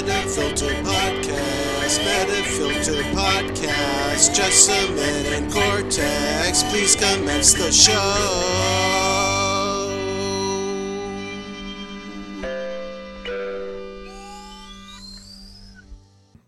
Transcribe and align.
Metafilter 0.00 0.72
Podcast, 0.82 1.98
Metafilter 2.00 3.02
Podcast, 3.12 4.34
Jessamyn 4.34 5.36
and 5.36 5.52
Cortex, 5.52 6.62
please 6.62 6.96
commence 6.96 7.52
the 7.52 7.70
show. 7.70 7.92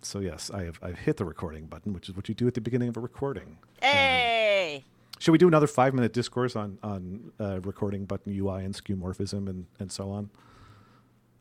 So 0.01 0.21
yes, 0.21 0.51
I 0.51 0.63
have 0.63 0.79
I've 0.83 0.99
hit 0.99 1.19
the 1.19 1.27
recording 1.27 1.67
button, 1.67 1.93
which 1.93 2.09
is 2.09 2.17
what 2.17 2.31
you 2.31 2.35
do 2.35 2.47
at 2.47 2.55
the 2.55 2.63
beginning 2.63 2.89
of 2.89 2.97
a 2.97 3.01
recording. 3.01 3.59
Hey. 3.83 4.83
Should 5.19 5.33
we 5.33 5.39
do 5.39 5.47
another 5.47 5.67
five 5.67 5.93
minute 5.93 6.15
discourse 6.15 6.57
on 6.57 6.79
on 6.83 7.33
uh, 7.39 7.61
recording 7.61 8.07
button 8.07 8.35
UI 8.35 8.65
and 8.65 8.75
skeuomorphism 8.75 9.47
and 9.47 9.67
and 9.79 9.93
so 9.93 10.11
on? 10.11 10.31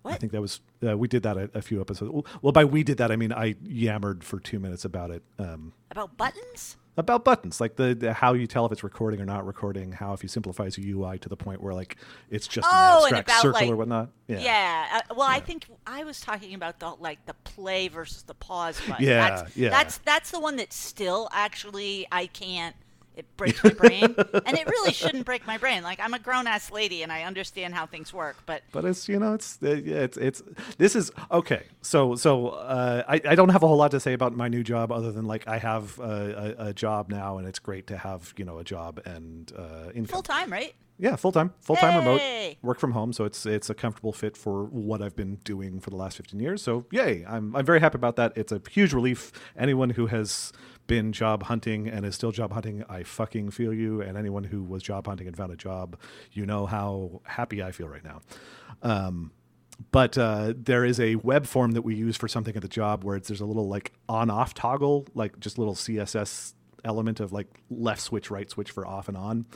I 0.03 0.15
think 0.15 0.31
that 0.31 0.41
was 0.41 0.61
uh, 0.85 0.97
we 0.97 1.07
did 1.07 1.23
that 1.23 1.37
a, 1.37 1.49
a 1.53 1.61
few 1.61 1.79
episodes. 1.81 2.11
Well, 2.41 2.51
by 2.51 2.65
we 2.65 2.83
did 2.83 2.97
that 2.97 3.11
I 3.11 3.15
mean 3.15 3.31
I 3.31 3.55
yammered 3.63 4.23
for 4.23 4.39
two 4.39 4.59
minutes 4.59 4.83
about 4.85 5.11
it. 5.11 5.23
Um, 5.39 5.73
About 5.91 6.17
buttons? 6.17 6.77
about 6.97 7.23
buttons, 7.23 7.61
like 7.61 7.77
the, 7.77 7.95
the 7.95 8.13
how 8.13 8.33
you 8.33 8.45
tell 8.45 8.65
if 8.65 8.71
it's 8.71 8.83
recording 8.83 9.21
or 9.21 9.25
not 9.25 9.45
recording. 9.47 9.93
How 9.93 10.11
if 10.13 10.23
you 10.23 10.29
simplify 10.29 10.65
a 10.65 10.81
UI 10.81 11.17
to 11.19 11.29
the 11.29 11.37
point 11.37 11.61
where 11.61 11.73
like 11.73 11.95
it's 12.29 12.47
just 12.47 12.67
Oh, 12.69 13.05
an 13.05 13.15
abstract 13.15 13.29
about, 13.29 13.41
circle 13.41 13.61
like- 13.61 13.71
or 13.71 13.75
whatnot. 13.77 14.09
Yeah. 14.27 14.87
Uh, 15.09 15.13
well, 15.15 15.27
I 15.27 15.39
think 15.39 15.67
I 15.87 16.03
was 16.03 16.19
talking 16.19 16.53
about 16.53 16.79
the 16.79 16.89
like 16.99 17.25
the 17.25 17.33
play 17.45 17.87
versus 17.87 18.23
the 18.23 18.33
pause 18.33 18.79
button. 18.87 19.05
Yeah, 19.05 19.29
That's, 19.29 19.57
yeah. 19.57 19.69
That's 19.69 19.97
that's 19.99 20.31
the 20.31 20.39
one 20.39 20.57
that 20.57 20.73
still 20.73 21.29
actually 21.31 22.07
I 22.11 22.25
can't. 22.27 22.75
It 23.15 23.25
breaks 23.37 23.63
my 23.63 23.71
brain, 23.71 24.03
and 24.45 24.57
it 24.57 24.67
really 24.67 24.93
shouldn't 24.93 25.25
break 25.25 25.45
my 25.45 25.57
brain. 25.57 25.83
Like 25.83 25.99
I'm 25.99 26.13
a 26.13 26.19
grown 26.19 26.47
ass 26.47 26.71
lady, 26.71 27.03
and 27.03 27.11
I 27.11 27.23
understand 27.23 27.73
how 27.73 27.85
things 27.85 28.13
work, 28.13 28.37
but 28.45 28.63
but 28.71 28.85
it's 28.85 29.09
you 29.09 29.19
know 29.19 29.33
it's 29.33 29.57
yeah, 29.61 29.75
it's 29.75 30.17
it's 30.17 30.41
this 30.77 30.95
is 30.95 31.11
okay 31.31 31.63
so 31.81 32.15
so 32.15 32.49
uh, 32.49 33.03
I, 33.07 33.21
I 33.25 33.35
don't 33.35 33.49
have 33.49 33.63
a 33.63 33.67
whole 33.67 33.77
lot 33.77 33.91
to 33.91 33.99
say 33.99 34.13
about 34.13 34.35
my 34.35 34.47
new 34.47 34.63
job 34.63 34.91
other 34.91 35.11
than 35.11 35.25
like 35.25 35.47
i 35.47 35.57
have 35.57 35.99
a, 35.99 36.55
a, 36.59 36.67
a 36.67 36.73
job 36.73 37.09
now 37.09 37.37
and 37.37 37.47
it's 37.47 37.59
great 37.59 37.87
to 37.87 37.97
have 37.97 38.33
you 38.37 38.45
know 38.45 38.59
a 38.59 38.63
job 38.63 39.01
and 39.05 39.51
uh, 39.57 39.89
income 39.93 40.05
full 40.05 40.23
time, 40.23 40.51
right? 40.51 40.73
Yeah 41.01 41.15
full 41.15 41.31
time 41.31 41.51
full 41.59 41.75
time 41.75 41.97
remote 41.97 42.21
work 42.61 42.79
from 42.79 42.91
home 42.91 43.11
so 43.11 43.25
it's 43.25 43.45
it's 43.45 43.69
a 43.69 43.73
comfortable 43.73 44.13
fit 44.13 44.37
for 44.37 44.65
what 44.65 45.01
i've 45.01 45.15
been 45.15 45.35
doing 45.43 45.79
for 45.81 45.89
the 45.89 45.95
last 45.95 46.15
15 46.17 46.39
years. 46.39 46.61
So 46.61 46.85
yay 46.91 47.25
i'm 47.27 47.53
i'm 47.55 47.65
very 47.65 47.81
happy 47.81 47.97
about 47.97 48.15
that. 48.15 48.31
It's 48.37 48.51
a 48.53 48.61
huge 48.69 48.93
relief. 48.93 49.31
Anyone 49.57 49.89
who 49.89 50.07
has 50.07 50.53
been 50.87 51.11
job 51.11 51.43
hunting 51.43 51.87
and 51.87 52.05
is 52.05 52.15
still 52.15 52.31
job 52.31 52.53
hunting 52.53 52.85
i 52.87 53.03
fucking 53.03 53.49
feel 53.51 53.73
you. 53.73 54.01
And 54.01 54.17
anyone 54.17 54.45
who 54.45 54.63
was 54.63 54.83
job 54.83 55.07
hunting 55.07 55.27
and 55.27 55.35
found 55.35 55.51
a 55.51 55.57
job 55.57 55.97
you 56.31 56.45
know 56.45 56.67
how 56.67 57.21
happy 57.25 57.61
i 57.61 57.71
feel 57.71 57.89
right 57.89 58.03
now. 58.03 58.21
Um, 58.83 59.31
but 59.91 60.15
uh, 60.17 60.53
there 60.55 60.85
is 60.85 60.99
a 60.99 61.15
web 61.15 61.47
form 61.47 61.71
that 61.71 61.81
we 61.81 61.95
use 61.95 62.15
for 62.15 62.27
something 62.27 62.55
at 62.55 62.61
the 62.61 62.67
job 62.67 63.03
where 63.03 63.15
it's, 63.15 63.29
there's 63.29 63.41
a 63.41 63.45
little 63.45 63.67
like 63.67 63.93
on 64.07 64.29
off 64.29 64.53
toggle, 64.53 65.07
like 65.15 65.39
just 65.39 65.57
little 65.57 65.73
CSS 65.73 66.53
element 66.85 67.19
of 67.19 67.31
like 67.31 67.47
left 67.71 68.01
switch, 68.01 68.29
right 68.29 68.47
switch 68.47 68.69
for 68.69 68.85
off 68.85 69.07
and 69.07 69.17
on. 69.17 69.47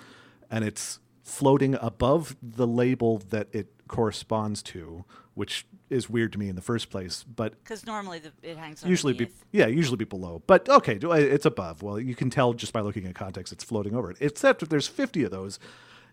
And 0.49 0.63
it's 0.63 0.99
floating 1.25 1.75
above 1.81 2.37
the 2.41 2.67
label 2.67 3.17
that 3.29 3.47
it 3.51 3.67
corresponds 3.87 4.61
to, 4.63 5.03
which 5.33 5.65
is 5.89 6.09
weird 6.09 6.31
to 6.31 6.39
me 6.39 6.47
in 6.47 6.55
the 6.55 6.61
first 6.61 6.89
place. 6.89 7.23
But 7.23 7.61
Because 7.63 7.85
normally 7.85 8.19
the, 8.19 8.31
it 8.43 8.57
hangs 8.57 8.83
on 8.83 8.89
usually 8.89 9.13
be 9.13 9.27
yeah 9.51 9.65
usually 9.67 9.97
be 9.97 10.05
below 10.05 10.41
but 10.47 10.67
okay 10.69 10.97
it's 11.01 11.45
above 11.45 11.81
well 11.83 11.99
you 11.99 12.15
can 12.15 12.29
tell 12.29 12.53
just 12.53 12.73
by 12.73 12.81
looking 12.81 13.05
at 13.07 13.15
context 13.15 13.51
it's 13.51 13.63
floating 13.63 13.95
over 13.95 14.09
it 14.11 14.17
except 14.19 14.63
if 14.63 14.69
there's 14.69 14.87
50 14.87 15.23
of 15.23 15.31
those 15.31 15.59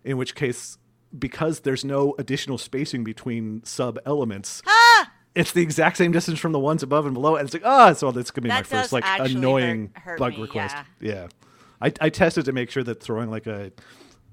in 0.05 0.17
which 0.17 0.35
case 0.35 0.79
because 1.19 1.61
there's 1.61 1.85
no 1.85 2.15
additional 2.19 2.59
spacing 2.59 3.05
between 3.05 3.63
sub 3.65 3.99
elements 4.05 4.63
Ah! 4.67 5.11
it's 5.35 5.53
the 5.53 5.63
exact 5.63 5.97
same 5.97 6.13
distance 6.13 6.39
from 6.39 6.53
the 6.53 6.59
ones 6.61 6.83
above 6.83 7.07
and 7.07 7.15
below 7.15 7.37
and 7.37 7.47
it's 7.47 7.55
like 7.55 7.65
ah 7.65 7.93
so 7.93 8.11
that's 8.13 8.31
gonna 8.31 8.45
be 8.45 8.49
my 8.49 8.63
first 8.63 8.93
like 8.93 9.05
annoying 9.07 9.91
hurt- 9.95 10.03
hurt 10.03 10.19
bug 10.19 10.35
me, 10.35 10.43
request 10.43 10.77
yeah. 11.01 11.13
yeah 11.15 11.29
I, 11.81 11.93
I 12.01 12.11
tested 12.11 12.45
to 12.45 12.53
make 12.53 12.71
sure 12.71 12.85
that 12.85 13.03
throwing 13.03 13.31
like 13.31 13.47
a 13.47 13.73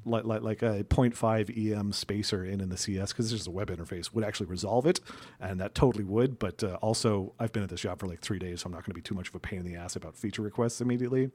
like, 0.09 0.25
like, 0.25 0.41
like 0.41 0.61
a 0.61 0.83
0.5 0.83 1.71
em 1.73 1.91
spacer 1.91 2.43
in 2.43 2.61
in 2.61 2.69
the 2.69 2.75
CSS 2.75 3.09
because 3.09 3.29
there's 3.29 3.47
a 3.47 3.51
web 3.51 3.69
interface 3.69 4.13
would 4.13 4.23
actually 4.23 4.47
resolve 4.47 4.85
it 4.85 4.99
and 5.39 5.59
that 5.59 5.75
totally 5.75 6.03
would 6.03 6.39
but 6.39 6.63
uh, 6.63 6.77
also 6.81 7.33
i've 7.39 7.51
been 7.51 7.63
at 7.63 7.69
this 7.69 7.81
job 7.81 7.99
for 7.99 8.07
like 8.07 8.19
three 8.19 8.39
days 8.39 8.61
so 8.61 8.67
i'm 8.67 8.71
not 8.71 8.83
going 8.83 8.91
to 8.91 8.95
be 8.95 9.01
too 9.01 9.15
much 9.15 9.29
of 9.29 9.35
a 9.35 9.39
pain 9.39 9.59
in 9.59 9.65
the 9.65 9.75
ass 9.75 9.95
about 9.95 10.15
feature 10.15 10.41
requests 10.41 10.81
immediately. 10.81 11.31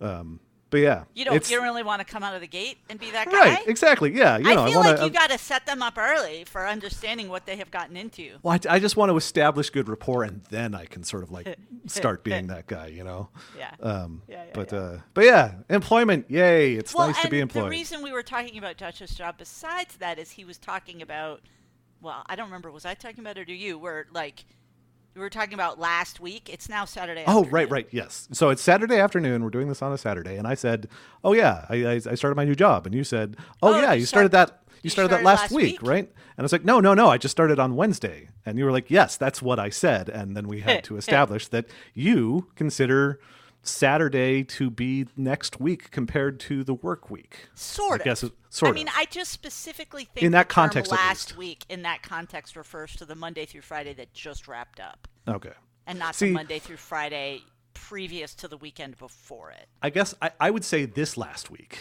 Um, 0.00 0.40
but 0.74 0.80
yeah 0.80 1.04
You 1.14 1.24
don't 1.24 1.48
you 1.48 1.56
don't 1.56 1.62
really 1.64 1.84
want 1.84 2.00
to 2.00 2.04
come 2.04 2.24
out 2.24 2.34
of 2.34 2.40
the 2.40 2.48
gate 2.48 2.78
and 2.90 2.98
be 2.98 3.12
that 3.12 3.30
guy. 3.30 3.38
right 3.38 3.68
exactly 3.68 4.10
yeah 4.12 4.38
you 4.38 4.42
know 4.52 4.64
I 4.64 4.66
feel 4.70 4.78
wanna, 4.80 4.90
like 4.90 4.98
you 4.98 5.04
um, 5.06 5.12
got 5.12 5.30
to 5.30 5.38
set 5.38 5.66
them 5.66 5.82
up 5.82 5.96
early 5.96 6.42
for 6.42 6.66
understanding 6.66 7.28
what 7.28 7.46
they 7.46 7.54
have 7.58 7.70
gotten 7.70 7.96
into. 7.96 8.38
well, 8.42 8.58
I, 8.68 8.74
I 8.74 8.78
just 8.80 8.96
want 8.96 9.10
to 9.10 9.16
establish 9.16 9.70
good 9.70 9.88
rapport 9.88 10.24
and 10.24 10.42
then 10.50 10.74
i 10.74 10.84
can 10.84 11.04
sort 11.04 11.22
of 11.22 11.30
like 11.30 11.56
start 11.86 12.24
being 12.24 12.48
that 12.48 12.66
guy 12.66 12.88
you 12.88 13.04
know 13.04 13.28
Yeah. 13.56 13.70
um, 13.80 14.22
Yeah, 14.26 14.42
yeah, 14.46 14.50
but 14.52 14.72
yeah. 14.72 14.78
uh, 14.78 15.00
but 15.14 15.24
yeah 15.26 15.52
employment 15.70 16.28
yay 16.28 16.74
it's 16.74 16.92
well, 16.92 17.06
nice 17.06 17.22
to 17.22 17.30
be 17.30 17.38
employed. 17.38 17.66
the 17.66 17.70
reason 17.70 18.02
we 18.02 18.10
were 18.10 18.24
talking 18.24 18.58
about 18.58 18.76
Josh's 18.76 19.14
job, 19.14 19.36
besides 19.38 19.96
that, 19.98 20.18
is 20.18 20.32
he 20.32 20.44
was 20.44 20.58
talking 20.58 21.02
about. 21.02 21.40
Well, 22.02 22.22
I 22.26 22.34
don't 22.36 22.46
remember. 22.46 22.70
Was 22.72 22.84
I 22.84 22.94
talking 22.94 23.20
about 23.20 23.38
it 23.38 23.42
or 23.42 23.44
do 23.44 23.52
you? 23.54 23.78
Where 23.78 24.06
like 24.12 24.44
we 25.14 25.20
were 25.20 25.30
talking 25.30 25.54
about 25.54 25.78
last 25.78 26.20
week. 26.20 26.50
It's 26.52 26.68
now 26.68 26.84
Saturday. 26.84 27.24
Oh, 27.26 27.44
right, 27.46 27.70
right, 27.70 27.86
yes. 27.90 28.28
So 28.32 28.50
it's 28.50 28.62
Saturday 28.62 28.98
afternoon. 28.98 29.44
We're 29.44 29.50
doing 29.50 29.68
this 29.68 29.80
on 29.82 29.92
a 29.92 29.98
Saturday, 29.98 30.36
and 30.36 30.46
I 30.46 30.54
said, 30.54 30.88
"Oh 31.22 31.32
yeah, 31.32 31.66
I, 31.68 31.76
I, 31.84 31.98
started 31.98 32.34
my 32.36 32.44
new 32.44 32.54
job," 32.54 32.86
and 32.86 32.94
you 32.94 33.04
said, 33.04 33.36
"Oh, 33.62 33.74
Oh, 33.74 33.80
yeah, 33.80 33.92
you 33.92 34.06
started 34.06 34.32
start- 34.32 34.48
that. 34.48 34.60
You 34.76 34.88
you 34.88 34.90
started 34.90 35.12
that 35.12 35.22
last, 35.22 35.42
last 35.42 35.52
week, 35.52 35.80
week? 35.80 35.88
right?" 35.88 36.04
And 36.04 36.38
I 36.38 36.42
was 36.42 36.52
like, 36.52 36.64
"No, 36.64 36.80
no, 36.80 36.94
no. 36.94 37.08
I 37.08 37.18
just 37.18 37.32
started 37.32 37.58
on 37.58 37.76
Wednesday." 37.76 38.28
And 38.44 38.58
you 38.58 38.64
were 38.64 38.72
like, 38.72 38.90
"Yes, 38.90 39.16
that's 39.16 39.40
what 39.40 39.58
I 39.58 39.70
said." 39.70 40.08
And 40.08 40.36
then 40.36 40.48
we 40.48 40.60
had 40.60 40.84
to 40.88 40.96
establish 40.96 41.48
that 41.48 41.66
you 41.94 42.48
consider 42.56 43.20
Saturday 43.66 44.44
to 44.44 44.70
be 44.70 45.06
next 45.16 45.60
week 45.60 45.90
compared 45.90 46.38
to 46.40 46.62
the 46.64 46.74
work 46.74 47.10
week. 47.10 47.48
Sort 47.54 48.00
I 48.00 48.02
of. 48.02 48.04
guess 48.04 48.22
it- 48.24 48.32
sort 48.50 48.70
I 48.70 48.74
mean, 48.74 48.88
of. 48.88 48.94
I 48.96 49.04
just 49.06 49.30
specifically 49.32 50.04
think 50.04 50.24
In 50.24 50.32
that 50.32 50.48
context, 50.48 50.92
last 50.92 51.36
week 51.36 51.64
in 51.68 51.82
that 51.82 52.02
context 52.02 52.56
refers 52.56 52.94
to 52.96 53.04
the 53.04 53.14
Monday 53.14 53.46
through 53.46 53.62
Friday 53.62 53.94
that 53.94 54.12
just 54.14 54.46
wrapped 54.48 54.80
up, 54.80 55.08
Okay. 55.26 55.52
and 55.86 55.98
not 55.98 56.14
See- 56.14 56.26
the 56.28 56.32
Monday 56.34 56.58
through 56.58 56.76
Friday 56.76 57.42
previous 57.74 58.34
to 58.36 58.48
the 58.48 58.56
weekend 58.56 58.96
before 58.98 59.50
it. 59.50 59.68
I 59.82 59.90
guess 59.90 60.14
I, 60.22 60.30
I 60.40 60.50
would 60.50 60.64
say 60.64 60.84
this 60.86 61.16
last 61.16 61.50
week. 61.50 61.78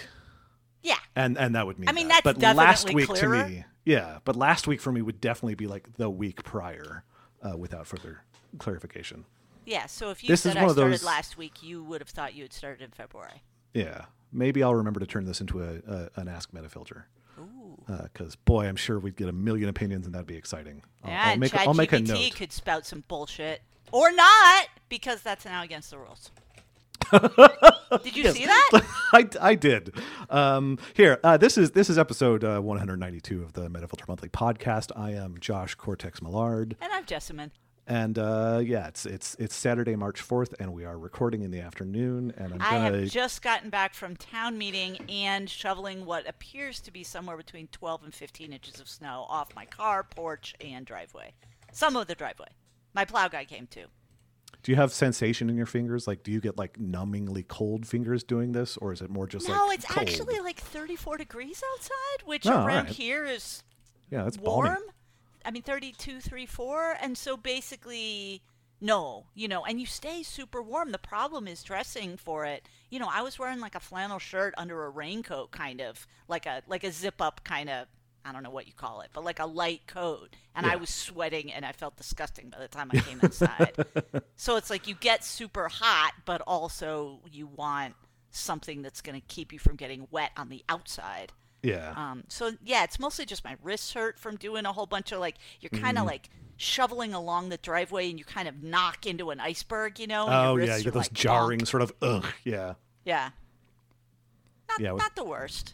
Yeah. 0.81 0.97
and 1.15 1.37
and 1.37 1.55
that 1.55 1.65
would 1.65 1.79
mean 1.79 1.87
I 1.87 1.91
mean, 1.93 2.07
that. 2.09 2.23
that's 2.25 2.37
but 2.39 2.55
last 2.57 2.81
definitely 2.87 2.95
week 3.03 3.09
clearer. 3.19 3.43
to 3.43 3.49
me 3.49 3.63
yeah 3.85 4.17
but 4.25 4.35
last 4.35 4.67
week 4.67 4.81
for 4.81 4.91
me 4.91 5.01
would 5.01 5.21
definitely 5.21 5.55
be 5.55 5.65
like 5.67 5.95
the 5.95 6.09
week 6.09 6.43
prior 6.43 7.05
uh, 7.41 7.55
without 7.55 7.87
further 7.87 8.23
clarification 8.57 9.23
Yeah. 9.65 9.85
So 9.87 10.09
if 10.09 10.23
you 10.23 10.27
This 10.27 10.41
said 10.41 10.57
I 10.57 10.61
started 10.67 10.75
those- 10.93 11.03
last 11.03 11.37
week, 11.37 11.61
you 11.63 11.83
would 11.83 12.01
have 12.01 12.09
thought 12.09 12.33
you 12.35 12.43
had 12.43 12.53
started 12.53 12.81
in 12.83 12.91
February. 12.91 13.41
yeah 13.73 14.05
maybe 14.35 14.63
i'll 14.63 14.73
remember 14.73 14.99
to 14.99 15.05
turn 15.05 15.25
this 15.25 15.39
into 15.41 15.61
a, 15.61 15.75
a 15.87 16.09
an 16.15 16.27
ask 16.27 16.51
metafilter 16.51 17.03
Ooh. 17.39 17.77
because 18.01 18.35
boy 18.35 18.65
i'm 18.67 18.75
sure 18.75 18.97
we'd 18.99 19.15
get 19.15 19.29
a 19.29 19.31
million 19.31 19.69
opinions 19.69 20.07
and 20.07 20.15
that'd 20.15 20.25
be 20.25 20.35
exciting 20.35 20.81
i'll, 21.03 21.11
Yeah, 21.11 21.23
I'll 21.27 21.37
make, 21.37 21.53
a- 21.53 21.59
I'll 21.61 21.73
make 21.75 21.91
a 21.93 21.99
note 21.99 22.33
could 22.35 22.51
spout 22.51 22.85
some 22.87 23.03
bullshit 23.07 23.61
or 23.91 24.11
not 24.11 24.67
because 24.89 25.21
that's 25.21 25.45
now 25.45 25.61
against 25.61 25.91
the 25.91 25.99
rules. 25.99 26.31
Did 28.03 28.15
you 28.17 28.31
see 28.31 28.45
that? 28.47 28.69
I, 29.13 29.27
I 29.39 29.55
did. 29.55 29.93
Um, 30.31 30.79
here, 30.95 31.19
uh, 31.23 31.37
this 31.37 31.57
is 31.59 31.71
this 31.71 31.89
is 31.89 31.97
episode 31.99 32.43
uh, 32.43 32.59
192 32.59 33.43
of 33.43 33.53
the 33.53 33.69
Metafilter 33.69 34.07
Monthly 34.07 34.29
podcast. 34.29 34.91
I 34.95 35.11
am 35.11 35.37
Josh 35.39 35.75
Cortex 35.75 36.21
Millard. 36.21 36.75
And 36.81 36.91
I'm 36.91 37.03
Jessamyn. 37.05 37.51
And 37.85 38.17
uh, 38.17 38.61
yeah, 38.63 38.87
it's 38.87 39.05
it's 39.05 39.35
it's 39.39 39.53
Saturday, 39.55 39.95
March 39.97 40.21
fourth, 40.21 40.53
and 40.59 40.71
we 40.73 40.85
are 40.85 40.97
recording 40.97 41.41
in 41.43 41.51
the 41.51 41.59
afternoon. 41.59 42.33
And 42.37 42.53
I'm 42.53 42.59
gonna 42.59 42.99
have 43.01 43.09
just 43.09 43.41
gotten 43.41 43.69
back 43.69 43.93
from 43.93 44.15
town 44.15 44.57
meeting 44.57 44.97
and 45.09 45.49
shoveling 45.49 46.05
what 46.05 46.27
appears 46.27 46.79
to 46.81 46.91
be 46.91 47.03
somewhere 47.03 47.35
between 47.35 47.67
12 47.67 48.03
and 48.05 48.13
15 48.13 48.53
inches 48.53 48.79
of 48.79 48.87
snow 48.87 49.25
off 49.27 49.53
my 49.55 49.65
car, 49.65 50.03
porch, 50.03 50.55
and 50.63 50.85
driveway. 50.85 51.33
Some 51.73 51.97
of 51.97 52.07
the 52.07 52.15
driveway. 52.15 52.47
My 52.93 53.03
plow 53.03 53.27
guy 53.27 53.43
came 53.43 53.67
too. 53.67 53.85
do 54.61 54.71
you 54.71 54.77
have 54.77 54.93
sensation 54.93 55.49
in 55.49 55.57
your 55.57 55.65
fingers? 55.65 56.07
Like, 56.07 56.23
do 56.23 56.31
you 56.31 56.39
get 56.39 56.57
like 56.57 56.77
numbingly 56.79 57.45
cold 57.45 57.85
fingers 57.85 58.23
doing 58.23 58.53
this, 58.53 58.77
or 58.77 58.93
is 58.93 59.01
it 59.01 59.09
more 59.09 59.27
just 59.27 59.49
No, 59.49 59.65
like 59.67 59.79
it's 59.79 59.85
cold? 59.87 60.07
actually 60.07 60.39
like 60.39 60.57
34 60.61 61.17
degrees 61.17 61.61
outside, 61.73 62.25
which 62.25 62.47
Oh, 62.47 62.63
around 62.65 62.85
right. 62.85 62.87
here 62.87 63.25
is 63.25 63.61
yeah, 64.09 64.23
that's 64.23 64.37
balmy. 64.37 64.69
I 65.45 65.51
mean, 65.51 65.63
32, 65.63 66.19
34. 66.19 66.97
And 67.01 67.17
so 67.17 67.37
basically, 67.37 68.41
no, 68.83 69.27
you 69.33 69.47
know, 69.47 69.63
and 69.63 69.79
you 69.79 69.85
stay 69.85 70.23
super 70.23 70.61
warm. 70.61 70.91
The 70.91 70.97
problem 70.97 71.47
is 71.47 71.63
dressing 71.63 72.17
for 72.17 72.45
it. 72.45 72.67
You 72.89 72.99
know, 72.99 73.09
I 73.09 73.21
was 73.21 73.39
wearing 73.39 73.59
like 73.59 73.75
a 73.75 73.79
flannel 73.79 74.19
shirt 74.19 74.53
under 74.57 74.83
a 74.85 74.89
raincoat, 74.89 75.51
kind 75.51 75.79
of 75.81 76.05
like 76.27 76.45
a 76.45 76.61
like 76.67 76.83
a 76.83 76.91
zip 76.91 77.21
up 77.21 77.43
kind 77.43 77.69
of. 77.69 77.87
I 78.25 78.31
don't 78.31 78.43
know 78.43 78.51
what 78.51 78.67
you 78.67 78.73
call 78.73 79.01
it, 79.01 79.09
but 79.13 79.25
like 79.25 79.39
a 79.39 79.45
light 79.45 79.81
coat, 79.85 80.33
and 80.55 80.65
I 80.65 80.77
was 80.77 80.89
sweating 80.89 81.51
and 81.51 81.65
I 81.65 81.73
felt 81.73 81.97
disgusting 81.97 82.49
by 82.49 82.59
the 82.59 82.69
time 82.69 82.89
I 82.93 82.99
came 82.99 83.19
inside. 83.21 83.73
so 84.37 84.55
it's 84.55 84.69
like 84.69 84.87
you 84.87 84.95
get 84.95 85.25
super 85.25 85.67
hot, 85.67 86.13
but 86.23 86.39
also 86.41 87.19
you 87.29 87.47
want 87.47 87.95
something 88.31 88.81
that's 88.81 89.01
going 89.01 89.19
to 89.19 89.27
keep 89.27 89.51
you 89.51 89.59
from 89.59 89.75
getting 89.75 90.07
wet 90.09 90.31
on 90.37 90.47
the 90.49 90.63
outside. 90.69 91.33
Yeah. 91.63 91.93
Um, 91.95 92.23
so 92.27 92.51
yeah, 92.63 92.83
it's 92.83 92.99
mostly 92.99 93.25
just 93.25 93.43
my 93.43 93.55
wrists 93.63 93.93
hurt 93.93 94.19
from 94.19 94.35
doing 94.35 94.65
a 94.65 94.73
whole 94.73 94.85
bunch 94.85 95.11
of 95.11 95.19
like 95.19 95.35
you're 95.61 95.69
kind 95.69 95.97
of 95.97 96.01
Mm-hmm. 96.03 96.07
like 96.07 96.29
shoveling 96.57 97.13
along 97.13 97.49
the 97.49 97.57
driveway 97.57 98.09
and 98.09 98.19
you 98.19 98.25
kind 98.25 98.47
of 98.47 98.61
knock 98.61 99.05
into 99.07 99.31
an 99.31 99.39
iceberg, 99.39 99.99
you 99.99 100.05
know. 100.07 100.27
oh 100.29 100.57
yeah, 100.57 100.77
you 100.77 100.83
get 100.83 100.93
those 100.93 101.03
like, 101.05 101.13
jarring 101.13 101.59
bonk. 101.61 101.67
sort 101.67 101.81
of 101.81 101.93
ugh. 102.01 102.25
Yeah. 102.43 102.73
Yeah. 103.05 103.29
Not 104.69 104.79
Yeah, 104.79 104.91
with- 104.93 105.01
not 105.03 105.15
the 105.15 105.23
worst. 105.25 105.73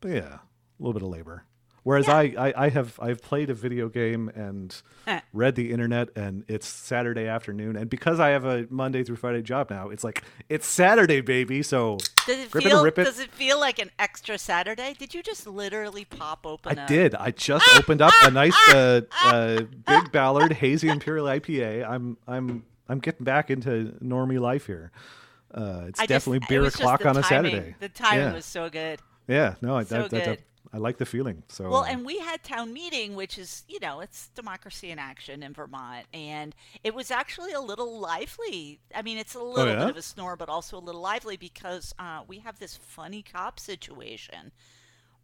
But 0.00 0.08
yeah, 0.12 0.34
a 0.34 0.40
little 0.78 0.92
bit 0.92 1.02
of 1.02 1.08
labor. 1.08 1.44
Whereas 1.84 2.06
Yeah. 2.06 2.16
I, 2.16 2.34
I, 2.48 2.52
I 2.64 2.68
have 2.70 2.98
I've 3.00 3.22
played 3.22 3.50
a 3.50 3.54
video 3.54 3.88
game 3.88 4.28
and 4.34 4.80
Eh. 5.06 5.20
read 5.32 5.54
the 5.54 5.70
internet 5.72 6.08
and 6.16 6.44
it's 6.48 6.66
Saturday 6.66 7.26
afternoon 7.26 7.76
and 7.76 7.88
because 7.88 8.20
I 8.20 8.28
have 8.30 8.44
a 8.44 8.66
Monday 8.68 9.02
through 9.04 9.16
Friday 9.16 9.40
job 9.42 9.70
now, 9.70 9.88
it's 9.88 10.04
like 10.04 10.22
it's 10.48 10.66
Saturday, 10.66 11.20
baby. 11.22 11.62
So 11.62 11.96
Does 12.26 12.38
it 12.38 12.54
it 12.54 12.62
feel 12.62 12.84
rip 12.84 12.98
it. 12.98 13.04
does 13.04 13.18
it 13.20 13.30
feel 13.32 13.58
like 13.58 13.78
an 13.78 13.90
extra 13.98 14.36
Saturday? 14.38 14.94
Did 14.98 15.14
you 15.14 15.22
just 15.22 15.46
literally 15.46 16.04
pop 16.04 16.44
open 16.46 16.78
I 16.78 16.84
a 16.84 16.86
did. 16.86 17.14
I 17.14 17.30
just 17.30 17.66
opened 17.76 18.02
up 18.02 18.12
a 18.22 18.30
nice 18.30 18.56
uh, 18.74 19.02
uh, 19.24 19.62
Big 19.86 20.12
Ballard 20.12 20.52
Hazy 20.62 20.88
Imperial 20.88 21.26
IPA. 21.26 21.88
I'm 21.88 22.18
I'm 22.26 22.64
I'm 22.88 22.98
getting 22.98 23.24
back 23.24 23.50
into 23.50 23.94
normie 24.02 24.40
life 24.40 24.66
here. 24.66 24.90
Uh, 25.54 25.84
it's 25.88 25.98
I 26.00 26.04
definitely 26.06 26.38
it 26.42 26.48
beer 26.48 26.64
o'clock 26.64 27.06
on 27.06 27.16
a. 27.16 27.22
Saturday. 27.22 27.74
The 27.80 27.88
timing 27.88 28.18
yeah. 28.26 28.32
was 28.34 28.44
so 28.44 28.68
good. 28.68 29.00
yeah. 29.26 29.54
No, 29.62 29.76
I, 29.78 29.84
so 29.84 30.02
that, 30.02 30.10
that, 30.10 30.24
that-. 30.24 30.40
I 30.72 30.76
like 30.78 30.98
the 30.98 31.06
feeling. 31.06 31.42
So 31.48 31.70
Well, 31.70 31.84
and 31.84 32.04
we 32.04 32.18
had 32.18 32.42
town 32.42 32.72
meeting, 32.72 33.14
which 33.14 33.38
is, 33.38 33.64
you 33.68 33.80
know, 33.80 34.00
it's 34.00 34.28
democracy 34.28 34.90
in 34.90 34.98
action 34.98 35.42
in 35.42 35.54
Vermont, 35.54 36.06
and 36.12 36.54
it 36.84 36.94
was 36.94 37.10
actually 37.10 37.52
a 37.52 37.60
little 37.60 37.98
lively. 38.00 38.80
I 38.94 39.02
mean, 39.02 39.16
it's 39.18 39.34
a 39.34 39.38
little 39.42 39.64
Oh, 39.64 39.72
yeah? 39.72 39.78
bit 39.80 39.90
of 39.90 39.96
a 39.96 40.02
snore, 40.02 40.36
but 40.36 40.48
also 40.48 40.76
a 40.76 40.80
little 40.80 41.00
lively 41.00 41.36
because 41.36 41.94
uh, 41.98 42.22
we 42.26 42.38
have 42.40 42.58
this 42.58 42.76
funny 42.76 43.22
cop 43.22 43.58
situation, 43.58 44.52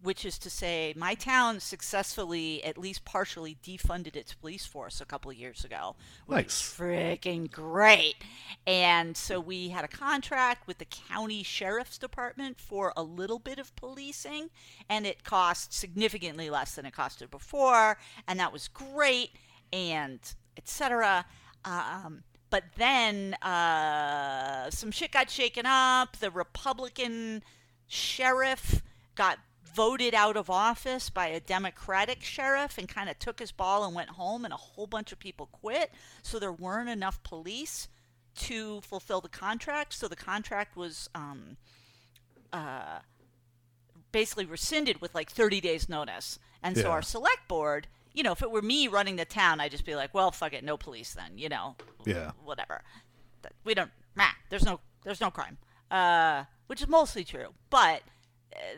which 0.05 0.27
is 0.27 0.39
to 0.39 0.51
say, 0.51 0.93
my 0.97 1.15
town 1.15 1.59
successfully, 1.59 2.63
at 2.63 2.77
least 2.77 3.07
partially, 3.07 3.57
defunded 3.65 4.15
its 4.15 4.35
police 4.35 4.67
force 4.67 5.01
a 5.01 5.07
couple 5.07 5.31
of 5.31 5.37
years 5.37 5.65
ago. 5.65 5.97
which 6.27 6.47
Nice. 6.47 6.77
freaking 6.77 7.51
great. 7.51 8.17
And 8.67 9.17
so 9.17 9.41
we 9.41 9.71
had 9.71 9.83
a 9.83 9.89
contract 9.89 10.67
with 10.67 10.77
the 10.77 10.85
county 10.85 11.43
sheriff's 11.43 11.97
department 11.97 12.61
for 12.61 12.93
a 12.97 13.03
little 13.03 13.39
bit 13.39 13.59
of 13.59 13.75
policing, 13.77 14.51
and 14.91 15.07
it 15.07 15.25
cost 15.25 15.73
significantly 15.73 16.51
less 16.51 16.75
than 16.75 16.85
it 16.85 16.93
costed 16.93 17.31
before, 17.31 17.97
and 18.29 18.39
that 18.39 18.53
was 18.53 18.69
great, 18.69 19.31
and 19.73 20.21
etc. 20.59 21.25
Um, 21.65 22.25
but 22.51 22.65
then 22.77 23.35
uh, 23.43 24.71
some 24.71 24.91
shit 24.91 25.13
got 25.13 25.31
shaken 25.31 25.65
up. 25.65 26.19
The 26.19 26.31
Republican 26.31 27.43
sheriff 27.89 28.83
got 29.15 29.39
voted 29.75 30.15
out 30.15 30.37
of 30.37 30.49
office 30.49 31.11
by 31.11 31.27
a 31.27 31.41
Democratic 31.41 32.23
sheriff 32.23 32.79
and 32.79 32.89
kind 32.89 33.09
of 33.11 33.19
took 33.19 33.41
his 33.41 33.51
ball 33.53 33.85
and 33.85 33.95
went 33.95 34.11
home, 34.11 34.45
and 34.45 34.55
a 34.55 34.57
whole 34.57 34.87
bunch 34.87 35.11
of 35.13 35.19
people 35.19 35.47
quit. 35.51 35.91
So 36.23 36.39
there 36.39 36.53
weren't 36.53 36.89
enough 36.89 37.23
police 37.23 37.89
to 38.37 38.81
fulfill 38.83 39.21
the 39.21 39.29
contract. 39.29 39.93
So 39.93 40.09
the 40.09 40.17
contract 40.17 40.77
was 40.77 41.09
um, 41.15 41.57
uh, 42.53 43.01
basically 44.13 44.45
rescinded 44.45 45.01
with 45.01 45.15
like 45.15 45.31
30 45.31 45.61
days 45.61 45.89
notice. 45.89 46.39
And 46.63 46.77
so 46.77 46.85
Yeah. 46.85 46.91
our 46.91 47.03
select 47.03 47.49
board, 47.49 47.89
you 48.13 48.23
know, 48.23 48.33
if 48.33 48.43
it 48.43 48.51
were 48.51 48.63
me 48.63 48.87
running 48.89 49.17
the 49.17 49.25
town, 49.25 49.61
I'd 49.61 49.73
just 49.73 49.85
be 49.85 49.97
like, 49.97 50.15
well, 50.15 50.31
fuck 50.31 50.53
it, 50.53 50.63
no 50.65 50.77
police 50.77 51.13
then, 51.15 51.37
you 51.37 51.49
know, 51.49 51.77
Yeah. 52.05 52.33
whatever. 52.45 52.83
We 53.65 53.75
don't, 53.75 53.91
nah, 54.17 54.31
there's 54.51 54.65
no, 54.65 54.81
there's 55.03 55.21
no 55.21 55.31
crime, 55.31 55.59
uh, 55.91 56.45
which 56.69 56.81
is 56.81 56.89
mostly 56.89 57.25
true. 57.25 57.55
But 57.71 58.03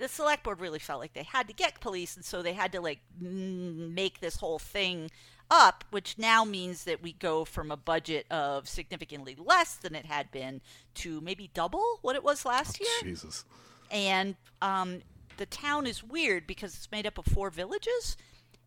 the 0.01 0.09
select 0.09 0.45
board 0.45 0.61
really 0.61 0.79
felt 0.79 1.01
like 1.01 1.13
they 1.13 1.23
had 1.23 1.49
to 1.49 1.55
get 1.55 1.81
police, 1.81 2.17
and 2.17 2.25
so 2.25 2.43
they 2.43 2.53
had 2.53 2.73
to 2.73 2.81
like 2.81 3.01
make 3.21 4.21
this 4.21 4.37
whole 4.37 4.59
thing 4.59 5.11
up, 5.51 5.85
which 5.91 6.19
now 6.19 6.45
means 6.45 6.85
that 6.85 7.03
we 7.03 7.13
go 7.13 7.45
from 7.45 7.71
a 7.71 7.77
budget 7.77 8.27
of 8.31 8.69
significantly 8.69 9.37
less 9.39 9.75
than 9.75 9.95
it 9.95 10.07
had 10.07 10.31
been 10.31 10.61
to 10.95 11.21
maybe 11.21 11.51
double 11.55 11.99
what 12.03 12.17
it 12.17 12.25
was 12.25 12.45
last 12.45 12.81
year 12.81 12.89
Jesus. 13.03 13.45
and 13.91 14.35
um, 14.61 15.03
the 15.37 15.47
town 15.47 15.87
is 15.87 16.03
weird 16.03 16.47
because 16.47 16.75
it's 16.75 16.91
made 16.91 17.07
up 17.07 17.19
of 17.19 17.27
four 17.27 17.51
villages, 17.51 18.17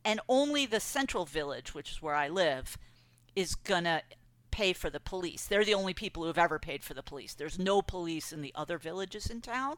and 0.06 0.20
only 0.30 0.66
the 0.66 0.80
central 0.80 1.26
village, 1.26 1.74
which 1.74 1.92
is 1.92 2.02
where 2.02 2.16
I 2.16 2.30
live, 2.30 2.78
is 3.36 3.56
gonna 3.56 4.04
pay 4.52 4.74
for 4.74 4.90
the 4.90 5.00
police. 5.00 5.46
They're 5.46 5.66
the 5.66 5.74
only 5.74 5.94
people 5.94 6.24
who 6.24 6.28
have 6.28 6.38
ever 6.38 6.60
paid 6.60 6.84
for 6.84 6.94
the 6.94 7.04
police. 7.04 7.34
There's 7.34 7.60
no 7.60 7.82
police 7.82 8.32
in 8.32 8.42
the 8.42 8.54
other 8.56 8.78
villages 8.78 9.30
in 9.30 9.42
town. 9.42 9.76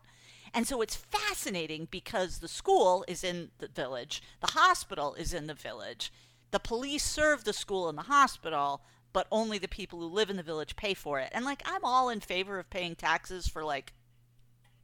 And 0.54 0.68
so 0.68 0.82
it's 0.82 0.96
fascinating 0.96 1.88
because 1.90 2.40
the 2.40 2.48
school 2.48 3.06
is 3.08 3.24
in 3.24 3.52
the 3.60 3.68
village, 3.68 4.22
the 4.42 4.52
hospital 4.52 5.14
is 5.14 5.34
in 5.34 5.48
the 5.48 5.54
village, 5.54 6.12
the 6.52 6.60
police 6.60 7.04
serve 7.06 7.46
the 7.46 7.54
school 7.54 7.88
and 7.88 7.98
the 7.98 8.04
hospital, 8.04 8.82
but 9.14 9.28
only 9.32 9.58
the 9.58 9.68
people 9.70 10.00
who 10.00 10.06
live 10.08 10.30
in 10.30 10.36
the 10.38 10.44
village 10.44 10.76
pay 10.76 10.94
for 10.94 11.20
it. 11.20 11.30
And 11.34 11.46
like, 11.46 11.62
I'm 11.66 11.84
all 11.86 12.10
in 12.10 12.20
favor 12.20 12.60
of 12.60 12.70
paying 12.70 12.96
taxes 12.96 13.48
for 13.48 13.64
like 13.64 13.94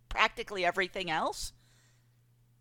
practically 0.10 0.64
everything 0.66 1.10
else. 1.12 1.52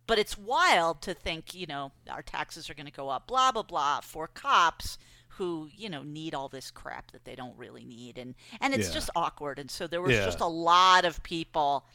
But 0.05 0.19
it's 0.19 0.37
wild 0.37 1.01
to 1.01 1.13
think, 1.13 1.53
you 1.53 1.67
know, 1.67 1.91
our 2.09 2.21
taxes 2.21 2.69
are 2.69 2.73
going 2.73 2.85
to 2.85 2.91
go 2.93 3.09
up, 3.09 3.27
blah, 3.27 3.51
blah, 3.51 3.63
blah, 3.63 3.99
for 4.01 4.27
cops 4.27 4.97
who, 5.31 5.69
you 5.75 5.89
know, 5.89 6.01
need 6.01 6.33
all 6.33 6.47
this 6.47 6.71
crap 6.71 7.11
that 7.11 7.25
they 7.25 7.35
don't 7.35 7.57
really 7.57 7.83
need. 7.83 8.17
And, 8.17 8.33
and 8.61 8.73
it's 8.73 8.87
Yeah. 8.87 8.93
just 8.93 9.09
awkward. 9.15 9.59
And 9.59 9.69
so 9.69 9.85
there 9.85 10.01
was 10.01 10.15
Yeah. 10.15 10.25
just 10.25 10.39
a 10.39 10.47
lot 10.47 11.03
of 11.05 11.21
people. 11.23 11.85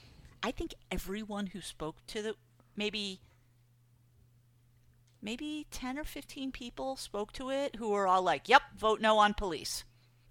I 0.43 0.51
think 0.51 0.75
everyone 0.91 1.49
who 1.49 1.61
spoke 1.61 1.97
to 2.09 2.23
the, 2.23 2.35
maybe, 2.77 3.21
maybe 5.21 5.67
10 5.71 5.99
or 5.99 6.05
15 6.05 6.53
people 6.53 6.97
spoke 6.97 7.33
to 7.35 7.51
it 7.51 7.77
who 7.77 7.91
were 7.91 8.07
all 8.07 8.23
like, 8.23 8.49
yep, 8.49 8.63
vote 8.77 9.01
no 9.01 9.19
on 9.19 9.35
police. 9.35 9.85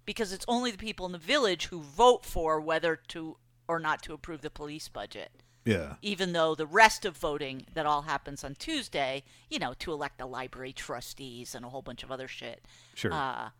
Because 0.04 0.32
it's 0.32 0.44
only 0.48 0.70
the 0.70 0.78
people 0.78 1.06
in 1.06 1.12
the 1.12 1.18
village 1.18 1.66
who 1.66 1.80
vote 1.80 2.24
for 2.26 2.60
whether 2.60 2.96
to 3.08 3.36
or 3.68 3.78
not 3.78 4.02
to 4.02 4.12
approve 4.12 4.40
the 4.42 4.50
police 4.50 4.88
budget 4.88 5.30
Yeah. 5.64 5.94
even 6.02 6.32
though 6.32 6.54
the 6.56 6.66
rest 6.66 7.04
of 7.04 7.16
voting 7.16 7.64
that 7.72 7.86
all 7.86 8.02
happens 8.02 8.42
on 8.42 8.56
Tuesday, 8.56 9.22
you 9.48 9.60
know, 9.60 9.72
to 9.78 9.92
elect 9.92 10.18
the 10.18 10.26
library 10.26 10.72
trustees 10.72 11.54
and 11.54 11.64
a 11.64 11.68
whole 11.68 11.80
bunch 11.82 12.02
of 12.02 12.10
other 12.10 12.26
shit. 12.26 12.64
Sure. 12.94 13.12
Uh, 13.12 13.50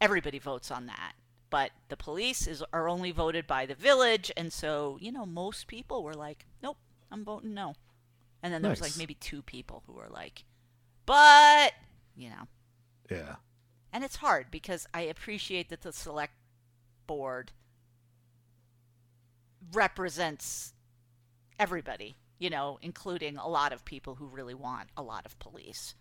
everybody 0.00 0.38
votes 0.38 0.70
on 0.70 0.86
that. 0.86 1.14
But 1.48 1.70
the 1.88 1.96
police 1.96 2.46
is 2.46 2.62
are 2.72 2.88
only 2.88 3.12
voted 3.12 3.46
by 3.46 3.66
the 3.66 3.74
village, 3.74 4.32
and 4.36 4.52
so 4.52 4.98
you 5.00 5.12
know 5.12 5.24
most 5.26 5.66
people 5.66 6.02
were 6.02 6.14
like, 6.14 6.46
"Nope, 6.62 6.78
I'm 7.10 7.24
voting 7.24 7.54
no." 7.54 7.74
And 8.42 8.52
then 8.52 8.62
there 8.62 8.70
was 8.70 8.80
like 8.80 8.96
maybe 8.96 9.14
two 9.14 9.42
people 9.42 9.82
who 9.86 9.92
were 9.94 10.08
like, 10.08 10.44
"But," 11.04 11.72
you 12.16 12.30
know, 12.30 12.48
yeah. 13.10 13.36
and 13.92 14.04
it's 14.04 14.16
hard 14.16 14.50
because 14.50 14.86
I 14.92 15.02
appreciate 15.02 15.68
that 15.68 15.82
the 15.82 15.92
select 15.92 16.34
board 17.06 17.52
represents 19.72 20.74
everybody, 21.58 22.16
you 22.38 22.50
know, 22.50 22.78
including 22.82 23.36
a 23.36 23.48
lot 23.48 23.72
of 23.72 23.84
people 23.84 24.16
who 24.16 24.26
really 24.26 24.54
want 24.54 24.88
a 24.96 25.02
lot 25.02 25.26
of 25.26 25.38
police. 25.38 25.94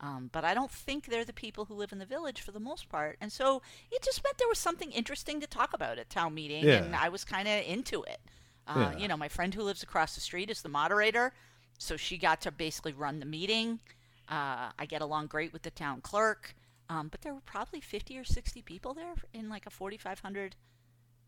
Um, 0.00 0.28
but 0.30 0.44
I 0.44 0.52
don't 0.52 0.70
think 0.70 1.06
they're 1.06 1.24
the 1.24 1.32
people 1.32 1.64
who 1.64 1.74
live 1.74 1.90
in 1.92 1.98
the 1.98 2.04
village 2.06 2.42
for 2.42 2.52
the 2.52 2.60
most 2.60 2.88
part. 2.90 3.16
And 3.20 3.32
so 3.32 3.62
it 3.90 4.02
just 4.02 4.22
meant 4.22 4.36
there 4.36 4.48
was 4.48 4.58
something 4.58 4.92
interesting 4.92 5.40
to 5.40 5.46
talk 5.46 5.72
about 5.72 5.98
at 5.98 6.10
town 6.10 6.34
meeting, 6.34 6.64
Yeah. 6.64 6.82
and 6.84 6.94
I 6.94 7.08
was 7.08 7.24
kind 7.24 7.48
of 7.48 7.64
into 7.64 8.02
it. 8.02 8.20
Uh, 8.66 8.90
Yeah. 8.92 8.98
You 8.98 9.08
know, 9.08 9.16
my 9.16 9.28
friend 9.28 9.54
who 9.54 9.62
lives 9.62 9.82
across 9.82 10.14
the 10.14 10.20
street 10.20 10.50
is 10.50 10.60
the 10.60 10.68
moderator, 10.68 11.32
so 11.78 11.96
she 11.96 12.18
got 12.18 12.40
to 12.42 12.50
basically 12.50 12.92
run 12.92 13.20
the 13.20 13.26
meeting. 13.26 13.80
Uh, 14.28 14.70
I 14.78 14.86
get 14.86 15.00
along 15.02 15.28
great 15.28 15.52
with 15.52 15.62
the 15.62 15.70
town 15.70 16.00
clerk, 16.02 16.54
um, 16.90 17.08
but 17.08 17.22
there 17.22 17.32
were 17.32 17.40
probably 17.40 17.80
50 17.80 18.18
or 18.18 18.24
60 18.24 18.60
people 18.62 18.92
there 18.92 19.14
in 19.32 19.48
like 19.48 19.64
a 19.66 19.70
4,500 19.70 20.56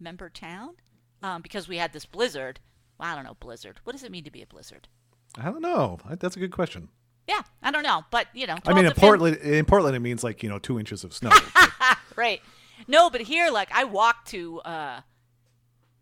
member 0.00 0.28
town 0.28 0.74
um, 1.22 1.40
because 1.42 1.68
we 1.68 1.78
had 1.78 1.92
this 1.92 2.04
blizzard. 2.06 2.60
Well, 2.98 3.08
I 3.10 3.14
don't 3.14 3.24
know, 3.24 3.36
blizzard. 3.40 3.80
What 3.84 3.92
does 3.92 4.02
it 4.02 4.10
mean 4.12 4.24
to 4.24 4.30
be 4.30 4.42
a 4.42 4.46
blizzard? 4.46 4.88
I 5.36 5.44
don't 5.44 5.62
know. 5.62 5.98
That's 6.18 6.36
a 6.36 6.40
good 6.40 6.50
question. 6.52 6.88
Yeah, 7.28 7.42
I 7.62 7.70
don't 7.70 7.82
know, 7.82 8.04
but 8.10 8.26
you 8.32 8.46
know, 8.46 8.56
I 8.64 8.72
mean, 8.72 8.86
in 8.86 8.92
Portland, 8.92 9.36
in 9.36 9.64
Portland, 9.66 9.94
it 9.94 10.00
means 10.00 10.24
like 10.24 10.42
you 10.42 10.48
know 10.48 10.58
two 10.58 10.78
inches 10.78 11.04
of 11.04 11.12
snow. 11.12 11.30
right? 12.16 12.40
No, 12.86 13.10
but 13.10 13.20
here, 13.20 13.50
like, 13.50 13.68
I 13.72 13.84
walked 13.84 14.28
to 14.28 14.60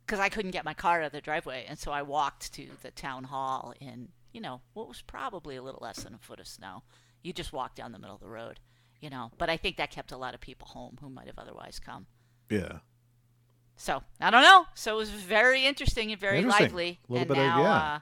because 0.06 0.20
I 0.20 0.28
couldn't 0.28 0.52
get 0.52 0.64
my 0.64 0.74
car 0.74 1.00
out 1.00 1.06
of 1.06 1.12
the 1.12 1.20
driveway, 1.20 1.64
and 1.68 1.76
so 1.78 1.90
I 1.90 2.02
walked 2.02 2.52
to 2.54 2.68
the 2.82 2.92
town 2.92 3.24
hall 3.24 3.74
in 3.80 4.08
you 4.32 4.40
know 4.40 4.60
what 4.74 4.86
was 4.86 5.02
probably 5.02 5.56
a 5.56 5.62
little 5.62 5.80
less 5.82 6.04
than 6.04 6.14
a 6.14 6.18
foot 6.18 6.38
of 6.38 6.46
snow. 6.46 6.82
You 7.22 7.32
just 7.32 7.52
walk 7.52 7.74
down 7.74 7.90
the 7.90 7.98
middle 7.98 8.14
of 8.14 8.20
the 8.20 8.28
road, 8.28 8.60
you 9.00 9.10
know. 9.10 9.32
But 9.36 9.50
I 9.50 9.56
think 9.56 9.78
that 9.78 9.90
kept 9.90 10.12
a 10.12 10.16
lot 10.16 10.32
of 10.34 10.40
people 10.40 10.68
home 10.68 10.96
who 11.00 11.10
might 11.10 11.26
have 11.26 11.38
otherwise 11.38 11.80
come. 11.84 12.06
yeah. 12.48 12.78
So 13.78 14.02
I 14.20 14.30
don't 14.30 14.42
know. 14.42 14.64
So 14.74 14.94
it 14.94 14.96
was 14.98 15.10
very 15.10 15.66
interesting 15.66 16.10
and 16.10 16.18
very 16.20 16.38
Interesting. 16.38 16.66
lively. 16.66 17.00
A 17.08 17.12
little 17.12 17.22
and 17.22 17.28
bit 17.28 17.36
of- 17.38 17.44
now 17.44 17.62
yeah. 17.62 17.74
uh, 17.96 17.98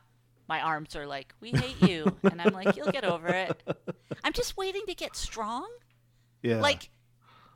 my 0.49 0.61
arms 0.61 0.97
are 0.97 1.07
like, 1.07 1.35
"We 1.41 1.51
hate 1.51 1.81
you," 1.89 2.17
and 2.23 2.41
I'm 2.41 2.53
like, 2.53 2.77
"You'll 2.77 2.93
get 2.93 3.05
over 3.05 3.29
it." 3.29 3.63
I'm 4.25 4.33
just 4.33 4.57
waiting 4.57 4.83
to 4.87 4.95
get 4.95 5.17
strong. 5.17 5.69
Yeah. 6.43 6.61
Like, 6.61 6.91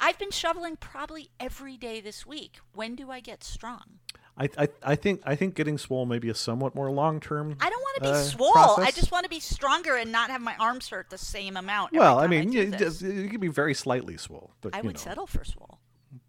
I've 0.01 0.19
been 0.19 0.31
shoveling 0.31 0.77
probably 0.77 1.31
every 1.39 1.77
day 1.77 2.01
this 2.01 2.27
week. 2.27 2.59
When 2.73 2.95
do 2.95 3.11
I 3.11 3.21
get 3.21 3.45
strong? 3.45 4.01
I, 4.39 4.49
I, 4.57 4.69
I 4.85 4.95
think 4.95 5.21
I 5.25 5.35
think 5.35 5.57
getting 5.57 5.79
swole 5.79 6.07
may 6.07 6.21
be 6.21 6.29
a 6.29 6.35
somewhat 6.35 6.75
more 6.75 6.91
long 6.93 7.19
term. 7.19 7.57
I 7.61 7.69
don't 7.69 7.81
want 7.81 7.97
to 7.97 8.03
be 8.03 8.09
uh, 8.09 8.23
swole. 8.23 8.81
I 8.81 8.93
just 8.93 9.11
want 9.11 9.25
to 9.25 9.29
be 9.29 9.41
stronger 9.41 9.97
and 9.97 10.13
not 10.13 10.31
have 10.31 10.41
my 10.41 10.55
arms 10.61 10.89
hurt 10.89 11.11
the 11.11 11.19
same 11.19 11.57
amount. 11.57 11.93
every 11.93 12.01
Well, 12.01 12.19
I 12.21 12.29
mean, 12.29 12.51
do 12.51 12.59
you, 12.59 12.63
you 12.63 13.29
can 13.29 13.41
be 13.41 13.49
very 13.49 13.75
slightly 13.75 14.17
swole, 14.17 14.53
but 14.61 14.77
I 14.77 14.81
would 14.81 14.95
know, 14.95 15.01
settle 15.01 15.27
for 15.27 15.45
swole. 15.45 15.78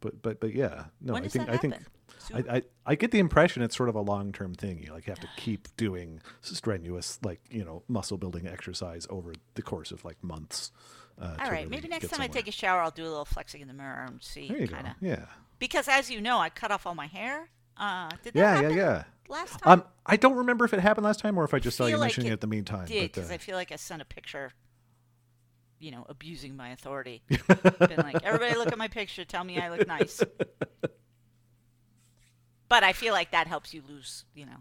But 0.01 0.21
but 0.21 0.39
but 0.39 0.53
yeah, 0.53 0.85
no, 1.01 1.15
I 1.15 1.27
think 1.27 1.49
I 1.49 1.57
think? 1.57 1.73
I, 1.75 1.77
Soon? 2.17 2.49
I 2.49 2.63
I 2.85 2.95
get 2.95 3.11
the 3.11 3.19
impression 3.19 3.61
it's 3.63 3.75
sort 3.75 3.89
of 3.89 3.95
a 3.95 4.01
long 4.01 4.31
term 4.31 4.53
thing. 4.53 4.83
You 4.83 4.91
like 4.91 5.05
have 5.05 5.19
to 5.19 5.29
keep 5.37 5.67
doing 5.77 6.21
strenuous 6.41 7.19
like 7.23 7.39
you 7.49 7.63
know 7.63 7.83
muscle 7.87 8.17
building 8.17 8.47
exercise 8.47 9.07
over 9.09 9.33
the 9.55 9.61
course 9.61 9.91
of 9.91 10.03
like 10.03 10.21
months. 10.23 10.71
Uh, 11.21 11.35
All 11.39 11.49
right, 11.51 11.51
really 11.51 11.65
maybe 11.67 11.87
next 11.89 12.09
time 12.09 12.21
I 12.21 12.27
take 12.27 12.47
a 12.47 12.51
shower, 12.51 12.81
I'll 12.81 12.91
do 12.91 13.03
a 13.03 13.09
little 13.09 13.25
flexing 13.25 13.61
in 13.61 13.67
the 13.67 13.73
mirror 13.73 14.05
and 14.07 14.23
see 14.23 14.47
There 14.47 14.57
you 14.61 14.67
kind 14.67 14.87
of. 14.87 14.93
go. 15.01 15.07
Yeah. 15.07 15.25
Because 15.59 15.89
as 15.89 16.09
you 16.09 16.21
know, 16.21 16.39
I 16.39 16.49
cut 16.49 16.71
off 16.71 16.85
all 16.87 16.95
my 16.95 17.07
hair. 17.07 17.49
Uh, 17.75 18.09
did 18.23 18.33
that 18.33 18.35
Yeah, 18.35 18.53
yeah, 18.55 18.61
happen 18.61 18.77
yeah. 18.77 19.03
Last 19.27 19.59
time 19.59 19.79
Um, 19.81 19.83
I 20.05 20.15
don't 20.15 20.37
remember 20.37 20.63
if 20.65 20.73
it 20.73 20.79
happened 20.79 21.05
last 21.05 21.19
time 21.19 21.37
or 21.37 21.43
if 21.43 21.53
I 21.53 21.59
just 21.59 21.75
saw 21.77 21.85
you 21.87 21.97
like 21.97 22.07
mentioning 22.07 22.27
it, 22.27 22.31
it 22.31 22.33
at 22.33 22.41
the 22.41 22.47
meantime. 22.47 22.85
did 22.87 23.11
because 23.11 23.31
uh, 23.31 23.33
I 23.33 23.37
feel 23.37 23.55
like 23.55 23.71
I 23.71 23.75
sent 23.75 24.01
a 24.01 24.05
picture. 24.05 24.53
You 25.79 25.91
know, 25.91 26.05
abusing 26.09 26.55
my 26.55 26.69
authority. 26.69 27.21
Been 27.29 27.97
like, 27.97 28.23
everybody 28.23 28.55
look 28.55 28.71
at 28.71 28.77
my 28.77 28.89
picture, 28.89 29.23
tell 29.25 29.43
me 29.43 29.59
I 29.59 29.69
look 29.69 29.87
nice. 29.87 30.21
But 32.67 32.83
I 32.83 32.93
feel 32.93 33.13
like 33.13 33.31
that 33.31 33.47
helps 33.47 33.73
you 33.73 33.81
lose. 33.87 34.25
You 34.35 34.45
know, 34.45 34.57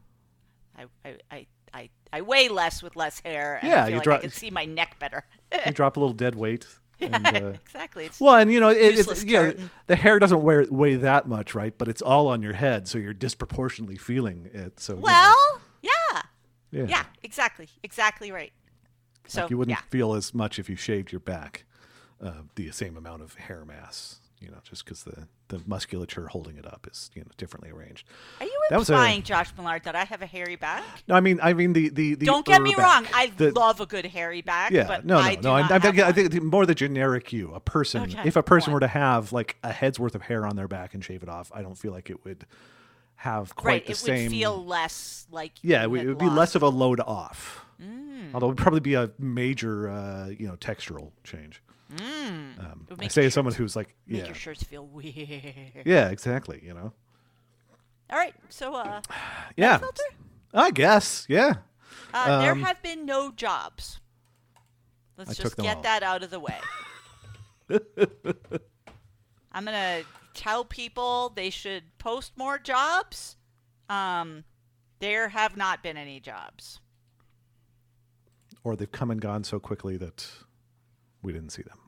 I 0.77 0.85
I 1.05 1.17
I 1.31 1.47
I, 1.75 1.91
I 2.13 2.23
weigh 2.23 2.49
less 2.49 2.83
with 2.83 2.97
less 2.97 3.21
hair. 3.21 3.59
And 3.61 3.71
Yeah, 3.71 3.87
you 3.87 3.97
like 3.97 4.05
dro- 4.05 4.17
I 4.17 4.19
can 4.19 4.31
see 4.31 4.51
my 4.51 4.65
neck 4.65 4.99
better. 4.99 5.25
you 5.67 5.73
drop 5.73 5.97
a 5.97 6.01
little 6.01 6.15
dead 6.15 6.35
weight. 6.35 6.67
And, 7.01 7.25
uh, 7.29 7.53
exactly. 7.65 8.07
It's 8.07 8.21
well, 8.21 8.35
and 8.35 8.53
you 8.53 8.59
know, 8.59 8.71
it, 8.71 8.99
it's 8.99 9.23
yeah, 9.23 9.53
curtain. 9.53 9.71
the 9.87 9.95
hair 9.95 10.19
doesn't 10.19 10.43
wear, 10.43 10.67
weigh 10.69 10.97
that 10.97 11.29
much, 11.29 11.55
right? 11.55 11.73
But 11.79 11.87
it's 11.87 12.03
all 12.03 12.27
on 12.27 12.43
your 12.43 12.55
head, 12.55 12.89
so 12.89 12.99
you're 12.99 13.15
disproportionately 13.15 13.95
feeling 13.95 14.51
it. 14.53 14.81
So 14.81 14.95
you 14.95 14.99
know, 14.99 15.05
well, 15.05 15.61
yeah, 15.81 16.23
yeah, 16.73 16.87
yeah, 16.89 17.05
exactly, 17.23 17.69
exactly 17.85 18.33
right. 18.33 18.53
So 19.29 19.43
Like 19.43 19.51
you 19.51 19.59
wouldn't 19.59 19.77
yeah, 19.79 19.83
feel 19.91 20.15
as 20.15 20.35
much 20.35 20.59
if 20.59 20.69
you 20.69 20.77
shaved 20.77 21.13
your 21.13 21.21
back, 21.21 21.65
uh, 22.23 22.33
the 22.57 22.71
same 22.73 22.97
amount 22.97 23.23
of 23.23 23.35
hair 23.35 23.65
mass. 23.65 24.21
You 24.41 24.53
know, 24.53 24.59
just 24.63 24.85
because 24.85 25.03
the 25.03 25.27
the 25.49 25.61
musculature 25.67 26.29
holding 26.29 26.59
it 26.59 26.65
up 26.67 26.87
is 26.89 27.11
you 27.13 27.23
know 27.23 27.29
differently 27.39 27.71
arranged. 27.73 28.07
are 28.39 28.47
you 28.47 28.61
that 28.71 28.79
was 28.79 28.89
a- 28.89 28.93
implying, 28.93 29.25
Josh 29.25 29.49
Millard, 29.57 29.83
that 29.83 29.97
I 29.97 30.05
have 30.05 30.23
a 30.23 30.27
hairy 30.27 30.55
back? 30.55 30.85
No, 31.09 31.17
I 31.17 31.21
mean, 31.21 31.41
I 31.43 31.55
mean 31.55 31.73
the 31.73 31.89
the, 31.89 32.15
the 32.15 32.25
Don't 32.27 32.47
get 32.47 32.63
me 32.63 32.73
ur 32.79 32.81
wrong. 32.81 33.05
I 33.13 33.33
The- 33.37 33.51
love 33.51 33.81
a 33.81 33.87
good 33.87 34.07
hairy 34.07 34.41
back. 34.43 34.71
Yeah, 34.71 34.87
but 34.87 35.05
no, 35.05 35.17
no, 35.17 35.21
I 35.21 35.39
no. 35.43 35.55
I'm, 35.57 35.73
I'm 35.73 35.81
thinking, 35.81 36.05
I 36.05 36.13
think 36.13 36.41
more 36.41 36.67
the 36.67 36.75
generic 36.77 37.33
you, 37.33 37.53
a 37.53 37.59
person. 37.59 38.03
Okay, 38.03 38.23
If 38.29 38.37
a 38.37 38.43
person 38.45 38.71
one. 38.71 38.75
were 38.77 38.81
to 38.81 38.87
have 38.89 39.33
like 39.33 39.57
a 39.65 39.73
head's 39.73 39.99
worth 39.99 40.15
of 40.15 40.23
hair 40.23 40.47
on 40.47 40.55
their 40.55 40.69
back 40.69 40.95
and 40.95 41.05
shave 41.05 41.25
it 41.25 41.29
off, 41.29 41.51
I 41.53 41.63
don't 41.63 41.77
feel 41.77 41.91
like 41.91 42.09
it 42.09 42.25
would 42.25 42.47
have 43.17 43.57
quite 43.57 43.73
right, 43.73 43.87
the 43.87 43.93
it 43.93 43.97
same. 43.97 44.23
would 44.27 44.31
feel 44.31 44.65
less 44.65 45.27
like 45.33 45.55
yeah, 45.63 45.83
it 45.83 45.91
would, 45.91 46.03
it 46.03 46.07
would 46.07 46.19
be 46.19 46.31
less 46.31 46.55
of 46.55 46.63
a 46.63 46.69
load 46.69 47.01
off. 47.01 47.65
Mm. 47.83 48.35
Although 48.35 48.47
it 48.47 48.51
would 48.51 48.59
probably 48.59 48.81
be 48.81 48.95
a 48.95 49.11
major, 49.19 49.89
uh, 49.89 50.29
you 50.29 50.47
know, 50.49 50.57
textural 50.57 51.13
change. 51.25 51.63
Um, 51.91 51.97
Mm. 52.59 52.91
would 52.91 53.03
I 53.05 53.09
say 53.09 53.25
as 53.27 53.33
someone 53.35 53.55
who's 53.55 53.75
like, 53.77 53.95
yeah, 54.07 54.19
Make 54.19 54.27
your 54.27 54.35
shirts 54.35 54.63
feel 54.63 54.85
weird. 54.87 55.15
yeah, 55.87 56.09
exactly. 56.11 56.61
You 56.63 56.75
know, 56.75 56.93
All 58.11 58.19
right, 58.19 58.35
so 58.51 58.75
uh, 58.75 59.01
yeah. 59.57 59.79
filter? 59.79 60.03
I 60.53 60.71
guess, 60.71 61.25
yeah. 61.29 61.55
uh 62.13 62.41
there 62.41 62.53
Um, 62.53 62.61
have 62.63 62.83
been 62.83 63.07
no 63.07 63.31
jobs. 63.33 64.01
Let's 65.17 65.31
I 65.31 65.43
just 65.43 65.57
get 65.57 65.77
all. 65.79 65.83
that 65.83 66.03
out 66.03 66.23
of 66.23 66.31
the 66.31 66.41
way. 66.41 66.59
I'm 69.53 69.65
gonna 69.65 70.03
tell 70.35 70.65
people 70.65 71.33
they 71.35 71.51
should 71.51 71.85
post 71.99 72.33
more 72.37 72.59
jobs. 72.59 73.37
Um, 73.89 74.45
there 75.01 75.31
have 75.31 75.57
not 75.57 75.83
been 75.83 75.97
any 75.97 76.21
jobs. 76.21 76.81
Or 78.65 78.77
they've 78.77 78.91
come 78.91 79.11
and 79.11 79.21
gone 79.21 79.45
so 79.45 79.59
quickly 79.61 79.97
that 79.97 80.27
we 81.23 81.33
didn't 81.33 81.51
see 81.51 81.63
them. 81.63 81.79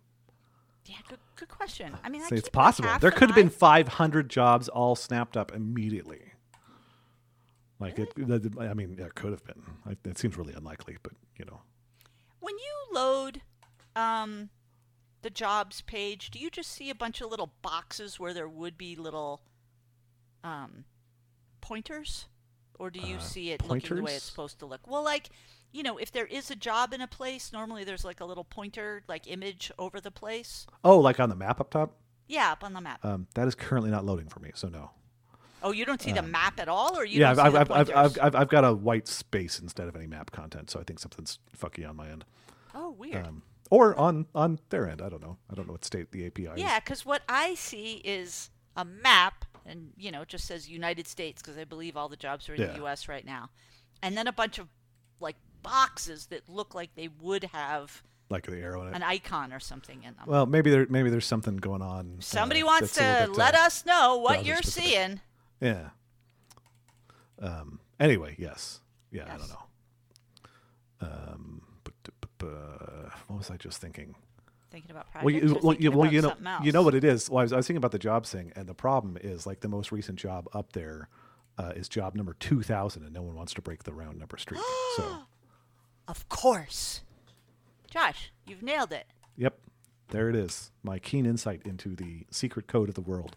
Yeah, 0.87 0.97
good, 1.09 1.19
good 1.37 1.49
question. 1.49 1.97
I 2.03 2.09
mean, 2.09 2.23
I 2.23 2.29
it's 2.33 2.47
like, 2.47 2.53
possible. 2.53 2.89
There 3.00 3.11
could 3.11 3.29
have 3.29 3.37
been 3.37 3.50
500 3.50 4.29
jobs 4.29 4.69
all 4.69 4.97
snapped 4.97 5.37
up 5.37 5.53
immediately. 5.55 6.33
Like 7.79 7.99
it, 7.99 8.12
I 8.59 8.75
mean, 8.75 8.97
there 8.97 9.11
could 9.15 9.31
have 9.31 9.45
been. 9.45 9.62
It 10.05 10.19
seems 10.19 10.37
really 10.37 10.53
unlikely, 10.53 10.97
but 11.03 11.12
you 11.39 11.45
know, 11.47 11.61
When 12.41 12.55
you 12.59 12.95
load 12.95 13.41
um, 13.97 14.50
the 15.23 15.31
jobs 15.31 15.81
page, 15.81 16.31
do 16.31 16.39
you 16.39 16.50
just 16.50 16.71
see 16.71 16.91
a 16.91 16.95
bunch 16.95 17.21
of 17.21 17.31
little 17.31 17.53
boxes 17.62 18.21
where 18.21 18.35
there 18.35 18.49
would 18.49 18.77
be 18.77 18.97
little 18.97 19.41
um, 20.45 20.85
pointers? 21.61 22.27
Or 22.79 22.91
do 22.91 23.00
you 23.00 23.17
Uh, 23.17 23.21
see 23.21 23.50
it 23.50 23.65
looking 23.67 23.97
the 23.97 24.03
way 24.03 24.15
it's 24.15 24.25
supposed 24.25 24.59
to 24.61 24.67
look? 24.67 24.87
Well, 24.87 25.05
like, 25.05 25.29
you 25.73 25.83
know, 25.83 25.99
if 25.99 26.11
there 26.12 26.27
is 26.27 26.50
a 26.50 26.57
job 26.57 26.93
in 26.93 27.00
a 27.00 27.07
place, 27.07 27.53
normally 27.53 27.85
there's 27.85 28.05
like 28.05 28.21
a 28.21 28.25
little 28.25 28.45
pointer, 28.45 29.03
like 29.09 29.27
image 29.31 29.71
over 29.79 30.00
the 30.00 30.11
place. 30.11 30.67
oh, 30.85 30.99
like 30.99 31.21
on 31.21 31.29
the 31.29 31.37
map 31.37 31.61
up 31.61 31.71
top. 31.71 31.93
Yeah, 32.27 32.53
up 32.53 32.62
on 32.65 32.73
the 32.73 32.81
map. 32.81 33.05
Um, 33.05 33.27
that 33.35 33.49
is 33.49 33.55
currently 33.55 33.91
not 33.91 34.05
loading 34.05 34.29
for 34.29 34.39
me, 34.41 34.50
so 34.55 34.69
no. 34.69 34.91
oh, 35.62 35.73
you 35.73 35.85
don't 35.85 36.00
see 36.00 36.12
the 36.12 36.23
map 36.23 36.59
at 36.61 36.69
all? 36.69 36.97
Or 36.97 37.05
you 37.05 37.21
yeah, 37.21 37.31
I've, 37.33 37.39
I've, 37.39 37.71
I've. 37.71 37.91
I've, 37.91 38.19
I've, 38.23 38.35
I've 38.37 38.49
got 38.49 38.65
a 38.65 38.73
white 38.73 39.09
space 39.09 39.59
instead 39.59 39.89
of 39.89 39.97
any 39.97 40.07
map 40.07 40.31
content, 40.31 40.71
so 40.71 40.79
I 40.81 40.85
think 40.85 40.99
something's 41.00 41.39
fucky 41.59 41.89
on 41.89 41.97
my 41.97 42.09
end, 42.09 42.25
oh, 42.75 42.91
weird. 42.93 43.27
um, 43.27 43.43
or 43.71 43.97
on 43.99 44.27
on 44.35 44.59
their 44.71 44.89
end. 44.89 45.03
I 45.03 45.09
don't 45.09 45.23
know. 45.23 45.39
I 45.50 45.55
don't 45.55 45.67
know 45.67 45.73
what 45.73 45.85
state 45.85 46.12
the 46.12 46.25
API 46.27 46.45
is. 46.47 46.53
Yeah, 46.57 46.79
because 46.81 47.05
what 47.05 47.23
I 47.29 47.55
see 47.57 47.95
is 48.05 48.50
a 48.77 48.85
map, 48.85 49.45
and 49.67 49.93
you 49.97 50.11
know, 50.12 50.23
it 50.23 50.29
just 50.29 50.47
says 50.47 50.69
United 50.69 51.07
States 51.09 51.43
because 51.43 51.59
I 51.59 51.65
believe 51.65 51.97
all 51.97 52.09
the 52.09 52.17
jobs 52.17 52.49
are 52.49 52.55
in 52.55 52.61
Yeah. 52.61 52.67
the 52.69 52.77
U.S. 52.77 53.09
right 53.09 53.27
now, 53.27 53.50
and 54.03 54.17
then 54.17 54.27
a 54.29 54.33
bunch 54.33 54.59
of 54.61 54.69
like 55.21 55.37
boxes 55.62 56.26
that 56.26 56.49
look 56.49 56.75
like 56.75 56.95
they 56.95 57.09
would 57.21 57.45
have 57.45 58.02
like 58.29 58.47
the 58.47 58.59
arrow 58.59 58.83
in 58.83 58.88
it. 58.88 58.95
an 58.97 59.02
icon 59.02 59.52
or 59.52 59.59
something 59.61 59.99
in 60.05 60.14
them. 60.14 60.25
Well, 60.26 60.47
maybe 60.47 60.71
there 60.71 60.87
maybe 60.88 61.11
there's 61.11 61.26
something 61.26 61.57
going 61.57 61.83
on. 61.83 62.17
uh, 62.19 62.21
Somebody 62.21 62.62
wants 62.62 62.95
to 62.95 63.26
bit, 63.29 63.37
let 63.37 63.55
uh, 63.55 63.59
us 63.59 63.85
know 63.85 64.17
what 64.19 64.45
you're 64.45 64.57
specific. 64.59 64.90
seeing. 64.90 65.21
Yeah. 65.61 65.88
Um. 67.40 67.81
Anyway, 67.99 68.37
yes. 68.38 68.81
Yeah, 69.11 69.25
I 69.33 69.37
don't 69.37 69.49
know. 69.49 69.62
Um. 71.00 71.62
But, 71.85 71.95
but, 72.38 72.47
uh, 72.47 73.11
what 73.26 73.38
was 73.38 73.50
I 73.50 73.57
just 73.57 73.81
thinking? 73.81 74.14
Thinking 74.71 74.93
about 74.93 75.07
Well, 75.23 75.35
you, 75.35 75.59
well, 75.62 75.75
you, 75.75 75.90
well, 75.90 76.12
you 76.12 76.23
know, 76.23 76.35
you 76.62 76.71
know 76.71 76.83
what 76.83 76.95
it 76.95 77.02
is. 77.02 77.29
Well, 77.29 77.40
I 77.40 77.43
was, 77.43 77.52
I 77.52 77.57
was 77.57 77.67
thinking 77.67 77.79
about 77.79 77.90
the 77.90 77.99
job 77.99 78.25
thing, 78.25 78.52
and 78.55 78.69
the 78.69 78.75
problem 78.75 79.19
is 79.21 79.45
like 79.47 79.61
the 79.61 79.69
most 79.69 79.90
recent 79.90 80.17
job 80.17 80.49
up 80.52 80.73
there 80.75 81.09
uh, 81.59 81.73
is 81.75 81.88
job 81.88 82.14
number 82.14 82.35
two 82.35 82.62
thousand, 82.62 83.02
and 83.02 83.12
no 83.12 83.23
one 83.23 83.35
wants 83.35 83.52
to 83.55 83.62
break 83.62 83.83
the 83.83 83.93
round 83.93 84.19
number 84.19 84.37
streak. 84.38 84.61
so, 84.97 85.19
Of 86.11 86.29
course, 86.29 87.02
Josh, 87.88 88.33
you've 88.45 88.64
nailed 88.64 88.90
it. 88.90 89.07
yep, 89.37 89.61
there 90.09 90.29
it 90.29 90.35
is. 90.35 90.73
My 90.83 90.99
keen 90.99 91.25
insight 91.25 91.62
into 91.64 91.95
the 91.95 92.26
secret 92.33 92.67
code 92.67 92.88
of 92.88 92.97
the 92.97 93.00
world. 93.00 93.37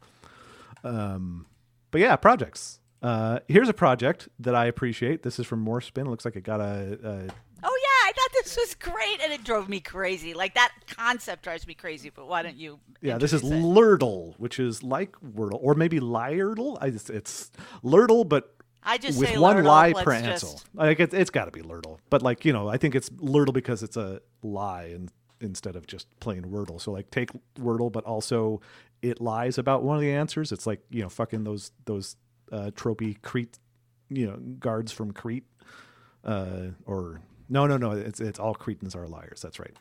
Um, 0.84 1.46
but 1.92 2.02
yeah, 2.02 2.16
projects. 2.16 2.80
Uh, 3.04 3.40
here's 3.48 3.70
a 3.70 3.74
project 3.74 4.28
that 4.40 4.56
I 4.56 4.66
appreciate. 4.66 5.22
This 5.22 5.38
is 5.38 5.46
from 5.46 5.64
Morspin. 5.64 6.08
It 6.08 6.10
looks 6.10 6.26
like 6.26 6.36
it 6.36 6.44
got 6.44 6.62
a, 6.62 6.98
a 7.04 7.28
Oh 7.66 7.78
yeah, 7.80 8.10
I 8.10 8.12
thought 8.16 8.30
this 8.44 8.58
was 8.58 8.74
great, 8.74 9.22
and 9.22 9.32
it 9.32 9.44
drove 9.44 9.70
me 9.70 9.80
crazy. 9.80 10.34
Like 10.34 10.56
that 10.56 10.72
concept 10.90 11.44
drives 11.44 11.68
me 11.68 11.76
crazy. 11.76 12.10
But 12.10 12.28
why 12.28 12.42
don't 12.42 12.58
you? 12.58 12.80
Yeah, 13.02 13.20
this 13.20 13.34
is 13.34 13.44
it? 13.44 13.54
Lurdle, 13.54 14.34
which 14.40 14.60
is 14.60 14.82
like 14.82 15.12
Wordle, 15.22 15.60
or 15.62 15.76
maybe 15.76 16.00
Lyrdle. 16.00 16.80
I 16.82 16.88
it's 16.88 17.52
Lurdle, 17.84 18.28
but 18.28 18.56
I 18.86 18.98
just 18.98 19.20
with 19.20 19.30
say 19.30 19.38
one 19.38 19.58
Lurdle, 19.58 19.66
lie 19.66 19.94
per 19.94 20.14
just- 20.14 20.26
answer. 20.26 20.66
Like 20.74 21.00
it's, 21.00 21.14
it's 21.14 21.30
got 21.30 21.46
to 21.46 21.52
be 21.52 21.62
Lurdle, 21.62 22.00
but 22.10 22.22
like 22.22 22.46
you 22.46 22.54
know, 22.54 22.68
I 22.68 22.78
think 22.78 22.96
it's 22.96 23.10
Lurdle 23.10 23.54
because 23.54 23.84
it's 23.84 23.98
a 23.98 24.22
lie 24.42 24.86
and 24.86 25.12
instead 25.42 25.76
of 25.76 25.86
just 25.88 26.08
plain 26.20 26.44
Wordle. 26.46 26.80
So 26.82 26.92
like 26.92 27.12
take 27.12 27.30
Wordle, 27.60 27.92
but 27.92 28.04
also 28.06 28.62
it 29.02 29.20
lies 29.22 29.58
about 29.58 29.84
one 29.84 29.96
of 29.98 30.02
the 30.02 30.12
answers. 30.12 30.52
It's 30.52 30.66
like 30.66 30.82
you 30.90 31.02
know, 31.04 31.10
fucking 31.10 31.44
those 31.44 31.72
those 31.86 32.16
uh, 32.52 32.72
tropey 32.76 33.22
Crete, 33.22 33.60
you 34.10 34.26
know, 34.26 34.38
guards 34.60 34.92
from 34.92 35.12
Crete, 35.12 35.46
uh, 36.24 36.68
or 36.86 37.22
no, 37.50 37.68
no, 37.68 37.78
no, 37.78 37.92
it's 37.92 38.20
it's 38.20 38.40
all 38.40 38.56
Cretans 38.56 38.96
are 38.96 39.08
liars. 39.08 39.42
That's 39.42 39.60
right. 39.60 39.76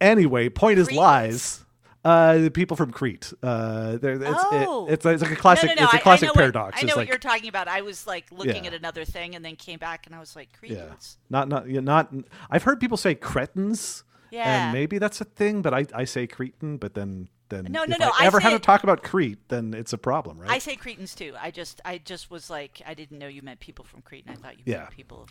Anyway, 0.00 0.48
point 0.48 0.78
is 0.78 0.92
lies. 0.92 1.64
Uh, 2.04 2.38
the 2.38 2.50
people 2.50 2.76
from 2.76 2.90
Crete. 2.92 3.32
Uh, 3.42 3.98
it's, 4.00 4.24
Oh. 4.28 4.86
it, 4.88 4.92
it's, 4.94 5.04
it's 5.06 5.22
like 5.22 5.32
a 5.32 5.36
classic. 5.36 5.68
no, 5.70 5.74
no, 5.74 5.80
no. 5.80 5.84
It's 5.86 5.94
I- 5.94 5.96
a 5.96 6.00
I 6.00 6.02
classic 6.02 6.22
know 6.26 6.28
what- 6.30 6.34
paradox. 6.36 6.78
I 6.78 6.82
know 6.82 6.86
It's 6.86 6.96
what 6.96 7.00
like, 7.02 7.08
you're 7.08 7.18
talking 7.18 7.48
about. 7.48 7.68
I 7.68 7.80
was 7.82 8.06
like 8.06 8.30
looking 8.30 8.64
Yeah. 8.64 8.70
at 8.70 8.74
another 8.74 9.04
thing 9.04 9.34
and 9.34 9.44
then 9.44 9.56
came 9.56 9.78
back 9.78 10.06
and 10.06 10.14
I 10.14 10.20
was 10.20 10.36
like, 10.36 10.48
Yeah, 10.62 10.92
not 11.28 11.48
not 11.48 11.68
yeah, 11.68 11.80
not. 11.80 12.12
I've 12.50 12.62
heard 12.62 12.78
people 12.80 12.96
say 12.96 13.14
cretins, 13.14 14.04
Yeah. 14.30 14.64
and 14.66 14.72
maybe 14.72 14.98
that's 14.98 15.20
a 15.20 15.24
thing, 15.24 15.60
but 15.60 15.74
I, 15.74 15.86
I 15.92 16.04
say 16.04 16.26
Cretan. 16.26 16.76
But 16.78 16.94
then 16.94 17.28
then 17.48 17.66
No, 17.70 17.84
no, 17.84 17.94
if 17.94 17.98
no, 18.00 18.06
I 18.10 18.24
I 18.24 18.26
ever 18.26 18.40
say- 18.40 18.50
to 18.52 18.58
talk 18.58 18.84
about 18.84 19.02
Crete, 19.02 19.48
then 19.48 19.74
it's 19.74 19.92
a 19.92 19.98
problem, 19.98 20.38
right? 20.38 20.50
I 20.50 20.58
say 20.58 20.76
Cretans 20.76 21.14
too. 21.14 21.34
I 21.40 21.50
just, 21.50 21.80
I 21.84 21.98
just 21.98 22.30
was 22.30 22.48
like, 22.50 22.80
I 22.86 22.94
didn't 22.94 23.18
know 23.18 23.26
you 23.26 23.42
meant 23.42 23.58
people 23.60 23.84
from 23.84 24.02
Crete, 24.02 24.24
and 24.26 24.36
I 24.38 24.40
thought 24.40 24.56
you 24.58 24.64
Yeah. 24.66 24.78
meant 24.80 24.90
people 24.90 25.22
of 25.22 25.30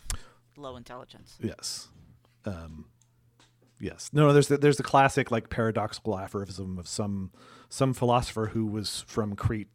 low 0.56 0.76
intelligence. 0.76 1.38
yes, 1.40 1.88
um, 2.44 2.86
yes. 3.80 4.10
No, 4.12 4.26
no. 4.26 4.32
There's 4.32 4.48
the, 4.48 4.58
there's 4.58 4.76
the 4.76 4.82
classic 4.82 5.30
like 5.30 5.50
paradoxical 5.50 6.18
aphorism 6.18 6.78
of 6.78 6.88
some 6.88 7.30
some 7.68 7.92
philosopher 7.94 8.46
who 8.46 8.66
was 8.66 9.04
from 9.06 9.36
Crete, 9.36 9.68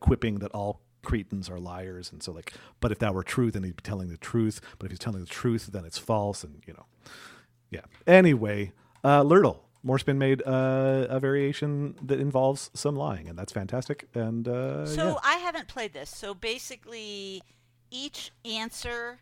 quipping 0.00 0.38
that 0.38 0.50
all 0.52 0.80
Cretans 1.02 1.50
are 1.50 1.58
liars 1.58 2.12
and 2.12 2.22
so 2.22 2.30
like 2.30 2.52
but 2.80 2.92
if 2.92 3.00
that 3.00 3.12
were 3.12 3.24
true 3.24 3.50
then 3.50 3.64
he'd 3.64 3.74
be 3.74 3.82
telling 3.82 4.08
the 4.08 4.16
truth 4.16 4.60
but 4.78 4.86
if 4.86 4.92
he's 4.92 4.98
telling 5.00 5.20
the 5.20 5.26
truth 5.26 5.68
then 5.72 5.84
it's 5.84 5.98
false 5.98 6.44
and 6.44 6.62
you 6.64 6.72
know 6.72 6.86
yeah 7.70 7.80
anyway 8.06 8.70
uh 9.02 9.20
Lurdle 9.24 9.58
Morse 9.82 10.04
been 10.04 10.18
made 10.18 10.42
uh, 10.46 11.06
a 11.10 11.18
variation 11.18 11.96
that 12.02 12.20
involves 12.20 12.70
some 12.72 12.94
lying 12.94 13.28
and 13.28 13.36
that's 13.36 13.52
fantastic 13.52 14.06
and 14.14 14.46
uh 14.46 14.86
So 14.86 15.08
yeah. 15.08 15.14
I 15.24 15.36
haven't 15.38 15.66
played 15.66 15.92
this. 15.92 16.08
So 16.08 16.34
basically, 16.34 17.42
each 17.90 18.30
answer, 18.44 19.18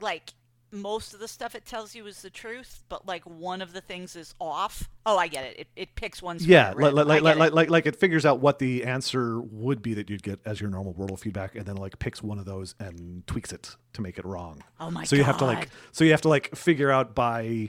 like 0.00 0.32
most 0.74 1.14
of 1.14 1.20
the 1.20 1.28
stuff 1.28 1.54
it 1.54 1.64
tells 1.64 1.94
you 1.94 2.06
is 2.06 2.22
the 2.22 2.30
truth, 2.30 2.82
but 2.88 3.06
like 3.06 3.24
one 3.24 3.62
of 3.62 3.72
the 3.72 3.80
things 3.80 4.16
is 4.16 4.34
off. 4.40 4.88
Oh, 5.06 5.16
I 5.16 5.28
get 5.28 5.44
it. 5.44 5.60
It, 5.60 5.66
it 5.76 5.94
picks 5.94 6.22
one. 6.22 6.38
yeah 6.40 6.72
like, 6.76 6.92
like, 6.92 7.06
like, 7.06 7.22
like, 7.22 7.36
it. 7.36 7.54
like 7.54 7.70
like 7.70 7.86
it 7.86 7.96
figures 7.96 8.26
out 8.26 8.40
what 8.40 8.58
the 8.58 8.84
answer 8.84 9.40
would 9.40 9.82
be 9.82 9.94
that 9.94 10.10
you'd 10.10 10.22
get 10.22 10.40
as 10.44 10.60
your 10.60 10.70
normal 10.70 10.94
wordle 10.94 11.18
feedback 11.18 11.54
and 11.54 11.66
then 11.66 11.76
like 11.76 11.98
picks 11.98 12.22
one 12.22 12.38
of 12.38 12.44
those 12.44 12.74
and 12.80 13.26
tweaks 13.26 13.52
it 13.52 13.76
to 13.92 14.02
make 14.02 14.18
it 14.18 14.24
wrong 14.24 14.62
Oh 14.80 14.90
my 14.90 15.04
so 15.04 15.16
you 15.16 15.24
have 15.24 15.38
to 15.38 15.44
like 15.44 15.68
so 15.92 16.04
you 16.04 16.10
have 16.10 16.22
to 16.22 16.28
like 16.28 16.54
figure 16.56 16.90
out 16.90 17.14
by 17.14 17.68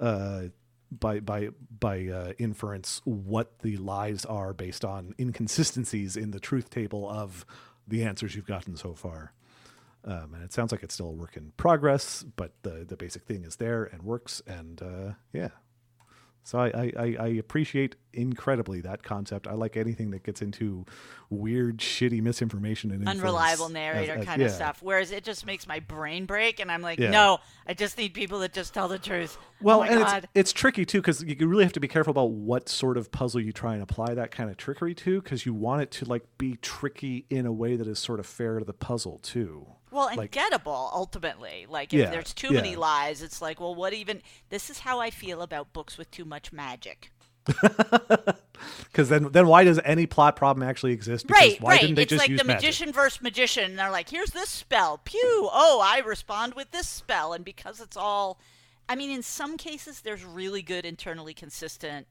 uh 0.00 0.44
by 0.90 1.20
by 1.20 1.48
by 1.78 2.06
uh, 2.06 2.32
inference 2.38 3.00
what 3.04 3.58
the 3.60 3.76
lies 3.76 4.24
are 4.24 4.52
based 4.54 4.84
on 4.84 5.14
inconsistencies 5.18 6.16
in 6.16 6.30
the 6.30 6.40
truth 6.40 6.70
table 6.70 7.08
of 7.10 7.44
the 7.88 8.04
answers 8.04 8.34
you've 8.34 8.46
gotten 8.46 8.76
so 8.76 8.94
far 8.94 9.32
um, 10.06 10.32
and 10.34 10.42
it 10.42 10.52
sounds 10.52 10.72
like 10.72 10.82
it's 10.82 10.94
still 10.94 11.08
a 11.08 11.12
work 11.12 11.36
in 11.36 11.52
progress 11.56 12.24
but 12.36 12.52
the 12.62 12.84
the 12.88 12.96
basic 12.96 13.24
thing 13.24 13.44
is 13.44 13.56
there 13.56 13.84
and 13.84 14.02
works 14.02 14.40
and 14.46 14.80
uh, 14.82 15.12
yeah 15.32 15.48
so 16.46 16.60
I, 16.60 16.92
I, 16.96 17.16
I- 17.18 17.26
appreciate 17.40 17.96
incredibly 18.12 18.80
that 18.82 19.02
concept. 19.02 19.48
I 19.48 19.54
like 19.54 19.76
anything 19.76 20.12
that 20.12 20.22
gets 20.22 20.42
into 20.42 20.86
weird, 21.28 21.78
shitty 21.78 22.22
misinformation 22.22 22.92
and 22.92 23.08
unreliable 23.08 23.68
narrator 23.68 24.12
as- 24.18 24.24
kind 24.24 24.40
of 24.40 24.52
stuff. 24.52 24.78
Whereas 24.80 25.10
it 25.10 25.24
just 25.24 25.44
makes 25.44 25.66
my 25.66 25.80
brain 25.80 26.24
break, 26.24 26.60
and 26.60 26.70
I'm 26.70 26.82
like, 26.82 27.00
Yeah. 27.00 27.10
no, 27.10 27.38
I 27.66 27.74
just 27.74 27.98
need 27.98 28.14
people 28.14 28.38
that 28.38 28.52
just 28.52 28.72
tell 28.72 28.86
the 28.86 28.96
truth. 29.00 29.36
Well, 29.60 29.80
oh 29.80 29.82
and 29.82 30.00
it's 30.00 30.26
it's 30.36 30.52
tricky 30.52 30.84
too 30.84 31.00
because 31.00 31.20
you 31.24 31.48
really 31.48 31.64
have 31.64 31.72
to 31.72 31.80
be 31.80 31.88
careful 31.88 32.12
about 32.12 32.30
what 32.30 32.68
sort 32.68 32.96
of 32.96 33.10
puzzle 33.10 33.40
you 33.40 33.50
try 33.52 33.74
and 33.74 33.82
apply 33.82 34.14
that 34.14 34.30
kind 34.30 34.48
of 34.48 34.56
trickery 34.56 34.94
to 34.94 35.20
because 35.20 35.46
you 35.46 35.52
want 35.52 35.82
it 35.82 35.90
to 35.90 36.04
like 36.04 36.22
be 36.38 36.54
tricky 36.62 37.26
in 37.28 37.46
a 37.46 37.52
way 37.52 37.74
that 37.74 37.88
is 37.88 37.98
sort 37.98 38.20
of 38.20 38.26
fair 38.26 38.60
to 38.60 38.64
the 38.64 38.72
puzzle 38.72 39.18
too. 39.18 39.66
Well, 39.90 40.08
and 40.08 40.18
like- 40.18 40.32
gettable 40.32 40.90
ultimately. 40.92 41.66
Like 41.68 41.92
if 41.92 42.00
Yeah, 42.00 42.10
there's 42.10 42.34
too 42.34 42.50
many 42.50 42.76
lies, 42.76 43.22
it's 43.22 43.40
like, 43.40 43.60
well, 43.60 43.74
what 43.74 43.92
even? 43.92 44.22
This 44.50 44.70
is 44.70 44.80
how 44.80 45.00
I 45.00 45.10
feel 45.10 45.42
about 45.42 45.72
books 45.72 45.96
with 45.96 46.10
too 46.10 46.24
much 46.24 46.52
magic. 46.52 47.10
Because 48.84 49.10
then 49.10 49.30
then 49.32 49.46
why 49.46 49.64
does 49.64 49.78
any 49.84 50.06
plot 50.06 50.34
problem 50.34 50.66
actually 50.66 50.92
exist? 50.92 51.26
Because 51.26 51.40
right, 51.42 51.60
why 51.60 51.72
right. 51.72 51.80
didn't 51.82 51.96
they 51.96 52.02
it's 52.02 52.10
just 52.10 52.22
like 52.22 52.30
use 52.30 52.40
the 52.40 52.46
magic? 52.46 52.62
magician 52.62 52.92
versus 52.92 53.20
magician. 53.20 53.64
And 53.64 53.78
they're 53.78 53.90
like, 53.90 54.08
here's 54.08 54.30
this 54.30 54.48
spell. 54.48 54.98
Pew. 55.04 55.48
Oh, 55.52 55.80
I 55.84 55.98
respond 55.98 56.54
with 56.54 56.70
this 56.70 56.88
spell. 56.88 57.34
And 57.34 57.44
because 57.44 57.80
it's 57.80 57.98
all, 57.98 58.40
I 58.88 58.96
mean, 58.96 59.10
in 59.10 59.22
some 59.22 59.58
cases, 59.58 60.00
there's 60.00 60.24
really 60.24 60.62
good 60.62 60.86
internally 60.86 61.34
consistent 61.34 62.06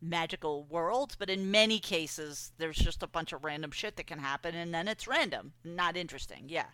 magical 0.00 0.64
worlds, 0.64 1.14
but 1.16 1.30
in 1.30 1.50
many 1.50 1.78
cases, 1.78 2.52
there's 2.58 2.76
just 2.76 3.02
a 3.02 3.06
bunch 3.06 3.32
of 3.32 3.44
random 3.44 3.70
shit 3.70 3.96
that 3.96 4.06
can 4.08 4.18
happen, 4.18 4.54
and 4.54 4.74
then 4.74 4.88
it's 4.88 5.06
random, 5.06 5.52
not 5.64 5.96
interesting. 5.96 6.46
Yeah. 6.48 6.66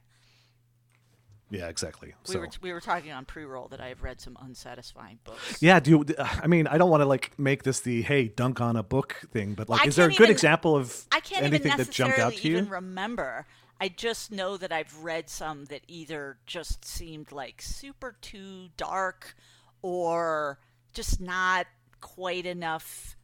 Yeah, 1.50 1.68
exactly. 1.68 2.14
We 2.26 2.32
so. 2.34 2.40
were 2.40 2.48
we 2.60 2.72
were 2.72 2.80
talking 2.80 3.10
on 3.10 3.24
pre-roll 3.24 3.68
that 3.68 3.80
I 3.80 3.88
have 3.88 4.02
read 4.02 4.20
some 4.20 4.36
unsatisfying 4.40 5.18
books. 5.24 5.62
Yeah, 5.62 5.80
do 5.80 5.90
you, 5.90 6.04
I 6.18 6.46
mean 6.46 6.66
I 6.66 6.76
don't 6.78 6.90
want 6.90 7.00
to 7.00 7.06
like 7.06 7.38
make 7.38 7.62
this 7.62 7.80
the 7.80 8.02
hey 8.02 8.28
dunk 8.28 8.60
on 8.60 8.76
a 8.76 8.82
book 8.82 9.16
thing, 9.32 9.54
but 9.54 9.68
like 9.68 9.82
I 9.82 9.88
is 9.88 9.96
there 9.96 10.06
a 10.06 10.10
good 10.10 10.20
even- 10.24 10.30
example 10.30 10.76
of 10.76 11.06
I 11.10 11.20
can't 11.20 11.44
anything 11.44 11.72
even 11.72 11.78
that 11.78 11.90
jumped 11.90 12.18
out 12.18 12.34
to 12.34 12.48
you? 12.48 12.64
remember. 12.64 13.46
I 13.80 13.88
just 13.88 14.32
know 14.32 14.56
that 14.56 14.72
I've 14.72 14.94
read 15.04 15.30
some 15.30 15.66
that 15.66 15.82
either 15.86 16.38
just 16.46 16.84
seemed 16.84 17.30
like 17.30 17.62
super 17.62 18.16
too 18.20 18.68
dark 18.76 19.36
or 19.82 20.58
just 20.92 21.20
not 21.20 21.66
quite 22.00 22.44
enough 22.44 23.16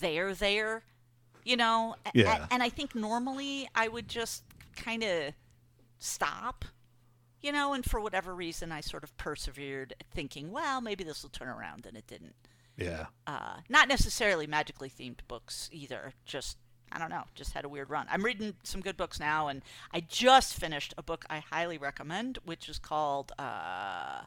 there 0.00 0.34
there. 0.34 0.82
You 1.44 1.56
know? 1.56 1.94
Yeah. 2.12 2.46
and 2.50 2.62
I 2.62 2.68
think 2.68 2.94
normally 2.94 3.68
I 3.74 3.88
would 3.88 4.08
just 4.08 4.42
kind 4.76 5.02
of 5.02 5.32
stop. 5.98 6.64
You 7.40 7.52
know, 7.52 7.72
and 7.72 7.84
for 7.84 8.00
whatever 8.00 8.34
reason 8.34 8.70
I 8.70 8.80
sort 8.80 9.02
of 9.02 9.16
persevered 9.16 9.94
thinking, 10.12 10.50
well, 10.50 10.80
maybe 10.80 11.04
this 11.04 11.22
will 11.22 11.30
turn 11.30 11.48
around 11.48 11.86
and 11.86 11.96
it 11.96 12.06
didn't 12.06 12.34
yeah. 12.80 13.06
uh, 13.26 13.56
not 13.68 13.88
necessarily 13.88 14.46
magically 14.46 14.90
themed 14.90 15.20
books 15.28 15.68
either. 15.72 16.12
Just 16.24 16.56
I 16.92 16.98
don't 16.98 17.10
know, 17.10 17.22
just 17.36 17.52
had 17.52 17.64
a 17.64 17.68
weird 17.68 17.88
run. 17.88 18.06
I'm 18.10 18.24
reading 18.24 18.54
some 18.64 18.80
good 18.80 18.96
books 18.96 19.20
now, 19.20 19.46
and 19.46 19.62
I 19.92 20.00
just 20.00 20.54
finished 20.54 20.92
a 20.98 21.04
book 21.04 21.24
I 21.30 21.38
highly 21.38 21.78
recommend, 21.78 22.38
which 22.44 22.68
is 22.68 22.80
called 22.80 23.30
uh, 23.38 24.22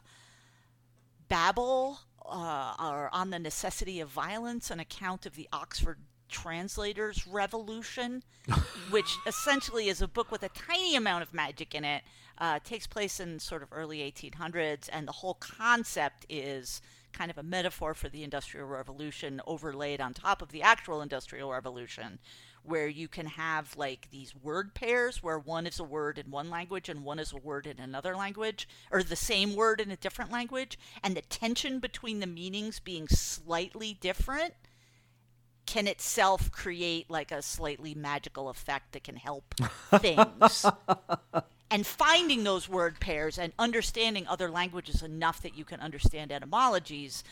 Babel, 1.28 1.98
uh, 2.24 2.74
or 2.82 3.10
on 3.12 3.28
the 3.28 3.38
necessity 3.38 4.00
of 4.00 4.08
violence, 4.08 4.70
an 4.70 4.80
account 4.80 5.26
of 5.26 5.36
the 5.36 5.46
Oxford 5.52 5.98
Translators 6.30 7.26
Revolution, 7.26 8.22
which 8.90 9.14
essentially 9.26 9.88
is 9.88 10.00
a 10.00 10.08
book 10.08 10.30
with 10.30 10.42
a 10.42 10.48
tiny 10.48 10.96
amount 10.96 11.22
of 11.22 11.34
magic 11.34 11.74
in 11.74 11.84
it. 11.84 12.02
Uh, 12.36 12.58
takes 12.64 12.86
place 12.86 13.20
in 13.20 13.38
sort 13.38 13.62
of 13.62 13.68
early 13.72 13.98
1800s, 13.98 14.88
and 14.92 15.06
the 15.06 15.12
whole 15.12 15.34
concept 15.34 16.26
is 16.28 16.82
kind 17.12 17.30
of 17.30 17.38
a 17.38 17.42
metaphor 17.42 17.94
for 17.94 18.08
the 18.08 18.24
Industrial 18.24 18.66
Revolution 18.66 19.40
overlaid 19.46 20.00
on 20.00 20.12
top 20.12 20.42
of 20.42 20.50
the 20.50 20.62
actual 20.62 21.00
Industrial 21.00 21.50
Revolution, 21.50 22.18
where 22.64 22.88
you 22.88 23.08
can 23.08 23.26
have 23.26 23.76
like 23.76 24.08
these 24.10 24.34
word 24.34 24.74
pairs 24.74 25.22
where 25.22 25.38
one 25.38 25.66
is 25.66 25.78
a 25.78 25.84
word 25.84 26.18
in 26.18 26.30
one 26.30 26.50
language 26.50 26.88
and 26.88 27.04
one 27.04 27.18
is 27.18 27.32
a 27.32 27.36
word 27.36 27.66
in 27.66 27.78
another 27.78 28.16
language, 28.16 28.68
or 28.90 29.02
the 29.02 29.16
same 29.16 29.54
word 29.54 29.80
in 29.80 29.90
a 29.90 29.96
different 29.96 30.32
language, 30.32 30.78
and 31.02 31.16
the 31.16 31.22
tension 31.22 31.78
between 31.78 32.20
the 32.20 32.26
meanings 32.26 32.80
being 32.80 33.06
slightly 33.08 33.96
different 34.00 34.54
can 35.66 35.86
itself 35.86 36.50
create 36.50 37.10
like 37.10 37.32
a 37.32 37.42
slightly 37.42 37.94
magical 37.94 38.48
effect 38.48 38.92
that 38.92 39.04
can 39.04 39.16
help 39.16 39.54
things. 39.98 40.66
And 41.70 41.86
finding 41.86 42.44
those 42.44 42.68
word 42.68 43.00
pairs 43.00 43.38
and 43.38 43.52
understanding 43.58 44.26
other 44.26 44.50
languages 44.50 45.02
enough 45.02 45.42
that 45.42 45.56
you 45.56 45.64
can 45.64 45.80
understand 45.80 46.30
etymologies 46.30 47.24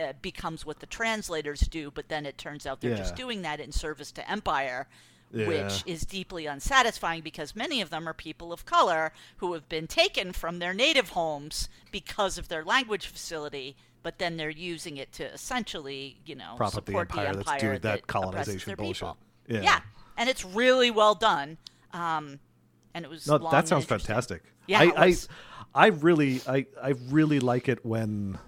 uh, 0.00 0.12
becomes 0.22 0.64
what 0.64 0.80
the 0.80 0.86
translators 0.86 1.60
do, 1.60 1.90
but 1.90 2.08
then 2.08 2.24
it 2.24 2.38
turns 2.38 2.66
out 2.66 2.80
they're 2.80 2.96
just 2.96 3.14
doing 3.16 3.42
that 3.42 3.60
in 3.60 3.72
service 3.72 4.10
to 4.12 4.30
empire. 4.30 4.86
Yeah. 5.34 5.48
Which 5.48 5.82
is 5.86 6.04
deeply 6.04 6.44
unsatisfying 6.44 7.22
because 7.22 7.56
many 7.56 7.80
of 7.80 7.88
them 7.88 8.06
are 8.06 8.12
people 8.12 8.52
of 8.52 8.66
color 8.66 9.14
who 9.38 9.54
have 9.54 9.66
been 9.66 9.86
taken 9.86 10.32
from 10.32 10.58
their 10.58 10.74
native 10.74 11.10
homes 11.10 11.70
because 11.90 12.36
of 12.36 12.48
their 12.48 12.62
language 12.62 13.06
facility, 13.06 13.74
but 14.02 14.18
then 14.18 14.36
they're 14.36 14.50
using 14.50 14.98
it 14.98 15.10
to 15.12 15.24
essentially, 15.24 16.18
you 16.26 16.34
know, 16.34 16.52
Prop 16.58 16.76
up 16.76 16.84
the 16.84 16.92
support 16.92 17.10
empire 17.10 17.34
that's 17.34 17.62
doing 17.62 17.78
that 17.80 18.00
oppresses 18.00 18.04
colonization 18.06 18.68
their 18.68 18.76
bullshit. 18.76 18.94
people. 18.96 19.16
Yeah. 19.48 19.62
yeah, 19.62 19.80
and 20.18 20.28
it's 20.28 20.44
really 20.44 20.90
well 20.90 21.14
done. 21.14 21.56
Um, 21.94 22.38
and 22.94 23.04
it 23.04 23.08
was 23.08 23.26
No, 23.26 23.38
that 23.50 23.68
sounds 23.68 23.84
fantastic. 23.84 24.42
Yeah, 24.66 24.80
I. 24.80 24.92
I 24.96 25.14
I 25.74 25.86
really 25.88 26.40
I 26.46 26.66
I 26.82 26.94
really 27.08 27.40
like 27.40 27.68
it 27.68 27.84
when 27.84 28.38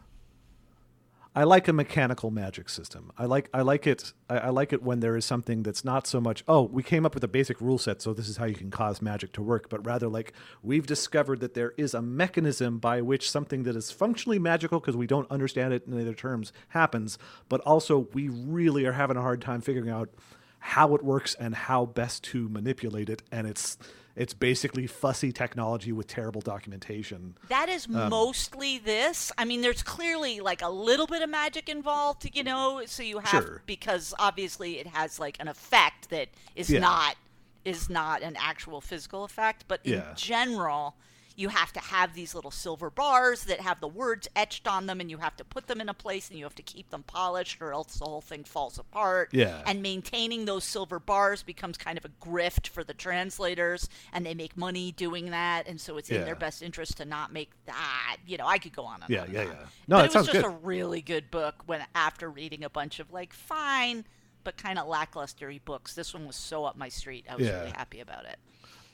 I 1.37 1.45
like 1.45 1.67
a 1.67 1.73
mechanical 1.73 2.31
magic 2.31 2.69
system. 2.69 3.11
I 3.19 3.25
like 3.25 3.49
I 3.55 3.63
like 3.63 3.87
it 3.87 4.13
I, 4.29 4.39
I 4.39 4.49
like 4.51 4.73
it 4.73 4.83
when 4.83 5.01
there 5.01 5.17
is 5.17 5.25
something 5.25 5.63
that's 5.63 5.85
not 5.85 6.07
so 6.07 6.21
much 6.21 6.45
oh 6.47 6.63
we 6.63 6.83
came 6.83 7.07
up 7.07 7.15
with 7.15 7.25
a 7.25 7.29
basic 7.29 7.61
rule 7.61 7.79
set 7.79 8.03
so 8.03 8.13
this 8.13 8.29
is 8.29 8.37
how 8.37 8.45
you 8.45 8.55
can 8.55 8.71
cause 8.71 9.01
magic 9.01 9.33
to 9.33 9.43
work, 9.43 9.69
but 9.71 9.85
rather 9.87 10.09
like 10.09 10.33
we've 10.63 10.87
discovered 10.87 11.41
that 11.41 11.55
there 11.55 11.73
is 11.79 11.95
a 11.95 12.03
mechanism 12.03 12.79
by 12.79 13.01
which 13.01 13.31
something 13.31 13.63
that 13.63 13.75
is 13.75 13.91
functionally 13.91 14.39
magical 14.39 14.81
because 14.81 14.97
we 14.97 15.07
don't 15.07 15.31
understand 15.31 15.73
it 15.73 15.87
in 15.87 15.99
other 15.99 16.15
terms 16.15 16.53
happens, 16.69 17.19
but 17.49 17.61
also 17.63 18.07
we 18.13 18.29
really 18.29 18.85
are 18.85 18.93
having 18.93 19.17
a 19.17 19.23
hard 19.23 19.41
time 19.41 19.61
figuring 19.63 19.91
out 19.91 20.11
how 20.59 20.95
it 20.95 21.03
works 21.03 21.35
and 21.41 21.55
how 21.55 21.87
best 21.87 22.23
to 22.23 22.49
manipulate 22.51 23.09
it 23.09 23.23
and 23.33 23.47
it's 23.47 23.79
it's 24.17 24.33
basically 24.35 24.87
fussy 24.87 25.33
technology 25.33 25.91
with 25.93 26.07
terrible 26.07 26.41
documentation. 26.41 27.37
That 27.49 27.69
is 27.69 27.87
Um, 27.87 28.11
mostly 28.11 28.79
this. 28.79 29.33
I 29.37 29.45
mean, 29.45 29.61
there's 29.61 29.83
clearly 29.83 30.41
like 30.41 30.63
a 30.63 30.69
little 30.69 31.07
bit 31.07 31.23
of 31.23 31.31
magic 31.31 31.69
involved, 31.69 32.29
you 32.35 32.45
know. 32.45 32.83
So 32.87 33.03
you 33.03 33.19
have 33.19 33.45
Sure. 33.45 33.63
because 33.67 34.15
obviously 34.19 34.79
it 34.79 34.87
has 34.89 35.19
like 35.19 35.37
an 35.41 35.49
effect 35.49 36.11
that 36.11 36.29
is 36.55 36.71
Yeah. 36.71 36.81
not 36.81 37.17
is 37.65 37.89
not 37.89 38.21
an 38.23 38.37
actual 38.39 38.83
physical 38.83 39.25
effect. 39.25 39.65
But 39.67 39.81
in 39.85 39.95
Yeah. 39.95 40.13
general, 40.15 40.97
you 41.37 41.49
have 41.49 41.73
to 41.73 41.81
have 41.81 42.15
these 42.15 42.35
little 42.35 42.51
silver 42.53 42.91
bars 42.91 43.45
that 43.45 43.61
have 43.61 43.81
the 43.81 43.89
words 43.89 44.29
etched 44.37 44.69
on 44.69 44.87
them, 44.87 45.01
and 45.01 45.11
you 45.11 45.19
have 45.19 45.37
to 45.37 45.45
put 45.45 45.67
them 45.67 45.81
in 45.81 45.89
a 45.89 45.95
place, 45.95 46.29
and 46.31 46.39
you 46.39 46.45
have 46.45 46.55
to 46.55 46.63
keep 46.63 46.91
them 46.91 47.03
polished, 47.03 47.61
or 47.61 47.73
else 47.73 47.97
the 47.99 48.05
whole 48.05 48.21
thing 48.21 48.45
falls 48.45 48.79
apart. 48.79 49.31
Yeah. 49.33 49.63
And 49.67 49.83
maintaining 49.83 50.45
those 50.45 50.63
silver 50.65 51.01
bars 51.01 51.43
becomes 51.43 51.77
kind 51.77 51.99
of 51.99 52.05
a 52.05 52.11
grift 52.25 52.69
for 52.69 52.85
the 52.85 52.95
translators, 52.95 53.89
and 54.13 54.25
they 54.25 54.35
make 54.35 54.57
money 54.57 54.93
doing 54.93 55.31
that, 55.31 55.67
and 55.67 55.81
so 55.81 55.97
it's 55.97 56.11
in 56.11 56.25
their 56.25 56.37
best 56.37 56.63
interest 56.63 56.99
to 56.99 57.05
not 57.05 57.33
make 57.33 57.51
that. 57.67 58.19
You 58.27 58.37
know, 58.37 58.47
I 58.47 58.59
could 58.59 58.75
go 58.75 58.85
on 58.85 59.01
and 59.03 59.11
Yeah, 59.11 59.21
on. 59.21 59.25
and 59.27 59.35
yeah, 59.35 59.41
on. 59.41 59.47
yeah. 59.49 59.55
No, 59.89 59.97
but 59.97 60.05
it 60.07 60.15
was 60.15 60.27
just 60.27 60.33
good. 60.33 60.45
a 60.45 60.49
really 60.49 61.01
good 61.01 61.31
book. 61.31 61.63
When 61.67 61.85
after 61.95 62.31
reading 62.31 62.63
a 62.65 62.71
bunch 62.71 63.01
of 63.01 63.13
like 63.13 63.33
fine, 63.33 64.05
but 64.45 64.57
kind 64.57 64.79
of 64.79 64.87
lacklustery 64.87 65.59
books. 65.65 65.95
This 65.95 66.13
one 66.15 66.27
was 66.27 66.37
so 66.37 66.65
up 66.67 66.77
my 66.77 66.91
street. 66.91 67.25
I 67.31 67.35
was 67.37 67.47
Yeah. 67.47 67.61
really 67.61 67.71
happy 67.73 68.01
about 68.01 68.27
it. 68.27 68.39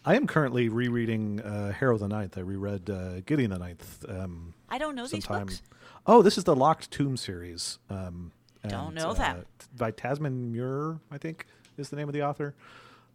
I 0.04 0.16
am 0.16 0.26
currently 0.26 0.68
rereading 0.68 1.40
uh, 1.40 1.72
Harrow 1.72 1.98
the 1.98 2.08
Ninth. 2.08 2.38
I 2.38 2.40
reread 2.40 2.88
uh, 2.88 3.20
Gideon 3.20 3.50
the 3.50 3.58
Ninth. 3.58 4.04
Um, 4.08 4.54
I 4.68 4.78
don't 4.78 4.94
know 4.94 5.06
these 5.06 5.26
books. 5.26 5.62
Oh, 6.06 6.22
this 6.22 6.38
is 6.38 6.44
the 6.44 6.56
Locked 6.56 6.90
Tomb 6.90 7.16
series. 7.16 7.78
Um, 7.90 8.32
Don't 8.66 8.86
and, 8.86 8.94
know 8.94 9.12
that. 9.12 9.36
uh, 9.36 9.40
by 9.76 9.92
Tamsyn 9.92 10.50
Muir, 10.52 10.98
I 11.10 11.18
think 11.18 11.46
is 11.76 11.90
the 11.90 11.96
name 11.96 12.08
of 12.08 12.14
the 12.14 12.22
author. 12.22 12.54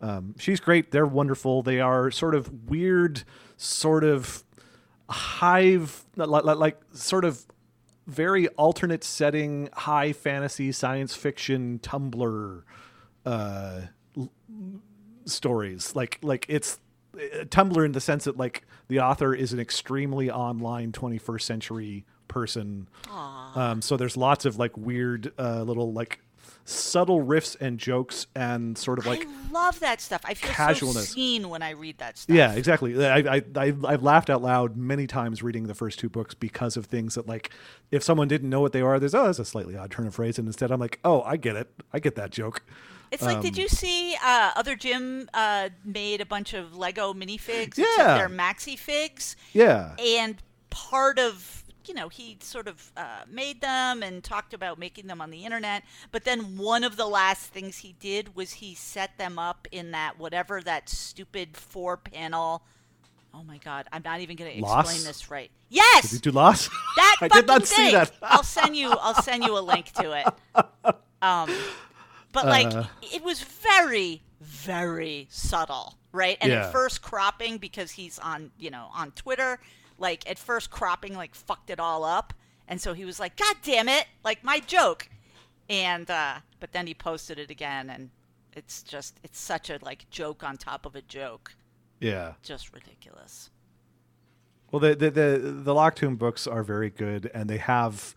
Um, 0.01 0.35
she's 0.37 0.59
great. 0.59 0.91
They're 0.91 1.05
wonderful. 1.05 1.63
They 1.63 1.79
are 1.79 2.11
sort 2.11 2.35
of 2.35 2.69
weird, 2.69 3.23
sort 3.57 4.03
of 4.03 4.43
hive, 5.09 6.05
like, 6.15 6.43
like, 6.43 6.79
sort 6.93 7.25
of 7.25 7.45
very 8.05 8.47
alternate 8.49 9.03
setting, 9.03 9.69
high 9.73 10.13
fantasy, 10.13 10.71
science 10.71 11.15
fiction, 11.15 11.79
Tumblr 11.79 12.63
uh, 13.25 13.81
stories. 15.25 15.95
Like 15.95 16.19
like 16.21 16.45
it's 16.49 16.79
uh, 17.15 17.45
Tumblr 17.45 17.83
in 17.85 17.91
the 17.91 18.01
sense 18.01 18.25
that 18.25 18.37
like 18.37 18.63
the 18.87 18.99
author 18.99 19.33
is 19.33 19.53
an 19.53 19.59
extremely 19.59 20.29
online 20.29 20.91
21st 20.91 21.41
century 21.41 22.05
person. 22.27 22.87
Um, 23.55 23.81
so 23.81 23.97
there's 23.97 24.17
lots 24.17 24.45
of 24.45 24.57
like 24.57 24.75
weird 24.77 25.31
uh, 25.39 25.63
little 25.63 25.93
like 25.93 26.19
subtle 26.67 27.23
riffs 27.23 27.55
and 27.61 27.77
jokes 27.77 28.25
and 28.35 28.75
sort 28.75 28.97
of 28.97 29.05
like 29.05 29.25
I 29.25 29.51
love 29.51 29.79
that 29.79 30.01
stuff. 30.01 30.21
I 30.25 30.33
feel 30.33 30.51
casualness. 30.51 31.09
so 31.09 31.13
seen 31.13 31.49
when 31.49 31.61
I 31.61 31.71
read 31.71 31.99
that 31.99 32.17
stuff. 32.17 32.35
yeah, 32.35 32.53
exactly. 32.53 33.05
I, 33.05 33.17
I, 33.19 33.43
I, 33.55 33.73
I've 33.85 34.03
laughed 34.03 34.29
out 34.29 34.41
loud 34.41 34.75
many 34.75 35.05
times 35.05 35.43
reading 35.43 35.67
the 35.67 35.75
first 35.75 35.99
two 35.99 36.09
books 36.09 36.33
because 36.33 36.75
of 36.75 36.87
things 36.87 37.15
that, 37.15 37.27
like, 37.27 37.51
if 37.91 38.03
someone 38.03 38.27
didn't 38.27 38.49
know 38.49 38.61
what 38.61 38.73
they 38.73 38.81
are, 38.81 38.99
there's, 38.99 39.13
oh, 39.13 39.25
that's 39.25 39.39
a 39.39 39.45
slightly 39.45 39.77
odd 39.77 39.91
turn 39.91 40.07
of 40.07 40.15
phrase. 40.15 40.39
And 40.39 40.47
instead, 40.47 40.71
I'm 40.71 40.79
like, 40.79 40.99
oh, 41.05 41.21
I 41.21 41.37
get 41.37 41.55
it. 41.55 41.69
I 41.93 41.99
get 41.99 42.15
that 42.15 42.31
joke. 42.31 42.63
It's 43.15 43.23
like, 43.23 43.37
Um, 43.37 43.41
did 43.43 43.57
you 43.57 43.67
see 43.67 44.15
uh, 44.23 44.51
other 44.55 44.75
Jim 44.75 45.29
uh, 45.33 45.69
made 45.83 46.21
a 46.21 46.25
bunch 46.25 46.53
of 46.53 46.75
Lego 46.77 47.13
minifigs? 47.13 47.77
Yeah. 47.77 48.17
They're 48.17 48.29
maxi 48.29 48.77
figs. 48.77 49.35
Yeah. 49.53 49.95
and 49.99 50.37
part 50.69 51.17
of 51.19 51.63
you 51.87 51.93
know 51.93 52.09
he 52.09 52.37
sort 52.41 52.67
of 52.67 52.91
uh, 52.97 53.21
made 53.29 53.61
them 53.61 54.03
and 54.03 54.23
talked 54.23 54.53
about 54.53 54.77
making 54.79 55.07
them 55.07 55.21
on 55.21 55.29
the 55.29 55.45
internet 55.45 55.83
but 56.11 56.23
then 56.25 56.57
one 56.57 56.83
of 56.83 56.97
the 56.97 57.05
last 57.05 57.45
things 57.51 57.77
he 57.77 57.93
did 57.99 58.35
was 58.35 58.53
he 58.53 58.73
set 58.75 59.17
them 59.17 59.37
up 59.39 59.67
in 59.71 59.91
that 59.91 60.17
whatever 60.19 60.59
that 60.61 60.89
stupid 60.89 61.55
four 61.55 61.95
panel 61.95 62.63
oh 63.35 63.43
my 63.43 63.57
god 63.59 63.87
i'm 63.93 64.01
not 64.03 64.19
even 64.19 64.35
going 64.35 64.51
to 64.51 64.57
explain 64.57 64.73
Loss? 64.97 65.03
this 65.05 65.29
right 65.31 65.51
yes 65.69 66.01
Did 66.09 66.13
you 66.13 66.19
do 66.19 66.31
loss? 66.31 66.67
that 66.97 67.17
I 67.21 67.27
did 67.29 67.45
not 67.47 67.63
thing. 67.65 67.85
see 67.85 67.91
that. 67.93 68.11
I'll 68.21 68.43
send 68.43 68.75
you. 68.75 68.89
I'll 68.89 69.21
send 69.21 69.43
you 69.45 69.57
a 69.57 69.61
link 69.61 69.91
to 69.93 70.11
it. 70.11 70.95
Um, 71.21 71.49
but 72.35 72.45
like 72.45 72.67
Uh. 72.67 72.83
it 73.01 73.23
was 73.23 73.41
very, 73.41 74.21
very 74.39 75.27
subtle, 75.31 75.97
right? 76.11 76.37
And 76.41 76.51
Yeah. 76.51 76.65
at 76.67 76.71
first 76.71 77.01
cropping 77.01 77.57
because 77.57 77.91
he's 77.91 78.19
on, 78.19 78.51
you 78.59 78.69
know, 78.69 78.89
on 78.93 79.11
Twitter. 79.13 79.59
Like 79.97 80.29
at 80.29 80.37
first 80.37 80.69
cropping 80.69 81.15
like 81.15 81.33
fucked 81.33 81.69
it 81.69 81.79
all 81.79 82.03
up, 82.03 82.33
and 82.67 82.81
so 82.81 82.93
he 82.93 83.05
was 83.05 83.17
like, 83.17 83.37
"God 83.37 83.55
damn 83.63 83.87
it!" 83.87 84.05
Like 84.25 84.43
my 84.43 84.59
joke, 84.59 85.07
and 85.69 86.11
uh, 86.11 86.39
but 86.59 86.73
then 86.73 86.85
he 86.85 86.93
posted 86.93 87.39
it 87.39 87.49
again, 87.49 87.89
and 87.89 88.09
it's 88.53 88.83
just 88.83 89.17
it's 89.23 89.39
such 89.39 89.69
a 89.69 89.79
like 89.81 90.05
joke 90.09 90.43
on 90.43 90.57
top 90.57 90.85
of 90.85 90.97
a 90.97 91.01
joke, 91.01 91.55
yeah. 92.01 92.33
just 92.43 92.73
ridiculous. 92.73 93.51
Well, 94.69 94.81
the 94.81 94.95
the 94.95 95.09
the, 95.11 95.37
the 95.63 95.73
Locked 95.73 95.99
Tomb 95.99 96.17
books 96.17 96.45
are 96.45 96.61
very 96.61 96.89
good, 96.89 97.31
and 97.33 97.49
they 97.49 97.57
have 97.59 98.13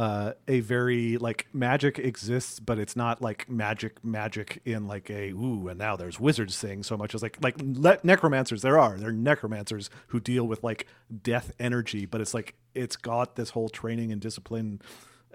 uh, 0.00 0.32
a 0.48 0.60
very 0.60 1.18
like 1.18 1.46
magic 1.52 1.98
exists, 1.98 2.58
but 2.58 2.78
it's 2.78 2.96
not 2.96 3.20
like 3.20 3.50
magic 3.50 4.02
magic 4.02 4.62
in 4.64 4.86
like 4.86 5.10
a 5.10 5.28
ooh, 5.32 5.68
and 5.68 5.78
now 5.78 5.94
there's 5.94 6.18
wizards 6.18 6.56
thing 6.58 6.82
so 6.82 6.96
much 6.96 7.14
as 7.14 7.22
like 7.22 7.36
like 7.42 7.56
le- 7.60 7.98
necromancers. 8.02 8.62
There 8.62 8.78
are 8.78 8.96
there 8.96 9.10
are 9.10 9.12
necromancers 9.12 9.90
who 10.06 10.18
deal 10.18 10.48
with 10.48 10.64
like 10.64 10.86
death 11.22 11.52
energy, 11.60 12.06
but 12.06 12.22
it's 12.22 12.32
like 12.32 12.54
it's 12.74 12.96
got 12.96 13.36
this 13.36 13.50
whole 13.50 13.68
training 13.68 14.10
and 14.10 14.22
discipline 14.22 14.80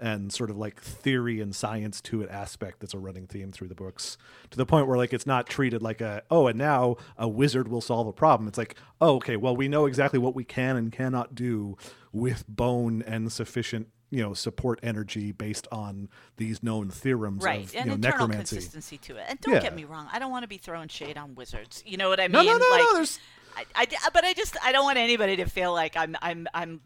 and 0.00 0.32
sort 0.32 0.50
of 0.50 0.56
like 0.58 0.80
theory 0.80 1.40
and 1.40 1.54
science 1.54 2.00
to 2.00 2.20
it 2.22 2.28
aspect 2.28 2.80
that's 2.80 2.92
a 2.92 2.98
running 2.98 3.26
theme 3.28 3.52
through 3.52 3.68
the 3.68 3.74
books 3.74 4.18
to 4.50 4.58
the 4.58 4.66
point 4.66 4.86
where 4.86 4.98
like 4.98 5.14
it's 5.14 5.26
not 5.26 5.46
treated 5.46 5.80
like 5.80 6.02
a 6.02 6.22
oh 6.30 6.48
and 6.48 6.58
now 6.58 6.96
a 7.16 7.26
wizard 7.26 7.66
will 7.66 7.80
solve 7.80 8.06
a 8.06 8.12
problem 8.12 8.46
it's 8.46 8.58
like 8.58 8.76
oh 9.00 9.14
okay 9.16 9.36
well 9.36 9.56
we 9.56 9.68
know 9.68 9.86
exactly 9.86 10.18
what 10.18 10.34
we 10.34 10.44
can 10.44 10.76
and 10.76 10.92
cannot 10.92 11.34
do 11.34 11.78
with 12.12 12.44
bone 12.46 13.02
and 13.06 13.32
sufficient 13.32 13.88
you 14.10 14.22
know 14.22 14.34
support 14.34 14.78
energy 14.82 15.32
based 15.32 15.66
on 15.72 16.08
these 16.36 16.62
known 16.62 16.88
theorems 16.90 17.42
right 17.42 17.64
of 17.64 17.74
and 17.74 17.84
you 17.86 17.90
know 17.90 17.94
internal 17.94 18.28
necromancy. 18.28 18.56
consistency 18.56 18.98
to 18.98 19.16
it. 19.16 19.24
And 19.28 19.40
don't 19.40 19.54
Yeah. 19.54 19.60
get 19.60 19.74
me 19.74 19.84
wrong 19.84 20.08
i 20.12 20.18
don't 20.18 20.30
want 20.30 20.42
to 20.44 20.48
be 20.48 20.58
throwing 20.58 20.88
shade 20.88 21.16
on 21.18 21.34
wizards 21.34 21.82
you 21.86 21.96
know 21.96 22.08
what 22.08 22.20
i 22.20 22.28
mean? 22.28 22.32
no 22.32 22.42
no 22.42 22.52
like 22.70 22.80
no 22.80 22.94
there's 22.94 23.18
I, 23.56 23.64
I, 23.74 23.86
but 24.12 24.24
i 24.24 24.32
just 24.32 24.56
i 24.62 24.70
don't 24.70 24.84
want 24.84 24.98
anybody 24.98 25.36
to 25.36 25.46
feel 25.46 25.72
like 25.72 25.96
i'm 25.96 26.16
i'm 26.22 26.46
i'm 26.54 26.80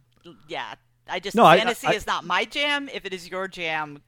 yeah 0.48 0.74
i 1.08 1.20
just 1.20 1.36
No, 1.36 1.44
I- 1.44 1.58
fantasy 1.58 1.88
I- 1.88 1.92
is 1.92 2.06
not 2.06 2.24
my 2.24 2.44
jam. 2.44 2.88
If 2.92 3.04
it 3.04 3.12
is 3.12 3.28
your 3.28 3.48
jam 3.48 4.02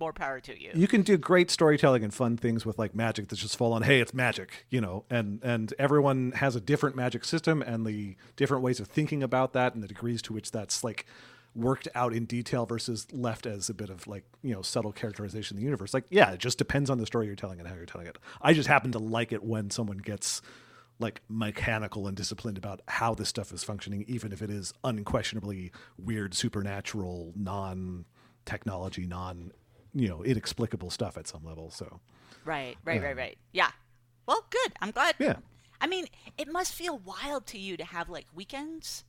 more 0.00 0.12
power 0.12 0.40
to 0.40 0.60
you. 0.60 0.70
You 0.74 0.88
can 0.88 1.02
do 1.02 1.16
great 1.16 1.48
storytelling 1.48 2.02
and 2.02 2.12
fun 2.12 2.36
things 2.36 2.66
with 2.66 2.76
like 2.78 2.92
magic 2.94 3.28
that's 3.28 3.40
just 3.40 3.56
full 3.56 3.72
on 3.72 3.82
hey 3.82 4.00
it's 4.00 4.12
magic 4.12 4.66
you 4.70 4.80
know 4.80 5.04
and 5.10 5.38
and 5.44 5.72
everyone 5.78 6.32
has 6.32 6.56
a 6.56 6.60
different 6.60 6.96
magic 6.96 7.24
system 7.24 7.62
and 7.62 7.86
the 7.86 8.16
different 8.34 8.64
ways 8.64 8.80
of 8.80 8.88
thinking 8.88 9.22
about 9.22 9.52
that 9.52 9.74
and 9.74 9.82
the 9.82 9.86
degrees 9.86 10.20
to 10.22 10.32
which 10.32 10.50
that's 10.50 10.82
like 10.82 11.06
worked 11.54 11.86
out 11.94 12.14
in 12.14 12.24
detail 12.24 12.64
versus 12.64 13.06
left 13.12 13.44
as 13.46 13.68
a 13.68 13.74
bit 13.74 13.90
of 13.90 14.06
like 14.06 14.24
you 14.42 14.54
know 14.54 14.62
subtle 14.62 14.92
characterization 14.92 15.56
of 15.56 15.58
the 15.60 15.64
universe. 15.64 15.92
Like 15.92 16.04
yeah 16.10 16.30
it 16.32 16.38
just 16.38 16.58
depends 16.58 16.88
on 16.90 16.98
the 16.98 17.06
story 17.06 17.26
you're 17.26 17.36
telling 17.36 17.58
and 17.58 17.68
how 17.68 17.74
you're 17.74 17.86
telling 17.86 18.06
it. 18.06 18.18
I 18.40 18.54
just 18.54 18.68
happen 18.68 18.92
to 18.92 18.98
like 18.98 19.32
it 19.32 19.42
when 19.42 19.70
someone 19.70 19.98
gets 19.98 20.40
like 20.98 21.20
mechanical 21.28 22.06
and 22.06 22.16
disciplined 22.16 22.56
about 22.58 22.80
how 22.86 23.12
this 23.14 23.28
stuff 23.28 23.52
is 23.52 23.64
functioning 23.64 24.04
even 24.06 24.32
if 24.32 24.40
it 24.40 24.50
is 24.50 24.72
unquestionably 24.84 25.72
weird 25.98 26.32
supernatural 26.34 27.32
non 27.34 28.04
technology 28.44 29.06
non 29.06 29.52
you 29.94 30.08
know 30.08 30.22
inexplicable 30.22 30.90
stuff 30.90 31.16
at 31.18 31.26
some 31.26 31.44
level 31.44 31.70
so. 31.70 32.00
Right 32.44 32.76
right 32.84 33.00
Yeah. 33.00 33.06
right 33.08 33.16
right. 33.16 33.38
Yeah. 33.52 33.70
Well 34.26 34.44
good. 34.50 34.72
I'm 34.80 34.90
glad. 34.90 35.14
Yeah. 35.18 35.36
i 35.80 35.86
mean 35.86 36.06
it 36.38 36.50
must 36.50 36.72
feel 36.72 36.98
wild 36.98 37.46
to 37.48 37.58
you 37.58 37.76
to 37.76 37.84
have 37.84 38.08
like 38.08 38.26
weekends 38.34 39.04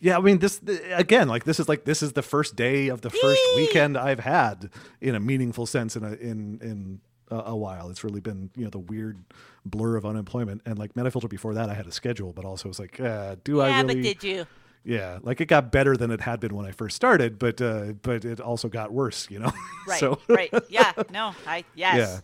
yeah 0.00 0.16
i 0.16 0.20
mean 0.20 0.38
this 0.38 0.60
again 0.92 1.28
like 1.28 1.44
this 1.44 1.58
is 1.58 1.68
like 1.68 1.84
this 1.84 2.02
is 2.02 2.12
the 2.12 2.22
first 2.22 2.56
day 2.56 2.88
of 2.88 3.00
the 3.00 3.10
first 3.10 3.42
weekend 3.56 3.96
i've 3.96 4.20
had 4.20 4.70
in 5.00 5.14
a 5.14 5.20
meaningful 5.20 5.66
sense 5.66 5.96
in 5.96 6.04
a 6.04 6.12
in 6.12 6.58
in 6.60 7.00
a, 7.30 7.36
a 7.36 7.56
while. 7.56 7.90
It's 7.90 8.04
really 8.04 8.20
been 8.20 8.50
you 8.56 8.64
know 8.64 8.70
the 8.70 8.78
weird 8.78 9.22
blur 9.64 9.96
of 9.96 10.04
unemployment. 10.04 10.62
And 10.66 10.78
like 10.78 10.94
metafilter 10.94 11.28
before 11.28 11.54
that 11.54 11.70
i 11.70 11.74
had 11.74 11.86
a 11.86 11.92
schedule 11.92 12.32
but 12.32 12.44
also 12.44 12.68
it's 12.68 12.78
like 12.78 13.00
uh, 13.00 13.36
do 13.44 13.60
i 13.60 13.66
really? 13.66 13.76
yeah 13.76 13.82
but 13.82 14.02
did 14.02 14.24
you? 14.24 14.46
Yeah 14.84 15.18
like 15.22 15.40
it 15.40 15.46
got 15.46 15.72
better 15.72 15.96
than 15.96 16.10
it 16.10 16.20
had 16.20 16.40
been 16.40 16.54
when 16.54 16.66
i 16.66 16.70
first 16.70 16.94
started 16.96 17.38
but 17.38 17.60
uh 17.60 17.92
but 18.02 18.24
it 18.24 18.40
also 18.40 18.68
got 18.68 18.92
worse 18.92 19.28
you 19.30 19.38
know? 19.38 19.52
Right 19.88 20.00
so 20.00 20.18
right. 20.28 20.52
Yeah 20.68 20.92
no 21.10 21.34
i 21.46 21.64
yes. 21.74 21.96
yeah 21.96 22.20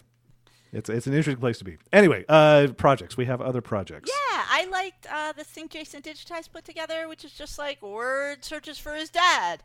it's 0.72 0.88
it's 0.88 1.06
an 1.06 1.12
interesting 1.12 1.40
place 1.40 1.58
to 1.58 1.64
be 1.64 1.78
anyway 1.92 2.24
uh 2.28 2.68
projects 2.76 3.16
we 3.16 3.24
have 3.24 3.40
other 3.40 3.60
projects 3.60 4.10
Yeah, 4.10 4.44
I 4.48 4.66
liked 4.70 5.06
uh, 5.10 5.32
the 5.32 5.44
thing 5.44 5.68
Jason 5.68 6.02
Digitize 6.02 6.50
put 6.50 6.64
together, 6.64 7.08
which 7.08 7.24
is 7.24 7.32
just 7.32 7.58
like 7.58 7.82
word 7.82 8.44
searches 8.44 8.78
for 8.78 8.94
his 8.94 9.10
dad. 9.10 9.62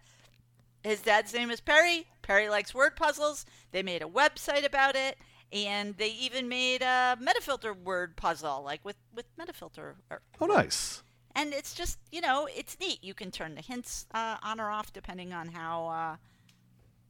His 0.84 1.02
dad's 1.02 1.34
name 1.34 1.50
is 1.50 1.60
Perry. 1.62 2.06
Perry 2.22 2.48
likes 2.50 2.74
word 2.74 2.96
puzzles. 2.96 3.46
They 3.72 3.82
made 3.82 4.04
a 4.04 4.06
website 4.06 4.66
about 4.66 4.96
it, 4.96 5.18
and 5.52 5.98
they 5.98 6.10
even 6.10 6.48
made 6.48 6.84
a 6.84 7.18
Metafilter 7.20 7.76
word 7.76 8.16
puzzle, 8.16 8.64
like 8.64 8.86
with 8.86 8.98
with 9.14 9.26
Metafilter. 9.38 9.94
Oh 10.40 10.46
nice 10.46 11.02
and 11.36 11.54
it's 11.54 11.74
just 11.74 12.00
you 12.12 12.22
know 12.22 12.48
it's 12.56 12.78
neat. 12.80 13.04
You 13.04 13.14
can 13.14 13.32
turn 13.32 13.56
the 13.56 13.62
hints 13.62 14.06
uh, 14.14 14.38
on 14.42 14.60
or 14.60 14.70
off 14.70 14.94
depending 14.94 15.34
on 15.34 15.50
how. 15.50 15.88
Uh, 15.88 16.16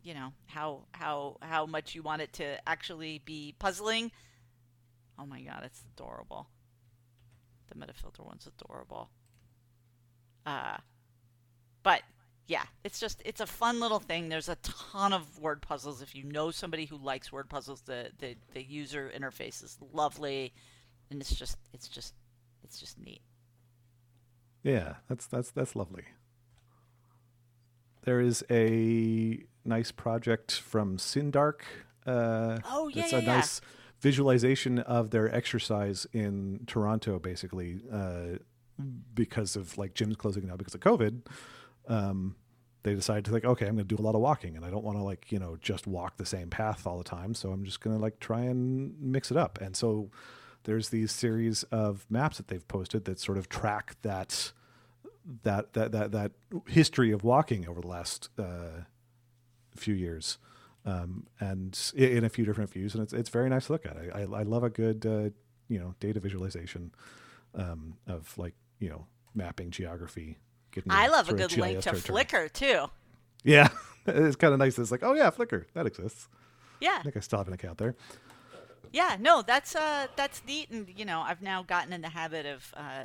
you 0.06 0.14
know 0.14 0.32
how 0.46 0.86
how 0.92 1.38
how 1.42 1.66
much 1.66 1.96
you 1.96 2.04
want 2.04 2.22
it 2.22 2.32
to 2.34 2.70
actually 2.70 3.22
be 3.26 3.56
puzzling. 3.58 4.12
Oh 5.18 5.26
my 5.26 5.42
god, 5.42 5.64
it's 5.66 5.82
adorable. 5.98 6.48
The 7.68 7.76
metafilter 7.76 8.24
one's 8.24 8.48
adorable. 8.48 9.10
Uh 10.46 10.78
but 11.82 12.04
yeah, 12.46 12.64
it's 12.84 13.00
just 13.00 13.20
it's 13.26 13.42
a 13.42 13.48
fun 13.48 13.80
little 13.80 14.00
thing. 14.00 14.30
There's 14.30 14.48
a 14.48 14.58
ton 14.58 15.12
of 15.12 15.40
word 15.40 15.64
puzzles. 15.64 16.04
If 16.04 16.14
you 16.14 16.24
know 16.24 16.52
somebody 16.52 16.86
who 16.86 16.98
likes 16.98 17.32
word 17.32 17.50
puzzles, 17.50 17.82
the 17.82 18.12
the, 18.20 18.36
the 18.54 18.62
user 18.62 19.12
interface 19.18 19.64
is 19.64 19.80
lovely 19.92 20.54
and 21.10 21.20
it's 21.20 21.34
just 21.34 21.58
it's 21.74 21.88
just 21.88 22.14
it's 22.64 22.80
just 22.80 23.00
neat. 23.00 23.22
Yeah, 24.62 24.98
that's 25.10 25.26
that's 25.26 25.50
that's 25.50 25.76
lovely. 25.76 26.04
There 28.04 28.22
is 28.22 28.44
a 28.52 29.44
nice 29.66 29.92
project 29.92 30.54
from 30.54 30.98
Sindark. 30.98 31.62
Uh, 32.06 32.60
Oh, 32.70 32.88
yeah, 32.88 33.04
it's 33.04 33.12
yeah, 33.14 33.20
a 33.20 33.22
yeah. 33.22 33.36
nice 33.38 33.62
visualization 34.02 34.80
of 34.80 35.10
their 35.10 35.34
exercise 35.34 36.06
in 36.14 36.62
Toronto, 36.68 37.18
basically, 37.20 37.82
uh, 37.92 38.38
because 39.14 39.56
of 39.56 39.78
like 39.78 39.94
gyms 39.94 40.18
closing 40.18 40.46
now 40.48 40.56
because 40.56 40.76
of 40.76 40.82
COVID. 40.82 41.22
Um, 41.88 42.36
they 42.84 42.94
decided 42.94 43.26
to 43.26 43.32
like, 43.32 43.46
okay, 43.46 43.66
I'm 43.66 43.76
going 43.76 43.88
to 43.88 43.96
do 43.96 44.02
a 44.02 44.06
lot 44.06 44.14
of 44.14 44.22
walking, 44.22 44.56
and 44.56 44.64
I 44.64 44.70
don't 44.70 44.84
want 44.84 44.98
to 44.98 45.04
like 45.04 45.32
you 45.32 45.40
know 45.40 45.58
just 45.60 45.88
walk 45.88 46.18
the 46.18 46.26
same 46.26 46.50
path 46.50 46.86
all 46.86 46.98
the 47.00 47.04
time, 47.04 47.34
so 47.34 47.52
I'm 47.52 47.64
just 47.64 47.80
going 47.82 47.96
to 47.96 48.02
like 48.02 48.20
try 48.20 48.42
and 48.42 48.94
mix 49.02 49.32
it 49.32 49.38
up. 49.38 49.60
And 49.60 49.76
so 49.76 50.12
there's 50.66 50.90
these 50.90 51.12
series 51.12 51.64
of 51.64 52.06
maps 52.10 52.38
that 52.38 52.48
they've 52.48 52.68
posted 52.68 53.06
that 53.06 53.20
sort 53.20 53.38
of 53.40 53.50
track 53.50 53.96
that 54.04 54.52
that 55.44 55.74
that 55.74 55.92
that 55.94 56.12
that 56.12 56.32
history 56.68 57.12
of 57.12 57.24
walking 57.24 57.68
over 57.68 57.82
the 57.82 57.88
last 57.88 58.30
uh, 58.38 58.82
few 59.76 59.96
years, 59.96 60.38
um, 60.86 61.28
and 61.40 61.78
in 61.96 62.24
a 62.24 62.30
few 62.30 62.46
different 62.46 62.70
views, 62.70 62.94
and 62.94 63.04
it's 63.04 63.14
it's 63.14 63.30
very 63.30 63.50
nice 63.50 63.68
to 63.68 63.74
look 63.74 63.86
at. 63.86 63.98
I 63.98 64.22
I, 64.22 64.22
I 64.22 64.44
love 64.44 64.64
a 64.64 64.70
good 64.70 65.06
uh, 65.06 65.30
you 65.68 65.80
know 65.80 65.96
data 66.00 66.20
visualization 66.20 66.92
um, 67.54 67.98
of 68.08 68.38
like 68.38 68.54
you 68.80 68.90
know 68.90 69.06
mapping 69.34 69.72
geography. 69.72 70.38
I 70.90 71.08
love 71.08 71.30
a 71.30 71.34
good 71.34 71.56
link 71.58 71.82
to. 71.82 71.92
Flickr 71.92 72.52
too. 72.52 72.88
Yeah, 73.44 73.70
it's 74.06 74.36
kind 74.36 74.54
of 74.54 74.60
nice. 74.60 74.78
It's 74.78 74.92
like 74.92 75.04
oh 75.04 75.14
yeah, 75.14 75.32
Flickr 75.32 75.66
that 75.74 75.86
exists. 75.86 76.28
Yeah. 76.80 76.98
I 77.00 77.04
think 77.04 77.18
I 77.18 77.22
still 77.22 77.40
have 77.40 77.48
an 77.48 77.54
account 77.54 77.78
there. 77.78 77.96
Yeah, 78.92 79.18
no, 79.20 79.42
that's 79.42 79.76
uh, 79.76 80.08
that's 80.16 80.42
neat, 80.48 80.70
and 80.70 80.88
you 80.96 81.04
know, 81.04 81.20
I've 81.20 81.42
now 81.42 81.64
gotten 81.64 81.92
in 81.92 82.02
the 82.02 82.10
habit 82.10 82.46
of 82.46 82.74
uh, 82.78 82.80
uh, 82.80 83.04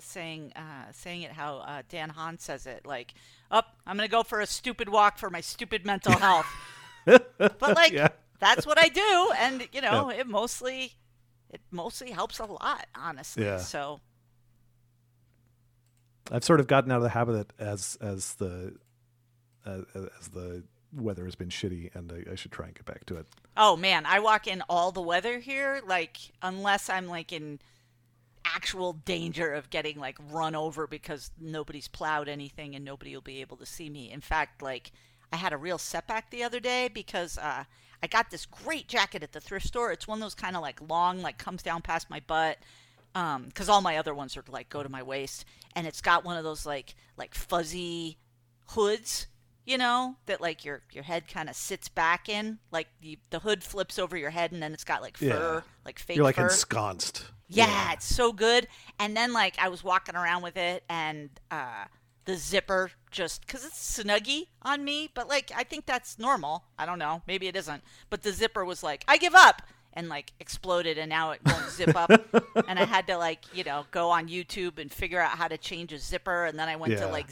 saying 0.00 0.52
uh, 0.56 0.90
saying 0.92 1.22
it 1.22 1.30
how 1.30 1.58
uh, 1.58 1.82
Dan 1.88 2.08
Hahn 2.08 2.38
says 2.38 2.66
it, 2.66 2.84
like, 2.84 3.14
"Up, 3.50 3.76
I'm 3.86 3.96
gonna 3.96 4.08
go 4.08 4.22
for 4.22 4.40
a 4.40 4.46
stupid 4.46 4.88
walk 4.88 5.18
for 5.18 5.30
my 5.30 5.40
stupid 5.40 5.84
mental 5.86 6.12
health." 6.18 6.46
but 7.04 7.60
like, 7.60 7.92
Yeah. 7.92 8.08
that's 8.38 8.66
what 8.66 8.78
I 8.78 8.88
do, 8.88 9.32
and 9.38 9.66
you 9.72 9.80
know, 9.80 10.10
it 10.10 10.26
mostly 10.26 10.92
it 11.50 11.60
mostly 11.70 12.10
helps 12.10 12.38
a 12.38 12.44
lot, 12.44 12.86
honestly. 12.94 13.44
Yeah. 13.44 13.58
So 13.58 14.00
I've 16.30 16.44
sort 16.44 16.60
of 16.60 16.66
gotten 16.66 16.90
out 16.92 16.98
of 16.98 17.02
the 17.02 17.08
habit 17.10 17.32
that 17.32 17.52
as 17.62 17.96
as 18.00 18.34
the 18.34 18.76
uh, 19.64 19.80
as 20.20 20.28
the 20.28 20.64
weather 20.92 21.24
has 21.24 21.34
been 21.34 21.48
shitty, 21.48 21.94
and 21.94 22.12
I, 22.12 22.32
I 22.32 22.34
should 22.34 22.52
try 22.52 22.66
and 22.66 22.74
get 22.74 22.84
back 22.84 23.06
to 23.06 23.16
it. 23.16 23.26
Oh 23.56 23.76
man, 23.76 24.04
I 24.06 24.20
walk 24.20 24.46
in 24.46 24.62
all 24.68 24.92
the 24.92 25.00
weather 25.02 25.38
here, 25.38 25.80
like 25.86 26.18
unless 26.42 26.90
I'm 26.90 27.06
like 27.06 27.32
in 27.32 27.60
actual 28.54 28.92
danger 28.92 29.52
of 29.52 29.70
getting 29.70 29.98
like 29.98 30.16
run 30.30 30.54
over 30.54 30.86
because 30.86 31.30
nobody's 31.40 31.88
plowed 31.88 32.28
anything 32.28 32.74
and 32.74 32.84
nobody 32.84 33.14
will 33.14 33.22
be 33.22 33.40
able 33.40 33.56
to 33.58 33.66
see 33.66 33.88
me. 33.90 34.10
In 34.10 34.20
fact, 34.20 34.62
like 34.62 34.92
I 35.32 35.36
had 35.36 35.52
a 35.52 35.56
real 35.56 35.78
setback 35.78 36.30
the 36.30 36.44
other 36.44 36.60
day 36.60 36.88
because 36.88 37.38
uh, 37.38 37.64
I 38.02 38.06
got 38.06 38.30
this 38.30 38.46
great 38.46 38.88
jacket 38.88 39.22
at 39.22 39.32
the 39.32 39.40
thrift 39.40 39.66
store. 39.66 39.92
It's 39.92 40.08
one 40.08 40.18
of 40.18 40.22
those 40.22 40.34
kind 40.34 40.56
of 40.56 40.62
like 40.62 40.80
long, 40.88 41.22
like 41.22 41.38
comes 41.38 41.62
down 41.62 41.82
past 41.82 42.10
my 42.10 42.20
butt. 42.20 42.58
Um, 43.14 43.44
because 43.46 43.68
all 43.68 43.80
my 43.80 43.96
other 43.96 44.14
ones 44.14 44.36
are 44.36 44.44
like 44.48 44.68
go 44.68 44.82
to 44.82 44.88
my 44.88 45.02
waist, 45.02 45.46
and 45.74 45.86
it's 45.86 46.02
got 46.02 46.24
one 46.24 46.36
of 46.36 46.44
those 46.44 46.66
like 46.66 46.94
like 47.16 47.34
fuzzy 47.34 48.18
hoods 48.68 49.26
you 49.64 49.78
know 49.78 50.16
that 50.26 50.40
like 50.40 50.64
your 50.64 50.82
your 50.92 51.04
head 51.04 51.28
kind 51.28 51.48
of 51.48 51.54
sits 51.56 51.88
back 51.88 52.28
in 52.28 52.58
like 52.70 52.86
you, 53.00 53.16
the 53.30 53.38
hood 53.40 53.62
flips 53.62 53.98
over 53.98 54.16
your 54.16 54.30
head 54.30 54.50
and 54.52 54.62
then 54.62 54.72
it's 54.72 54.84
got 54.84 55.02
like 55.02 55.16
fur 55.16 55.26
Yeah. 55.26 55.60
like 55.84 55.98
fake 55.98 56.16
You're 56.16 56.24
like 56.24 56.36
fur 56.36 56.44
ensconced. 56.44 57.26
Yeah, 57.48 57.92
it's 57.92 58.06
so 58.06 58.32
good. 58.32 58.68
And 58.98 59.16
then 59.16 59.32
like 59.32 59.56
i 59.58 59.68
was 59.68 59.82
walking 59.84 60.14
around 60.16 60.42
with 60.42 60.56
it 60.56 60.84
and 60.88 61.30
uh 61.50 61.84
the 62.24 62.36
zipper 62.36 62.90
just 63.10 63.46
because 63.46 63.64
it's 63.64 63.98
snuggy 63.98 64.48
on 64.60 64.84
me 64.84 65.08
but 65.14 65.28
like 65.28 65.50
i 65.56 65.62
think 65.64 65.86
that's 65.86 66.18
normal. 66.18 66.64
I 66.78 66.84
don't 66.86 66.98
know. 66.98 67.22
Maybe 67.26 67.46
it 67.48 67.56
isn't. 67.56 67.82
But 68.10 68.22
the 68.22 68.32
zipper 68.32 68.64
was 68.64 68.82
like 68.82 69.04
i 69.08 69.16
give 69.16 69.34
up 69.34 69.62
and 69.94 70.08
like 70.10 70.32
exploded 70.38 70.98
and 70.98 71.08
now 71.08 71.30
it 71.30 71.40
won't 71.46 71.70
zip 71.70 71.96
up. 71.96 72.10
And 72.68 72.78
i 72.78 72.84
had 72.84 73.06
to 73.06 73.16
like 73.16 73.44
you 73.54 73.64
know 73.64 73.86
go 73.90 74.10
on 74.10 74.28
youtube 74.28 74.78
and 74.78 74.92
figure 74.92 75.20
out 75.20 75.38
how 75.38 75.48
to 75.48 75.56
change 75.56 75.92
a 75.94 75.98
zipper 75.98 76.44
and 76.44 76.58
then 76.58 76.68
i 76.68 76.76
went 76.76 76.92
Yeah. 76.92 77.06
to 77.06 77.08
like 77.08 77.28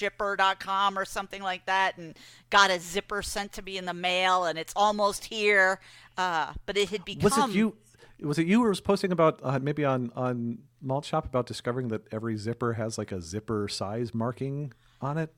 zippershipper.com 0.00 0.98
or 0.98 1.04
something 1.04 1.42
like 1.42 1.66
that 1.66 1.96
and 1.98 2.14
got 2.50 2.70
a 2.70 2.78
zipper 2.78 3.22
sent 3.22 3.52
to 3.54 3.62
me 3.62 3.78
in 3.78 3.84
the 3.86 3.94
mail 3.94 4.44
and 4.44 4.58
it's 4.58 4.72
almost 4.76 5.24
here. 5.26 5.80
Uh, 6.16 6.52
but 6.66 6.76
it 6.76 6.90
had 6.90 7.04
become 7.04 7.22
Was 7.24 7.38
it 7.38 7.56
you? 7.56 7.74
Was 8.22 8.38
it 8.38 8.46
you 8.46 8.62
who 8.62 8.68
was 8.68 8.80
posting 8.80 9.12
about 9.12 9.40
uh, 9.42 9.58
maybe 9.60 9.84
on 9.84 10.12
on 10.14 10.58
Malt 10.82 11.04
Shop 11.04 11.24
about 11.24 11.46
discovering 11.46 11.88
that 11.88 12.02
every 12.12 12.36
zipper 12.36 12.74
has 12.74 12.98
like 12.98 13.12
a 13.12 13.20
zipper 13.20 13.68
size 13.68 14.14
marking 14.14 14.72
on 15.00 15.18
it? 15.18 15.32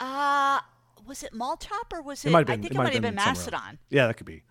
uh 0.00 0.60
was 1.06 1.22
it 1.22 1.32
Malt 1.32 1.62
Shop 1.62 1.92
or 1.92 2.02
was 2.02 2.24
it, 2.24 2.28
It 2.28 2.32
might 2.32 2.48
have 2.48 2.58
i 2.58 2.60
think 2.60 2.72
it 2.72 2.76
might 2.76 2.92
have 2.92 3.00
been 3.02 3.16
else. 3.18 3.26
mastodon 3.26 3.78
Yeah, 3.88 4.06
that 4.08 4.14
could 4.18 4.26
be 4.26 4.42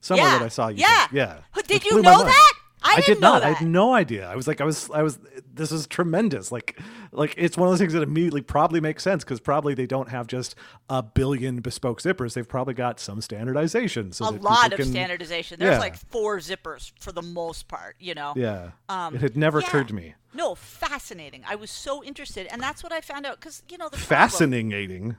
somewhere 0.00 0.26
yeah 0.26 0.38
that 0.38 0.44
I 0.44 0.48
saw 0.48 0.68
you. 0.68 0.76
yeah 0.78 1.06
yeah. 1.12 1.38
Did 1.66 1.82
Which 1.82 1.84
you 1.86 2.02
know 2.02 2.22
that 2.24 2.52
i, 2.84 2.96
did 2.96 3.04
didn't 3.06 3.20
know. 3.20 3.32
I 3.34 3.52
had 3.52 3.66
no 3.66 3.94
idea. 3.94 4.28
I 4.28 4.36
was 4.36 4.46
like, 4.48 4.60
I 4.60 4.64
was, 4.64 4.90
I 4.90 5.02
was. 5.02 5.18
This 5.54 5.70
is 5.72 5.86
tremendous. 5.86 6.50
Like, 6.50 6.78
like 7.12 7.34
it's 7.36 7.56
one 7.56 7.68
of 7.68 7.72
those 7.72 7.78
things 7.78 7.92
that 7.92 8.02
immediately 8.02 8.40
probably 8.42 8.80
makes 8.80 9.02
sense 9.02 9.22
because 9.24 9.40
probably 9.40 9.74
they 9.74 9.86
don't 9.86 10.08
have 10.08 10.26
just 10.26 10.54
a 10.88 11.02
billion 11.02 11.60
bespoke 11.60 12.00
zippers. 12.02 12.34
They've 12.34 12.48
probably 12.48 12.74
got 12.74 12.98
some 13.00 13.20
standardization. 13.20 14.12
So 14.12 14.28
a 14.28 14.30
lot 14.30 14.72
of 14.72 14.78
can- 14.78 14.90
standardization 14.90 15.58
there's 15.58 15.72
Yeah. 15.74 15.78
like 15.78 15.96
four 15.96 16.38
zippers 16.38 16.92
for 17.00 17.12
the 17.12 17.22
most 17.22 17.68
part 17.68 17.96
you 18.00 18.14
know 18.14 18.32
Yeah, 18.36 18.70
Um, 18.88 19.14
it 19.14 19.20
had 19.20 19.36
never 19.36 19.60
yeah. 19.60 19.66
occurred 19.66 19.88
to 19.88 19.94
me. 19.94 20.14
No, 20.34 20.54
fascinating. 20.54 21.42
I 21.46 21.56
was 21.56 21.70
so 21.70 22.02
interested, 22.02 22.46
and 22.50 22.62
that's 22.62 22.82
what 22.82 22.92
I 22.92 23.00
found 23.02 23.26
out. 23.26 23.38
Because 23.40 23.62
you 23.68 23.76
know 23.78 23.86
the 23.90 23.98
problem- 23.98 24.08
Fascinating, 24.08 25.16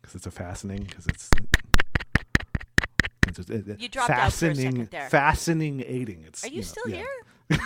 because 0.00 0.14
it's 0.14 0.26
a 0.26 0.30
fascinating. 0.30 0.86
Because 0.86 1.06
it's. 1.08 1.30
It's 3.28 3.38
a- 3.50 3.54
it- 3.72 3.80
You 3.80 3.88
dropped 3.88 4.10
out 4.10 4.32
for 4.32 4.46
a 4.48 4.54
second 4.54 4.56
fascinating, 4.56 4.88
there. 4.90 5.08
Fascinating. 5.10 6.24
It's. 6.26 6.44
Are 6.44 6.48
you, 6.48 6.56
know, 6.56 6.62
still 6.62 6.88
yeah. 6.88 6.96
here? 6.96 7.58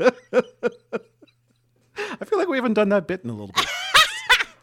I 2.20 2.24
feel 2.24 2.38
like 2.38 2.48
we 2.48 2.56
haven't 2.56 2.74
done 2.74 2.88
that 2.90 3.06
bit 3.06 3.22
in 3.24 3.30
a 3.30 3.32
little 3.32 3.48
bit. 3.54 3.66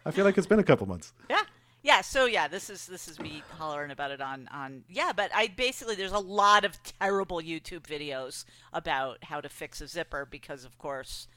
I 0.05 0.11
feel 0.11 0.23
like 0.25 0.37
it's 0.37 0.47
been 0.47 0.59
a 0.59 0.63
couple 0.63 0.87
months. 0.87 1.13
Yeah. 1.29 1.41
Yeah, 1.83 2.01
so 2.01 2.25
yeah, 2.25 2.47
this 2.47 2.71
is 2.71 2.87
this 2.87 3.07
is 3.07 3.19
me 3.19 3.43
hollering 3.59 3.91
about 3.91 4.09
it 4.09 4.19
on 4.19 4.49
on 4.51 4.85
yeah, 4.89 5.11
but 5.15 5.29
I 5.35 5.49
basically 5.55 5.93
there's 5.93 6.11
a 6.13 6.17
lot 6.17 6.65
of 6.65 6.81
terrible 6.99 7.37
YouTube 7.41 7.81
videos 7.81 8.43
about 8.73 9.19
how 9.25 9.39
to 9.39 9.49
fix 9.49 9.81
a 9.81 9.87
zipper 9.87 10.25
because 10.25 10.65
of 10.65 10.79
course 10.79 11.27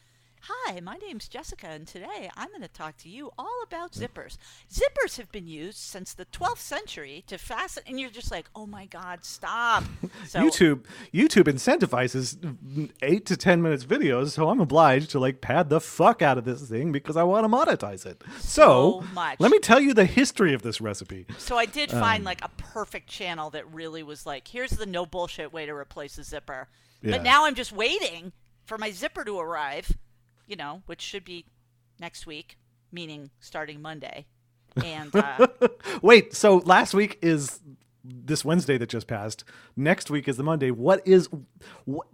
Hi, 0.42 0.80
my 0.80 0.96
name's 0.96 1.28
Jessica, 1.28 1.66
and 1.66 1.86
today 1.86 2.30
I'm 2.36 2.48
going 2.48 2.62
to 2.62 2.68
talk 2.68 2.96
to 2.98 3.08
you 3.08 3.32
all 3.38 3.60
about 3.64 3.92
zippers. 3.92 4.38
Zippers 4.72 5.16
have 5.18 5.30
been 5.32 5.46
used 5.48 5.78
since 5.78 6.14
the 6.14 6.24
12th 6.26 6.58
century 6.58 7.24
to 7.26 7.38
fasten, 7.38 7.82
and 7.86 7.98
you're 8.00 8.08
just 8.10 8.30
like, 8.30 8.48
oh 8.54 8.64
my 8.66 8.86
God, 8.86 9.24
stop. 9.24 9.84
So, 10.26 10.40
YouTube 10.40 10.84
YouTube 11.14 11.44
incentivizes 11.44 12.36
eight 13.02 13.24
to 13.26 13.36
ten 13.36 13.62
minutes 13.62 13.84
videos, 13.84 14.30
so 14.30 14.48
I'm 14.50 14.60
obliged 14.60 15.10
to 15.10 15.18
like 15.18 15.40
pad 15.40 15.70
the 15.70 15.80
fuck 15.80 16.20
out 16.22 16.36
of 16.38 16.44
this 16.44 16.68
thing 16.68 16.92
because 16.92 17.16
I 17.16 17.22
want 17.22 17.44
to 17.44 17.48
monetize 17.48 18.04
it. 18.04 18.22
So, 18.38 19.02
So 19.02 19.04
let 19.38 19.50
me 19.50 19.58
tell 19.58 19.80
you 19.80 19.94
the 19.94 20.04
history 20.04 20.52
of 20.54 20.62
this 20.62 20.80
recipe. 20.80 21.24
So 21.38 21.56
I 21.56 21.64
did 21.66 21.90
find 21.90 22.22
Um, 22.22 22.24
like 22.24 22.44
a 22.44 22.48
perfect 22.58 23.08
channel 23.08 23.48
that 23.50 23.72
really 23.72 24.02
was 24.02 24.26
like, 24.26 24.48
here's 24.48 24.70
the 24.72 24.86
no 24.86 25.06
bullshit 25.06 25.52
way 25.52 25.64
to 25.66 25.72
replace 25.72 26.18
a 26.18 26.24
zipper. 26.24 26.68
Yeah. 27.00 27.12
But 27.12 27.22
now 27.22 27.44
I'm 27.46 27.54
just 27.54 27.72
waiting 27.72 28.32
for 28.66 28.76
my 28.76 28.90
zipper 28.90 29.24
to 29.24 29.38
arrive, 29.38 29.96
you 30.48 30.56
know, 30.56 30.82
which 30.86 31.00
should 31.00 31.24
be 31.24 31.44
next 32.00 32.26
week, 32.26 32.58
meaning 32.90 33.30
starting 33.38 33.80
Monday. 33.80 34.26
And 34.84 35.14
uh, 35.14 35.46
Wait, 36.02 36.34
so 36.34 36.56
last 36.58 36.94
week 36.94 37.18
is 37.22 37.60
this 38.04 38.44
Wednesday 38.44 38.78
that 38.78 38.88
just 38.88 39.06
passed. 39.06 39.44
Next 39.76 40.10
week 40.10 40.26
is 40.28 40.36
the 40.36 40.42
Monday. 40.42 40.70
What 40.70 41.06
is 41.06 41.28
what? 41.84 42.06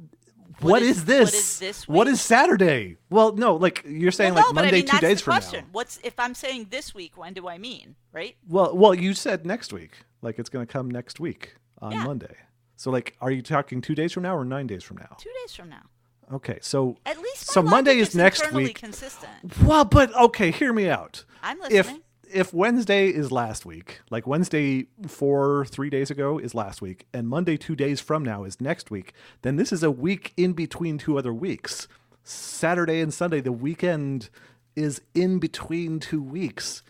what 0.61 0.83
is- 0.83 0.99
is, 0.99 1.05
this? 1.05 1.20
what 1.25 1.35
is 1.35 1.59
this 1.59 1.88
week? 1.88 2.09
is 2.09 2.20
Saturday? 2.20 2.97
Well, 3.11 3.35
no, 3.35 3.57
like 3.57 3.85
you're 3.87 4.12
saying, 4.12 4.35
well, 4.35 4.42
no, 4.42 4.47
like 4.49 4.55
Monday, 4.55 4.68
I 4.68 4.73
mean 4.73 4.83
two 4.87 4.90
that's 4.92 5.01
days 5.01 5.20
from 5.20 5.33
question. 5.33 5.64
now. 5.64 5.70
What's 5.73 5.99
if 6.03 6.18
I'm 6.18 6.35
saying 6.35 6.68
this 6.70 6.94
week? 6.94 7.16
When 7.16 7.33
do 7.35 7.49
I 7.49 7.59
mean? 7.59 7.97
Right? 8.12 8.37
Well, 8.49 8.77
well, 8.77 8.94
you 8.94 9.14
said 9.14 9.47
next 9.47 9.73
week. 9.73 9.92
Like 10.23 10.38
it's 10.38 10.49
going 10.49 10.66
to 10.66 10.73
come 10.73 10.90
next 10.90 11.20
week 11.20 11.55
on 11.81 11.92
Yeah. 11.92 12.05
Monday. 12.05 12.35
So, 12.77 12.90
like, 12.90 13.16
are 13.20 13.31
you 13.31 13.42
talking 13.42 13.81
two 13.81 13.94
days 13.94 14.12
from 14.12 14.25
now 14.25 14.37
or 14.37 14.44
nine 14.44 14.66
days 14.66 14.83
from 14.83 14.97
now? 14.97 15.16
Two 15.18 15.31
days 15.42 15.55
from 15.55 15.68
now. 15.68 15.83
Okay, 16.32 16.58
so 16.62 16.96
At 17.04 17.18
least 17.18 17.46
so 17.46 17.62
Monday 17.62 17.92
logic 17.92 18.08
is 18.08 18.14
next 18.14 18.52
week. 18.52 18.78
Consistent. 18.78 19.32
Well, 19.62 19.84
but 19.84 20.14
okay, 20.14 20.50
hear 20.50 20.72
me 20.72 20.88
out. 20.88 21.24
I'm 21.42 21.58
listening. 21.60 21.78
If 21.78 22.00
if 22.34 22.52
Wednesday 22.52 23.08
is 23.08 23.30
last 23.30 23.64
week, 23.64 24.00
like 24.10 24.26
Wednesday 24.26 24.87
four 25.06 25.66
three 25.66 25.90
days 25.90 26.10
ago 26.10 26.38
is 26.38 26.54
last 26.54 26.82
week, 26.82 27.06
and 27.12 27.28
Monday 27.28 27.56
two 27.56 27.76
days 27.76 28.00
from 28.00 28.24
now 28.24 28.44
is 28.44 28.60
next 28.60 28.90
week, 28.90 29.12
then 29.42 29.56
this 29.56 29.72
is 29.72 29.82
a 29.82 29.90
week 29.90 30.32
in 30.37 30.52
between 30.52 30.98
two 30.98 31.18
other 31.18 31.32
weeks. 31.32 31.87
Saturday 32.24 33.00
and 33.00 33.12
Sunday, 33.12 33.40
the 33.40 33.52
weekend 33.52 34.30
is 34.74 35.02
in 35.14 35.38
between 35.38 36.00
two 36.00 36.22
weeks. 36.22 36.82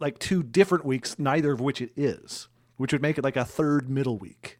Like 0.00 0.18
two 0.20 0.44
different 0.44 0.84
weeks, 0.84 1.18
neither 1.18 1.52
of 1.52 1.60
which 1.60 1.82
it 1.82 1.90
is, 1.96 2.46
which 2.76 2.92
would 2.92 3.02
make 3.02 3.18
it 3.18 3.24
like 3.24 3.36
a 3.36 3.44
third 3.44 3.90
middle 3.90 4.16
week. 4.16 4.58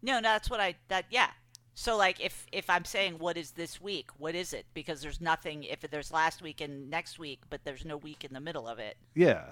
No, 0.00 0.14
no, 0.14 0.22
that's 0.22 0.48
what 0.48 0.60
I 0.60 0.76
that 0.88 1.06
yeah. 1.10 1.30
So 1.74 1.96
like 1.96 2.20
if 2.20 2.46
if 2.52 2.68
I'm 2.68 2.84
saying 2.84 3.18
what 3.18 3.36
is 3.36 3.52
this 3.52 3.80
week, 3.80 4.10
what 4.18 4.34
is 4.34 4.52
it? 4.52 4.66
Because 4.74 5.00
there's 5.02 5.20
nothing 5.20 5.64
if 5.64 5.80
there's 5.80 6.12
last 6.12 6.42
week 6.42 6.60
and 6.60 6.90
next 6.90 7.18
week, 7.18 7.40
but 7.48 7.60
there's 7.64 7.84
no 7.84 7.96
week 7.96 8.24
in 8.24 8.32
the 8.32 8.40
middle 8.40 8.68
of 8.68 8.78
it. 8.78 8.96
Yeah. 9.14 9.44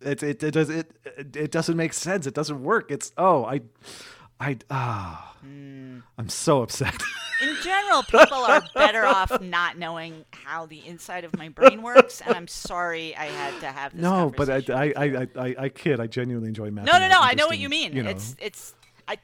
It 0.00 0.22
it 0.22 0.42
it 0.42 0.52
does 0.52 0.70
it 0.70 0.92
it 1.34 1.50
doesn't 1.50 1.76
make 1.76 1.92
sense. 1.92 2.26
It 2.26 2.34
doesn't 2.34 2.62
work. 2.62 2.90
It's 2.90 3.12
oh 3.16 3.44
I 3.44 3.60
I 4.40 4.58
ah 4.70 5.36
I'm 6.18 6.28
so 6.28 6.62
upset. 6.62 6.94
In 7.42 7.54
general, 7.62 8.02
people 8.02 8.38
are 8.38 8.62
better 8.74 9.04
off 9.04 9.40
not 9.42 9.76
knowing 9.76 10.24
how 10.30 10.64
the 10.64 10.84
inside 10.86 11.24
of 11.24 11.36
my 11.36 11.50
brain 11.50 11.82
works, 11.82 12.22
and 12.22 12.34
I'm 12.34 12.48
sorry 12.48 13.14
I 13.14 13.26
had 13.26 13.60
to 13.60 13.66
have 13.66 13.92
this 13.92 14.00
no, 14.00 14.32
but 14.34 14.48
I, 14.48 14.62
I. 14.72 14.92
I, 14.96 15.04
I, 15.04 15.28
I, 15.36 15.54
I 15.58 15.68
kid. 15.68 16.00
I 16.00 16.06
genuinely 16.06 16.48
enjoy 16.48 16.70
math. 16.70 16.86
no, 16.86 16.98
no, 16.98 17.08
no. 17.08 17.18
I 17.20 17.34
know 17.34 17.46
what 17.46 17.58
you 17.58 17.68
mean. 17.68 17.92
You 17.92 18.04
know. 18.04 18.10
It's, 18.10 18.34
it's, 18.40 18.74
I, 19.06 19.18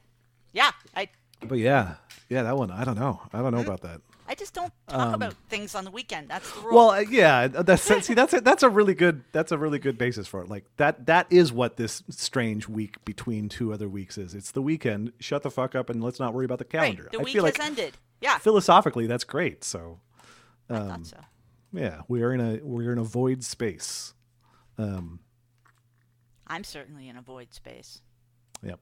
yeah, 0.53 0.72
I, 0.94 1.09
but 1.48 1.59
yeah, 1.59 1.96
yeah, 2.28 2.42
that 2.42 2.57
one. 2.57 2.70
I 2.70 2.85
don't 2.85 2.98
know. 2.98 3.20
I 3.33 3.42
don't 3.42 3.52
know 3.52 3.61
about 3.61 3.83
that. 3.83 4.00
I 4.33 4.35
just 4.35 4.55
don't 4.55 4.72
talk 4.88 5.14
about 5.14 5.35
things 5.50 5.74
on 5.74 5.85
the 5.85 5.90
weekend. 5.90 6.28
That's 6.31 6.50
the 6.52 6.61
rule. 6.62 6.74
Well, 6.74 6.90
uh, 6.90 7.00
yeah, 7.00 7.48
that's 7.48 7.83
see, 7.83 8.14
that's 8.14 8.33
a, 8.33 8.40
that's 8.40 8.62
a 8.62 8.70
really 8.70 8.94
good 8.94 9.24
that's 9.33 9.52
a 9.52 9.59
really 9.59 9.78
good 9.78 9.98
basis 9.98 10.26
for 10.26 10.40
it. 10.40 10.48
Like 10.48 10.64
that 10.78 11.05
that 11.07 11.26
is 11.28 11.52
what 11.52 11.76
this 11.76 12.02
strange 12.09 12.66
week 12.66 13.05
between 13.05 13.50
two 13.50 13.74
other 13.74 13.88
weeks 13.88 14.16
is. 14.16 14.35
It's 14.35 14.52
the 14.52 14.62
weekend. 14.62 15.12
Shut 15.18 15.42
the 15.42 15.50
fuck 15.50 15.74
up 15.74 15.90
and 15.90 16.02
let's 16.02 16.18
not 16.18 16.33
worry 16.33 16.46
about 16.46 16.59
the 16.59 16.64
right. 16.64 16.81
calendar. 16.81 17.09
The 17.12 17.18
I 17.18 17.22
week 17.22 17.35
feel 17.35 17.44
has 17.44 17.59
like 17.59 17.66
ended. 17.66 17.94
Yeah, 18.22 18.38
philosophically 18.38 19.07
that's 19.07 19.24
great. 19.24 19.64
So 19.64 20.00
I 20.70 20.74
um, 20.76 20.88
thought 20.88 21.07
so. 21.07 21.18
yeah, 21.74 22.00
we 22.09 22.22
are 22.22 22.33
in 22.33 22.40
a 22.40 22.61
we're 22.62 22.92
in 22.92 22.98
a 22.98 23.05
void 23.05 23.44
space. 23.44 24.14
Um, 24.78 25.20
I'm 26.46 26.64
certainly 26.64 27.09
in 27.09 27.16
a 27.16 27.22
void 27.22 27.52
space. 27.52 28.00
Yep. 28.62 28.81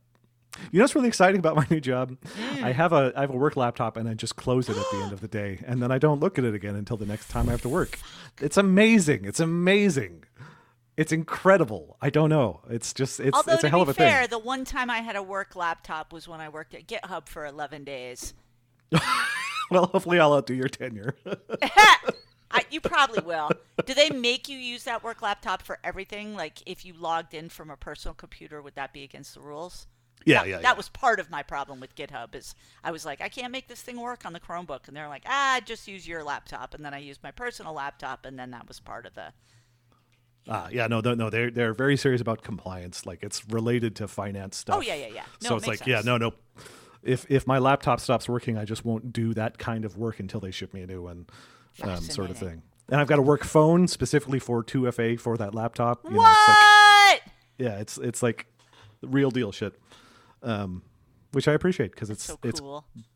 You 0.72 0.78
know 0.78 0.84
what's 0.84 0.94
really 0.94 1.08
exciting 1.08 1.38
about 1.38 1.56
my 1.56 1.66
new 1.70 1.80
job? 1.80 2.16
Mm. 2.38 2.62
I 2.64 2.72
have 2.72 2.92
a 2.92 3.12
I 3.16 3.20
have 3.22 3.30
a 3.30 3.36
work 3.36 3.56
laptop 3.56 3.96
and 3.96 4.08
I 4.08 4.14
just 4.14 4.36
close 4.36 4.68
it 4.68 4.76
at 4.76 4.84
the 4.90 4.98
end 4.98 5.12
of 5.12 5.20
the 5.20 5.28
day 5.40 5.60
and 5.66 5.82
then 5.82 5.90
I 5.90 5.98
don't 5.98 6.20
look 6.20 6.38
at 6.38 6.44
it 6.44 6.54
again 6.54 6.74
until 6.76 6.96
the 6.96 7.06
next 7.06 7.28
time 7.28 7.48
I 7.48 7.52
have 7.52 7.62
to 7.62 7.68
work. 7.68 7.98
It's 8.40 8.56
amazing. 8.56 9.24
It's 9.24 9.40
amazing. 9.40 10.24
It's 10.96 11.12
incredible. 11.12 11.96
I 12.02 12.10
don't 12.10 12.28
know. 12.28 12.60
It's 12.68 12.92
just 12.92 13.20
it's 13.20 13.36
Although 13.36 13.54
it's 13.54 13.64
a 13.64 13.68
hell 13.70 13.80
of 13.80 13.88
a 13.88 13.94
fair, 13.94 14.20
thing. 14.22 14.30
the 14.30 14.38
one 14.38 14.64
time 14.64 14.90
I 14.90 14.98
had 14.98 15.16
a 15.16 15.22
work 15.22 15.56
laptop 15.56 16.12
was 16.12 16.28
when 16.28 16.40
I 16.40 16.48
worked 16.48 16.74
at 16.74 16.86
GitHub 16.86 17.28
for 17.28 17.46
11 17.46 17.84
days. 17.84 18.34
Well, 19.70 19.86
hopefully 19.86 20.18
I'll 20.18 20.32
outdo 20.34 20.54
your 20.54 20.68
tenure. 20.68 21.14
I, 21.62 22.64
you 22.70 22.80
probably 22.80 23.22
will. 23.22 23.50
Do 23.86 23.94
they 23.94 24.10
make 24.10 24.48
you 24.48 24.58
use 24.58 24.82
that 24.82 25.04
work 25.04 25.22
laptop 25.22 25.62
for 25.62 25.78
everything? 25.84 26.34
Like 26.34 26.60
if 26.66 26.84
you 26.84 26.92
logged 26.92 27.34
in 27.34 27.48
from 27.48 27.70
a 27.70 27.76
personal 27.76 28.14
computer, 28.14 28.60
would 28.60 28.74
that 28.74 28.92
be 28.92 29.04
against 29.04 29.34
the 29.34 29.40
rules? 29.40 29.86
Yeah, 30.24 30.42
that, 30.42 30.48
yeah, 30.48 30.58
that 30.58 30.76
was 30.76 30.88
part 30.88 31.20
of 31.20 31.30
my 31.30 31.42
problem 31.42 31.80
with 31.80 31.94
GitHub. 31.94 32.34
Is 32.34 32.54
I 32.84 32.90
was 32.90 33.04
like, 33.04 33.20
I 33.20 33.28
can't 33.28 33.52
make 33.52 33.68
this 33.68 33.82
thing 33.82 34.00
work 34.00 34.24
on 34.26 34.32
the 34.32 34.40
Chromebook, 34.40 34.88
and 34.88 34.96
they're 34.96 35.08
like, 35.08 35.24
ah, 35.26 35.60
just 35.64 35.88
use 35.88 36.06
your 36.06 36.22
laptop, 36.22 36.74
and 36.74 36.84
then 36.84 36.94
I 36.94 36.98
used 36.98 37.22
my 37.22 37.30
personal 37.30 37.72
laptop, 37.72 38.26
and 38.26 38.38
then 38.38 38.50
that 38.50 38.68
was 38.68 38.80
part 38.80 39.06
of 39.06 39.14
the. 39.14 39.32
Ah, 40.48 40.68
yeah, 40.70 40.86
no, 40.86 41.00
no, 41.00 41.14
no. 41.14 41.30
They're 41.30 41.50
they're 41.50 41.74
very 41.74 41.96
serious 41.96 42.20
about 42.20 42.42
compliance. 42.42 43.06
Like 43.06 43.22
it's 43.22 43.48
related 43.48 43.96
to 43.96 44.08
finance 44.08 44.56
stuff. 44.56 44.76
Oh, 44.76 44.80
yeah, 44.80 44.94
yeah, 44.94 45.08
yeah. 45.14 45.24
No, 45.42 45.50
so 45.50 45.54
it 45.54 45.58
it's 45.58 45.66
like, 45.66 45.86
yeah, 45.86 46.02
no, 46.04 46.16
no. 46.16 46.32
If 47.02 47.26
if 47.30 47.46
my 47.46 47.58
laptop 47.58 48.00
stops 48.00 48.28
working, 48.28 48.58
I 48.58 48.64
just 48.64 48.84
won't 48.84 49.12
do 49.12 49.34
that 49.34 49.58
kind 49.58 49.84
of 49.84 49.96
work 49.96 50.20
until 50.20 50.40
they 50.40 50.50
ship 50.50 50.74
me 50.74 50.82
a 50.82 50.86
new 50.86 51.02
one, 51.02 51.26
um, 51.82 52.00
sort 52.00 52.30
of 52.30 52.36
thing. 52.38 52.62
And 52.90 53.00
I've 53.00 53.06
got 53.06 53.18
a 53.18 53.22
work 53.22 53.44
phone 53.44 53.86
specifically 53.86 54.40
for 54.40 54.64
2FA 54.64 55.20
for 55.20 55.36
that 55.36 55.54
laptop. 55.54 56.04
You 56.04 56.10
know, 56.10 56.16
what? 56.16 56.36
it's 56.36 56.48
like, 56.48 57.32
yeah, 57.58 57.78
it's 57.78 57.98
it's 57.98 58.22
like 58.22 58.46
real 59.02 59.30
deal 59.30 59.52
shit, 59.52 59.74
um, 60.42 60.82
which 61.32 61.46
I 61.48 61.52
appreciate 61.52 61.92
because 61.92 62.10
it's 62.10 62.24
so 62.24 62.38
it's 62.42 62.60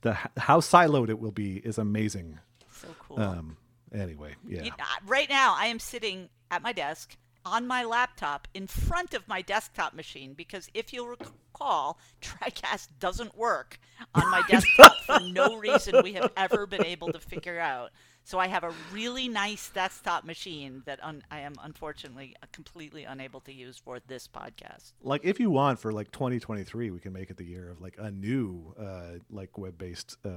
the 0.02 0.16
how 0.36 0.60
siloed 0.60 1.08
it 1.08 1.18
will 1.18 1.32
be 1.32 1.56
is 1.56 1.78
amazing. 1.78 2.38
So 2.72 2.88
cool. 2.98 3.20
Um, 3.20 3.56
anyway, 3.92 4.34
yeah. 4.46 4.62
You- 4.64 4.72
uh, 4.72 4.84
right 5.06 5.28
now, 5.28 5.54
I 5.56 5.66
am 5.66 5.78
sitting 5.78 6.28
at 6.50 6.62
my 6.62 6.72
desk 6.72 7.16
on 7.46 7.66
my 7.66 7.84
laptop 7.84 8.48
in 8.54 8.66
front 8.66 9.12
of 9.14 9.26
my 9.28 9.42
desktop 9.42 9.92
machine 9.94 10.32
because 10.32 10.70
if 10.74 10.92
you'll 10.92 11.08
recall, 11.08 11.98
TriCast 12.22 12.88
doesn't 12.98 13.36
work 13.36 13.78
on 14.14 14.30
my 14.30 14.42
desktop 14.48 14.94
for 15.06 15.20
no 15.20 15.56
reason 15.58 16.02
we 16.02 16.14
have 16.14 16.30
ever 16.36 16.66
been 16.66 16.84
able 16.86 17.12
to 17.12 17.18
figure 17.20 17.58
out. 17.58 17.90
So 18.26 18.38
I 18.38 18.46
have 18.46 18.64
a 18.64 18.72
really 18.90 19.28
nice 19.28 19.68
desktop 19.68 20.24
machine 20.24 20.82
that 20.86 20.98
un- 21.02 21.22
I 21.30 21.40
am 21.40 21.54
unfortunately 21.62 22.34
uh, 22.42 22.46
completely 22.52 23.04
unable 23.04 23.40
to 23.40 23.52
use 23.52 23.76
for 23.76 24.00
this 24.06 24.26
podcast. 24.26 24.92
like 25.02 25.20
if 25.24 25.38
you 25.38 25.50
want 25.50 25.78
for 25.78 25.92
like 25.92 26.10
2023 26.10 26.90
we 26.90 26.98
can 27.00 27.12
make 27.12 27.28
it 27.30 27.36
the 27.36 27.44
year 27.44 27.68
of 27.70 27.80
like 27.82 27.96
a 27.98 28.10
new 28.10 28.74
uh 28.78 29.18
like 29.30 29.56
web-based 29.58 30.16
uh 30.24 30.30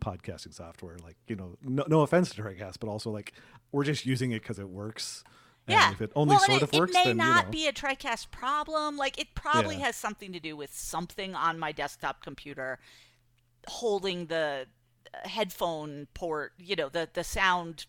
podcasting 0.00 0.52
software 0.52 0.96
like 1.04 1.16
you 1.28 1.36
know 1.36 1.56
no, 1.62 1.84
no 1.88 2.00
offense 2.02 2.30
to 2.34 2.42
Tricast 2.42 2.76
but 2.80 2.88
also 2.88 3.10
like 3.10 3.32
we're 3.72 3.84
just 3.84 4.04
using 4.04 4.32
it 4.32 4.42
because 4.42 4.58
it 4.58 4.68
works 4.68 5.22
and 5.68 5.74
Yeah. 5.74 5.92
if 5.92 6.00
it 6.00 6.10
only 6.16 6.32
well, 6.32 6.40
sort 6.40 6.62
it, 6.62 6.62
of 6.64 6.72
works 6.72 6.90
it 6.90 6.94
may 6.94 7.04
then 7.04 7.16
not 7.18 7.38
you 7.38 7.44
know 7.44 7.50
be 7.52 7.66
a 7.68 7.72
TriCast 7.72 8.30
problem. 8.30 8.96
Like 8.96 9.18
it 9.20 9.28
probably 9.34 9.76
Yeah. 9.76 9.86
has 9.86 9.96
something 9.96 10.32
to 10.32 10.40
do 10.40 10.56
with 10.56 10.72
something 10.74 11.34
on 11.34 11.58
my 11.58 11.72
desktop 11.72 12.22
computer 12.22 12.78
holding 13.66 14.26
the 14.26 14.66
headphone 15.24 16.08
port, 16.14 16.52
you 16.58 16.76
know, 16.76 16.88
the 16.88 17.08
the 17.12 17.24
sound 17.24 17.86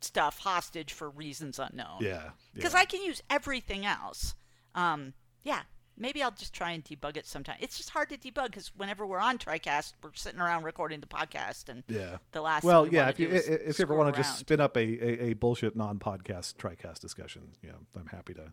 stuff 0.00 0.38
hostage 0.38 0.92
for 0.92 1.08
reasons 1.08 1.58
unknown. 1.58 1.98
yeah 2.00 2.30
Because 2.54 2.74
yeah. 2.74 2.80
I 2.80 2.84
can 2.84 3.02
use 3.02 3.22
everything 3.30 3.86
else. 3.86 4.34
Um, 4.74 5.14
yeah. 5.42 5.62
Maybe 5.96 6.24
I'll 6.24 6.32
just 6.32 6.52
try 6.52 6.72
and 6.72 6.84
debug 6.84 7.16
it 7.16 7.24
sometime. 7.24 7.56
It's 7.60 7.76
just 7.76 7.90
hard 7.90 8.08
to 8.08 8.18
debug 8.18 8.46
because 8.46 8.72
whenever 8.76 9.06
we're 9.06 9.20
on 9.20 9.38
TriCast, 9.38 9.92
we're 10.02 10.10
sitting 10.14 10.40
around 10.40 10.64
recording 10.64 10.98
the 10.98 11.06
podcast, 11.06 11.68
and 11.68 11.84
yeah 11.86 12.16
the 12.32 12.40
last 12.40 12.64
well 12.64 12.82
thing 12.82 12.90
we 12.90 12.96
yeah 12.98 13.08
if 13.10 13.20
you 13.20 13.28
do 13.28 13.34
if 13.34 13.78
you 13.78 13.84
ever 13.84 13.94
want 13.94 14.12
to 14.12 14.20
just 14.20 14.40
spin 14.40 14.60
up 14.60 14.76
a, 14.76 14.80
a, 14.80 15.30
a 15.30 15.32
bullshit 15.34 15.76
non-podcast 15.76 16.56
Tricast 16.56 16.98
discussion 16.98 17.42
you 17.62 17.68
know 17.68 17.78
I'm 17.96 18.08
happy 18.08 18.34
to 18.34 18.52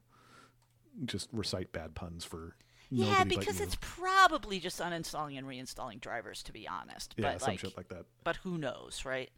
just 1.06 1.30
recite 1.32 1.72
bad 1.72 1.96
puns 1.96 2.24
for 2.24 2.56
Yeah, 2.94 3.24
because 3.24 3.62
it's 3.62 3.78
probably 3.80 4.60
just 4.60 4.80
uninstalling 4.80 5.38
and 5.38 5.48
reinstalling 5.48 6.02
drivers, 6.02 6.44
to 6.44 6.52
be 6.52 6.68
honest. 6.68 7.14
yeah 7.18 7.32
but 7.34 7.42
some 7.42 7.52
like, 7.52 7.60
shit 7.60 7.78
like 7.78 7.88
that 7.90 8.06
but 8.24 8.36
who 8.38 8.58
knows, 8.58 9.04
right? 9.06 9.30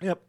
Yep. 0.00 0.20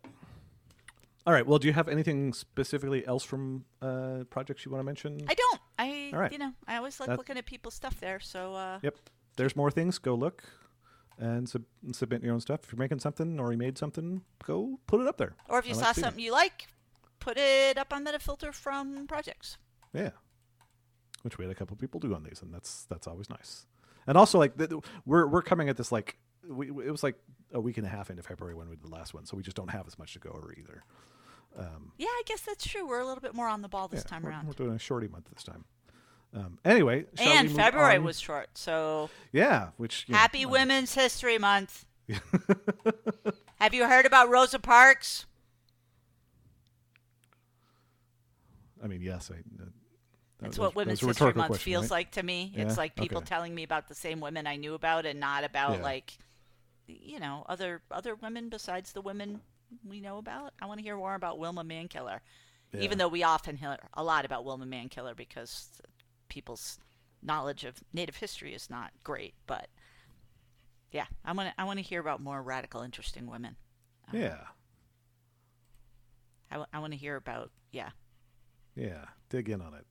All 1.26 1.34
right. 1.34 1.46
Well, 1.46 1.60
do 1.60 1.68
you 1.68 1.74
have 1.74 1.90
anything 1.90 2.32
specifically 2.34 3.06
else 3.06 3.24
from 3.24 3.66
uh, 3.82 4.24
projects 4.30 4.64
you 4.66 4.72
want 4.72 4.80
to 4.82 4.86
mention? 4.86 5.20
I 5.28 5.34
don't. 5.34 5.60
I, 5.78 6.10
All 6.14 6.20
right. 6.20 6.32
you 6.32 6.38
know, 6.38 6.54
I 6.68 6.78
always 6.78 7.00
like 7.02 7.08
That- 7.10 7.18
looking 7.18 7.38
at 7.38 7.46
people's 7.46 7.74
stuff 7.74 8.00
there. 8.00 8.20
So, 8.22 8.54
uh, 8.56 8.80
Yep. 8.82 8.96
There's 9.36 9.56
more 9.56 9.70
things. 9.70 9.98
Go 10.00 10.16
look 10.16 10.44
and 11.20 11.48
sub- 11.50 11.66
submit 11.92 12.24
your 12.24 12.34
own 12.34 12.40
stuff. 12.40 12.62
If 12.64 12.72
you're 12.72 12.80
making 12.80 13.00
something 13.00 13.40
or 13.40 13.52
you 13.52 13.58
made 13.58 13.78
something, 13.78 14.22
go 14.44 14.80
put 14.88 15.02
it 15.02 15.08
up 15.08 15.18
there. 15.18 15.36
or 15.50 15.60
if 15.60 15.66
you 15.68 15.74
I 15.74 15.78
like 15.78 15.86
saw 15.86 15.92
it. 15.92 16.04
something 16.04 16.24
you 16.24 16.32
like, 16.32 16.68
put 17.20 17.38
it 17.38 17.78
up 17.78 17.92
on 17.94 18.06
Metafilter 18.06 18.54
from 18.54 19.06
projects. 19.06 19.58
Yeah. 19.94 20.12
Which 21.28 21.38
we 21.38 21.44
had 21.44 21.52
a 21.52 21.56
couple 21.56 21.76
people 21.76 22.00
do 22.00 22.16
on 22.16 22.24
these, 22.24 22.42
and 22.42 22.54
that's 22.54 22.86
that's 22.86 23.06
always 23.06 23.30
nice. 23.30 23.66
And 24.08 24.18
also, 24.18 24.40
like, 24.40 24.58
th- 24.58 24.72
we're 25.06 25.28
we're 25.28 25.42
coming 25.42 25.68
at 25.68 25.76
this 25.76 25.92
like 25.92 26.16
we, 26.48 26.70
it 26.70 26.90
was 26.90 27.04
like 27.04 27.16
a 27.52 27.60
week 27.60 27.78
and 27.78 27.86
a 27.86 27.90
half 27.90 28.10
into 28.10 28.24
February 28.24 28.56
when 28.56 28.70
we 28.70 28.78
did 28.78 28.86
the 28.86 28.94
last 28.96 29.14
one, 29.14 29.26
so 29.26 29.36
we 29.36 29.44
just 29.44 29.58
don't 29.58 29.72
have 29.72 29.86
as 29.88 30.00
much 30.00 30.14
to 30.14 30.20
go 30.20 30.30
over 30.30 30.54
either. 30.58 30.86
Yeah, 31.98 32.06
I 32.08 32.22
guess 32.26 32.40
that's 32.40 32.66
true. 32.66 32.88
We're 32.88 33.02
a 33.02 33.06
little 33.06 33.20
bit 33.20 33.34
more 33.34 33.50
on 33.50 33.62
the 33.62 33.68
ball 33.68 33.90
this 33.90 34.06
Yeah, 34.06 34.10
time 34.10 34.24
we're, 34.24 34.30
around. 34.30 34.48
We're 34.48 34.54
doing 34.54 34.78
a 34.78 34.80
shorty 34.80 35.10
month 35.10 35.26
this 35.34 35.44
time. 35.44 35.66
Um, 36.34 36.60
anyway, 36.64 37.06
and 37.18 37.52
February 37.52 37.98
on? 37.98 38.06
was 38.06 38.22
short, 38.22 38.50
so 38.54 39.10
yeah, 39.34 39.72
which 39.76 40.08
know, 40.08 40.18
happy 40.18 40.46
uh, 40.46 40.50
Women's 40.50 40.94
History 40.94 41.38
Month. 41.38 41.86
Have 43.60 43.74
you 43.74 43.86
heard 43.86 44.06
about 44.06 44.30
Rosa 44.30 44.60
Parks? 44.60 45.26
I 48.82 48.88
mean, 48.88 49.02
yes, 49.02 49.30
I. 49.34 49.40
That- 50.40 50.46
That's 50.46 50.58
that 50.58 50.62
what 50.62 50.76
Women's 50.76 51.02
History 51.02 51.34
Month 51.34 51.48
question, 51.48 51.64
feels 51.64 51.84
right? 51.86 51.92
like 51.92 52.12
to 52.12 52.24
me. 52.24 52.52
Yeah? 52.56 52.64
It's 52.66 52.78
like 52.78 52.96
people 52.96 53.18
Okay. 53.20 53.26
telling 53.28 53.56
me 53.56 53.64
about 53.64 53.88
the 53.88 53.96
same 53.96 54.20
women 54.20 54.46
I 54.46 54.56
knew 54.56 54.76
about 54.76 55.06
and 55.06 55.20
not 55.20 55.44
about 55.44 55.78
Yeah. 55.78 55.84
like 55.84 56.18
you 56.88 57.20
know, 57.20 57.46
other 57.50 57.82
other 57.92 58.16
women 58.16 58.48
besides 58.50 58.94
the 58.94 59.02
women 59.02 59.42
we 59.84 60.00
know 60.00 60.18
about. 60.18 60.54
I 60.62 60.66
want 60.68 60.80
to 60.80 60.84
hear 60.84 60.96
more 60.96 61.16
about 61.16 61.38
Wilma 61.38 61.64
Mankiller. 61.64 62.20
Even 62.74 62.98
though 62.98 63.08
we 63.08 63.24
often 63.24 63.56
hear 63.58 63.78
a 63.94 64.04
lot 64.04 64.24
about 64.26 64.46
Wilma 64.46 64.66
Mankiller 64.66 65.16
because 65.16 65.82
people's 66.30 66.80
knowledge 67.22 67.64
of 67.66 67.84
native 67.92 68.18
history 68.18 68.54
is 68.54 68.70
not 68.70 68.92
great, 69.04 69.34
but 69.48 69.70
yeah, 70.92 71.06
I 71.26 71.34
want 71.34 71.50
to 71.50 71.62
I 71.62 71.66
want 71.66 71.80
to 71.80 71.84
hear 71.84 72.00
about 72.00 72.22
more 72.22 72.42
radical 72.42 72.82
interesting 72.82 73.26
women. 73.28 73.56
Um, 74.08 74.20
yeah, 74.20 74.38
I, 76.50 76.80
want 76.80 76.94
to 76.94 76.98
hear 76.98 77.16
about 77.16 77.52
yeah. 77.72 77.90
yeah, 78.76 79.06
dig 79.30 79.50
in 79.50 79.62
on 79.62 79.74
it. 79.74 79.86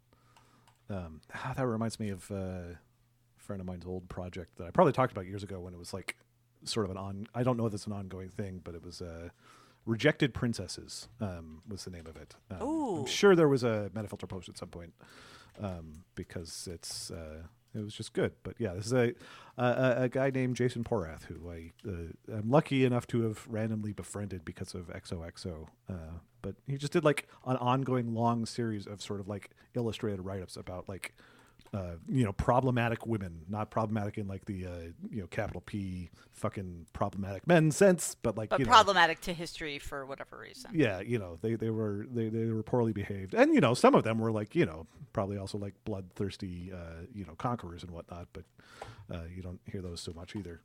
Um, 0.89 1.21
ah, 1.35 1.55
that 1.57 1.67
reminds 1.67 1.99
me 1.99 2.11
of 2.11 2.31
uh, 2.31 2.35
a 2.35 2.79
friend 3.39 3.61
of 3.61 3.67
mine's 3.67 3.85
old 3.87 4.09
project 4.09 4.57
that 4.59 4.67
I 4.67 4.71
probably 4.71 4.93
talked 4.93 5.13
about 5.13 5.27
years 5.27 5.43
ago 5.43 5.61
when 5.61 5.75
it 5.75 5.79
was 5.79 5.93
like 5.93 6.17
sort 6.65 6.85
of 6.87 6.91
an 6.91 6.97
on. 6.97 7.27
I 7.35 7.43
don't 7.43 7.57
know 7.57 7.67
if 7.67 7.75
it's 7.75 7.87
an 7.87 7.93
ongoing 7.93 8.29
thing, 8.29 8.61
but 8.63 8.75
it 8.75 8.83
was 8.85 9.03
uh, 9.03 9.31
"Rejected 9.85 10.35
Princesses" 10.35 11.09
um, 11.21 11.63
was 11.69 11.85
the 11.85 11.91
name 11.91 12.07
of 12.07 12.17
it. 12.17 12.35
Um, 12.51 12.59
I'm 13.01 13.07
sure 13.07 13.35
there 13.35 13.49
was 13.49 13.65
a 13.65 13.91
Metafilter 13.95 14.29
post 14.29 14.49
at 14.49 14.57
some 14.59 14.69
point 14.69 14.93
um, 15.61 16.05
because 16.15 16.69
it's 16.71 17.11
uh, 17.11 17.43
it 17.77 17.85
was 17.85 17.95
just 17.95 18.13
good. 18.13 18.33
But 18.43 18.55
yeah, 18.59 18.75
this 18.75 18.87
is 18.87 18.93
a 18.93 19.15
a, 19.59 20.03
a 20.03 20.09
guy 20.09 20.31
named 20.31 20.57
Jason 20.57 20.85
Porath 20.85 21.25
who 21.25 21.51
I 21.51 21.73
uh, 21.87 22.37
am 22.37 22.51
lucky 22.51 22.85
enough 22.85 23.07
to 23.09 23.23
have 23.23 23.47
randomly 23.49 23.93
befriended 23.93 24.45
because 24.45 24.75
of 24.75 24.89
XOXO. 24.89 25.69
Uh, 25.89 25.95
but 26.43 26.55
he 26.67 26.77
just 26.77 26.93
did 26.93 27.05
like 27.05 27.27
an 27.47 27.57
ongoing 27.57 28.15
long 28.15 28.47
series 28.47 28.87
of 28.87 29.03
sort 29.03 29.21
of 29.21 29.29
like 29.29 29.51
illustrated 29.75 30.21
write 30.23 30.43
ups 30.43 30.57
about 30.57 30.89
like 30.89 31.15
uh, 31.75 31.97
you 32.09 32.25
know, 32.25 32.33
problematic 32.33 33.07
women, 33.07 33.43
not 33.49 33.71
problematic 33.71 34.19
in 34.19 34.27
like 34.27 34.45
the 34.45 34.67
uh, 34.67 34.71
you 35.11 35.21
know 35.21 35.27
capital 35.27 35.61
P 35.61 36.11
fucking 36.33 36.87
problematic 36.93 37.47
men 37.47 37.71
sense, 37.71 38.15
but 38.23 38.37
like 38.37 38.51
But 38.51 38.61
you 38.61 38.67
know, 38.67 38.71
problematic 38.71 39.21
to 39.23 39.33
history 39.35 39.79
for 39.79 40.07
whatever 40.07 40.39
reason. 40.39 40.71
yeah, 40.75 41.01
you 41.01 41.19
know, 41.19 41.39
they, 41.43 41.55
they 41.55 41.71
were 41.71 42.07
they, 42.11 42.29
they 42.29 42.47
were 42.47 42.63
poorly 42.63 42.93
behaved, 42.93 43.35
and 43.35 43.55
you 43.55 43.61
know, 43.61 43.75
some 43.75 43.95
of 43.95 44.05
them 44.05 44.19
were 44.19 44.33
like 44.33 44.55
you 44.55 44.67
know 44.67 44.87
probably 45.13 45.39
also 45.39 45.59
like 45.59 45.75
bloodthirsty 45.85 46.73
uh, 46.73 47.03
you 47.15 47.25
know 47.25 47.35
conquerors 47.37 47.83
and 47.83 47.91
whatnot, 47.91 48.29
but 48.33 48.45
uh, 49.13 49.25
you 49.35 49.43
don't 49.43 49.61
hear 49.71 49.83
those 49.83 50.01
so 50.01 50.13
much 50.13 50.37
either. 50.37 50.61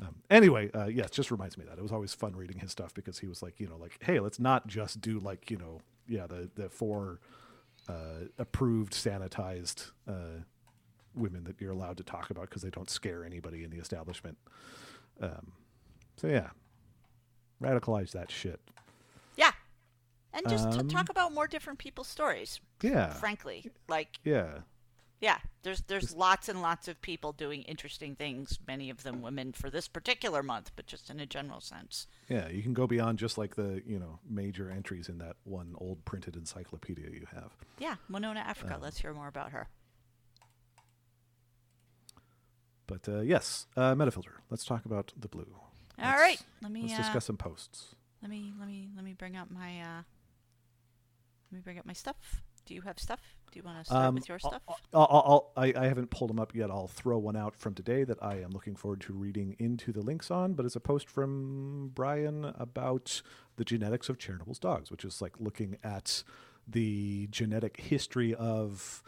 Um, 0.00 0.16
anyway, 0.30 0.70
uh, 0.72 0.86
yes, 0.86 1.10
just 1.10 1.30
reminds 1.30 1.56
me 1.56 1.64
of 1.64 1.70
that 1.70 1.78
it 1.78 1.82
was 1.82 1.92
always 1.92 2.12
fun 2.14 2.34
reading 2.34 2.58
his 2.58 2.70
stuff 2.72 2.92
because 2.94 3.18
he 3.18 3.26
was 3.26 3.42
like 3.42 3.58
you 3.60 3.68
know 3.68 3.76
like 3.76 3.98
hey, 4.02 4.20
let's 4.20 4.38
not 4.38 4.66
just 4.66 5.00
do 5.00 5.18
like 5.18 5.50
you 5.50 5.56
know 5.56 5.80
yeah 6.08 6.26
the 6.26 6.50
the 6.54 6.68
four 6.68 7.20
uh, 7.88 8.26
approved 8.38 8.92
sanitized 8.92 9.90
uh, 10.08 10.42
women 11.14 11.44
that 11.44 11.60
you're 11.60 11.72
allowed 11.72 11.96
to 11.98 12.04
talk 12.04 12.30
about 12.30 12.48
because 12.48 12.62
they 12.62 12.70
don't 12.70 12.88
scare 12.90 13.24
anybody 13.24 13.64
in 13.64 13.70
the 13.70 13.78
establishment. 13.78 14.38
Um, 15.20 15.52
so 16.16 16.28
yeah, 16.28 16.50
radicalize 17.62 18.12
that 18.12 18.30
shit. 18.30 18.60
Yeah. 19.36 19.52
And 20.32 20.48
just 20.48 20.66
Um, 20.68 20.88
talk 20.88 21.10
about 21.10 21.32
more 21.32 21.46
different 21.46 21.78
people's 21.78 22.08
stories. 22.08 22.60
Yeah. 22.80 23.12
Frankly, 23.14 23.70
like 23.88 24.18
Yeah. 24.24 24.60
Yeah, 25.22 25.38
there's 25.62 25.80
there's 25.82 26.14
lots 26.14 26.48
and 26.48 26.60
lots 26.60 26.88
of 26.88 27.00
people 27.00 27.32
doing 27.32 27.62
interesting 27.62 28.16
things. 28.16 28.58
Many 28.66 28.90
of 28.90 29.04
them 29.04 29.22
women 29.22 29.52
for 29.52 29.70
this 29.70 29.86
particular 29.86 30.42
month, 30.42 30.72
but 30.74 30.86
just 30.86 31.08
in 31.08 31.20
a 31.20 31.26
general 31.26 31.60
sense. 31.60 32.08
Yeah, 32.28 32.48
you 32.48 32.60
can 32.62 32.74
go 32.74 32.88
beyond 32.88 33.20
just 33.20 33.38
like 33.38 33.54
the, 33.54 33.80
you 33.86 34.00
know, 34.00 34.18
major 34.28 34.68
entries 34.68 35.08
in 35.08 35.18
that 35.18 35.36
one 35.44 35.74
old 35.78 36.04
printed 36.04 36.34
encyclopedia 36.34 37.08
you 37.10 37.26
have. 37.32 37.52
Yeah, 37.78 37.94
Monona 38.08 38.40
Africa. 38.40 38.74
Um, 38.74 38.80
Let's 38.82 38.98
hear 38.98 39.14
more 39.14 39.28
about 39.28 39.52
her. 39.52 39.68
But 42.86 43.08
uh, 43.08 43.20
yes, 43.20 43.66
uh, 43.76 43.94
Metafilter. 43.94 44.34
Let's 44.50 44.64
talk 44.64 44.84
about 44.84 45.12
the 45.16 45.28
blue. 45.28 45.46
All 45.98 46.04
Let's- 46.08 46.20
right, 46.20 46.42
let 46.62 46.72
me 46.72 46.82
Let's 46.82 46.94
uh, 46.94 46.98
discuss 46.98 47.24
some 47.26 47.36
posts. 47.36 47.94
let 48.22 48.30
me 48.30 48.52
let 48.58 48.66
me 48.66 48.88
let 48.96 49.04
me 49.04 49.12
bring 49.12 49.36
up 49.36 49.50
my 49.50 49.80
uh 49.80 50.02
let 51.50 51.52
me 51.52 51.60
bring 51.60 51.78
up 51.78 51.86
my 51.86 51.92
stuff. 51.92 52.42
Do 52.66 52.74
you 52.74 52.82
have 52.82 52.98
stuff? 52.98 53.20
Do 53.50 53.58
you 53.58 53.64
want 53.64 53.78
to 53.80 53.84
start 53.84 54.04
Um, 54.06 54.14
with 54.14 54.28
your 54.28 54.38
stuff? 54.38 54.62
I'll, 54.68 54.78
I'll, 54.94 55.06
I'll, 55.10 55.52
I, 55.56 55.74
I 55.76 55.86
haven't 55.86 56.10
pulled 56.10 56.30
them 56.30 56.38
up 56.40 56.54
yet. 56.54 56.70
I'll 56.70 56.88
throw 56.88 57.18
one 57.18 57.36
out 57.36 57.54
from 57.54 57.74
today 57.74 58.02
that 58.04 58.22
I 58.22 58.40
am 58.40 58.50
looking 58.50 58.76
forward 58.76 59.00
to 59.02 59.12
reading 59.12 59.56
into 59.58 59.92
the 59.92 60.00
links 60.00 60.30
on. 60.30 60.54
But 60.54 60.64
it's 60.64 60.76
a 60.76 60.80
post 60.80 61.10
from 61.10 61.90
Brian 61.94 62.44
about 62.58 63.20
the 63.56 63.64
genetics 63.64 64.08
of 64.08 64.16
Chernobyl's 64.18 64.58
dogs, 64.58 64.90
which 64.90 65.04
is 65.04 65.20
like 65.20 65.34
looking 65.38 65.76
at 65.84 66.22
the 66.66 67.26
genetic 67.30 67.80
history 67.80 68.34
of 68.34 69.02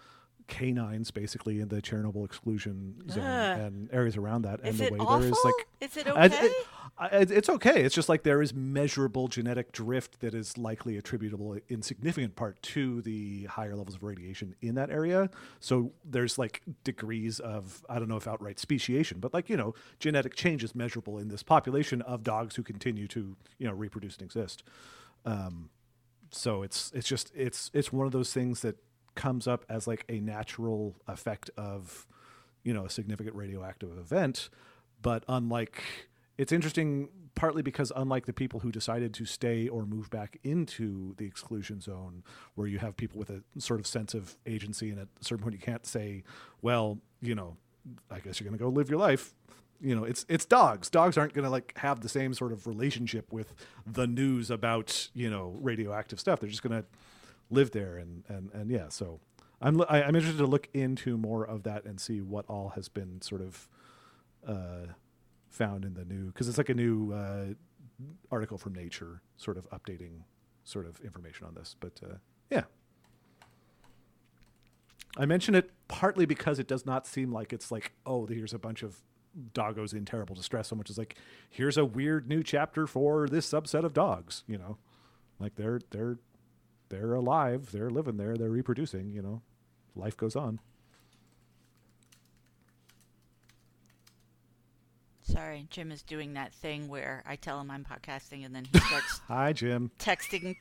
canines 0.46 1.10
basically 1.10 1.60
in 1.60 1.68
the 1.68 1.80
Chernobyl 1.80 2.24
exclusion 2.24 2.96
zone 3.10 3.24
Ugh. 3.24 3.58
and 3.60 3.88
areas 3.92 4.16
around 4.16 4.42
that 4.42 4.60
and 4.62 4.76
the 4.76 4.90
way 4.90 4.98
awful? 4.98 5.18
there 5.20 5.28
is 5.30 5.38
like 5.44 5.66
is 5.80 5.96
it 5.96 6.06
I- 6.08 6.26
okay? 6.26 6.46
it- 6.46 6.66
I- 6.96 7.08
it- 7.08 7.30
it's 7.32 7.48
okay. 7.48 7.82
It's 7.82 7.94
just 7.94 8.08
like 8.08 8.22
there 8.22 8.40
is 8.40 8.54
measurable 8.54 9.26
genetic 9.26 9.72
drift 9.72 10.20
that 10.20 10.32
is 10.32 10.56
likely 10.56 10.96
attributable 10.96 11.58
in 11.68 11.82
significant 11.82 12.36
part 12.36 12.62
to 12.62 13.02
the 13.02 13.44
higher 13.44 13.74
levels 13.74 13.96
of 13.96 14.04
radiation 14.04 14.54
in 14.60 14.76
that 14.76 14.90
area. 14.90 15.28
So 15.58 15.92
there's 16.04 16.38
like 16.38 16.62
degrees 16.84 17.40
of, 17.40 17.84
I 17.88 17.98
don't 17.98 18.08
know 18.08 18.16
if 18.16 18.28
outright 18.28 18.60
speciation, 18.60 19.18
but 19.18 19.34
like, 19.34 19.48
you 19.50 19.56
know, 19.56 19.74
genetic 19.98 20.36
change 20.36 20.62
is 20.62 20.74
measurable 20.76 21.18
in 21.18 21.26
this 21.28 21.42
population 21.42 22.00
of 22.02 22.22
dogs 22.22 22.54
who 22.54 22.62
continue 22.62 23.08
to, 23.08 23.36
you 23.58 23.66
know, 23.66 23.72
reproduce 23.74 24.14
and 24.16 24.22
exist. 24.24 24.62
Um, 25.24 25.70
so 26.30 26.62
it's 26.62 26.90
it's 26.94 27.08
just 27.08 27.32
it's 27.34 27.70
it's 27.74 27.92
one 27.92 28.06
of 28.06 28.12
those 28.12 28.32
things 28.32 28.60
that 28.60 28.76
comes 29.14 29.46
up 29.46 29.64
as 29.68 29.86
like 29.86 30.04
a 30.08 30.20
natural 30.20 30.96
effect 31.06 31.50
of 31.56 32.06
you 32.62 32.72
know 32.72 32.84
a 32.84 32.90
significant 32.90 33.36
radioactive 33.36 33.96
event. 33.98 34.48
But 35.02 35.24
unlike 35.28 35.82
it's 36.38 36.52
interesting 36.52 37.08
partly 37.34 37.62
because 37.62 37.92
unlike 37.96 38.26
the 38.26 38.32
people 38.32 38.60
who 38.60 38.70
decided 38.70 39.12
to 39.12 39.24
stay 39.24 39.68
or 39.68 39.84
move 39.84 40.08
back 40.08 40.38
into 40.44 41.14
the 41.16 41.26
exclusion 41.26 41.80
zone 41.80 42.22
where 42.54 42.68
you 42.68 42.78
have 42.78 42.96
people 42.96 43.18
with 43.18 43.30
a 43.30 43.42
sort 43.58 43.80
of 43.80 43.86
sense 43.86 44.14
of 44.14 44.36
agency 44.46 44.90
and 44.90 45.00
at 45.00 45.08
a 45.20 45.24
certain 45.24 45.42
point 45.42 45.52
you 45.52 45.60
can't 45.60 45.84
say 45.84 46.22
well 46.62 46.98
you 47.20 47.34
know 47.34 47.56
i 48.08 48.20
guess 48.20 48.38
you're 48.38 48.48
going 48.48 48.56
to 48.56 48.62
go 48.62 48.70
live 48.70 48.88
your 48.88 49.00
life 49.00 49.34
you 49.80 49.94
know 49.94 50.04
it's 50.04 50.24
it's 50.28 50.44
dogs. 50.44 50.88
Dogs 50.88 51.18
aren't 51.18 51.34
going 51.34 51.44
to 51.44 51.50
like 51.50 51.76
have 51.76 52.00
the 52.00 52.08
same 52.08 52.34
sort 52.34 52.52
of 52.52 52.66
relationship 52.66 53.32
with 53.32 53.54
the 53.86 54.06
news 54.06 54.50
about 54.50 55.08
you 55.14 55.30
know 55.30 55.56
radioactive 55.60 56.18
stuff. 56.18 56.40
They're 56.40 56.50
just 56.50 56.62
going 56.62 56.82
to 56.82 56.88
live 57.54 57.70
there 57.70 57.96
and 57.96 58.24
and 58.28 58.50
and 58.52 58.70
yeah 58.70 58.88
so 58.88 59.20
i'm 59.60 59.80
I, 59.82 60.02
i'm 60.02 60.14
interested 60.14 60.38
to 60.38 60.46
look 60.46 60.68
into 60.74 61.16
more 61.16 61.44
of 61.44 61.62
that 61.64 61.84
and 61.84 62.00
see 62.00 62.20
what 62.20 62.44
all 62.48 62.70
has 62.70 62.88
been 62.88 63.20
sort 63.22 63.40
of 63.40 63.68
uh 64.46 64.92
found 65.48 65.84
in 65.84 65.94
the 65.94 66.04
new 66.04 66.26
because 66.26 66.48
it's 66.48 66.58
like 66.58 66.68
a 66.68 66.74
new 66.74 67.12
uh 67.12 67.46
article 68.30 68.58
from 68.58 68.74
nature 68.74 69.22
sort 69.36 69.56
of 69.56 69.68
updating 69.70 70.22
sort 70.64 70.86
of 70.86 71.00
information 71.00 71.46
on 71.46 71.54
this 71.54 71.76
but 71.78 72.00
uh 72.02 72.14
yeah 72.50 72.64
I 75.16 75.26
mention 75.26 75.54
it 75.54 75.70
partly 75.88 76.26
because 76.26 76.58
it 76.58 76.66
does 76.66 76.84
not 76.84 77.06
seem 77.06 77.32
like 77.32 77.52
it's 77.52 77.70
like, 77.70 77.92
oh, 78.04 78.26
here's 78.26 78.52
a 78.52 78.58
bunch 78.58 78.82
of 78.82 78.96
doggos 79.52 79.92
in 79.92 80.04
terrible 80.04 80.34
distress 80.34 80.68
so 80.68 80.76
much 80.76 80.90
as 80.90 80.98
like, 80.98 81.16
here's 81.50 81.76
a 81.76 81.84
weird 81.84 82.28
new 82.28 82.42
chapter 82.42 82.86
for 82.86 83.28
this 83.28 83.48
subset 83.48 83.84
of 83.84 83.92
dogs, 83.92 84.42
you 84.46 84.58
know. 84.58 84.78
Like 85.38 85.56
they're 85.56 85.80
they're 85.90 86.18
they're 86.94 87.14
alive, 87.14 87.72
they're 87.72 87.90
living 87.90 88.16
there, 88.16 88.36
they're 88.36 88.50
reproducing, 88.50 89.12
you 89.12 89.20
know. 89.20 89.42
Life 89.96 90.16
goes 90.16 90.36
on. 90.36 90.60
Sorry, 95.22 95.66
Jim 95.70 95.90
is 95.90 96.02
doing 96.02 96.34
that 96.34 96.52
thing 96.52 96.88
where 96.88 97.24
I 97.26 97.36
tell 97.36 97.60
him 97.60 97.70
I'm 97.70 97.84
podcasting 97.84 98.44
and 98.44 98.54
then 98.54 98.66
he 98.70 98.78
starts 98.78 99.20
Hi, 99.28 99.52
Jim. 99.52 99.90
texting. 99.98 100.56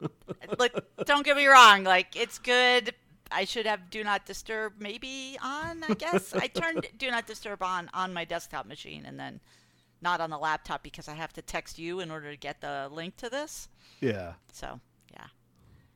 Look, 0.58 0.84
don't 1.06 1.24
get 1.24 1.36
me 1.36 1.46
wrong. 1.46 1.82
Like 1.84 2.14
it's 2.14 2.38
good. 2.38 2.94
I 3.30 3.44
should 3.44 3.66
have 3.66 3.88
do 3.90 4.04
not 4.04 4.26
disturb 4.26 4.74
maybe 4.78 5.38
on. 5.42 5.82
I 5.88 5.94
guess 5.94 6.34
I 6.34 6.46
turned 6.46 6.86
do 6.98 7.10
not 7.10 7.26
disturb 7.26 7.62
on 7.62 7.90
on 7.94 8.12
my 8.12 8.24
desktop 8.24 8.66
machine 8.66 9.04
and 9.06 9.18
then 9.18 9.40
not 10.02 10.20
on 10.20 10.30
the 10.30 10.38
laptop 10.38 10.82
because 10.82 11.08
I 11.08 11.14
have 11.14 11.32
to 11.34 11.42
text 11.42 11.78
you 11.78 12.00
in 12.00 12.10
order 12.10 12.30
to 12.30 12.36
get 12.36 12.60
the 12.60 12.88
link 12.92 13.16
to 13.16 13.30
this. 13.30 13.68
Yeah. 14.00 14.34
So 14.52 14.78
yeah. 15.12 15.26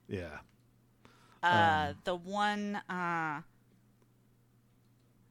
Yeah. 0.09 0.39
Uh, 1.43 1.93
the 2.05 2.15
one, 2.15 2.77
uh, 2.89 3.41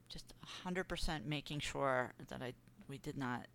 just 0.08 0.32
hundred 0.44 0.84
percent 0.84 1.26
making 1.26 1.60
sure 1.60 2.12
that 2.28 2.42
I 2.42 2.52
we 2.88 2.98
did 2.98 3.16
not. 3.18 3.46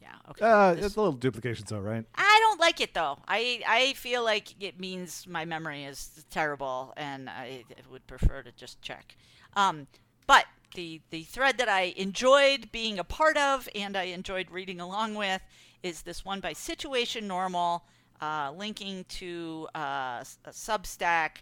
Yeah. 0.00 0.14
Okay. 0.30 0.44
Uh, 0.44 0.74
this- 0.74 0.86
it's 0.86 0.96
a 0.96 1.00
little 1.00 1.12
duplications 1.14 1.70
though, 1.70 1.80
right? 1.80 2.04
I 2.14 2.38
don't 2.42 2.60
like 2.60 2.80
it 2.80 2.94
though. 2.94 3.18
I 3.26 3.62
I 3.66 3.92
feel 3.94 4.22
like 4.24 4.62
it 4.62 4.78
means 4.78 5.26
my 5.26 5.44
memory 5.44 5.84
is 5.84 6.24
terrible, 6.30 6.92
and 6.96 7.28
I 7.28 7.64
would 7.90 8.06
prefer 8.06 8.42
to 8.42 8.52
just 8.52 8.80
check. 8.82 9.16
Um, 9.54 9.86
but 10.26 10.44
the 10.74 11.00
the 11.10 11.22
thread 11.24 11.58
that 11.58 11.68
I 11.68 11.94
enjoyed 11.96 12.70
being 12.70 12.98
a 12.98 13.04
part 13.04 13.36
of 13.36 13.68
and 13.74 13.96
I 13.96 14.04
enjoyed 14.04 14.50
reading 14.50 14.80
along 14.80 15.14
with 15.14 15.40
is 15.82 16.02
this 16.02 16.24
one 16.24 16.40
by 16.40 16.52
Situation 16.52 17.26
Normal, 17.26 17.84
uh, 18.20 18.52
linking 18.56 19.04
to 19.08 19.68
uh, 19.74 20.24
a 20.44 20.50
Substack, 20.50 21.38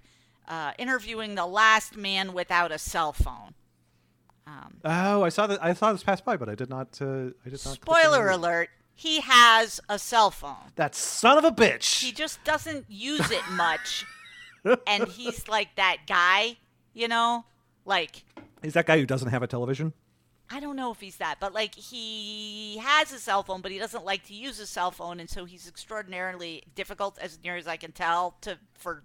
uh, 0.49 0.73
interviewing 0.79 1.35
the 1.35 1.47
last 1.47 1.97
man 1.97 2.33
without 2.33 2.73
a 2.73 2.79
cell 2.79 3.13
phone. 3.13 3.55
Um, 4.47 4.77
Oh, 4.85 5.23
I 5.23 5.29
saw 5.31 5.47
that. 5.47 5.63
I 5.65 5.73
saw 5.73 5.93
this 5.93 6.03
pass 6.03 6.21
by, 6.21 6.37
but 6.37 6.49
I 6.49 6.55
did 6.55 6.69
not. 6.69 6.99
Uh, 7.01 7.31
I 7.45 7.49
did 7.51 7.65
not. 7.65 7.75
spoiler 7.75 8.29
alert: 8.29 8.69
he 8.95 9.21
has 9.21 9.81
a 9.89 9.99
cell 9.99 10.31
phone. 10.31 10.73
That 10.77 10.95
son 10.95 11.39
of 11.39 11.45
a 11.45 11.51
bitch. 11.51 12.03
he 12.03 12.13
just 12.13 12.43
doesn't 12.45 12.85
use 12.89 13.31
it 13.31 13.43
much 13.53 14.05
and 14.87 15.07
he's 15.09 15.47
like 15.47 15.75
that 15.77 15.99
guy 16.07 16.57
you 16.95 17.07
know 17.07 17.45
like 17.85 18.25
He's 18.63 18.73
that 18.73 18.87
guy 18.87 18.99
who 18.99 19.05
doesn't 19.05 19.29
have 19.29 19.43
a 19.43 19.47
television. 19.47 19.93
I 20.51 20.61
don't 20.61 20.77
know 20.77 20.91
if 20.91 21.01
he's 21.01 21.17
that 21.17 21.37
but 21.41 21.53
like 21.55 21.75
he 21.75 22.79
has 22.79 23.13
a 23.13 23.19
cell 23.19 23.43
phone 23.43 23.61
but 23.61 23.73
he 23.73 23.79
doesn't 23.79 24.05
like 24.05 24.25
to 24.25 24.35
use 24.35 24.61
a 24.61 24.67
cell 24.67 24.91
phone 24.91 25.21
and 25.21 25.31
so 25.31 25.45
he's 25.45 25.67
extraordinarily 25.67 26.63
difficult 26.75 27.19
as 27.21 27.39
near 27.43 27.57
as 27.57 27.67
i 27.67 27.77
can 27.77 27.93
tell 27.93 28.37
to 28.41 28.59
for 28.75 29.05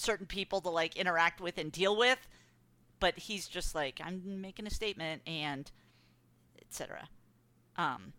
certain 0.00 0.26
people 0.26 0.60
to 0.62 0.70
like 0.70 0.96
interact 0.96 1.40
with 1.40 1.58
and 1.58 1.70
deal 1.70 1.96
with. 1.96 2.18
But 2.98 3.18
he's 3.18 3.48
just 3.48 3.74
like 3.74 4.00
i'm 4.04 4.40
making 4.40 4.66
a 4.66 4.70
statement 4.70 5.22
and 5.26 5.70
etc 6.60 7.08
um 7.76 8.12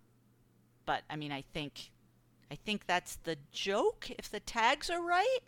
but 0.86 1.04
i 1.10 1.16
mean 1.16 1.32
i 1.32 1.44
think 1.54 1.92
i 2.52 2.56
think 2.56 2.86
that's 2.88 3.18
the 3.18 3.38
joke 3.52 4.10
if 4.18 4.30
the 4.30 4.40
tags 4.40 4.90
are 4.90 5.02
right. 5.02 5.40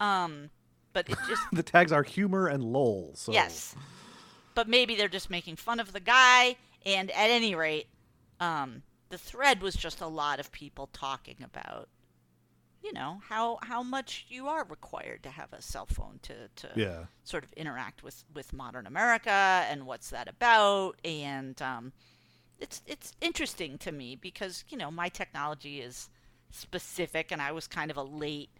Um 0.00 0.50
but 0.92 1.08
it 1.08 1.18
just 1.28 1.42
The 1.52 1.62
tags 1.62 1.90
are 1.90 2.02
humor 2.02 2.48
and 2.48 2.62
lol. 2.62 3.12
So 3.14 3.32
yes 3.32 3.74
but 4.54 4.68
maybe 4.68 4.94
they're 4.94 5.08
just 5.08 5.30
making 5.30 5.56
fun 5.56 5.80
of 5.80 5.92
the 5.92 6.00
guy 6.00 6.56
and 6.84 7.10
at 7.10 7.30
any 7.30 7.54
rate 7.54 7.86
um 8.40 8.82
the 9.10 9.18
thread 9.18 9.62
was 9.62 9.74
just 9.74 10.00
a 10.00 10.06
lot 10.06 10.40
of 10.40 10.50
people 10.52 10.88
talking 10.92 11.36
about 11.42 11.88
you 12.82 12.92
know 12.92 13.20
how 13.28 13.58
how 13.62 13.82
much 13.82 14.26
you 14.28 14.46
are 14.46 14.64
required 14.64 15.22
to 15.22 15.30
have 15.30 15.52
a 15.52 15.62
cell 15.62 15.86
phone 15.86 16.18
to 16.22 16.48
to 16.56 16.68
Yeah. 16.74 17.04
sort 17.22 17.44
of 17.44 17.52
interact 17.54 18.02
with 18.02 18.24
with 18.34 18.52
modern 18.52 18.86
America 18.86 19.30
and 19.30 19.86
what's 19.86 20.10
that 20.10 20.28
about 20.28 20.96
and 21.04 21.60
um, 21.62 21.92
it's 22.58 22.82
it's 22.86 23.12
interesting 23.20 23.78
to 23.78 23.90
me 23.92 24.16
because 24.16 24.64
you 24.68 24.76
know 24.76 24.90
my 24.90 25.08
technology 25.08 25.80
is 25.80 26.08
specific 26.50 27.32
and 27.32 27.40
I 27.42 27.52
was 27.52 27.66
kind 27.66 27.90
of 27.90 27.96
a 27.96 28.02
late 28.02 28.50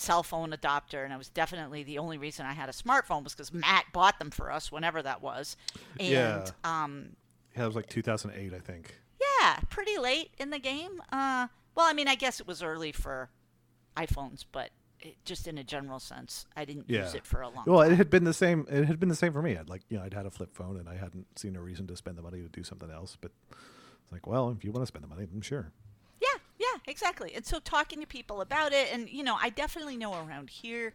cell 0.00 0.22
phone 0.22 0.50
adopter 0.52 1.04
and 1.04 1.12
it 1.12 1.16
was 1.18 1.28
definitely 1.28 1.82
the 1.82 1.98
only 1.98 2.16
reason 2.16 2.46
I 2.46 2.54
had 2.54 2.68
a 2.68 2.72
smartphone 2.72 3.22
was 3.22 3.34
because 3.34 3.52
Matt 3.52 3.84
bought 3.92 4.18
them 4.18 4.30
for 4.30 4.50
us 4.50 4.72
whenever 4.72 5.02
that 5.02 5.20
was 5.20 5.56
and 5.98 6.10
Yeah. 6.10 6.50
um 6.64 7.16
Yeah, 7.54 7.64
it 7.64 7.66
was 7.66 7.76
like 7.76 7.88
2008, 7.88 8.54
I 8.54 8.58
think. 8.60 8.98
yeah 9.20 9.58
pretty 9.68 9.98
late 9.98 10.30
in 10.38 10.48
the 10.50 10.58
game 10.58 11.02
uh 11.12 11.48
well 11.74 11.86
I 11.86 11.92
mean 11.92 12.08
I 12.08 12.14
guess 12.14 12.40
it 12.40 12.46
was 12.46 12.62
early 12.62 12.92
for 12.92 13.28
iPhones 13.96 14.44
but 14.50 14.70
it, 15.00 15.16
just 15.24 15.46
in 15.46 15.58
a 15.58 15.64
general 15.64 15.98
sense 15.98 16.46
I 16.56 16.64
didn't 16.64 16.88
use 16.88 17.14
it 17.14 17.26
for 17.26 17.42
a 17.42 17.48
long 17.50 17.64
Well, 17.66 17.82
time 17.82 17.92
it 17.92 17.96
had 17.96 18.08
been 18.10 18.24
the 18.24 18.32
same. 18.34 18.66
It 18.70 18.84
had 18.86 18.98
been 19.00 19.08
the 19.10 19.14
same 19.14 19.32
for 19.32 19.40
me. 19.42 19.56
I'd 19.56 19.68
like, 19.68 19.82
you 19.88 19.96
know, 19.98 20.04
I'd 20.04 20.12
had 20.14 20.26
a 20.26 20.30
flip 20.30 20.54
phone, 20.54 20.76
and 20.76 20.88
I 20.90 20.96
hadn't 20.96 21.26
seen 21.38 21.56
a 21.56 21.60
reason 21.62 21.86
to 21.86 21.96
spend 21.96 22.18
the 22.18 22.22
money 22.22 22.42
to 22.42 22.48
do 22.48 22.62
something 22.62 22.90
else. 22.90 23.16
But 23.18 23.30
it's 23.50 24.12
like, 24.12 24.26
well, 24.26 24.50
if 24.50 24.62
you 24.62 24.72
want 24.72 24.82
to 24.82 24.86
spend 24.86 25.02
the 25.02 25.08
money, 25.08 25.24
then 25.24 25.40
sure. 25.40 25.72
Exactly. 26.86 27.34
And 27.34 27.44
so 27.46 27.58
talking 27.58 28.00
to 28.00 28.06
people 28.06 28.40
about 28.40 28.72
it, 28.72 28.88
and 28.92 29.08
you 29.08 29.22
know, 29.22 29.36
I 29.40 29.50
definitely 29.50 29.96
know 29.96 30.14
around 30.14 30.50
here, 30.50 30.92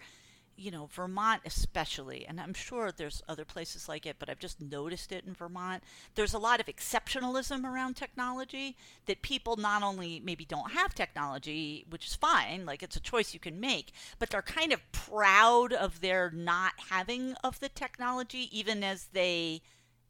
you 0.58 0.72
know, 0.72 0.88
Vermont 0.94 1.42
especially, 1.46 2.26
and 2.26 2.40
I'm 2.40 2.54
sure 2.54 2.92
there's 2.92 3.22
other 3.28 3.46
places 3.46 3.90
like 3.90 4.06
it, 4.06 4.16
but 4.20 4.30
I've 4.30 4.40
just 4.40 4.62
noticed 4.62 5.12
it 5.12 5.26
in 5.26 5.34
Vermont. 5.34 5.84
There's 6.16 6.34
a 6.34 6.40
lot 6.40 6.60
of 6.62 6.68
exceptionalism 6.68 7.66
around 7.66 7.96
technology 7.96 8.78
that 9.06 9.22
people 9.22 9.58
not 9.58 9.84
only 9.84 10.22
maybe 10.24 10.46
don't 10.46 10.72
have 10.72 10.96
technology, 10.96 11.86
which 11.90 12.08
is 12.08 12.16
fine, 12.16 12.66
like 12.66 12.82
it's 12.84 12.96
a 12.96 13.02
choice 13.02 13.34
you 13.34 13.40
can 13.40 13.60
make, 13.60 13.92
but 14.18 14.30
they're 14.30 14.42
kind 14.42 14.72
of 14.74 14.80
proud 14.94 15.74
of 15.74 16.02
their 16.02 16.32
not 16.32 16.74
having 16.90 17.34
of 17.44 17.60
the 17.60 17.70
technology, 17.70 18.50
even 18.58 18.84
as 18.84 19.08
they 19.14 19.62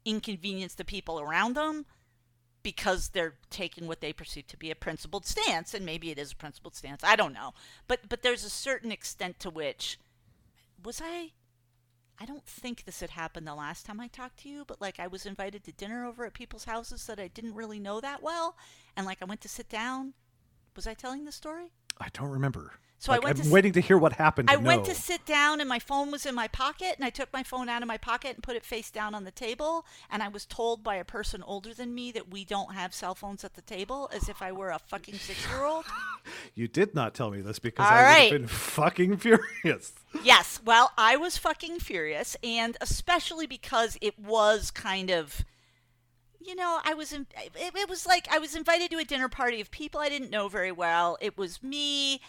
inconvenience 0.04 0.74
the 0.74 0.84
people 0.84 1.20
around 1.20 1.54
them 1.56 1.84
because 2.66 3.10
they're 3.10 3.34
taking 3.48 3.86
what 3.86 4.00
they 4.00 4.12
perceive 4.12 4.44
to 4.48 4.56
be 4.56 4.72
a 4.72 4.74
principled 4.74 5.24
stance 5.24 5.72
and 5.72 5.86
maybe 5.86 6.10
it 6.10 6.18
is 6.18 6.32
a 6.32 6.34
principled 6.34 6.74
stance 6.74 7.04
i 7.04 7.14
don't 7.14 7.32
know. 7.32 7.54
But 7.86 8.08
but 8.08 8.22
there's 8.22 8.42
a 8.42 8.50
certain 8.50 8.90
extent 8.90 9.38
to 9.38 9.50
which 9.50 10.00
was 10.82 11.00
i 11.00 11.30
i 12.20 12.26
don't 12.26 12.44
think 12.44 12.82
this 12.82 12.98
had 12.98 13.10
happened 13.10 13.46
the 13.46 13.54
last 13.54 13.86
time 13.86 14.00
i 14.00 14.08
talked 14.08 14.40
to 14.40 14.48
you 14.48 14.64
but 14.66 14.80
like 14.80 14.98
i 14.98 15.06
was 15.06 15.26
invited 15.26 15.62
to 15.62 15.70
dinner 15.70 16.04
over 16.04 16.26
at 16.26 16.34
people's 16.34 16.64
houses 16.64 17.06
that 17.06 17.20
i 17.20 17.28
didn't 17.28 17.54
really 17.54 17.78
know 17.78 18.00
that 18.00 18.20
well 18.20 18.56
and 18.96 19.06
like 19.06 19.18
i 19.22 19.26
went 19.26 19.42
to 19.42 19.48
sit 19.48 19.68
down. 19.68 20.14
Was 20.74 20.88
i 20.88 20.94
telling 20.94 21.24
the 21.24 21.30
story 21.30 21.70
I 22.00 22.08
don't 22.12 22.30
remember. 22.30 22.72
So 22.98 23.12
I 23.12 23.18
went. 23.18 23.38
I'm 23.38 23.44
to 23.44 23.52
waiting 23.52 23.72
to 23.74 23.80
hear 23.80 23.98
what 23.98 24.14
happened. 24.14 24.50
I 24.50 24.56
to 24.56 24.62
went 24.62 24.84
to 24.86 24.94
sit 24.94 25.24
down 25.26 25.60
and 25.60 25.68
my 25.68 25.78
phone 25.78 26.10
was 26.10 26.24
in 26.24 26.34
my 26.34 26.48
pocket 26.48 26.94
and 26.96 27.04
I 27.04 27.10
took 27.10 27.30
my 27.32 27.42
phone 27.42 27.68
out 27.68 27.82
of 27.82 27.88
my 27.88 27.98
pocket 27.98 28.34
and 28.34 28.42
put 28.42 28.56
it 28.56 28.64
face 28.64 28.90
down 28.90 29.14
on 29.14 29.24
the 29.24 29.30
table 29.30 29.84
and 30.10 30.22
I 30.22 30.28
was 30.28 30.46
told 30.46 30.82
by 30.82 30.96
a 30.96 31.04
person 31.04 31.42
older 31.42 31.74
than 31.74 31.94
me 31.94 32.10
that 32.12 32.30
we 32.30 32.44
don't 32.44 32.74
have 32.74 32.94
cell 32.94 33.14
phones 33.14 33.44
at 33.44 33.54
the 33.54 33.62
table 33.62 34.08
as 34.14 34.28
if 34.30 34.40
I 34.40 34.50
were 34.50 34.70
a 34.70 34.78
fucking 34.78 35.14
6-year-old. 35.14 35.84
You 36.54 36.66
did 36.68 36.94
not 36.94 37.14
tell 37.14 37.30
me 37.30 37.40
this 37.42 37.58
because 37.60 37.86
All 37.86 37.92
I 37.92 37.96
would 38.00 38.02
right. 38.08 38.32
have 38.32 38.40
been 38.40 38.48
fucking 38.48 39.16
furious. 39.18 39.92
yes, 40.24 40.60
well, 40.64 40.90
I 40.98 41.16
was 41.16 41.36
fucking 41.36 41.78
furious 41.80 42.36
and 42.42 42.76
especially 42.80 43.46
because 43.46 43.96
it 44.00 44.18
was 44.18 44.70
kind 44.70 45.10
of 45.10 45.44
you 46.46 46.54
know, 46.54 46.80
I 46.84 46.94
was 46.94 47.12
in, 47.12 47.26
it, 47.36 47.74
it 47.74 47.88
was 47.88 48.06
like 48.06 48.28
I 48.30 48.38
was 48.38 48.54
invited 48.54 48.90
to 48.90 48.98
a 48.98 49.04
dinner 49.04 49.28
party 49.28 49.60
of 49.60 49.70
people 49.70 50.00
I 50.00 50.08
didn't 50.08 50.30
know 50.30 50.48
very 50.48 50.72
well. 50.72 51.18
It 51.20 51.36
was 51.36 51.62
me, 51.62 52.20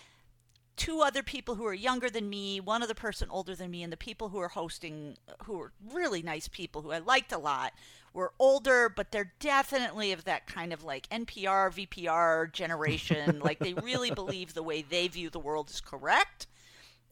two 0.75 1.01
other 1.01 1.23
people 1.23 1.55
who 1.55 1.65
are 1.65 1.73
younger 1.73 2.09
than 2.09 2.29
me, 2.29 2.59
one 2.59 2.81
other 2.81 2.93
person 2.93 3.29
older 3.29 3.55
than 3.55 3.71
me, 3.71 3.83
and 3.83 3.93
the 3.93 3.97
people 3.97 4.29
who 4.29 4.39
are 4.39 4.47
hosting, 4.47 5.17
who 5.43 5.61
are 5.61 5.71
really 5.93 6.21
nice 6.21 6.47
people 6.47 6.81
who 6.81 6.91
I 6.91 6.99
liked 6.99 7.31
a 7.31 7.37
lot, 7.37 7.73
were 8.13 8.33
older, 8.39 8.89
but 8.89 9.11
they're 9.11 9.33
definitely 9.39 10.11
of 10.11 10.23
that 10.23 10.47
kind 10.47 10.73
of 10.73 10.83
like 10.83 11.07
NPR, 11.09 11.87
VPR 11.87 12.51
generation. 12.51 13.39
like 13.39 13.59
they 13.59 13.73
really 13.73 14.11
believe 14.15 14.53
the 14.53 14.63
way 14.63 14.81
they 14.81 15.07
view 15.07 15.29
the 15.29 15.39
world 15.39 15.69
is 15.69 15.81
correct, 15.81 16.47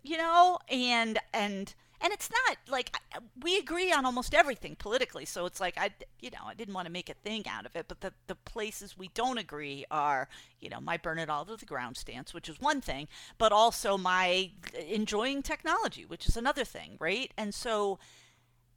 you 0.03 0.17
know, 0.17 0.59
and 0.69 1.19
and 1.33 1.75
and 2.05 2.13
it's 2.13 2.29
not 2.29 2.57
like 2.69 2.95
we 3.41 3.57
agree 3.57 3.91
on 3.91 4.05
almost 4.05 4.35
everything 4.35 4.75
politically. 4.75 5.25
So 5.25 5.47
it's 5.47 5.59
like 5.59 5.73
I, 5.75 5.89
you 6.21 6.29
know, 6.29 6.45
I 6.45 6.53
didn't 6.53 6.75
want 6.75 6.85
to 6.85 6.91
make 6.91 7.09
a 7.09 7.15
thing 7.15 7.47
out 7.49 7.65
of 7.65 7.75
it, 7.75 7.87
but 7.87 8.01
the 8.01 8.13
the 8.27 8.35
places 8.35 8.95
we 8.95 9.09
don't 9.15 9.39
agree 9.39 9.85
are, 9.89 10.29
you 10.61 10.69
know, 10.69 10.79
my 10.79 10.97
burn 10.97 11.17
it 11.17 11.31
all 11.31 11.45
to 11.45 11.57
the 11.57 11.65
ground 11.65 11.97
stance, 11.97 12.31
which 12.31 12.47
is 12.47 12.61
one 12.61 12.79
thing, 12.79 13.07
but 13.39 13.51
also 13.51 13.97
my 13.97 14.51
enjoying 14.87 15.41
technology, 15.41 16.05
which 16.05 16.27
is 16.27 16.37
another 16.37 16.63
thing, 16.63 16.95
right? 16.99 17.33
And 17.37 17.55
so 17.55 17.97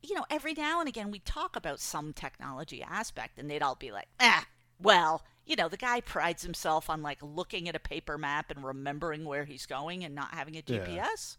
you 0.03 0.15
know, 0.15 0.25
every 0.31 0.55
now 0.55 0.81
and 0.81 0.89
again 0.89 1.11
we 1.11 1.19
talk 1.19 1.55
about 1.55 1.81
some 1.81 2.15
technology 2.15 2.83
aspect 2.83 3.39
and 3.39 3.51
they'd 3.51 3.63
all 3.63 3.75
be 3.75 3.93
like, 3.93 4.09
ah, 4.21 4.47
well, 4.81 5.23
you 5.45 5.55
know, 5.55 5.69
the 5.69 5.77
guy 5.77 6.01
prides 6.01 6.45
himself 6.45 6.89
on 6.89 7.03
like 7.03 7.19
looking 7.21 7.69
at 7.69 7.77
a 7.77 7.81
paper 7.81 8.17
map 8.17 8.51
and 8.51 8.65
remembering 8.65 9.27
where 9.27 9.45
he's 9.45 9.67
going 9.67 10.03
and 10.03 10.15
not 10.15 10.33
having 10.33 10.57
a. 10.57 10.63
GPS. 10.63 11.37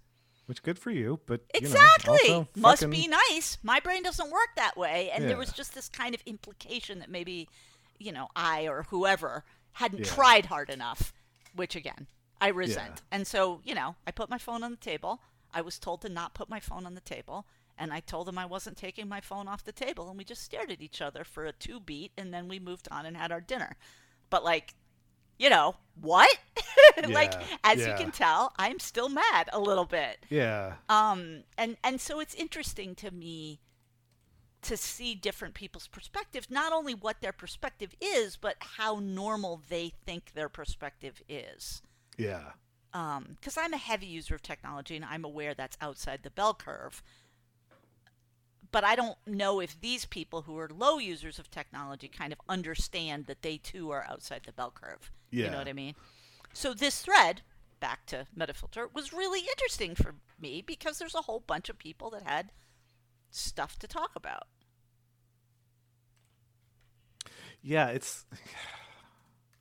Which 0.49 0.63
good 0.63 0.79
for 0.79 0.89
you, 0.89 1.19
but 1.27 1.41
you 1.53 1.61
know, 1.61 1.67
Exactly. 1.67 2.11
also 2.31 2.47
Must 2.55 2.81
fucking- 2.81 2.89
be 2.89 3.07
nice. 3.07 3.59
My 3.61 3.79
brain 3.79 4.01
doesn't 4.01 4.31
work 4.31 4.49
that 4.55 4.75
way. 4.75 5.11
And 5.11 5.29
there 5.29 5.37
was 5.37 5.51
just 5.51 5.75
this 5.75 5.87
kind 5.87 6.15
of 6.15 6.23
implication 6.25 6.97
that 6.97 7.09
maybe, 7.09 7.47
you 7.99 8.11
know, 8.11 8.29
I 8.35 8.67
or 8.67 8.81
whoever 8.89 9.45
hadn't 9.73 9.99
Yeah. 9.99 10.05
tried 10.11 10.47
hard 10.47 10.71
enough, 10.71 11.13
which 11.53 11.75
again, 11.75 12.07
I 12.41 12.47
resent. 12.47 13.03
And 13.11 13.27
so, 13.27 13.61
you 13.63 13.75
know, 13.75 13.95
I 14.07 14.11
put 14.11 14.27
my 14.27 14.39
phone 14.39 14.63
on 14.63 14.71
the 14.71 14.77
table. 14.77 15.21
I 15.53 15.61
was 15.61 15.77
told 15.77 16.01
to 16.01 16.09
not 16.09 16.33
put 16.33 16.49
my 16.49 16.59
phone 16.59 16.87
on 16.87 16.95
the 16.95 17.01
table. 17.01 17.45
And 17.77 17.93
I 17.93 17.99
told 17.99 18.25
them 18.27 18.39
I 18.39 18.47
wasn't 18.47 18.75
taking 18.75 19.07
my 19.07 19.21
phone 19.21 19.47
off 19.47 19.63
the 19.63 19.71
table. 19.71 20.09
And 20.09 20.17
we 20.17 20.23
just 20.23 20.41
stared 20.41 20.71
at 20.71 20.81
each 20.81 20.99
other 20.99 21.23
for 21.23 21.45
a 21.45 21.53
two 21.53 21.79
beat. 21.79 22.11
And 22.17 22.33
then 22.33 22.47
we 22.47 22.57
moved 22.59 22.87
on 22.89 23.05
and 23.05 23.15
had 23.15 23.31
our 23.31 23.39
dinner. 23.39 23.77
But, 24.31 24.43
like, 24.43 24.73
you 25.39 25.49
know, 25.49 25.75
what? 25.99 26.29
like, 27.09 27.33
Yeah, 27.33 27.57
as 27.63 27.79
you 27.79 27.93
can 27.97 28.11
tell, 28.11 28.53
I'm 28.57 28.79
still 28.79 29.09
mad 29.09 29.49
a 29.51 29.59
little 29.59 29.85
bit. 29.85 30.25
Yeah, 30.29 30.73
um 30.89 31.43
and 31.57 31.77
and 31.83 31.99
so 31.99 32.19
it's 32.19 32.35
interesting 32.35 32.93
to 32.95 33.11
me 33.11 33.59
to 34.61 34.75
see 34.77 35.15
different 35.15 35.53
people's 35.53 35.87
perspectives 35.87 36.49
not 36.51 36.73
only 36.73 36.93
what 36.93 37.21
their 37.21 37.31
perspective 37.31 37.95
is 38.01 38.35
but 38.35 38.57
how 38.77 38.99
normal 39.01 39.61
they 39.69 39.93
think 40.05 40.33
their 40.33 40.49
perspective 40.49 41.21
is. 41.29 41.81
Yeah, 42.17 42.51
um 42.93 43.37
because 43.39 43.57
i'm 43.57 43.73
a 43.73 43.77
heavy 43.77 44.07
user 44.07 44.35
of 44.35 44.41
technology 44.41 44.95
and 44.95 45.05
i'm 45.05 45.23
aware 45.23 45.53
that's 45.53 45.77
outside 45.81 46.21
the 46.23 46.31
bell 46.31 46.53
curve 46.53 47.01
but 48.71 48.83
i 48.83 48.95
don't 48.95 49.17
know 49.25 49.59
if 49.59 49.79
these 49.81 50.05
people 50.05 50.43
who 50.43 50.57
are 50.57 50.69
low 50.69 50.97
users 50.97 51.39
of 51.39 51.49
technology 51.51 52.07
kind 52.07 52.31
of 52.33 52.39
understand 52.47 53.25
that 53.25 53.41
they 53.41 53.57
too 53.57 53.91
are 53.91 54.05
outside 54.09 54.41
the 54.45 54.51
bell 54.53 54.71
curve 54.73 55.11
Yeah. 55.31 55.45
you 55.45 55.51
know 55.51 55.57
what 55.57 55.67
i 55.67 55.73
mean 55.73 55.95
so 56.53 56.73
this 56.73 57.01
thread 57.01 57.41
back 57.79 58.05
to 58.07 58.25
metafilter 58.37 58.93
was 58.93 59.13
really 59.13 59.39
interesting 59.41 59.95
for 59.95 60.15
me 60.39 60.61
because 60.65 60.99
there's 60.99 61.15
a 61.15 61.21
whole 61.21 61.43
bunch 61.45 61.69
of 61.69 61.77
people 61.77 62.09
that 62.11 62.23
had 62.23 62.51
stuff 63.31 63.77
to 63.79 63.87
talk 63.87 64.11
about 64.15 64.47
yeah. 67.61 67.87
It's. 67.87 68.25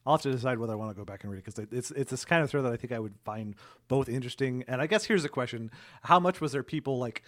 I'll 0.07 0.15
have 0.15 0.23
to 0.23 0.31
decide 0.31 0.59
whether 0.59 0.73
I 0.73 0.77
want 0.77 0.91
to 0.91 0.95
go 0.97 1.05
back 1.05 1.23
and 1.23 1.31
read 1.31 1.39
it 1.39 1.45
because 1.45 1.67
it's 1.73 1.91
it's 1.91 2.11
this 2.11 2.25
kind 2.25 2.43
of 2.43 2.49
thread 2.49 2.65
that 2.65 2.73
I 2.73 2.77
think 2.77 2.93
I 2.93 2.99
would 2.99 3.15
find 3.25 3.55
both 3.89 4.09
interesting 4.09 4.65
and 4.69 4.81
I 4.81 4.87
guess 4.87 5.05
here's 5.05 5.23
the 5.23 5.29
question: 5.29 5.71
How 6.03 6.19
much 6.19 6.41
was 6.41 6.53
there 6.53 6.63
people 6.63 6.99
like 6.99 7.23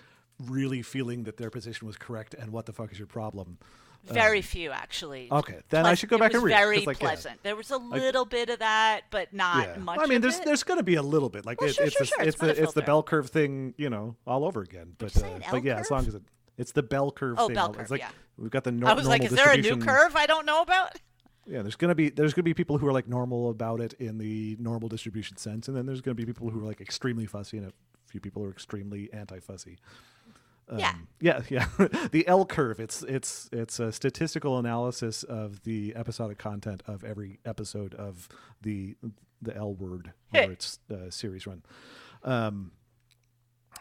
really 0.48 0.82
feeling 0.82 1.24
that 1.24 1.36
their 1.36 1.50
position 1.50 1.86
was 1.86 1.96
correct 1.96 2.34
and 2.34 2.50
what 2.52 2.66
the 2.66 2.72
fuck 2.72 2.92
is 2.92 2.98
your 2.98 3.06
problem? 3.06 3.58
very 4.06 4.40
few 4.40 4.70
actually 4.70 5.28
okay, 5.30 5.58
then 5.68 5.84
I 5.84 5.92
should 5.92 6.08
go 6.08 6.16
back 6.16 6.32
and 6.32 6.42
read 6.42 6.54
it, 6.54 6.56
very 6.56 6.86
like, 6.86 6.98
yeah. 7.02 7.06
pleasant 7.08 7.42
there 7.42 7.54
was 7.54 7.70
a 7.70 7.76
little 7.76 8.24
bit 8.24 8.48
of 8.48 8.60
that 8.60 9.02
but 9.10 9.34
not 9.34 9.68
Yeah. 9.68 9.76
much 9.76 9.98
I 10.00 10.06
mean, 10.06 10.22
there's 10.22 10.38
it. 10.38 10.46
there's 10.46 10.62
going 10.62 10.78
to 10.78 10.82
be 10.82 10.94
a 10.94 11.02
little 11.02 11.28
bit 11.28 11.44
like 11.44 11.60
Well, 11.60 11.68
it, 11.68 11.74
sure, 11.74 11.84
it's 11.84 11.96
sure, 11.96 12.06
the, 12.06 12.06
sure, 12.06 12.20
it's 12.22 12.28
it's 12.28 12.40
the 12.40 12.62
it's 12.62 12.72
the 12.72 12.80
bell 12.80 13.02
curve 13.02 13.28
thing, 13.28 13.74
you 13.76 13.90
know, 13.90 14.16
all 14.26 14.46
over 14.46 14.62
again. 14.62 14.94
But 14.96 15.14
uh, 15.22 15.40
but 15.50 15.64
yeah, 15.64 15.78
as 15.80 15.90
long 15.90 16.06
as 16.06 16.14
it 16.14 16.22
it's 16.56 16.72
the 16.72 16.82
bell 16.82 17.10
curve 17.12 17.36
Oh, 17.38 17.48
thing. 17.48 17.56
bell 17.56 17.72
curve, 17.74 17.82
it's 17.82 17.90
like 17.90 18.00
yeah. 18.00 18.08
we've 18.38 18.50
got 18.50 18.64
the 18.64 18.72
nor- 18.72 18.88
i 18.88 18.94
was 18.94 19.06
like 19.06 19.22
is 19.22 19.32
there 19.32 19.52
a 19.52 19.58
new 19.58 19.76
curve 19.76 20.16
i 20.16 20.24
don't 20.24 20.46
know 20.46 20.62
about 20.62 20.92
Yeah, 21.46 21.60
there's 21.62 21.76
gonna 21.76 21.94
be 21.94 22.08
there's 22.08 22.32
gonna 22.32 22.44
be 22.44 22.54
people 22.54 22.78
who 22.78 22.86
are 22.86 22.92
like 22.92 23.06
normal 23.08 23.50
about 23.50 23.80
it 23.82 23.92
in 23.98 24.16
the 24.16 24.56
normal 24.60 24.88
distribution 24.88 25.36
sense, 25.36 25.68
and 25.68 25.76
then 25.76 25.84
there's 25.84 26.00
gonna 26.00 26.14
be 26.14 26.24
people 26.24 26.48
who 26.48 26.60
are 26.60 26.66
like 26.66 26.80
extremely 26.80 27.26
fussy, 27.26 27.58
and 27.58 27.66
a 27.66 27.72
few 28.06 28.20
people 28.20 28.42
are 28.44 28.50
extremely 28.50 29.12
anti-fussy. 29.12 29.78
Yeah. 30.76 30.90
Um, 30.90 31.08
yeah, 31.20 31.40
yeah. 31.48 31.66
the 32.12 32.26
L 32.28 32.44
curve. 32.44 32.78
It's 32.80 33.02
it's 33.02 33.48
it's 33.52 33.80
a 33.80 33.90
statistical 33.92 34.58
analysis 34.58 35.22
of 35.24 35.62
the 35.64 35.94
episodic 35.96 36.38
content 36.38 36.82
of 36.86 37.02
every 37.04 37.40
episode 37.44 37.94
of 37.94 38.28
the 38.62 38.96
the 39.42 39.56
L 39.56 39.74
word 39.74 40.12
Hey. 40.32 40.46
or 40.46 40.52
its 40.52 40.78
uh, 40.90 41.10
series 41.10 41.46
run. 41.46 41.62
Um, 42.22 42.72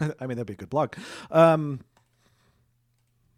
I 0.00 0.26
mean, 0.26 0.36
that'd 0.36 0.46
be 0.46 0.52
a 0.54 0.56
good 0.56 0.70
blog. 0.70 0.94
Um, 1.30 1.80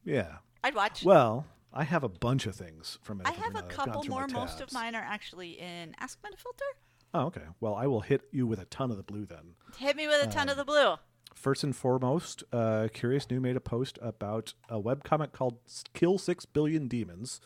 yeah. 0.05 0.37
i'd 0.65 0.75
watch 0.75 1.05
Well, 1.05 1.45
I 1.73 1.85
have 1.85 2.03
a 2.03 2.09
bunch 2.09 2.47
of 2.47 2.57
things 2.57 2.99
from 3.03 3.21
I 3.25 3.31
have 3.33 3.51
a 3.51 3.53
that 3.55 3.65
I've 3.65 3.77
gone 3.77 3.87
couple 3.87 4.05
more. 4.07 4.27
Most 4.27 4.61
of 4.61 4.73
mine 4.73 4.95
are 4.95 5.03
actually 5.07 5.59
in 5.61 5.95
Ask 6.01 6.19
Metafilter. 6.23 6.79
Oh, 7.13 7.27
okay. 7.27 7.43
Well, 7.61 7.75
I 7.75 7.87
will 7.87 8.01
hit 8.01 8.23
you 8.33 8.47
with 8.47 8.61
a 8.61 8.65
ton 8.67 8.91
of 8.91 8.97
the 8.97 9.03
blue 9.03 9.27
then. 9.27 9.55
Hit 9.79 9.97
me 9.97 10.07
with 10.07 10.25
a 10.25 10.29
ton 10.31 10.49
Um, 10.49 10.53
of 10.53 10.57
the 10.57 10.65
blue. 10.65 10.95
First 11.41 11.65
and 11.65 11.75
foremost, 11.75 12.45
uh, 12.53 12.89
Curious 12.93 13.31
New 13.31 13.41
made 13.41 13.57
a 13.57 13.61
post 13.61 13.99
about 14.03 14.53
a 14.69 14.79
webcomic 14.79 15.33
called 15.33 15.57
Kill 15.95 16.19
Six 16.19 16.45
Billion 16.45 16.87
Demons, 16.87 17.41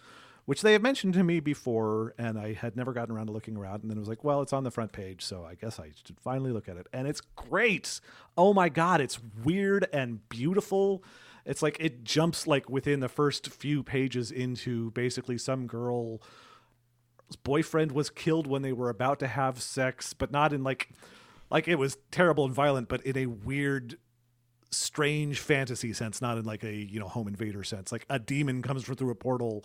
which 0.46 0.62
they 0.62 0.72
have 0.72 0.82
mentioned 0.82 1.14
to 1.14 1.22
me 1.22 1.38
before, 1.38 2.12
and 2.18 2.36
I 2.36 2.54
had 2.54 2.74
never 2.74 2.92
gotten 2.92 3.14
around 3.14 3.26
to 3.26 3.32
looking 3.32 3.56
around. 3.56 3.82
And 3.82 3.90
then 3.90 3.96
it 3.96 4.00
was 4.00 4.08
like, 4.08 4.24
well, 4.24 4.42
it's 4.42 4.52
on 4.52 4.64
the 4.64 4.72
front 4.72 4.90
page, 4.90 5.24
so 5.24 5.44
I 5.44 5.54
guess 5.54 5.78
I 5.78 5.92
should 6.04 6.18
finally 6.18 6.50
look 6.50 6.68
at 6.68 6.76
it. 6.76 6.88
And 6.92 7.06
it's 7.06 7.20
great. 7.20 8.00
Oh 8.36 8.52
my 8.52 8.68
God, 8.68 9.00
it's 9.00 9.20
weird 9.44 9.86
and 9.92 10.28
beautiful. 10.28 11.04
It's 11.46 11.62
like 11.62 11.76
it 11.78 12.02
jumps 12.02 12.48
like 12.48 12.68
within 12.68 12.98
the 12.98 13.08
first 13.08 13.48
few 13.48 13.84
pages 13.84 14.32
into 14.32 14.90
basically 14.90 15.38
some 15.38 15.68
girl 15.68 16.20
boyfriend 17.44 17.92
was 17.92 18.10
killed 18.10 18.48
when 18.48 18.62
they 18.62 18.72
were 18.72 18.90
about 18.90 19.20
to 19.20 19.28
have 19.28 19.62
sex, 19.62 20.14
but 20.14 20.32
not 20.32 20.52
in 20.52 20.64
like 20.64 20.90
like 21.54 21.68
it 21.68 21.76
was 21.76 21.96
terrible 22.10 22.44
and 22.44 22.52
violent, 22.52 22.88
but 22.88 23.06
in 23.06 23.16
a 23.16 23.26
weird 23.26 23.96
strange 24.72 25.38
fantasy 25.38 25.92
sense, 25.92 26.20
not 26.20 26.36
in 26.36 26.44
like 26.44 26.64
a, 26.64 26.74
you 26.74 26.98
know, 26.98 27.06
home 27.06 27.28
invader 27.28 27.62
sense. 27.62 27.92
Like 27.92 28.04
a 28.10 28.18
demon 28.18 28.60
comes 28.60 28.82
through 28.84 29.10
a 29.10 29.14
portal 29.14 29.64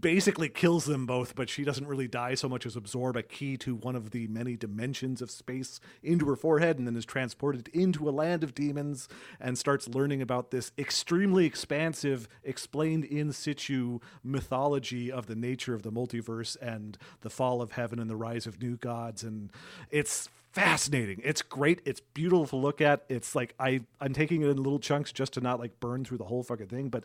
basically 0.00 0.48
kills 0.48 0.84
them 0.84 1.06
both, 1.06 1.34
but 1.34 1.48
she 1.48 1.64
doesn't 1.64 1.86
really 1.86 2.06
die 2.06 2.34
so 2.34 2.48
much 2.48 2.66
as 2.66 2.76
absorb 2.76 3.16
a 3.16 3.22
key 3.22 3.56
to 3.56 3.74
one 3.74 3.96
of 3.96 4.10
the 4.10 4.28
many 4.28 4.56
dimensions 4.56 5.20
of 5.20 5.30
space 5.30 5.80
into 6.02 6.26
her 6.26 6.36
forehead 6.36 6.78
and 6.78 6.86
then 6.86 6.96
is 6.96 7.04
transported 7.04 7.68
into 7.68 8.08
a 8.08 8.10
land 8.10 8.44
of 8.44 8.54
demons 8.54 9.08
and 9.40 9.58
starts 9.58 9.88
learning 9.88 10.22
about 10.22 10.50
this 10.50 10.70
extremely 10.78 11.46
expansive, 11.46 12.28
explained 12.44 13.04
in 13.04 13.32
situ 13.32 13.98
mythology 14.22 15.10
of 15.10 15.26
the 15.26 15.36
nature 15.36 15.74
of 15.74 15.82
the 15.82 15.92
multiverse 15.92 16.56
and 16.60 16.96
the 17.22 17.30
fall 17.30 17.60
of 17.60 17.72
heaven 17.72 17.98
and 17.98 18.08
the 18.08 18.16
rise 18.16 18.46
of 18.46 18.62
new 18.62 18.76
gods. 18.76 19.24
And 19.24 19.50
it's 19.90 20.28
fascinating. 20.52 21.20
It's 21.22 21.42
great. 21.42 21.82
It's 21.84 22.00
beautiful 22.00 22.46
to 22.46 22.56
look 22.56 22.80
at. 22.80 23.04
It's 23.08 23.34
like 23.34 23.54
I 23.58 23.80
I'm 24.00 24.14
taking 24.14 24.42
it 24.42 24.48
in 24.48 24.56
little 24.56 24.78
chunks 24.78 25.12
just 25.12 25.34
to 25.34 25.40
not 25.40 25.60
like 25.60 25.80
burn 25.80 26.04
through 26.04 26.18
the 26.18 26.24
whole 26.24 26.42
fucking 26.42 26.68
thing, 26.68 26.88
but 26.88 27.04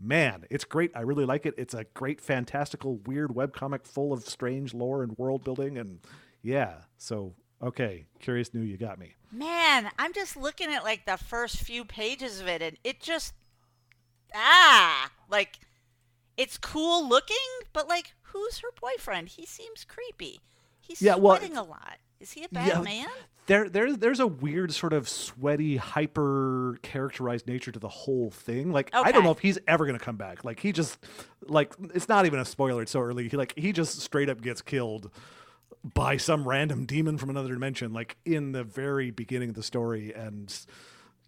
man, 0.00 0.44
it's 0.50 0.64
great. 0.64 0.90
I 0.94 1.00
really 1.00 1.24
like 1.24 1.46
it. 1.46 1.54
It's 1.56 1.74
a 1.74 1.84
great, 1.94 2.20
fantastical, 2.20 2.96
weird 3.06 3.30
webcomic 3.30 3.86
full 3.86 4.12
of 4.12 4.24
strange 4.24 4.74
lore 4.74 5.02
and 5.02 5.16
world 5.18 5.44
building. 5.44 5.78
And 5.78 6.00
yeah, 6.42 6.74
so 6.96 7.34
okay, 7.62 8.06
curious 8.20 8.52
new, 8.52 8.62
you 8.62 8.76
got 8.76 8.98
me. 8.98 9.14
Man, 9.32 9.90
I'm 9.98 10.12
just 10.12 10.36
looking 10.36 10.72
at 10.72 10.84
like 10.84 11.04
the 11.06 11.16
first 11.16 11.56
few 11.56 11.84
pages 11.84 12.40
of 12.40 12.48
it, 12.48 12.62
and 12.62 12.76
it 12.84 13.00
just 13.00 13.34
ah, 14.34 15.10
like 15.28 15.58
it's 16.36 16.58
cool 16.58 17.08
looking, 17.08 17.36
but 17.72 17.88
like, 17.88 18.14
who's 18.22 18.58
her 18.58 18.68
boyfriend? 18.80 19.30
He 19.30 19.46
seems 19.46 19.84
creepy. 19.84 20.40
He's 20.80 21.02
Yeah, 21.02 21.16
well, 21.16 21.36
sweating 21.36 21.56
a 21.56 21.62
lot. 21.62 21.98
Is 22.26 22.32
he 22.32 22.42
a 22.42 22.48
bad 22.48 22.66
Yeah, 22.66 22.80
man? 22.80 23.08
There, 23.46 23.68
there, 23.68 23.96
there's 23.96 24.18
a 24.18 24.26
weird 24.26 24.72
sort 24.72 24.92
of 24.92 25.08
sweaty, 25.08 25.76
hyper 25.76 26.76
characterized 26.82 27.46
nature 27.46 27.70
to 27.70 27.78
the 27.78 27.88
whole 27.88 28.32
thing. 28.32 28.72
Like, 28.72 28.90
I 28.92 29.12
don't 29.12 29.22
know 29.22 29.30
if 29.30 29.38
he's 29.38 29.60
ever 29.68 29.86
gonna 29.86 30.00
come 30.00 30.16
back. 30.16 30.44
Like, 30.44 30.58
he 30.58 30.72
just, 30.72 30.98
like, 31.46 31.72
it's 31.94 32.08
not 32.08 32.26
even 32.26 32.40
a 32.40 32.44
spoiler. 32.44 32.82
It's 32.82 32.90
so 32.90 33.00
early. 33.00 33.28
He 33.28 33.36
like, 33.36 33.54
he 33.56 33.70
just 33.70 34.00
straight 34.00 34.28
up 34.28 34.40
gets 34.40 34.60
killed 34.60 35.12
by 35.94 36.16
some 36.16 36.48
random 36.48 36.84
demon 36.84 37.16
from 37.16 37.30
another 37.30 37.50
dimension, 37.50 37.92
like 37.92 38.16
in 38.24 38.50
the 38.50 38.64
very 38.64 39.12
beginning 39.12 39.50
of 39.50 39.54
the 39.54 39.62
story, 39.62 40.12
and 40.12 40.52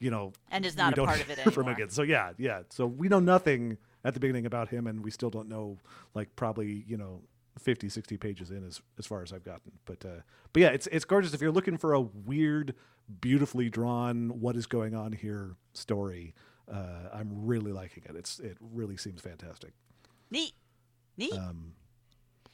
you 0.00 0.10
know, 0.10 0.32
And 0.50 0.66
is 0.66 0.76
not 0.76 0.94
a 0.94 0.96
don't 0.96 1.06
part 1.06 1.20
of 1.30 1.30
it 1.30 1.52
from 1.52 1.68
again. 1.68 1.90
So 1.90 2.02
yeah, 2.02 2.32
yeah. 2.38 2.62
So 2.70 2.86
we 2.86 3.06
know 3.06 3.20
nothing 3.20 3.78
at 4.04 4.14
the 4.14 4.20
beginning 4.20 4.46
about 4.46 4.68
him, 4.68 4.88
and 4.88 5.04
we 5.04 5.12
still 5.12 5.30
don't 5.30 5.48
know, 5.48 5.78
like, 6.14 6.34
probably 6.34 6.84
you 6.88 6.96
know. 6.96 7.22
50 7.58 7.88
60 7.88 8.16
pages 8.16 8.50
in 8.50 8.64
as 8.66 8.80
as 8.98 9.06
far 9.06 9.22
as 9.22 9.32
I've 9.32 9.44
gotten. 9.44 9.72
But 9.84 10.04
uh 10.04 10.22
but 10.52 10.62
yeah 10.62 10.68
it's 10.68 10.86
it's 10.88 11.04
gorgeous. 11.04 11.34
If 11.34 11.40
you're 11.40 11.52
looking 11.52 11.76
for 11.76 11.92
a 11.92 12.00
weird 12.00 12.74
beautifully 13.20 13.70
drawn 13.70 14.40
what 14.40 14.56
is 14.56 14.66
going 14.66 14.94
on 14.94 15.12
here 15.12 15.56
story 15.72 16.34
uh 16.70 17.08
I'm 17.12 17.46
really 17.46 17.72
liking 17.72 18.04
it. 18.08 18.16
It's 18.16 18.38
it 18.38 18.56
really 18.60 18.96
seems 18.96 19.20
fantastic. 19.20 19.72
Neat, 20.30 20.52
neat. 21.16 21.32
um, 21.32 21.72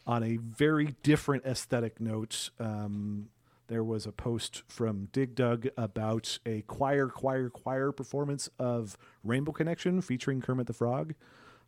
on 0.06 0.22
a 0.22 0.36
very 0.36 0.94
different 1.02 1.44
aesthetic 1.44 2.00
note, 2.00 2.50
um, 2.60 3.28
there 3.68 3.82
was 3.82 4.06
a 4.06 4.12
post 4.12 4.62
from 4.68 5.08
Dig 5.12 5.34
Dug 5.34 5.68
about 5.76 6.38
a 6.44 6.60
choir, 6.62 7.08
choir, 7.08 7.48
choir 7.48 7.92
performance 7.92 8.50
of 8.58 8.98
Rainbow 9.22 9.52
Connection 9.52 10.02
featuring 10.02 10.40
Kermit 10.40 10.66
the 10.66 10.74
Frog. 10.74 11.14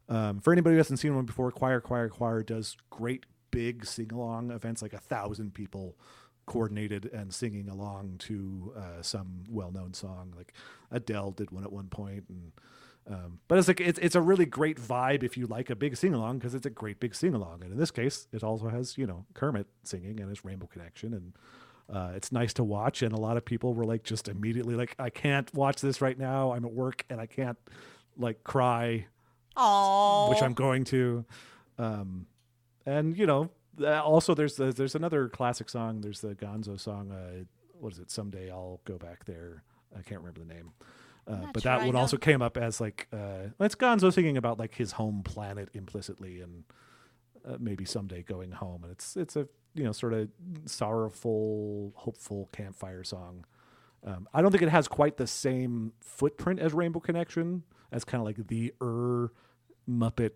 Um, 0.09 0.41
for 0.41 0.53
anybody 0.53 0.75
who 0.75 0.79
hasn't 0.79 0.99
seen 0.99 1.15
one 1.15 1.25
before, 1.25 1.51
Choir, 1.51 1.81
Choir, 1.81 2.09
Choir 2.09 2.43
does 2.43 2.77
great 2.91 3.27
big 3.51 3.85
sing 3.85 4.13
along 4.13 4.51
events, 4.51 4.83
like 4.83 4.93
a 4.93 4.99
thousand 4.99 5.55
people 5.55 5.97
coordinated 6.47 7.11
and 7.13 7.35
singing 7.35 7.69
along 7.69 8.17
to 8.19 8.73
uh, 8.77 9.03
some 9.03 9.43
well 9.49 9.73
known 9.73 9.95
song. 9.95 10.33
Like 10.37 10.53
Adele 10.91 11.33
did 11.33 11.51
one 11.51 11.65
at 11.65 11.73
one 11.73 11.89
point, 11.89 12.25
and 12.29 12.53
um, 13.09 13.41
but 13.49 13.59
it's 13.59 13.69
like 13.69 13.81
it's 13.81 13.99
it's 13.99 14.15
a 14.15 14.21
really 14.21 14.47
great 14.47 14.81
vibe 14.81 15.23
if 15.25 15.37
you 15.37 15.47
like 15.47 15.71
a 15.71 15.77
big 15.77 15.97
sing 15.97 16.15
along 16.15 16.39
because 16.39 16.55
it's 16.55 16.67
a 16.67 16.71
great 16.71 17.01
big 17.01 17.15
sing 17.15 17.35
along, 17.35 17.63
and 17.63 17.73
in 17.73 17.79
this 17.79 17.91
case, 17.91 18.29
it 18.33 18.45
also 18.45 18.69
has 18.69 18.97
you 18.97 19.07
know 19.07 19.27
Kermit 19.35 19.67
singing 19.83 20.21
and 20.21 20.29
his 20.29 20.45
Rainbow 20.45 20.67
Connection, 20.67 21.15
and 21.15 21.33
uh, 21.93 22.13
it's 22.15 22.33
nice 22.33 22.53
to 22.55 22.65
watch. 22.65 23.03
And 23.03 23.13
a 23.13 23.21
lot 23.21 23.37
of 23.37 23.45
people 23.45 23.75
were 23.75 23.85
like 23.85 24.03
just 24.03 24.29
immediately 24.29 24.75
like, 24.75 24.95
I 24.99 25.11
can't 25.11 25.53
watch 25.55 25.81
this 25.81 26.01
right 26.01 26.19
now. 26.19 26.53
I'm 26.53 26.65
at 26.65 26.73
work 26.73 27.05
and 27.09 27.21
I 27.21 27.27
can't 27.27 27.59
like 28.17 28.43
cry 28.45 29.07
Oh, 29.57 30.31
which 30.31 30.43
I'm 30.43 30.55
going 30.55 30.85
to. 30.85 31.25
Um, 31.79 32.27
and 32.85 33.17
you 33.17 33.27
know, 33.27 33.51
uh, 33.81 34.03
also 34.03 34.35
there's 34.35 34.57
the, 34.57 34.73
there's 34.73 34.95
another 34.95 35.29
classic 35.29 35.69
song. 35.69 36.01
There's 36.01 36.21
the 36.21 36.35
Gonzo 36.35 36.79
song. 36.79 37.11
Uh, 37.13 37.45
what 37.79 37.93
is 37.93 37.99
it? 37.99 38.11
Someday 38.11 38.51
I'll 38.51 38.81
go 38.85 38.97
back 38.97 39.25
there. 39.25 39.63
I 39.93 40.03
can't 40.03 40.21
remember 40.21 40.41
the 40.41 40.55
name. 40.55 40.73
Uh, 41.29 41.51
but 41.53 41.63
sure 41.63 41.73
that 41.73 41.81
I 41.81 41.85
one 41.87 41.95
know. 41.95 42.01
also 42.01 42.17
came 42.17 42.41
up 42.41 42.57
as 42.57 42.81
like 42.81 43.09
uh, 43.13 43.49
it's 43.59 43.75
Gonzo 43.75 44.13
singing 44.13 44.37
about 44.37 44.59
like 44.59 44.75
his 44.75 44.93
home 44.93 45.23
planet 45.25 45.69
implicitly, 45.75 46.41
and 46.41 46.65
uh, 47.47 47.57
maybe 47.59 47.85
someday 47.85 48.23
going 48.23 48.53
home. 48.53 48.85
And 48.85 48.93
it's 48.93 49.17
it's 49.17 49.35
a 49.35 49.49
you 49.75 49.85
know 49.85 49.93
sort 49.93 50.13
of 50.13 50.29
sorrowful, 50.67 51.93
hopeful 51.97 52.49
campfire 52.53 53.03
song. 53.03 53.45
Um, 54.05 54.29
I 54.33 54.41
don't 54.41 54.53
think 54.53 54.63
it 54.63 54.69
has 54.69 54.87
quite 54.87 55.17
the 55.17 55.27
same 55.27 55.93
footprint 56.01 56.61
as 56.61 56.73
Rainbow 56.73 57.01
Connection, 57.01 57.65
as 57.91 58.05
kind 58.05 58.21
of 58.21 58.27
like 58.27 58.47
the 58.47 58.73
er 58.81 59.33
Muppet 59.89 60.33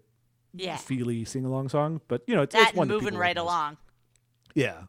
yeah. 0.55 0.77
feely 0.77 1.25
sing 1.25 1.45
along 1.45 1.69
song. 1.69 2.01
But 2.09 2.23
you 2.27 2.35
know, 2.35 2.43
it's, 2.43 2.55
That 2.55 2.69
it's 2.69 2.77
one 2.77 2.89
moving 2.89 3.17
right 3.17 3.37
along. 3.37 3.77
Yeah, 4.55 4.83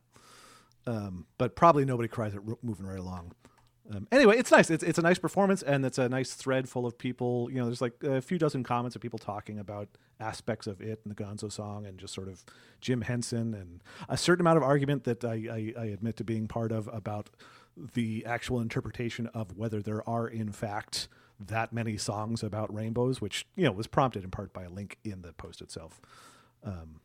um, 0.87 1.27
but 1.37 1.55
probably 1.55 1.85
nobody 1.85 2.09
cries 2.09 2.35
at 2.35 2.41
moving 2.63 2.85
right 2.85 2.99
along. 2.99 3.33
Um, 3.93 4.07
anyway, 4.11 4.37
it's 4.37 4.51
nice. 4.51 4.69
It's 4.69 4.83
it's 4.83 4.99
a 4.99 5.01
nice 5.01 5.19
performance, 5.19 5.61
and 5.61 5.85
it's 5.85 5.97
a 5.97 6.07
nice 6.07 6.33
thread 6.33 6.69
full 6.69 6.85
of 6.85 6.97
people. 6.97 7.49
You 7.51 7.59
know, 7.59 7.65
there's 7.65 7.81
like 7.81 8.03
a 8.03 8.21
few 8.21 8.37
dozen 8.37 8.63
comments 8.63 8.95
of 8.95 9.01
people 9.01 9.19
talking 9.19 9.59
about 9.59 9.89
aspects 10.19 10.67
of 10.67 10.81
it 10.81 11.01
and 11.03 11.15
the 11.15 11.23
Gonzo 11.23 11.51
song, 11.51 11.85
and 11.85 11.97
just 11.97 12.13
sort 12.13 12.27
of 12.27 12.43
Jim 12.79 13.01
Henson, 13.01 13.53
and 13.53 13.83
a 14.07 14.17
certain 14.17 14.41
amount 14.41 14.57
of 14.57 14.63
argument 14.63 15.03
that 15.03 15.23
I, 15.25 15.73
I, 15.77 15.81
I 15.81 15.85
admit 15.85 16.17
to 16.17 16.23
being 16.23 16.47
part 16.47 16.71
of 16.71 16.89
about 16.93 17.29
the 17.75 18.25
actual 18.25 18.59
interpretation 18.59 19.27
of 19.27 19.57
whether 19.57 19.81
there 19.81 20.07
are 20.07 20.27
in 20.27 20.51
fact 20.51 21.07
that 21.47 21.73
many 21.73 21.97
songs 21.97 22.43
about 22.43 22.73
rainbows, 22.73 23.21
which 23.21 23.45
you 23.55 23.63
know 23.65 23.71
was 23.71 23.87
prompted 23.87 24.23
in 24.23 24.31
part 24.31 24.53
by 24.53 24.63
a 24.63 24.69
link 24.69 24.97
in 25.03 25.21
the 25.21 25.33
post 25.33 25.61
itself. 25.61 26.01
Um, 26.63 27.01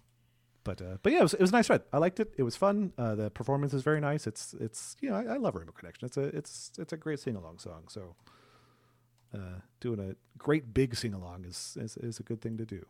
but 0.65 0.83
uh, 0.83 0.99
but 1.03 1.13
yeah, 1.13 1.21
it 1.21 1.23
was, 1.23 1.35
it 1.35 1.41
was 1.41 1.51
a 1.51 1.55
nice 1.55 1.71
read. 1.71 1.83
I 1.93 1.99
liked 1.99 2.19
it. 2.21 2.33
It 2.37 2.43
was 2.43 2.57
fun. 2.57 2.93
Uh, 2.99 3.15
the 3.15 3.31
performance 3.31 3.73
is 3.73 3.83
very 3.83 4.01
nice. 4.01 4.27
It's 4.27 4.55
it's 4.61 4.97
you 5.01 5.11
know 5.11 5.17
I, 5.17 5.35
I 5.35 5.37
love 5.37 5.55
Rainbow 5.55 5.73
Connection. 5.73 6.07
It's 6.07 6.17
a 6.17 6.25
it's 6.25 6.73
it's 6.79 6.93
a 6.93 6.97
great 6.97 7.21
sing 7.21 7.37
along 7.37 7.59
song. 7.59 7.85
So 7.89 8.15
uh, 9.35 9.61
doing 9.81 10.01
a 10.01 10.17
great 10.39 10.73
big 10.75 10.95
sing 10.97 11.15
along 11.15 11.45
is, 11.45 11.77
is 11.81 11.97
is 11.99 12.19
a 12.21 12.23
good 12.23 12.41
thing 12.41 12.57
to 12.59 12.65
do. 12.65 12.85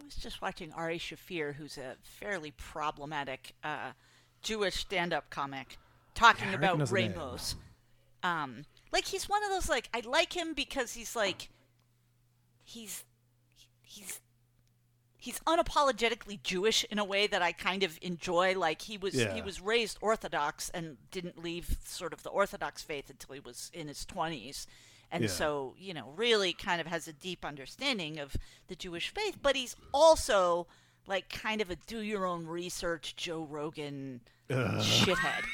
I 0.00 0.04
was 0.04 0.16
just 0.16 0.40
watching 0.42 0.72
Ari 0.72 0.98
Shaffir, 0.98 1.54
who's 1.54 1.78
a 1.78 1.96
fairly 2.02 2.52
problematic 2.52 3.54
uh, 3.64 3.92
Jewish 4.42 4.76
stand-up 4.76 5.30
comic, 5.30 5.78
talking 6.14 6.48
Yeah, 6.48 6.54
about 6.54 6.62
recognize 6.78 6.90
the 6.90 6.94
name. 6.96 7.04
rainbows. 7.12 7.56
Um, 8.22 8.64
like 8.92 9.06
he's 9.06 9.28
one 9.28 9.42
of 9.44 9.50
those 9.50 9.68
like 9.68 9.88
I 9.94 10.00
like 10.04 10.32
him 10.34 10.54
because 10.54 10.94
he's 10.94 11.14
like 11.16 11.48
he's 12.64 13.04
he's 13.82 14.20
he's 15.18 15.38
unapologetically 15.40 16.42
Jewish 16.42 16.84
in 16.84 16.98
a 16.98 17.04
way 17.04 17.26
that 17.26 17.42
I 17.42 17.52
kind 17.52 17.82
of 17.82 17.98
enjoy. 18.02 18.56
Like 18.58 18.82
he 18.82 18.96
was 18.98 19.14
Yeah. 19.14 19.34
he 19.34 19.42
was 19.42 19.60
raised 19.60 19.98
Orthodox 20.00 20.70
and 20.70 20.96
didn't 21.10 21.42
leave 21.42 21.76
sort 21.84 22.12
of 22.12 22.22
the 22.22 22.30
Orthodox 22.30 22.82
faith 22.82 23.10
until 23.10 23.34
he 23.34 23.40
was 23.40 23.70
in 23.74 23.88
his 23.88 24.04
twenties. 24.04 24.66
And 25.10 25.22
Yeah. 25.24 25.30
so, 25.30 25.74
you 25.78 25.94
know, 25.94 26.12
really 26.16 26.52
kind 26.52 26.80
of 26.80 26.86
has 26.88 27.06
a 27.06 27.12
deep 27.12 27.44
understanding 27.44 28.18
of 28.18 28.36
the 28.68 28.74
Jewish 28.76 29.08
faith, 29.10 29.38
but 29.40 29.54
he's 29.56 29.76
also 29.94 30.66
like 31.06 31.28
kind 31.28 31.60
of 31.60 31.70
a 31.70 31.76
do 31.76 32.00
your 32.00 32.26
own 32.26 32.46
research 32.46 33.14
Joe 33.16 33.44
Rogan 33.48 34.20
shithead. 34.50 35.44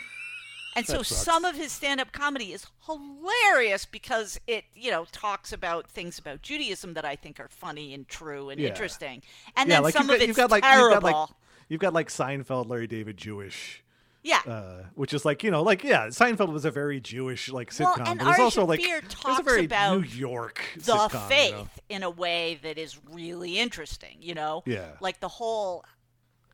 And 0.75 0.87
so 0.87 1.03
some 1.03 1.45
of 1.45 1.55
his 1.57 1.71
stand-up 1.73 2.13
comedy 2.13 2.53
is 2.53 2.67
hilarious 2.87 3.85
because 3.85 4.41
it, 4.47 4.65
you 4.75 4.91
know, 4.91 5.07
talks 5.13 5.53
about 5.53 5.89
things 5.89 6.19
about 6.19 6.43
Judaism 6.43 6.95
that 6.95 7.05
I 7.05 7.17
think 7.17 7.39
are 7.41 7.49
funny 7.49 7.93
and 7.95 8.09
true 8.09 8.49
and 8.51 8.61
Yeah. 8.61 8.69
interesting. 8.69 9.23
And 9.57 9.69
yeah, 9.69 9.77
then 9.77 9.83
like 9.85 9.93
some 9.95 10.09
you've 10.09 10.19
got, 10.19 10.23
of 10.23 10.29
it's 10.31 10.37
got 10.37 10.51
like 10.51 10.63
terrible. 10.63 10.95
you've 10.95 11.03
got 11.03 11.05
like 11.21 11.29
you've 11.69 11.81
got 11.81 11.93
like 11.93 12.09
Seinfeld, 12.09 12.69
Larry 12.69 12.87
David, 12.87 13.17
Jewish. 13.17 13.83
Yeah. 14.25 14.39
uh, 14.47 14.85
which 14.95 15.13
is 15.13 15.25
like 15.25 15.43
you 15.43 15.51
know, 15.51 15.63
like 15.63 15.83
yeah, 15.83 16.07
Seinfeld 16.07 16.53
was 16.53 16.65
a 16.65 16.71
very 16.71 17.01
Jewish 17.01 17.49
like 17.49 17.73
Well, 17.79 17.93
sitcom, 17.95 18.07
and 18.09 18.21
but 18.21 18.29
it's 18.29 18.39
also 18.39 18.65
like 18.65 18.79
was 18.79 18.89
a 18.89 19.09
talks 19.09 19.43
very 19.45 19.65
about 19.65 20.01
New 20.01 20.07
York 20.07 20.63
the 20.77 20.93
sitcom, 20.93 21.29
faith 21.29 21.51
You 21.51 21.57
know? 21.57 21.69
in 21.89 22.03
a 22.05 22.11
way 22.11 22.61
that 22.63 22.79
is 22.79 23.01
really 23.11 23.59
interesting, 23.59 24.19
you 24.21 24.35
know? 24.35 24.63
Yeah. 24.65 24.93
Like 25.01 25.19
the 25.19 25.27
whole 25.29 25.85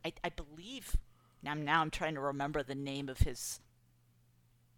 I, 0.03 0.13
I 0.23 0.29
believe 0.29 0.95
now 1.43 1.53
now 1.53 1.81
I'm 1.81 1.91
trying 1.91 2.15
to 2.15 2.21
remember 2.21 2.63
the 2.63 2.73
name 2.75 3.07
of 3.07 3.19
his 3.19 3.59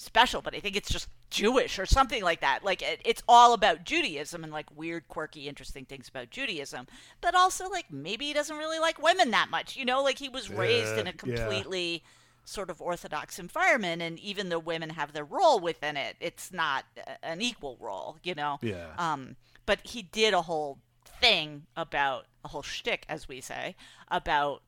special, 0.01 0.41
but 0.41 0.55
I 0.55 0.59
think 0.59 0.75
it's 0.75 0.89
just 0.89 1.07
Jewish 1.29 1.79
or 1.79 1.85
something 1.85 2.23
like 2.23 2.41
that. 2.41 2.63
Like 2.63 2.81
it, 2.81 3.01
it's 3.05 3.23
all 3.27 3.53
about 3.53 3.83
Judaism 3.85 4.43
and 4.43 4.51
like 4.51 4.75
weird, 4.75 5.07
quirky, 5.07 5.47
interesting 5.47 5.85
things 5.85 6.09
about 6.09 6.29
Judaism, 6.29 6.87
but 7.21 7.35
also 7.35 7.69
like 7.69 7.91
maybe 7.91 8.25
he 8.25 8.33
doesn't 8.33 8.57
really 8.57 8.79
like 8.79 9.01
women 9.01 9.31
that 9.31 9.49
much, 9.49 9.75
you 9.77 9.85
know? 9.85 10.03
Like 10.03 10.17
he 10.19 10.29
was 10.29 10.49
raised 10.49 10.97
in 10.97 11.07
a 11.07 11.11
Yeah, 11.11 11.11
yeah. 11.25 11.35
completely 11.35 12.03
sort 12.43 12.69
of 12.71 12.81
orthodox 12.81 13.37
environment 13.37 14.01
and 14.01 14.17
even 14.19 14.49
though 14.49 14.57
women 14.59 14.89
have 14.89 15.13
their 15.13 15.23
role 15.23 15.59
within 15.59 15.95
it 15.95 16.15
it's 16.19 16.51
not 16.51 16.83
an 17.21 17.39
equal 17.39 17.77
role 17.79 18.17
you 18.23 18.33
know 18.33 18.57
Yeah. 18.63 18.87
um 18.97 19.35
but 19.67 19.79
he 19.83 20.01
did 20.01 20.33
a 20.33 20.41
whole 20.41 20.79
thing 21.21 21.67
about 21.77 22.25
a 22.43 22.47
whole 22.47 22.63
shtick 22.63 23.05
as 23.07 23.27
we 23.27 23.41
say 23.41 23.75
about 24.09 24.63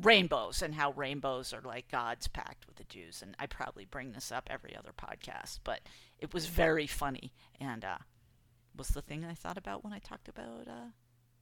rainbows 0.00 0.62
and 0.62 0.74
how 0.74 0.92
rainbows 0.92 1.52
are 1.52 1.60
like 1.62 1.90
god's 1.90 2.28
pact 2.28 2.66
with 2.66 2.76
the 2.76 2.84
jews 2.84 3.20
and 3.20 3.34
i 3.38 3.46
probably 3.46 3.84
bring 3.84 4.12
this 4.12 4.30
up 4.30 4.46
every 4.50 4.76
other 4.76 4.92
podcast 4.96 5.58
but 5.64 5.80
it 6.20 6.32
was 6.32 6.46
very 6.46 6.86
funny 6.86 7.32
and 7.60 7.84
uh 7.84 7.98
was 8.76 8.88
the 8.88 9.02
thing 9.02 9.24
i 9.24 9.34
thought 9.34 9.58
about 9.58 9.82
when 9.82 9.92
i 9.92 9.98
talked 9.98 10.28
about 10.28 10.68
uh 10.68 10.86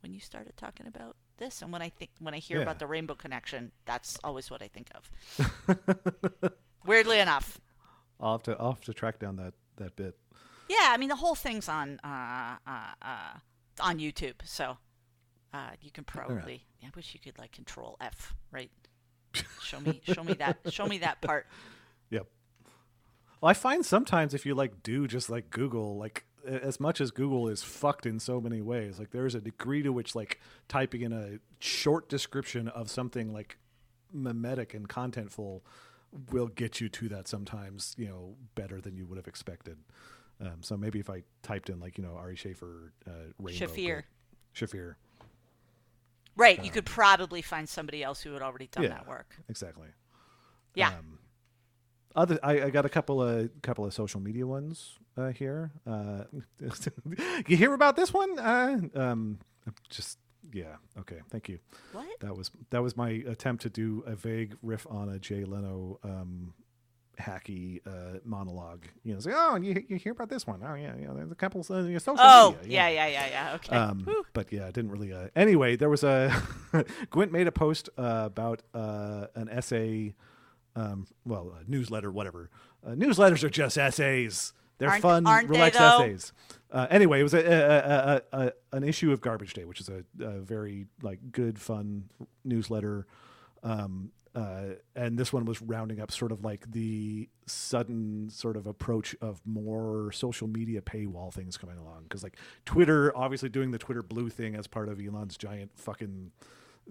when 0.00 0.12
you 0.14 0.20
started 0.20 0.56
talking 0.56 0.86
about 0.86 1.16
this 1.36 1.60
and 1.60 1.70
when 1.70 1.82
i 1.82 1.88
think 1.90 2.10
when 2.18 2.32
i 2.32 2.38
hear 2.38 2.56
Yeah. 2.58 2.62
about 2.62 2.78
the 2.78 2.86
rainbow 2.86 3.14
connection 3.14 3.72
that's 3.84 4.18
always 4.24 4.50
what 4.50 4.62
i 4.62 4.68
think 4.68 4.88
of 4.94 6.50
weirdly 6.86 7.18
enough 7.18 7.60
I'll 8.18 8.32
have 8.32 8.42
to 8.44 8.56
I'll 8.58 8.72
have 8.72 8.80
to 8.82 8.94
track 8.94 9.18
down 9.18 9.36
that 9.36 9.52
that 9.76 9.96
bit. 9.96 10.16
yeah 10.70 10.88
i 10.92 10.96
mean 10.96 11.10
the 11.10 11.16
whole 11.16 11.34
thing's 11.34 11.68
on 11.68 12.00
uh 12.02 12.56
uh, 12.66 12.92
uh 13.02 13.38
on 13.80 13.98
youtube 13.98 14.36
so 14.44 14.78
uh 15.56 15.70
you 15.80 15.90
can 15.90 16.04
probably 16.04 16.64
i 16.84 16.88
wish 16.94 17.14
you 17.14 17.20
could 17.20 17.38
like 17.38 17.52
control 17.52 17.96
f 18.00 18.34
right 18.50 18.70
show 19.62 19.80
me 19.80 20.00
show 20.14 20.22
me 20.24 20.34
that 20.34 20.58
show 20.70 20.86
me 20.86 20.98
that 20.98 21.20
part 21.22 21.46
Yep. 22.10 22.26
Well, 23.40 23.50
I 23.50 23.54
find 23.54 23.84
sometimes 23.84 24.32
if 24.34 24.46
you 24.46 24.54
like 24.54 24.82
do 24.82 25.06
just 25.06 25.28
like 25.28 25.50
Google, 25.50 25.96
like 25.98 26.24
as 26.46 26.78
much 26.78 27.00
as 27.00 27.10
Google 27.10 27.48
is 27.48 27.62
fucked 27.62 28.06
in 28.06 28.20
so 28.20 28.40
many 28.40 28.62
ways, 28.62 28.98
like 28.98 29.10
there's 29.10 29.34
a 29.34 29.40
degree 29.40 29.82
to 29.82 29.92
which 29.92 30.14
like 30.14 30.40
typing 30.68 31.02
in 31.02 31.12
a 31.12 31.38
short 31.58 32.08
description 32.08 32.68
of 32.68 32.88
something 32.90 33.32
like 33.32 33.58
mimetic 34.12 34.72
and 34.72 34.88
contentful 34.88 35.62
will 36.30 36.46
get 36.46 36.80
you 36.80 36.88
to 36.88 37.08
that 37.08 37.26
sometimes, 37.28 37.94
you 37.98 38.06
know, 38.06 38.36
better 38.54 38.80
than 38.80 38.96
you 38.96 39.04
would 39.06 39.16
have 39.18 39.26
expected. 39.28 39.78
Um, 40.40 40.58
so 40.60 40.76
maybe 40.76 41.00
if 41.00 41.10
I 41.10 41.24
typed 41.42 41.68
in 41.68 41.80
like, 41.80 41.98
you 41.98 42.04
know, 42.04 42.14
Ari 42.14 42.36
Schaefer, 42.36 42.92
uh, 43.06 43.10
Rainbow. 43.38 43.66
Shaffir. 43.66 44.02
Shaffir. 44.54 44.94
Right 46.36 46.64
you 46.64 46.70
could 46.70 46.86
probably 46.86 47.42
find 47.42 47.68
somebody 47.68 48.02
else 48.02 48.20
who 48.20 48.32
had 48.32 48.42
already 48.42 48.68
done 48.68 48.84
yeah. 48.84 48.90
that 48.90 49.08
work 49.08 49.34
Exactly. 49.48 49.88
yeah 50.74 50.88
Um, 50.88 51.18
other, 52.16 52.38
I, 52.42 52.62
I 52.62 52.70
got 52.70 52.86
a 52.86 52.88
couple 52.88 53.22
of 53.22 53.50
couple 53.60 53.84
of 53.84 53.92
social 53.92 54.20
media 54.20 54.46
ones 54.46 54.98
uh, 55.18 55.28
here. 55.28 55.70
Uh, 55.86 56.24
you 57.46 57.56
hear 57.58 57.74
about 57.74 57.94
this 57.94 58.12
one? 58.12 58.38
Uh, 58.38 58.80
um, 58.94 59.38
just 59.90 60.18
yeah, 60.52 60.76
okay, 60.98 61.20
thank 61.30 61.48
you. 61.48 61.58
what 61.92 62.06
That 62.20 62.36
was 62.36 62.50
that 62.70 62.82
was 62.82 62.96
my 62.96 63.10
attempt 63.10 63.62
to 63.62 63.70
do 63.70 64.02
a 64.06 64.16
vague 64.16 64.56
riff 64.62 64.86
on 64.88 65.10
a 65.10 65.18
Jay 65.18 65.44
Leno 65.44 65.98
um, 66.02 66.54
hacky 67.20 67.80
uh, 67.86 68.18
monologue. 68.24 68.84
You 69.04 69.14
know, 69.14 69.20
say, 69.20 69.32
oh, 69.34 69.56
you, 69.56 69.82
you 69.88 69.96
hear 69.96 70.12
about 70.12 70.28
this 70.28 70.46
one? 70.46 70.62
Oh 70.66 70.74
yeah, 70.74 70.94
yeah. 71.00 71.08
There's 71.14 71.30
a 71.30 71.34
couple 71.34 71.60
of 71.62 71.70
uh, 71.70 71.98
social 71.98 72.16
oh 72.18 72.56
media. 72.62 72.72
yeah 72.78 72.88
yeah 72.88 73.06
yeah 73.06 73.26
yeah 73.28 73.54
okay 73.56 73.76
Um, 73.76 74.06
but 74.32 74.52
yeah, 74.52 74.66
it 74.68 74.74
didn't 74.74 74.90
really. 74.90 75.12
Uh, 75.12 75.28
anyway, 75.34 75.76
there 75.76 75.88
was 75.88 76.04
a 76.04 76.32
Gwent 77.10 77.32
made 77.32 77.46
a 77.46 77.52
post 77.52 77.88
uh, 77.96 78.22
about 78.26 78.62
uh, 78.74 79.26
an 79.34 79.48
essay, 79.48 80.14
um, 80.74 81.06
well, 81.24 81.52
a 81.58 81.70
newsletter, 81.70 82.10
whatever. 82.10 82.50
Uh, 82.86 82.90
newsletters 82.90 83.42
are 83.44 83.50
just 83.50 83.78
essays. 83.78 84.52
They're 84.78 84.90
Aren't- 84.90 85.02
fun, 85.02 85.26
aren't 85.26 85.48
relaxed 85.48 85.78
though? 85.80 86.02
essays. 86.02 86.32
Uh, 86.70 86.86
anyway, 86.90 87.20
it 87.20 87.22
was 87.22 87.32
a, 87.32 87.38
a, 88.32 88.38
a, 88.38 88.46
a, 88.46 88.52
an 88.76 88.84
issue 88.84 89.10
of 89.12 89.20
Garbage 89.22 89.54
Day, 89.54 89.64
which 89.64 89.80
is 89.80 89.88
a, 89.88 90.04
a 90.22 90.40
very 90.40 90.86
like 91.00 91.20
good, 91.32 91.58
fun 91.58 92.10
newsletter. 92.44 93.06
Um, 93.62 94.10
uh, 94.36 94.74
and 94.94 95.18
this 95.18 95.32
one 95.32 95.46
was 95.46 95.60
rounding 95.62 95.98
up 95.98 96.12
sort 96.12 96.30
of 96.30 96.44
like 96.44 96.70
the 96.70 97.26
sudden 97.46 98.28
sort 98.28 98.56
of 98.56 98.66
approach 98.66 99.16
of 99.22 99.40
more 99.46 100.12
social 100.12 100.46
media 100.46 100.82
paywall 100.82 101.32
things 101.32 101.56
coming 101.56 101.78
along 101.78 102.02
because 102.02 102.22
like 102.22 102.36
Twitter 102.66 103.16
obviously 103.16 103.48
doing 103.48 103.70
the 103.70 103.78
Twitter 103.78 104.02
blue 104.02 104.28
thing 104.28 104.54
as 104.54 104.66
part 104.66 104.88
of 104.90 105.00
Elon's 105.00 105.36
giant 105.38 105.70
fucking 105.74 106.30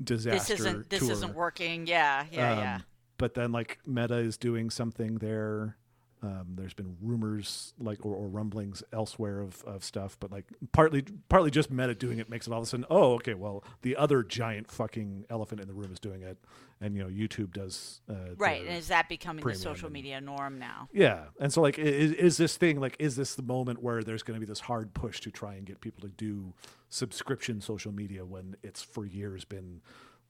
disaster. 0.03 0.53
this 0.53 0.59
isn't 0.59 0.89
this 0.89 0.99
tour. 1.01 1.11
isn't 1.11 1.35
working 1.35 1.85
yeah 1.85 2.25
yeah 2.31 2.51
Um, 2.51 2.57
yeah 2.59 2.79
But 3.17 3.35
then 3.35 3.51
like 3.51 3.77
Meta 3.85 4.17
is 4.17 4.37
doing 4.37 4.69
something 4.71 5.19
there. 5.19 5.77
Um, 6.25 6.55
there's 6.55 6.73
been 6.73 6.97
rumors 7.01 7.75
like 7.79 8.03
or, 8.03 8.15
or 8.15 8.27
rumblings 8.27 8.81
elsewhere 8.91 9.41
of, 9.41 9.63
of 9.65 9.83
stuff, 9.83 10.17
but 10.19 10.31
like 10.31 10.45
partly 10.71 11.03
partly 11.29 11.51
just 11.51 11.69
Meta 11.69 11.93
doing 11.93 12.17
it 12.17 12.31
makes 12.31 12.47
it 12.47 12.51
all 12.51 12.57
of 12.59 12.63
a 12.63 12.65
sudden 12.65 12.85
oh 12.89 13.13
okay 13.13 13.35
well 13.35 13.63
the 13.83 13.95
other 13.95 14.23
giant 14.23 14.71
fucking 14.71 15.25
elephant 15.29 15.61
in 15.61 15.67
the 15.67 15.73
room 15.73 15.91
is 15.91 15.99
doing 15.99 16.23
it, 16.23 16.39
and 16.81 16.95
you 16.95 17.03
know 17.03 17.09
YouTube 17.09 17.53
does 17.53 18.01
uh, 18.09 18.33
right 18.37 18.61
and 18.65 18.75
is 18.75 18.87
that 18.87 19.07
becoming 19.07 19.45
the 19.45 19.53
social 19.53 19.85
and- 19.85 19.93
media 19.93 20.19
norm 20.19 20.57
now? 20.57 20.89
Yeah, 20.91 21.25
and 21.39 21.53
so 21.53 21.61
like, 21.61 21.77
is, 21.77 22.13
is 22.13 22.37
this 22.37 22.57
thing 22.57 22.79
like, 22.79 22.95
is 22.97 23.15
this 23.15 23.35
the 23.35 23.43
moment 23.43 23.83
where 23.83 24.03
there's 24.03 24.23
going 24.23 24.39
to 24.39 24.45
be 24.45 24.49
this 24.49 24.61
hard 24.61 24.93
push 24.95 25.19
to 25.21 25.31
try 25.31 25.53
and 25.55 25.65
get 25.65 25.79
people 25.79 26.01
to 26.01 26.09
do 26.15 26.53
subscription 26.89 27.61
social 27.61 27.91
media 27.91 28.25
when 28.25 28.55
it's 28.63 28.81
for 28.81 29.05
years 29.05 29.45
been 29.45 29.81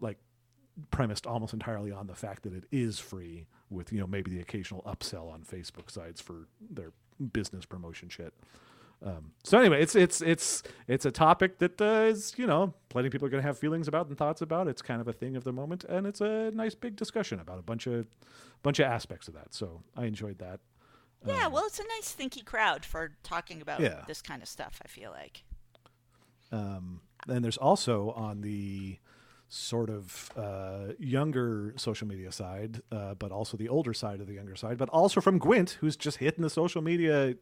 like 0.02 0.18
premised 0.92 1.26
almost 1.26 1.54
entirely 1.54 1.92
on 1.92 2.08
the 2.08 2.16
fact 2.16 2.44
that 2.44 2.54
it 2.54 2.66
is 2.72 3.00
free, 3.00 3.48
with 3.70 3.92
you 3.92 4.00
know 4.00 4.08
maybe 4.08 4.32
the 4.32 4.40
occasional 4.40 4.82
upsell 4.84 5.32
on 5.32 5.42
Facebook 5.44 5.90
sites 5.92 6.22
for 6.22 6.48
their 6.70 6.92
business 7.34 7.66
promotion 7.66 8.10
shit. 8.10 8.34
Um, 9.06 9.32
so 9.44 9.60
anyway, 9.60 9.82
it's 9.82 9.96
it's 9.96 10.22
it's 10.22 10.64
it's 10.88 11.06
a 11.06 11.12
topic 11.12 11.60
that 11.60 11.80
uh, 11.82 12.08
is 12.10 12.34
you 12.38 12.48
know 12.48 12.74
plenty 12.90 13.08
of 13.08 13.12
people 13.12 13.26
are 13.28 13.30
going 13.30 13.42
to 13.44 13.48
have 13.48 13.58
feelings 13.60 13.88
about 13.88 14.08
and 14.08 14.18
thoughts 14.18 14.42
about. 14.42 14.68
It's 14.68 14.82
kind 14.82 15.02
of 15.02 15.08
a 15.08 15.14
thing 15.14 15.36
of 15.36 15.44
the 15.44 15.52
moment, 15.52 15.84
and 15.84 16.08
it's 16.08 16.22
a 16.22 16.52
nice 16.52 16.76
big 16.76 16.96
discussion 16.96 17.40
about 17.40 17.60
a 17.60 17.62
bunch 17.62 17.88
of 17.88 18.08
bunch 18.64 18.80
of 18.80 18.86
aspects 18.86 19.28
of 19.28 19.34
that. 19.34 19.54
So 19.54 19.82
I 19.98 20.06
enjoyed 20.06 20.40
that. 20.40 20.60
yeah 21.26 21.48
well 21.48 21.66
it's 21.66 21.80
a 21.80 21.84
nice 21.84 22.16
thinky 22.18 22.44
crowd 22.46 22.86
for 22.86 23.12
talking 23.24 23.62
about 23.62 23.80
Um, 23.80 23.86
Yeah. 23.86 24.04
this 24.08 24.22
kind 24.22 24.42
of 24.44 24.48
stuff 24.48 24.80
i 24.86 24.88
feel 24.88 25.10
like 25.12 25.44
Um, 26.52 27.02
and 27.28 27.44
there's 27.44 27.58
also 27.58 28.12
on 28.12 28.42
the 28.42 29.00
sort 29.48 29.90
of 29.90 30.32
uh, 30.36 30.94
younger 31.00 31.74
social 31.78 32.08
media 32.08 32.32
side, 32.32 32.82
uh, 32.92 33.14
but 33.14 33.32
also 33.32 33.56
the 33.58 33.70
older 33.70 33.94
side 33.94 34.20
of 34.22 34.28
the 34.28 34.34
younger 34.34 34.56
side, 34.56 34.78
but 34.78 34.90
also 34.90 35.22
from 35.22 35.38
Gwent, 35.38 35.78
who's 35.82 35.96
just 35.96 36.18
hitting 36.18 36.42
the 36.42 36.50
social 36.50 36.82
media 36.82 37.36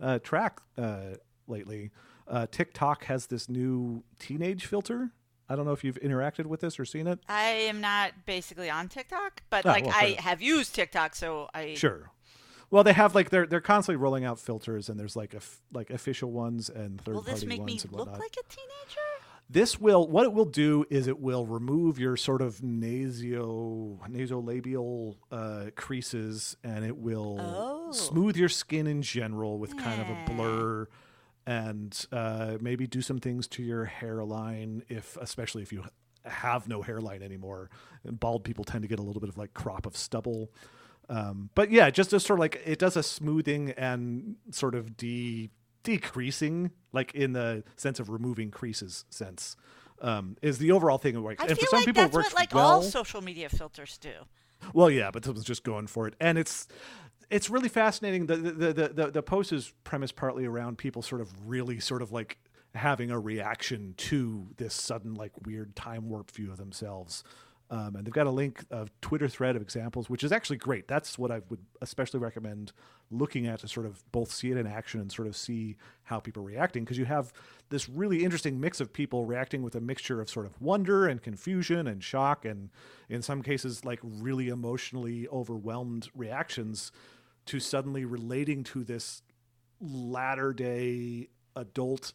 uh, 0.00 0.18
track 0.18 0.60
uh, 0.76 1.14
lately. 1.46 1.90
Uh, 2.26 2.46
TikTok 2.50 3.04
has 3.04 3.26
this 3.26 3.48
new 3.48 4.02
teenage 4.18 4.66
filter. 4.66 5.10
I 5.48 5.56
don't 5.56 5.66
know 5.66 5.72
if 5.72 5.84
you've 5.84 6.00
interacted 6.00 6.46
with 6.46 6.60
this 6.60 6.80
or 6.80 6.84
seen 6.86 7.06
it. 7.06 7.18
I 7.28 7.44
am 7.50 7.80
not 7.80 8.12
basically 8.26 8.70
on 8.70 8.88
TikTok, 8.88 9.42
but 9.50 9.66
Oh, 9.66 9.68
like 9.68 9.84
well, 9.84 9.94
I 9.94 10.14
fair. 10.14 10.22
have 10.22 10.42
used 10.42 10.74
TikTok, 10.74 11.14
so 11.14 11.48
I 11.54 11.74
Sure. 11.74 12.10
Well, 12.70 12.82
they 12.82 12.94
have 12.94 13.14
like 13.14 13.28
they're 13.30 13.46
they're 13.46 13.60
constantly 13.60 13.96
rolling 14.02 14.24
out 14.24 14.40
filters, 14.40 14.88
and 14.88 14.98
there's 14.98 15.14
like 15.14 15.34
a 15.34 15.36
f- 15.36 15.60
like 15.72 15.90
official 15.90 16.32
ones 16.32 16.68
and 16.70 16.98
third 17.00 17.14
party 17.14 17.14
ones. 17.14 17.26
will 17.26 17.34
this 17.34 17.44
make 17.44 17.62
me 17.64 17.78
look 17.92 18.08
like 18.18 18.32
a 18.32 18.42
teenager? 18.48 19.10
This 19.48 19.78
will 19.78 20.08
what 20.08 20.24
it 20.24 20.32
will 20.32 20.46
do 20.46 20.84
is 20.90 21.06
it 21.06 21.20
will 21.20 21.46
remove 21.46 21.98
your 21.98 22.16
sort 22.16 22.40
of 22.42 22.56
nasio 22.58 23.98
nasolabial 24.08 25.16
uh, 25.30 25.66
creases 25.76 26.56
and 26.64 26.84
it 26.84 26.96
will 26.96 27.36
Oh. 27.40 27.92
smooth 27.92 28.36
your 28.36 28.48
skin 28.48 28.86
in 28.86 29.02
general 29.02 29.58
with 29.58 29.76
kind 29.76 30.00
of 30.00 30.08
a 30.08 30.24
blur 30.34 30.88
and 31.46 32.06
uh, 32.10 32.56
maybe 32.60 32.86
do 32.86 33.02
some 33.02 33.18
things 33.18 33.46
to 33.48 33.62
your 33.62 33.84
hairline 33.84 34.82
if 34.88 35.16
especially 35.20 35.62
if 35.62 35.72
you 35.72 35.84
have 36.24 36.66
no 36.66 36.80
hairline 36.80 37.22
anymore. 37.22 37.68
And 38.02 38.18
bald 38.18 38.44
people 38.44 38.64
tend 38.64 38.80
to 38.82 38.88
get 38.88 38.98
a 38.98 39.02
little 39.02 39.20
bit 39.20 39.28
of 39.28 39.36
like 39.36 39.52
crop 39.52 39.84
of 39.84 39.94
stubble. 39.94 40.50
Um, 41.10 41.50
but 41.54 41.70
yeah, 41.70 41.90
just 41.90 42.14
as 42.14 42.24
sort 42.24 42.38
of 42.38 42.40
like 42.40 42.62
it 42.64 42.78
does 42.78 42.96
a 42.96 43.02
smoothing 43.02 43.72
and 43.72 44.36
sort 44.50 44.74
of 44.74 44.96
de 44.96 45.50
decreasing, 45.84 46.72
like 46.92 47.14
in 47.14 47.32
the 47.32 47.62
sense 47.76 48.00
of 48.00 48.10
removing 48.10 48.50
creases 48.50 49.04
sense, 49.10 49.56
um, 50.02 50.36
is 50.42 50.58
the 50.58 50.72
overall 50.72 50.98
thing. 50.98 51.22
Like, 51.22 51.40
I 51.40 51.46
and 51.46 51.56
feel 51.56 51.66
for 51.66 51.70
some 51.70 51.76
like 51.78 51.86
people, 51.86 52.02
that's 52.02 52.14
it 52.14 52.16
works 52.16 52.32
what 52.32 52.40
like 52.40 52.54
well. 52.54 52.66
all 52.66 52.82
social 52.82 53.22
media 53.22 53.48
filters 53.48 53.96
do. 53.98 54.12
Well, 54.72 54.90
yeah, 54.90 55.10
but 55.12 55.26
was 55.28 55.44
just 55.44 55.62
going 55.62 55.86
for 55.86 56.08
it, 56.08 56.14
and 56.20 56.38
it's 56.38 56.66
it's 57.30 57.50
really 57.50 57.68
fascinating. 57.68 58.26
The 58.26 58.36
the 58.36 58.72
the 58.72 58.88
the, 58.88 59.10
the 59.10 59.22
post 59.22 59.52
is 59.52 59.72
premised 59.84 60.16
partly 60.16 60.44
around 60.44 60.78
people 60.78 61.02
sort 61.02 61.20
of 61.20 61.30
really 61.46 61.78
sort 61.80 62.02
of 62.02 62.12
like 62.12 62.38
having 62.74 63.10
a 63.10 63.18
reaction 63.18 63.94
to 63.96 64.48
this 64.56 64.74
sudden 64.74 65.14
like 65.14 65.32
weird 65.46 65.76
time 65.76 66.08
warp 66.08 66.30
view 66.30 66.50
of 66.50 66.56
themselves. 66.56 67.22
Um, 67.74 67.96
and 67.96 68.06
they've 68.06 68.14
got 68.14 68.28
a 68.28 68.30
link 68.30 68.64
of 68.70 68.88
Twitter 69.00 69.26
thread 69.26 69.56
of 69.56 69.62
examples, 69.62 70.08
which 70.08 70.22
is 70.22 70.30
actually 70.30 70.58
great. 70.58 70.86
That's 70.86 71.18
what 71.18 71.32
I 71.32 71.40
would 71.48 71.58
especially 71.82 72.20
recommend 72.20 72.70
looking 73.10 73.48
at 73.48 73.58
to 73.60 73.68
sort 73.68 73.84
of 73.84 74.00
both 74.12 74.30
see 74.30 74.52
it 74.52 74.56
in 74.56 74.64
action 74.64 75.00
and 75.00 75.10
sort 75.10 75.26
of 75.26 75.36
see 75.36 75.74
how 76.04 76.20
people 76.20 76.44
are 76.44 76.46
reacting 76.46 76.84
because 76.84 76.98
you 76.98 77.04
have 77.04 77.32
this 77.70 77.88
really 77.88 78.22
interesting 78.22 78.60
mix 78.60 78.80
of 78.80 78.92
people 78.92 79.24
reacting 79.24 79.60
with 79.60 79.74
a 79.74 79.80
mixture 79.80 80.20
of 80.20 80.30
sort 80.30 80.46
of 80.46 80.60
wonder 80.62 81.08
and 81.08 81.20
confusion 81.20 81.88
and 81.88 82.04
shock 82.04 82.44
and 82.44 82.70
in 83.08 83.22
some 83.22 83.42
cases 83.42 83.84
like 83.84 83.98
really 84.04 84.50
emotionally 84.50 85.26
overwhelmed 85.28 86.08
reactions 86.14 86.92
to 87.46 87.58
suddenly 87.58 88.04
relating 88.04 88.62
to 88.62 88.84
this 88.84 89.22
latter 89.80 90.52
day 90.52 91.28
adult 91.56 92.12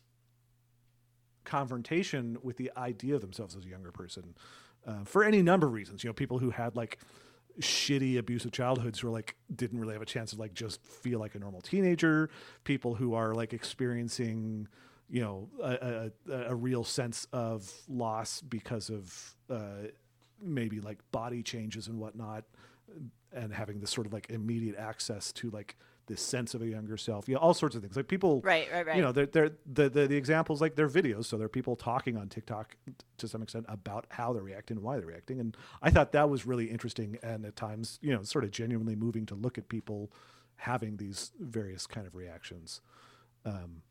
confrontation 1.44 2.38
with 2.42 2.56
the 2.56 2.72
idea 2.78 3.16
of 3.16 3.22
themselves 3.22 3.58
as 3.58 3.66
a 3.66 3.70
younger 3.70 3.92
person 3.92 4.36
uh, 4.86 5.04
for 5.06 5.24
any 5.24 5.42
number 5.42 5.68
of 5.68 5.74
reasons. 5.74 6.04
You 6.04 6.10
know, 6.10 6.14
people 6.14 6.40
who 6.40 6.52
had 6.52 6.76
like 6.76 7.00
shitty 7.60 8.18
abusive 8.18 8.52
childhoods 8.52 9.00
who 9.00 9.08
are 9.08 9.12
like 9.12 9.36
didn't 9.54 9.80
really 9.80 9.94
have 9.94 10.02
a 10.02 10.06
chance 10.06 10.32
to 10.32 10.38
like 10.38 10.54
just 10.54 10.84
feel 10.86 11.20
like 11.20 11.36
a 11.36 11.40
normal 11.40 11.62
teenager. 11.62 12.30
People 12.64 12.96
who 12.96 13.14
are 13.14 13.34
like 13.34 13.54
experiencing 13.54 14.68
you 15.10 15.22
know 15.22 15.50
a, 15.64 16.12
a, 16.32 16.34
a 16.52 16.56
real 16.56 16.84
sense 16.84 17.28
of 17.34 17.72
loss 17.88 18.42
because 18.42 18.90
of 18.90 19.36
uh, 19.50 19.88
maybe 20.42 20.80
like 20.80 21.00
body 21.12 21.44
changes 21.44 21.88
and 21.88 22.00
whatnot 22.00 22.44
and 23.34 23.54
having 23.54 23.80
this 23.80 23.92
sort 23.92 24.08
of 24.08 24.14
like 24.14 24.30
immediate 24.30 24.76
access 24.78 25.32
to 25.34 25.50
like 25.52 25.76
this 26.10 26.22
sense 26.22 26.54
of 26.54 26.62
a 26.62 26.68
younger 26.68 26.98
self. 26.98 27.30
Yeah, 27.30 27.38
all 27.38 27.54
sorts 27.54 27.76
of 27.76 27.82
things. 27.82 27.96
Like 27.96 28.10
people, 28.10 28.42
Right, 28.42 28.68
right, 28.74 28.86
right. 28.86 28.98
You 28.98 29.02
know, 29.02 29.14
they're, 29.14 29.28
they're 29.28 29.52
the, 29.66 29.90
the 29.90 30.08
the 30.08 30.18
examples 30.18 30.60
like 30.60 30.76
they're 30.76 30.90
videos, 30.90 31.26
so 31.26 31.38
there 31.38 31.46
are 31.46 31.50
people 31.50 31.78
talking 31.78 32.18
on 32.18 32.28
TikTok 32.28 32.76
to 33.18 33.28
some 33.28 33.42
extent 33.42 33.66
about 33.70 34.08
how 34.10 34.34
they're 34.34 34.44
reacting 34.44 34.78
and 34.78 34.84
why 34.84 34.98
they're 34.98 35.08
reacting. 35.08 35.40
And 35.40 35.56
I 35.82 35.92
thought 35.92 36.12
that 36.12 36.30
was 36.30 36.46
really 36.46 36.66
interesting 36.66 37.18
and 37.24 37.46
at 37.46 37.56
times, 37.56 38.00
you 38.02 38.14
know, 38.14 38.24
sort 38.24 38.44
of 38.44 38.52
genuinely 38.52 38.96
moving 38.96 39.26
to 39.28 39.36
look 39.36 39.58
at 39.58 39.70
people 39.70 40.12
having 40.58 40.98
these 40.98 41.32
various 41.40 41.88
kind 41.88 42.06
of 42.06 42.16
reactions. 42.16 42.82
Um, 43.46 43.84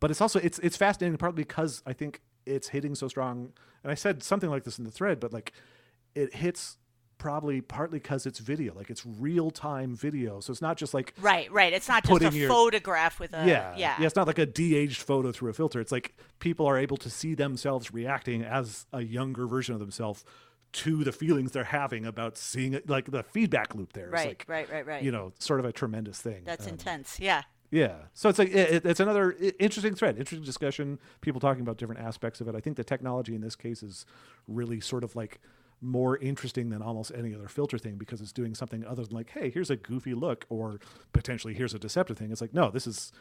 but 0.00 0.10
it's 0.10 0.20
also 0.20 0.38
it's 0.38 0.58
it's 0.60 0.76
fascinating 0.76 1.18
partly 1.18 1.42
because 1.42 1.82
I 1.86 1.92
think 1.92 2.22
it's 2.46 2.68
hitting 2.68 2.94
so 2.94 3.08
strong. 3.08 3.52
And 3.82 3.90
I 3.90 3.94
said 3.94 4.22
something 4.22 4.48
like 4.48 4.64
this 4.64 4.78
in 4.78 4.84
the 4.84 4.90
thread, 4.90 5.20
but 5.20 5.32
like 5.32 5.52
it 6.14 6.34
hits 6.36 6.78
probably 7.24 7.62
partly 7.62 7.98
because 7.98 8.26
it's 8.26 8.38
video, 8.38 8.74
like 8.74 8.90
it's 8.90 9.02
real 9.06 9.50
time 9.50 9.94
video. 9.94 10.40
So 10.40 10.50
it's 10.50 10.60
not 10.60 10.76
just 10.76 10.92
like 10.92 11.14
Right, 11.22 11.50
right. 11.50 11.72
It's 11.72 11.88
not 11.88 12.04
just 12.04 12.22
a 12.22 12.36
your- 12.36 12.50
photograph 12.50 13.18
with 13.18 13.32
a 13.32 13.46
yeah, 13.46 13.74
yeah. 13.78 13.96
It's 13.98 14.14
not 14.14 14.26
like 14.26 14.38
a 14.38 14.44
de-aged 14.44 15.00
photo 15.00 15.32
through 15.32 15.48
a 15.48 15.54
filter. 15.54 15.80
It's 15.80 15.90
like 15.90 16.14
people 16.38 16.66
are 16.66 16.76
able 16.76 16.98
to 16.98 17.08
see 17.08 17.34
themselves 17.34 17.94
reacting 17.94 18.42
as 18.42 18.84
a 18.92 19.00
younger 19.00 19.46
version 19.46 19.72
of 19.72 19.80
themselves 19.80 20.22
to 20.72 21.02
the 21.02 21.12
feelings 21.12 21.52
they're 21.52 21.64
having 21.64 22.04
about 22.04 22.36
seeing 22.36 22.74
it. 22.74 22.90
Like 22.90 23.10
the 23.10 23.22
feedback 23.22 23.74
loop 23.74 23.94
there. 23.94 24.10
Right, 24.10 24.28
like, 24.28 24.44
right, 24.46 24.70
right, 24.70 24.86
right. 24.86 25.02
You 25.02 25.10
know, 25.10 25.32
sort 25.38 25.60
of 25.60 25.64
a 25.64 25.72
tremendous 25.72 26.20
thing. 26.20 26.42
That's 26.44 26.66
Um, 26.66 26.72
intense. 26.74 27.18
Yeah. 27.18 27.44
yeah. 27.70 27.94
So 28.12 28.28
it's 28.28 28.38
like 28.38 28.50
it, 28.54 28.84
it's 28.84 29.00
another 29.00 29.34
interesting 29.58 29.94
thread, 29.94 30.18
interesting 30.18 30.44
discussion. 30.44 30.98
People 31.22 31.40
talking 31.40 31.62
about 31.62 31.78
different 31.78 32.02
aspects 32.02 32.42
of 32.42 32.48
it. 32.48 32.54
I 32.54 32.60
think 32.60 32.76
the 32.76 32.84
technology 32.84 33.34
in 33.34 33.40
this 33.40 33.56
case 33.56 33.82
is 33.82 34.04
really 34.46 34.78
sort 34.78 35.04
of 35.04 35.16
like 35.16 35.40
more 35.84 36.16
interesting 36.16 36.70
than 36.70 36.82
almost 36.82 37.12
any 37.14 37.34
other 37.34 37.48
filter 37.48 37.78
thing 37.78 37.96
because 37.96 38.20
it's 38.20 38.32
doing 38.32 38.54
something 38.54 38.84
other 38.84 39.04
than 39.04 39.14
like, 39.14 39.30
hey, 39.30 39.50
here's 39.50 39.70
a 39.70 39.76
goofy 39.76 40.14
look 40.14 40.46
or 40.48 40.80
potentially 41.12 41.54
here's 41.54 41.74
a 41.74 41.78
deceptive 41.78 42.16
thing. 42.16 42.32
It's 42.32 42.40
like, 42.40 42.54
no, 42.54 42.70
this 42.70 42.86
is 42.86 43.12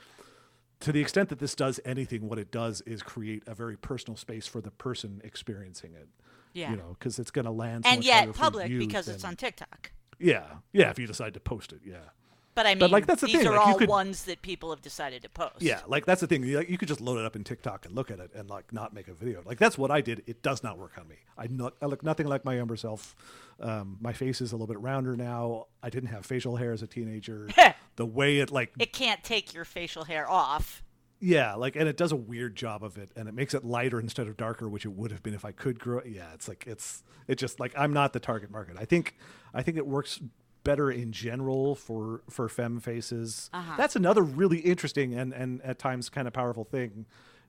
to 0.79 0.91
the 0.91 1.01
extent 1.01 1.29
that 1.29 1.39
this 1.39 1.55
does 1.55 1.79
anything, 1.85 2.27
what 2.27 2.39
it 2.39 2.51
does 2.51 2.81
is 2.81 3.03
create 3.03 3.43
a 3.47 3.55
very 3.55 3.77
personal 3.77 4.17
space 4.17 4.47
for 4.47 4.61
the 4.61 4.71
person 4.71 5.21
experiencing 5.23 5.93
it. 5.93 6.07
Yeah. 6.53 6.71
You 6.71 6.77
know, 6.77 6.95
because 6.97 7.19
it's 7.19 7.31
going 7.31 7.45
to 7.45 7.51
land 7.51 7.85
so 7.85 7.91
and 7.91 8.03
yet 8.03 8.33
public 8.33 8.69
because 8.69 9.07
it's 9.07 9.23
on 9.23 9.35
TikTok. 9.35 9.91
Yeah, 10.19 10.45
yeah. 10.71 10.89
If 10.89 10.99
you 10.99 11.07
decide 11.07 11.33
to 11.33 11.39
post 11.39 11.73
it, 11.73 11.81
yeah. 11.85 12.09
But 12.55 12.65
I 12.67 12.69
mean, 12.75 12.79
But, 12.79 12.91
like, 12.91 13.05
that's 13.07 13.21
the 13.21 13.27
these 13.27 13.37
thing, 13.37 13.47
are 13.47 13.55
like, 13.55 13.67
all 13.67 13.77
could- 13.77 13.89
ones 13.89 14.25
that 14.25 14.41
people 14.43 14.69
have 14.69 14.81
decided 14.81 15.23
to 15.23 15.29
post. 15.29 15.55
Yeah, 15.61 15.81
like 15.87 16.05
that's 16.05 16.21
the 16.21 16.27
thing. 16.27 16.43
You, 16.43 16.61
you 16.67 16.77
could 16.77 16.87
just 16.87 17.01
load 17.01 17.17
it 17.19 17.25
up 17.25 17.35
in 17.35 17.43
TikTok 17.43 17.85
and 17.85 17.95
look 17.95 18.11
at 18.11 18.19
it 18.19 18.31
and 18.35 18.49
like 18.49 18.71
not 18.71 18.93
make 18.93 19.07
a 19.07 19.13
video. 19.13 19.41
Like 19.45 19.57
that's 19.57 19.77
what 19.77 19.89
I 19.91 20.01
did. 20.01 20.21
It 20.27 20.43
does 20.43 20.61
not 20.63 20.77
work 20.77 20.91
on 20.99 21.07
me. 21.07 21.15
I, 21.37 21.47
not, 21.47 21.73
I 21.81 21.87
look 21.87 22.03
nothing 22.03 22.27
like 22.27 22.45
my 22.45 22.55
younger 22.55 22.75
self. 22.75 23.15
Um, 23.59 23.97
my 24.01 24.13
face 24.13 24.39
is 24.41 24.51
a 24.51 24.55
little 24.55 24.67
bit 24.67 24.79
rounder 24.79 25.15
now. 25.15 25.67
I 25.81 25.89
didn't 25.89 26.09
have 26.09 26.25
facial 26.25 26.57
hair 26.57 26.71
as 26.73 26.81
a 26.83 26.87
teenager. 26.87 27.49
the 27.95 28.05
way 28.05 28.39
it 28.39 28.51
like 28.51 28.71
It 28.77 28.93
can't 28.93 29.23
take 29.23 29.53
your 29.53 29.65
facial 29.65 30.03
hair 30.03 30.29
off. 30.29 30.83
yeah, 31.19 31.55
like 31.55 31.75
and 31.75 31.87
it 31.87 31.97
does 31.97 32.11
a 32.11 32.15
weird 32.17 32.55
job 32.55 32.83
of 32.83 32.97
it, 32.97 33.09
and 33.15 33.27
it 33.29 33.33
makes 33.33 33.53
it 33.53 33.63
lighter 33.63 33.99
instead 33.99 34.27
of 34.27 34.37
darker, 34.37 34.67
which 34.69 34.85
it 34.85 34.89
would 34.93 35.11
have 35.11 35.23
been 35.23 35.33
if 35.33 35.45
I 35.45 35.51
could 35.53 35.79
grow. 35.79 35.99
it. 35.99 36.07
Yeah, 36.07 36.33
it's 36.33 36.47
like 36.47 36.65
it's 36.67 37.03
it 37.27 37.35
just 37.35 37.59
like 37.59 37.73
I'm 37.77 37.93
not 37.93 38.13
the 38.13 38.19
target 38.19 38.51
market. 38.51 38.75
I 38.79 38.85
think 38.85 39.15
I 39.53 39.63
think 39.63 39.77
it 39.77 39.87
works 39.87 40.19
better 40.63 40.89
in 40.91 41.11
general 41.11 41.75
for 41.75 42.21
for 42.29 42.47
femme 42.49 42.79
faces. 42.79 43.49
Uh-huh. 43.53 43.75
That's 43.77 43.95
another 43.95 44.21
really 44.21 44.59
interesting 44.59 45.13
and 45.13 45.33
and 45.33 45.61
at 45.61 45.79
times 45.79 46.09
kind 46.09 46.27
of 46.27 46.33
powerful 46.33 46.63
thing 46.63 47.05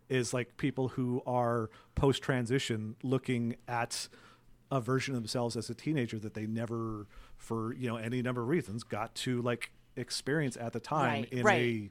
is 0.08 0.34
like 0.34 0.56
people 0.56 0.88
who 0.88 1.22
are 1.26 1.70
post 1.94 2.22
transition 2.22 2.96
looking 3.02 3.56
at 3.66 4.08
a 4.70 4.80
version 4.80 5.14
of 5.14 5.20
themselves 5.20 5.56
as 5.56 5.70
a 5.70 5.74
teenager 5.74 6.18
that 6.18 6.34
they 6.34 6.46
never 6.46 7.06
for 7.36 7.72
you 7.74 7.88
know 7.88 7.96
any 7.96 8.20
number 8.22 8.42
of 8.42 8.48
reasons 8.48 8.82
got 8.82 9.14
to 9.14 9.40
like 9.42 9.70
experience 9.96 10.56
at 10.56 10.72
the 10.72 10.80
time 10.80 11.22
Right, 11.22 11.32
in 11.32 11.42
right. 11.44 11.60
a 11.60 11.90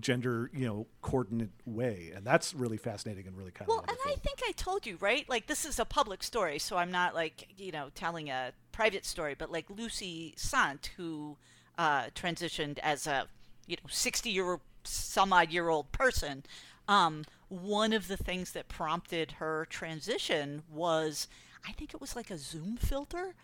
gender 0.00 0.50
you 0.52 0.66
know 0.66 0.86
coordinate 1.02 1.50
way 1.66 2.12
and 2.14 2.24
that's 2.24 2.54
really 2.54 2.76
fascinating 2.76 3.26
and 3.26 3.36
really 3.36 3.50
kind 3.50 3.68
of 3.68 3.76
Well, 3.76 3.84
and. 3.88 3.96
I 4.06 4.14
think 4.16 4.40
I 4.46 4.52
told 4.52 4.86
you, 4.86 4.96
right? 5.00 5.28
Like 5.28 5.46
this 5.46 5.64
is 5.64 5.78
a 5.78 5.84
public 5.84 6.22
story, 6.22 6.58
so 6.58 6.76
I'm 6.76 6.90
not 6.90 7.14
like 7.14 7.48
you 7.56 7.72
know 7.72 7.90
telling 7.94 8.28
a 8.30 8.52
private 8.72 9.04
story, 9.04 9.34
but 9.36 9.50
like 9.50 9.68
Lucy 9.70 10.34
Sante, 10.36 10.90
who 10.96 11.36
uh, 11.78 12.04
transitioned 12.14 12.78
as 12.80 13.06
a 13.06 13.26
you 13.66 13.76
know 13.76 13.88
60 13.88 14.30
year 14.30 14.60
some 14.84 15.32
odd 15.32 15.50
year 15.50 15.68
old 15.68 15.90
person. 15.92 16.44
Um, 16.86 17.24
one 17.48 17.92
of 17.92 18.08
the 18.08 18.16
things 18.16 18.52
that 18.52 18.68
prompted 18.68 19.32
her 19.32 19.66
transition 19.70 20.62
was, 20.70 21.28
I 21.66 21.72
think 21.72 21.94
it 21.94 22.00
was 22.00 22.14
like 22.14 22.30
a 22.30 22.36
Zoom 22.36 22.76
filter. 22.76 23.34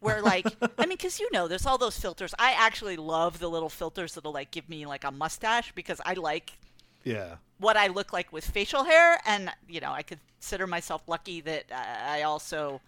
Where 0.00 0.22
like 0.22 0.46
I 0.78 0.86
mean, 0.86 0.90
because 0.96 1.18
you 1.20 1.28
know, 1.32 1.48
there's 1.48 1.66
all 1.66 1.78
those 1.78 1.98
filters. 1.98 2.34
I 2.38 2.52
actually 2.52 2.96
love 2.96 3.38
the 3.38 3.48
little 3.48 3.68
filters 3.68 4.14
that'll 4.14 4.32
like 4.32 4.50
give 4.50 4.68
me 4.68 4.86
like 4.86 5.04
a 5.04 5.10
mustache 5.10 5.72
because 5.74 6.00
I 6.04 6.14
like 6.14 6.52
yeah 7.04 7.36
what 7.58 7.76
I 7.76 7.88
look 7.88 8.12
like 8.12 8.32
with 8.32 8.44
facial 8.44 8.84
hair, 8.84 9.20
and 9.26 9.50
you 9.68 9.80
know, 9.80 9.90
I 9.92 10.02
consider 10.02 10.66
myself 10.66 11.02
lucky 11.08 11.40
that 11.42 11.64
uh, 11.72 12.10
I 12.10 12.22
also. 12.22 12.80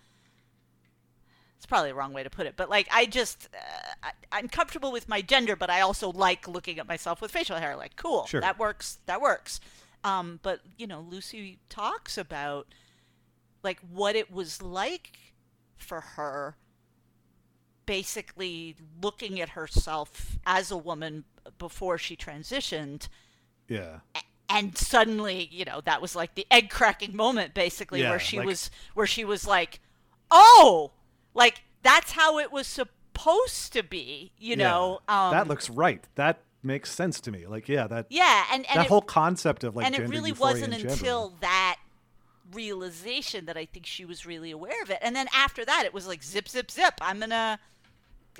It's 1.56 1.66
probably 1.66 1.90
the 1.90 1.94
wrong 1.94 2.14
way 2.14 2.22
to 2.22 2.30
put 2.30 2.46
it, 2.46 2.54
but 2.56 2.70
like 2.70 2.88
I 2.90 3.04
just, 3.04 3.50
uh, 3.52 3.88
I, 4.02 4.12
I'm 4.32 4.48
comfortable 4.48 4.92
with 4.92 5.10
my 5.10 5.20
gender, 5.20 5.56
but 5.56 5.68
I 5.68 5.82
also 5.82 6.10
like 6.10 6.48
looking 6.48 6.78
at 6.78 6.88
myself 6.88 7.20
with 7.20 7.30
facial 7.30 7.58
hair. 7.58 7.76
Like, 7.76 7.96
cool, 7.96 8.24
Sure. 8.24 8.40
that 8.40 8.58
works. 8.58 8.98
That 9.04 9.20
works. 9.20 9.60
Um, 10.02 10.40
but 10.42 10.60
you 10.78 10.86
know, 10.86 11.04
Lucy 11.06 11.58
talks 11.68 12.16
about 12.16 12.66
like 13.62 13.78
what 13.92 14.16
it 14.16 14.32
was 14.32 14.62
like 14.62 15.18
for 15.76 16.00
her 16.00 16.56
basically 17.90 18.76
looking 19.02 19.40
at 19.40 19.48
herself 19.50 20.38
as 20.46 20.70
a 20.70 20.76
woman 20.76 21.24
before 21.58 21.98
she 21.98 22.14
transitioned 22.14 23.08
yeah 23.66 23.98
and 24.48 24.78
suddenly 24.78 25.48
you 25.50 25.64
know 25.64 25.80
that 25.80 26.00
was 26.00 26.14
like 26.14 26.36
the 26.36 26.46
egg 26.52 26.70
cracking 26.70 27.16
moment 27.16 27.52
basically 27.52 28.02
Yeah, 28.02 28.10
where 28.10 28.20
she 28.20 28.38
like- 28.38 28.46
was 28.46 28.70
where 28.94 29.08
she 29.08 29.24
was 29.24 29.44
like 29.44 29.80
oh 30.30 30.92
like 31.34 31.62
that's 31.82 32.12
how 32.12 32.38
it 32.38 32.52
was 32.52 32.68
supposed 32.68 33.72
to 33.72 33.82
be 33.82 34.30
you 34.38 34.50
Yeah. 34.50 34.68
know 34.68 35.00
um 35.08 35.32
that 35.32 35.48
looks 35.48 35.68
right 35.68 36.04
that 36.14 36.42
makes 36.62 36.92
sense 36.92 37.20
to 37.22 37.32
me 37.32 37.44
like 37.48 37.68
yeah 37.68 37.88
that 37.88 38.06
yeah 38.08 38.44
and 38.52 38.64
and 38.68 38.78
that 38.78 38.86
it, 38.86 38.88
whole 38.88 39.02
concept 39.02 39.64
of 39.64 39.74
like 39.74 39.84
and 39.84 39.96
it 39.96 40.08
really 40.08 40.30
wasn't 40.30 40.72
until 40.72 41.34
that 41.40 41.78
realization 42.52 43.46
that 43.46 43.56
I 43.56 43.64
think 43.64 43.86
she 43.86 44.04
was 44.04 44.26
really 44.26 44.50
aware 44.50 44.82
of 44.82 44.90
it. 44.90 44.98
And 45.02 45.14
then 45.14 45.28
after 45.34 45.64
that, 45.64 45.84
it 45.84 45.94
was 45.94 46.08
like 46.08 46.22
zip, 46.22 46.48
zip, 46.48 46.68
zip. 46.70 46.94
I'm 47.00 47.20
gonna, 47.20 47.58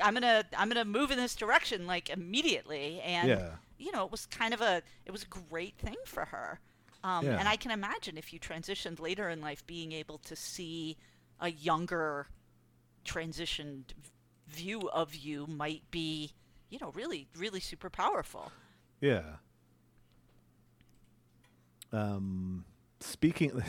I'm 0.02 0.14
gonna, 0.14 0.44
I'm 0.56 0.68
gonna 0.68 0.84
move 0.84 1.10
in 1.10 1.18
this 1.18 1.34
direction 1.34 1.86
like 1.86 2.10
immediately. 2.10 3.00
And 3.00 3.28
Yeah. 3.28 3.50
you 3.78 3.92
know, 3.92 4.04
it 4.04 4.10
was 4.10 4.26
kind 4.26 4.52
of 4.54 4.60
a, 4.60 4.82
it 5.06 5.10
was 5.10 5.22
a 5.22 5.26
great 5.26 5.76
thing 5.78 5.96
for 6.06 6.26
her. 6.26 6.60
Um, 7.02 7.24
Yeah. 7.26 7.38
And 7.38 7.48
I 7.48 7.56
can 7.56 7.70
imagine 7.70 8.18
if 8.18 8.32
you 8.32 8.38
transitioned 8.38 9.00
later 9.00 9.28
in 9.28 9.40
life, 9.40 9.66
being 9.66 9.92
able 9.92 10.18
to 10.18 10.36
see 10.36 10.96
a 11.40 11.50
younger 11.50 12.26
transitioned 13.04 13.84
view 14.48 14.88
of 14.90 15.14
you 15.14 15.46
might 15.46 15.82
be, 15.90 16.32
you 16.68 16.78
know, 16.80 16.90
really, 16.90 17.26
really 17.36 17.60
super 17.60 17.88
powerful. 17.88 18.52
Yeah. 19.00 19.36
Um, 21.92 22.64
speaking, 23.00 23.50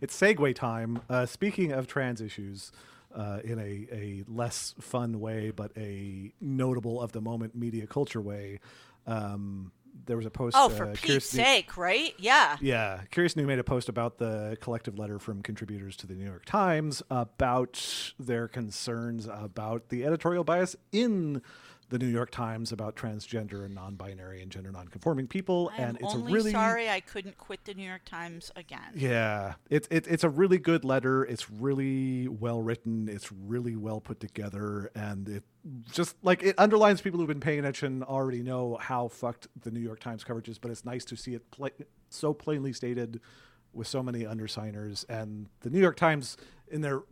it's 0.00 0.18
segue 0.20 0.54
time. 0.54 1.00
Uh, 1.08 1.26
speaking 1.26 1.72
of 1.72 1.86
trans 1.86 2.20
issues, 2.20 2.72
uh, 3.14 3.40
in 3.44 3.58
a, 3.58 3.86
a 3.92 4.24
less 4.28 4.74
fun 4.80 5.20
way, 5.20 5.50
but 5.50 5.72
a 5.76 6.32
notable 6.40 7.00
of 7.00 7.12
the 7.12 7.20
moment 7.20 7.54
media 7.54 7.86
culture 7.86 8.20
way, 8.20 8.60
um, 9.06 9.72
there 10.06 10.16
was 10.16 10.26
a 10.26 10.30
post. 10.30 10.56
Oh, 10.58 10.68
for 10.68 10.86
uh, 10.86 10.94
Pete's 10.94 11.34
New- 11.34 11.42
sake, 11.42 11.76
right? 11.76 12.14
Yeah. 12.18 12.56
Yeah, 12.60 13.00
Curious 13.10 13.36
New 13.36 13.46
made 13.46 13.58
a 13.58 13.64
post 13.64 13.88
about 13.88 14.18
the 14.18 14.56
collective 14.60 14.98
letter 14.98 15.18
from 15.18 15.42
contributors 15.42 15.96
to 15.98 16.06
the 16.06 16.14
New 16.14 16.24
York 16.24 16.44
Times 16.44 17.02
about 17.10 18.12
their 18.18 18.48
concerns 18.48 19.28
about 19.30 19.90
the 19.90 20.04
editorial 20.04 20.44
bias 20.44 20.76
in 20.92 21.42
the 21.92 21.98
New 21.98 22.08
York 22.08 22.30
Times 22.30 22.72
about 22.72 22.96
transgender 22.96 23.66
and 23.66 23.74
non-binary 23.74 24.40
and 24.40 24.50
gender 24.50 24.72
non-conforming 24.72 25.28
people, 25.28 25.70
I'm 25.76 25.84
and 25.84 25.98
it's 26.00 26.14
a 26.14 26.18
really 26.18 26.50
sorry 26.50 26.88
I 26.88 27.00
couldn't 27.00 27.36
quit 27.36 27.66
the 27.66 27.74
New 27.74 27.86
York 27.86 28.06
Times 28.06 28.50
again. 28.56 28.92
yeah, 28.94 29.54
it's 29.68 29.86
it, 29.90 30.06
it's 30.08 30.24
a 30.24 30.30
really 30.30 30.58
good 30.58 30.84
letter. 30.86 31.22
It's 31.22 31.50
really 31.50 32.28
well 32.28 32.62
written. 32.62 33.10
It's 33.10 33.30
really 33.30 33.76
well 33.76 34.00
put 34.00 34.20
together, 34.20 34.90
and 34.94 35.28
it 35.28 35.44
just 35.92 36.16
like 36.22 36.42
it 36.42 36.54
underlines 36.56 37.02
people 37.02 37.20
who've 37.20 37.28
been 37.28 37.40
paying 37.40 37.58
attention 37.58 38.02
already 38.02 38.42
know 38.42 38.78
how 38.80 39.08
fucked 39.08 39.48
the 39.60 39.70
New 39.70 39.80
York 39.80 40.00
Times 40.00 40.24
coverage 40.24 40.48
is. 40.48 40.58
But 40.58 40.70
it's 40.70 40.86
nice 40.86 41.04
to 41.04 41.16
see 41.16 41.34
it 41.34 41.50
pla- 41.50 41.68
so 42.08 42.32
plainly 42.32 42.72
stated 42.72 43.20
with 43.74 43.86
so 43.86 44.02
many 44.02 44.20
undersigners, 44.20 45.04
and 45.10 45.46
the 45.60 45.68
New 45.68 45.80
York 45.80 45.96
Times 45.96 46.38
in 46.68 46.80
their 46.80 47.02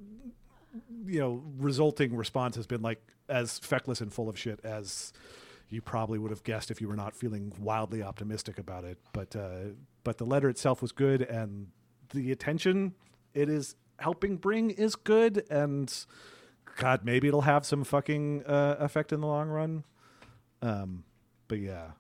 you 1.07 1.21
know 1.21 1.43
resulting 1.59 2.17
response 2.17 2.57
has 2.57 2.67
been 2.67 2.83
like 2.83 3.03
as 3.29 3.59
feckless 3.59 4.01
and 4.01 4.13
full 4.13 4.29
of 4.29 4.39
shit 4.39 4.61
as 4.65 5.13
you 5.71 5.81
probably 5.81 6.19
would 6.19 6.31
have 6.31 6.43
guessed 6.43 6.71
if 6.71 6.81
you 6.81 6.89
were 6.89 6.97
not 6.97 7.15
feeling 7.15 7.53
wildly 7.61 8.03
optimistic 8.03 8.59
about 8.59 8.85
it. 8.85 8.99
But 9.13 9.35
uh, 9.37 9.73
but 10.05 10.19
the 10.19 10.27
letter 10.27 10.49
itself 10.49 10.83
was 10.83 10.93
good, 10.93 11.23
and 11.23 11.69
the 12.13 12.33
attention 12.33 12.95
it 13.35 13.49
is 13.49 13.77
helping 13.99 14.37
bring 14.37 14.71
is 14.71 14.97
good, 14.97 15.45
and 15.49 15.93
God, 16.77 17.05
maybe 17.05 17.29
it'll 17.29 17.43
have 17.43 17.65
some 17.65 17.85
fucking 17.85 18.45
uh, 18.45 18.77
effect 18.79 19.13
in 19.13 19.21
the 19.21 19.27
long 19.27 19.49
run. 19.49 19.85
Um, 20.63 21.05
but 21.49 21.59
yeah. 21.59 21.93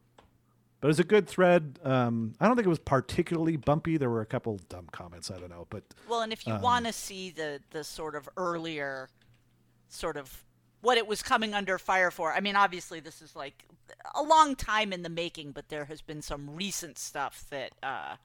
But 0.80 0.88
it 0.88 0.90
was 0.90 1.00
a 1.00 1.04
good 1.04 1.28
thread. 1.28 1.78
Um, 1.84 2.34
I 2.40 2.46
don't 2.46 2.56
think 2.56 2.66
it 2.66 2.70
was 2.70 2.78
particularly 2.78 3.56
bumpy. 3.56 3.98
There 3.98 4.08
were 4.08 4.22
a 4.22 4.26
couple 4.26 4.58
dumb 4.68 4.88
comments. 4.92 5.30
I 5.30 5.38
don't 5.38 5.50
know, 5.50 5.66
but 5.68 5.84
Well, 6.08 6.22
and 6.22 6.32
if 6.32 6.46
you 6.46 6.54
Um, 6.54 6.62
want 6.62 6.86
to 6.86 6.92
see 6.92 7.30
the 7.30 7.60
the 7.70 7.84
sort 7.84 8.14
of 8.14 8.28
earlier, 8.36 9.08
sort 9.88 10.16
of 10.16 10.44
what 10.80 10.96
it 10.96 11.06
was 11.06 11.22
coming 11.22 11.52
under 11.52 11.78
fire 11.78 12.10
for, 12.10 12.32
I 12.32 12.40
mean, 12.40 12.56
obviously 12.56 13.00
this 13.00 13.20
is 13.20 13.36
like 13.36 13.66
a 14.14 14.22
long 14.22 14.56
time 14.56 14.92
in 14.94 15.02
the 15.02 15.10
making, 15.10 15.52
but 15.52 15.68
there 15.68 15.84
has 15.84 16.00
been 16.00 16.22
some 16.22 16.56
recent 16.56 16.96
stuff 16.96 17.44
that 17.50 17.72
uh, 17.82 18.16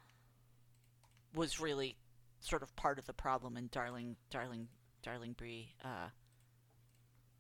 was 1.34 1.60
really 1.60 1.98
sort 2.40 2.64
of 2.64 2.74
part 2.78 2.98
of 3.00 3.06
the 3.06 3.14
problem. 3.14 3.58
And 3.58 3.70
Darling, 3.72 4.16
Darling, 4.30 4.70
Darling 5.04 5.34
Bree 5.34 5.74
uh, 5.84 6.10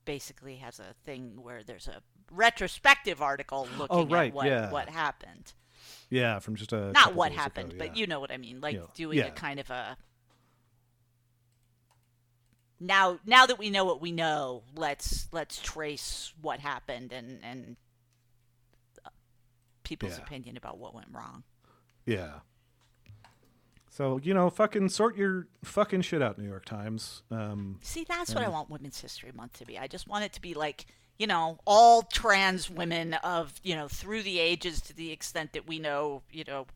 basically 0.04 0.58
has 0.58 0.80
a 0.80 0.94
thing 1.06 1.42
where 1.42 1.64
there's 1.64 1.88
a 1.88 2.02
retrospective 2.32 3.22
article 3.22 3.68
looking 3.78 3.98
Oh, 3.98 4.06
right, 4.06 4.30
at 4.30 4.34
what 4.34 4.48
yeah. 4.48 4.72
what 4.72 4.90
happened 4.90 5.54
yeah, 6.10 6.40
from 6.40 6.56
just 6.56 6.72
a 6.74 6.92
not 6.92 7.16
what 7.16 7.30
days 7.30 7.36
ago, 7.36 7.42
happened, 7.44 7.76
but 7.78 7.98
you 7.98 8.06
know 8.08 8.20
what 8.20 8.32
I 8.32 8.38
mean. 8.38 8.62
Like 8.62 8.76
Yeah. 8.76 8.82
doing 8.94 9.18
Yeah. 9.18 9.26
a 9.28 9.32
kind 9.32 9.60
of 9.60 9.70
a 9.70 9.98
now 12.80 13.20
now 13.26 13.46
that 13.46 13.58
we 13.58 13.70
know 13.70 13.86
what 13.86 14.02
we 14.02 14.12
know, 14.12 14.64
let's 14.76 15.28
let's 15.32 15.60
trace 15.62 16.34
what 16.42 16.60
happened 16.60 17.12
and 17.14 17.40
and 17.44 17.78
uh, 19.06 19.10
people's 19.84 20.18
Yeah. 20.18 20.24
opinion 20.24 20.58
about 20.58 20.78
what 20.78 20.94
went 20.94 21.08
wrong. 21.12 21.44
Yeah. 22.06 22.40
So 23.90 24.20
you 24.22 24.34
know, 24.34 24.50
fucking 24.50 24.90
sort 24.90 25.16
your 25.16 25.48
fucking 25.64 26.02
shit 26.02 26.22
out, 26.22 26.38
New 26.38 26.48
York 26.48 26.66
Times. 26.66 27.24
Um, 27.32 27.80
See, 27.82 28.04
that's 28.08 28.34
what 28.36 28.44
I 28.44 28.50
want 28.50 28.70
Women's 28.70 29.00
History 29.00 29.32
Month 29.34 29.60
to 29.60 29.66
be. 29.66 29.80
I 29.80 29.88
just 29.88 30.08
want 30.08 30.26
it 30.26 30.34
to 30.34 30.42
be 30.42 30.54
like, 30.54 30.86
you 31.18 31.28
know, 31.28 31.60
all 31.66 32.02
trans 32.04 32.70
women 32.70 33.14
of, 33.16 33.54
you 33.64 33.76
know, 33.76 33.88
through 33.88 34.24
the 34.24 34.40
ages 34.40 34.82
to 34.82 34.94
the 34.94 35.12
extent 35.12 35.54
that 35.54 35.68
we 35.68 35.80
know, 35.80 36.24
you 36.32 36.44
know, 36.46 36.68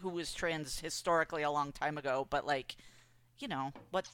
who 0.00 0.08
was 0.08 0.32
trans 0.32 0.80
historically 0.80 1.42
a 1.42 1.50
long 1.50 1.72
time 1.72 1.98
ago, 1.98 2.26
but 2.30 2.46
like, 2.46 2.76
you 3.38 3.48
know, 3.48 3.72
what 3.90 4.08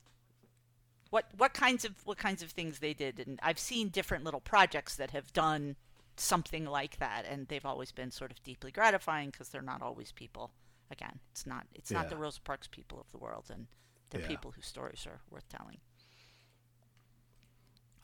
what 1.10 1.26
what 1.36 1.54
kinds 1.54 1.84
of 1.84 1.92
what 2.04 2.18
kinds 2.18 2.42
of 2.42 2.50
things 2.50 2.78
they 2.80 2.92
did. 2.92 3.18
And 3.26 3.38
I've 3.42 3.58
seen 3.58 3.88
different 3.88 4.24
little 4.24 4.40
projects 4.40 4.96
that 4.96 5.10
have 5.12 5.32
done 5.32 5.76
something 6.16 6.66
like 6.66 6.98
that 6.98 7.24
and 7.30 7.46
they've 7.48 7.64
always 7.64 7.92
been 7.92 8.10
sort 8.10 8.30
of 8.32 8.42
deeply 8.42 8.72
gratifying 8.72 9.30
because 9.30 9.48
they're 9.50 9.62
not 9.62 9.80
always 9.82 10.12
people. 10.12 10.50
Again 10.90 11.20
it's 11.30 11.46
not 11.46 11.66
it's 11.74 11.90
not 11.90 12.08
the 12.08 12.16
Rosa 12.16 12.40
Parks 12.40 12.66
people 12.66 12.98
of 12.98 13.10
the 13.12 13.18
world 13.18 13.44
and 13.52 13.66
they're 14.10 14.20
Yeah. 14.22 14.26
people 14.26 14.50
whose 14.50 14.66
stories 14.66 15.06
are 15.06 15.20
worth 15.30 15.48
telling 15.48 15.78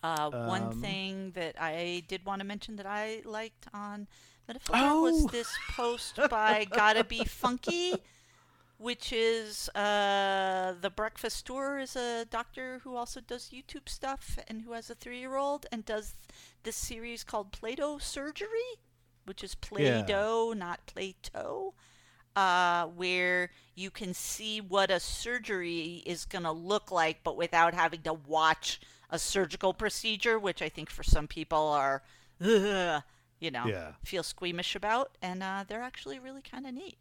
uh, 0.05 0.31
one 0.31 0.65
Um, 0.65 0.81
thing 0.83 1.31
that 1.33 1.55
I 1.61 2.05
did 2.09 2.25
want 2.27 2.41
to 2.41 2.45
mention 2.47 2.77
that 2.77 2.87
I 2.87 3.23
liked 3.25 3.67
on 3.73 4.07
Metafilter 4.49 5.01
was 5.03 5.25
Oh! 5.25 5.29
this 5.29 5.49
post 5.71 6.19
by 6.31 6.67
Gotta 6.67 7.05
Be 7.05 7.25
Funky, 7.25 7.95
which 8.77 9.13
is 9.13 9.71
uh, 9.75 10.75
the 10.81 10.91
Breakfast 10.91 11.47
Tour 11.47 11.79
is 11.79 11.97
a 11.97 12.27
doctor 12.27 12.81
who 12.85 12.97
also 12.97 13.21
does 13.21 13.49
YouTube 13.51 13.89
stuff 13.89 14.39
and 14.47 14.63
who 14.63 14.73
has 14.73 14.91
a 14.91 14.95
three-year-old 14.95 15.65
and 15.73 15.85
does 15.87 16.15
this 16.65 16.77
series 16.77 17.25
called 17.25 17.53
Play-Doh 17.53 17.99
Surgery, 17.99 18.71
which 19.25 19.43
is 19.43 19.55
Play-Doh, 19.55 20.53
not 20.55 20.85
Play-Doh 20.87 21.73
uh, 22.37 22.87
where 22.89 23.51
you 23.75 23.91
can 23.91 24.13
see 24.13 24.61
what 24.61 24.91
a 24.91 24.99
surgery 25.01 26.03
is 26.05 26.25
going 26.25 26.45
to 26.45 26.53
look 26.53 26.91
like, 26.91 27.21
but 27.25 27.37
without 27.37 27.75
having 27.75 28.03
to 28.03 28.13
watch 28.13 28.81
a 29.15 29.19
surgical 29.19 29.73
procedure, 29.73 30.39
which 30.39 30.61
I 30.61 30.69
think 30.69 30.91
for 30.91 31.03
some 31.05 31.27
people 31.29 31.59
are, 31.69 32.03
ugh, 32.45 33.03
you 33.41 33.51
know, 33.51 33.67
Yeah. 33.67 33.93
feel 34.05 34.23
squeamish 34.23 34.75
about. 34.75 35.17
And 35.23 35.43
uh, 35.43 35.65
they're 35.69 35.83
actually 35.83 36.19
really 36.19 36.43
kind 36.43 36.67
of 36.67 36.75
neat. 36.75 36.99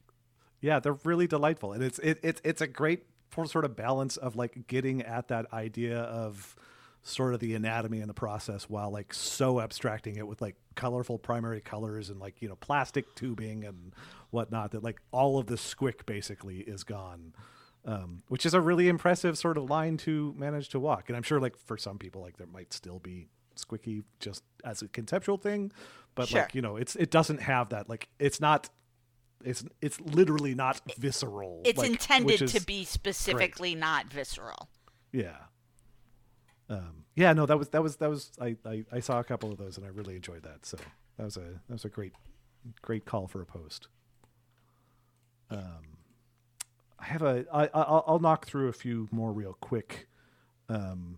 yeah, 0.62 0.80
they're 0.80 1.00
really 1.04 1.28
delightful, 1.28 1.74
and 1.74 1.84
it's 1.84 2.00
it, 2.00 2.20
it's 2.24 2.42
it's 2.44 2.62
a 2.62 2.68
great 2.68 3.04
sort 3.48 3.66
of 3.66 3.76
balance 3.76 4.16
of 4.18 4.36
like 4.36 4.68
getting 4.68 5.02
at 5.02 5.28
that 5.30 5.52
idea 5.52 6.00
of 6.02 6.56
sort 7.02 7.34
of 7.34 7.40
the 7.40 7.56
anatomy 7.56 8.00
and 8.00 8.08
the 8.10 8.14
process 8.14 8.70
while 8.70 8.92
like 8.92 9.12
so 9.14 9.60
abstracting 9.60 10.16
it 10.18 10.26
with 10.28 10.40
like 10.42 10.56
colorful 10.76 11.18
primary 11.18 11.60
colors 11.60 12.10
and 12.12 12.20
like 12.20 12.42
you 12.42 12.48
know 12.48 12.56
plastic 12.56 13.14
tubing 13.16 13.66
and 13.66 13.94
whatnot 14.30 14.70
that 14.72 14.84
like 14.84 15.02
all 15.12 15.38
of 15.40 15.48
the 15.48 15.56
squick 15.58 16.06
basically 16.06 16.60
is 16.60 16.84
gone 16.84 17.34
um, 17.86 18.24
which 18.28 18.46
is 18.46 18.54
a 18.54 18.62
really 18.62 18.88
impressive 18.88 19.38
sort 19.38 19.58
of 19.58 19.70
line 19.70 19.98
to 19.98 20.34
manage 20.38 20.70
to 20.70 20.80
walk 20.80 21.10
and 21.10 21.18
i'm 21.18 21.24
sure 21.24 21.40
like 21.40 21.58
for 21.58 21.78
some 21.78 21.98
people 21.98 22.22
like 22.22 22.38
there 22.38 22.48
might 22.48 22.72
still 22.74 23.00
be 23.00 23.28
squicky 23.58 24.04
just 24.20 24.44
as 24.64 24.82
a 24.82 24.88
conceptual 24.88 25.38
thing 25.38 25.72
but 26.16 26.28
Sure. 26.30 26.42
like 26.42 26.56
you 26.56 26.62
know 26.62 26.76
it's 26.78 26.96
it 26.96 27.12
doesn't 27.12 27.42
have 27.42 27.70
that 27.70 27.90
like 27.90 28.08
it's 28.20 28.40
not 28.40 28.70
it's 29.44 29.64
it's 29.82 30.00
literally 30.02 30.56
not 30.56 30.80
visceral 30.98 31.62
It's 31.66 31.78
like, 31.80 31.90
intended 31.92 32.48
to 32.48 32.62
be 32.66 32.86
specifically 32.86 33.76
not 33.76 34.06
visceral. 34.06 34.70
yeah. 35.12 35.36
Um, 36.70 37.04
yeah, 37.16 37.34
no, 37.34 37.46
that 37.46 37.60
was 37.60 37.68
that 37.70 37.84
was 37.84 37.98
that 37.98 38.10
was 38.10 38.32
I, 38.42 38.56
I 38.66 38.86
I 38.92 39.00
saw 39.02 39.20
a 39.20 39.24
couple 39.26 39.52
of 39.52 39.58
those 39.58 39.76
and 39.78 39.86
I 39.86 39.90
really 39.90 40.16
enjoyed 40.16 40.44
that. 40.44 40.66
So 40.66 40.78
that 41.18 41.26
was 41.26 41.36
a 41.36 41.42
that 41.42 41.74
was 41.74 41.84
a 41.84 41.90
great 41.90 42.14
great 42.82 43.04
call 43.06 43.28
for 43.28 43.42
a 43.42 43.46
post. 43.46 43.90
Um, 45.52 45.93
I 47.04 47.06
have 47.08 47.22
a 47.22 47.46
I 47.52 47.70
I'll, 47.74 48.04
I'll 48.08 48.20
knock 48.20 48.46
through 48.46 48.70
a 48.70 48.74
few 48.74 49.10
more 49.12 49.34
real 49.34 49.58
quick, 49.60 50.08
um, 50.70 51.18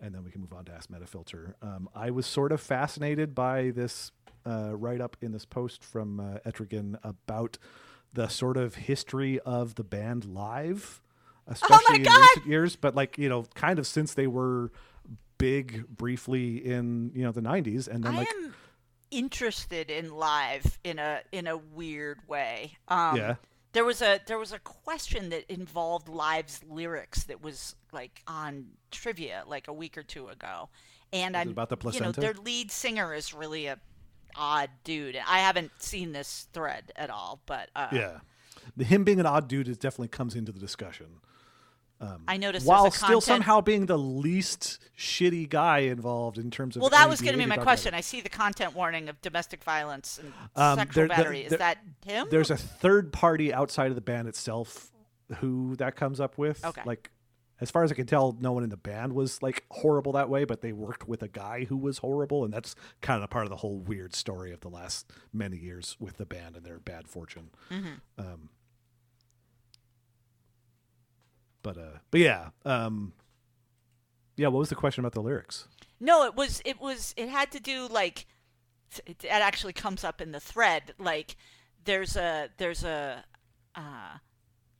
and 0.00 0.14
then 0.14 0.24
we 0.24 0.30
can 0.30 0.40
move 0.40 0.52
on 0.52 0.64
to 0.64 0.72
Ask 0.72 0.90
Metafilter. 0.90 1.54
Um, 1.62 1.88
I 1.94 2.10
was 2.10 2.26
sort 2.26 2.50
of 2.50 2.60
fascinated 2.60 3.34
by 3.34 3.70
this 3.70 4.10
uh, 4.44 4.76
write 4.76 5.00
up 5.00 5.16
in 5.20 5.30
this 5.30 5.44
post 5.44 5.84
from 5.84 6.18
uh, 6.18 6.50
Etrigan 6.50 6.98
about 7.04 7.58
the 8.12 8.26
sort 8.28 8.56
of 8.56 8.74
history 8.74 9.38
of 9.40 9.76
the 9.76 9.84
band 9.84 10.24
live, 10.24 11.00
especially 11.46 11.98
in 11.98 12.02
God! 12.02 12.20
recent 12.20 12.46
years, 12.46 12.74
but 12.74 12.96
like 12.96 13.18
you 13.18 13.28
know, 13.28 13.44
kind 13.54 13.78
of 13.78 13.86
since 13.86 14.14
they 14.14 14.26
were 14.26 14.72
big 15.38 15.86
briefly 15.88 16.56
in 16.56 17.12
you 17.14 17.22
know 17.22 17.30
the 17.30 17.40
'90s, 17.40 17.86
and 17.86 18.02
then 18.02 18.14
I 18.14 18.18
like 18.18 18.28
am 18.34 18.52
interested 19.12 19.90
in 19.90 20.10
live 20.10 20.80
in 20.82 20.98
a 20.98 21.20
in 21.30 21.46
a 21.46 21.56
weird 21.56 22.18
way. 22.26 22.78
Um, 22.88 23.16
Yeah. 23.16 23.36
There 23.72 23.84
was 23.84 24.02
a 24.02 24.20
there 24.26 24.38
was 24.38 24.52
a 24.52 24.58
question 24.58 25.30
that 25.30 25.50
involved 25.50 26.08
Live's 26.08 26.60
lyrics 26.68 27.24
that 27.24 27.42
was 27.42 27.74
like 27.92 28.22
on 28.26 28.66
trivia 28.90 29.44
like 29.46 29.68
a 29.68 29.72
week 29.72 29.96
or 29.96 30.02
two 30.02 30.28
ago, 30.28 30.68
and 31.12 31.36
I'm 31.36 31.50
about 31.50 31.68
the 31.68 31.90
you 31.90 32.00
know 32.00 32.12
their 32.12 32.34
lead 32.34 32.70
singer 32.70 33.14
is 33.14 33.32
really 33.32 33.66
a 33.66 33.78
odd 34.36 34.70
dude. 34.84 35.16
I 35.16 35.38
haven't 35.38 35.70
seen 35.78 36.12
this 36.12 36.48
thread 36.52 36.92
at 36.96 37.10
all, 37.10 37.40
but 37.46 37.70
uh, 37.74 37.88
yeah, 37.92 38.18
the 38.76 38.84
him 38.84 39.04
being 39.04 39.20
an 39.20 39.26
odd 39.26 39.48
dude 39.48 39.68
is 39.68 39.78
definitely 39.78 40.08
comes 40.08 40.34
into 40.34 40.52
the 40.52 40.60
discussion. 40.60 41.20
I 42.26 42.36
noticed 42.36 42.66
while 42.66 42.90
still 42.90 43.20
somehow 43.20 43.60
being 43.60 43.86
the 43.86 43.98
least 43.98 44.78
shitty 44.98 45.48
guy 45.48 45.78
involved 45.80 46.36
in 46.38 46.50
terms 46.50 46.76
of 46.76 46.80
Well, 46.82 46.90
that 46.90 47.08
was 47.08 47.20
going 47.20 47.32
to 47.34 47.38
be 47.38 47.46
my 47.46 47.56
question. 47.58 47.94
I 47.94 48.00
see 48.00 48.20
the 48.20 48.28
content 48.28 48.74
warning 48.74 49.08
of 49.08 49.20
domestic 49.22 49.62
violence 49.62 50.18
and 50.18 50.32
Um, 50.56 50.78
sexual 50.78 50.94
there- 50.94 51.08
there- 51.08 51.16
battery. 51.16 51.42
Is 51.44 51.50
there- 51.50 51.58
that 51.58 51.78
him? 52.04 52.26
There's 52.30 52.50
a 52.50 52.56
third 52.56 53.12
party 53.12 53.52
outside 53.54 53.88
of 53.88 53.94
the 53.94 54.00
band 54.00 54.28
itself 54.28 54.90
who 55.38 55.76
that 55.76 55.96
comes 55.96 56.20
up 56.20 56.36
with. 56.38 56.64
Okay. 56.64 56.82
Like, 56.84 57.10
as 57.60 57.70
far 57.70 57.84
as 57.84 57.92
I 57.92 57.94
can 57.94 58.06
tell, 58.06 58.36
no 58.40 58.50
one 58.52 58.64
in 58.64 58.70
the 58.70 58.76
band 58.76 59.12
was 59.12 59.40
like 59.40 59.64
horrible 59.70 60.10
that 60.12 60.28
way, 60.28 60.44
but 60.44 60.60
they 60.62 60.72
worked 60.72 61.06
with 61.06 61.22
a 61.22 61.28
guy 61.28 61.64
who 61.66 61.76
was 61.76 61.98
horrible, 61.98 62.44
and 62.44 62.52
that's 62.52 62.74
kind 63.00 63.22
of 63.22 63.30
part 63.30 63.44
of 63.44 63.50
the 63.50 63.56
whole 63.58 63.78
weird 63.78 64.14
story 64.16 64.52
of 64.52 64.60
the 64.60 64.68
last 64.68 65.12
many 65.32 65.56
years 65.56 65.96
with 66.00 66.16
the 66.16 66.26
band 66.26 66.56
and 66.56 66.66
their 66.66 66.80
bad 66.80 67.06
fortune. 67.06 67.50
Um, 68.18 68.48
but 71.62 71.76
uh, 71.76 71.98
but 72.10 72.20
yeah, 72.20 72.48
um, 72.64 73.12
yeah. 74.36 74.48
What 74.48 74.58
was 74.60 74.68
the 74.68 74.74
question 74.74 75.02
about 75.02 75.12
the 75.12 75.22
lyrics? 75.22 75.68
No, 76.00 76.24
it 76.24 76.34
was 76.34 76.62
it 76.64 76.80
was 76.80 77.14
it 77.16 77.28
had 77.28 77.50
to 77.52 77.60
do 77.60 77.86
like 77.88 78.26
it, 79.06 79.24
it 79.24 79.28
actually 79.28 79.72
comes 79.72 80.04
up 80.04 80.20
in 80.20 80.32
the 80.32 80.40
thread 80.40 80.94
like 80.98 81.36
there's 81.84 82.16
a 82.16 82.48
there's 82.58 82.84
a 82.84 83.24
uh, 83.74 84.18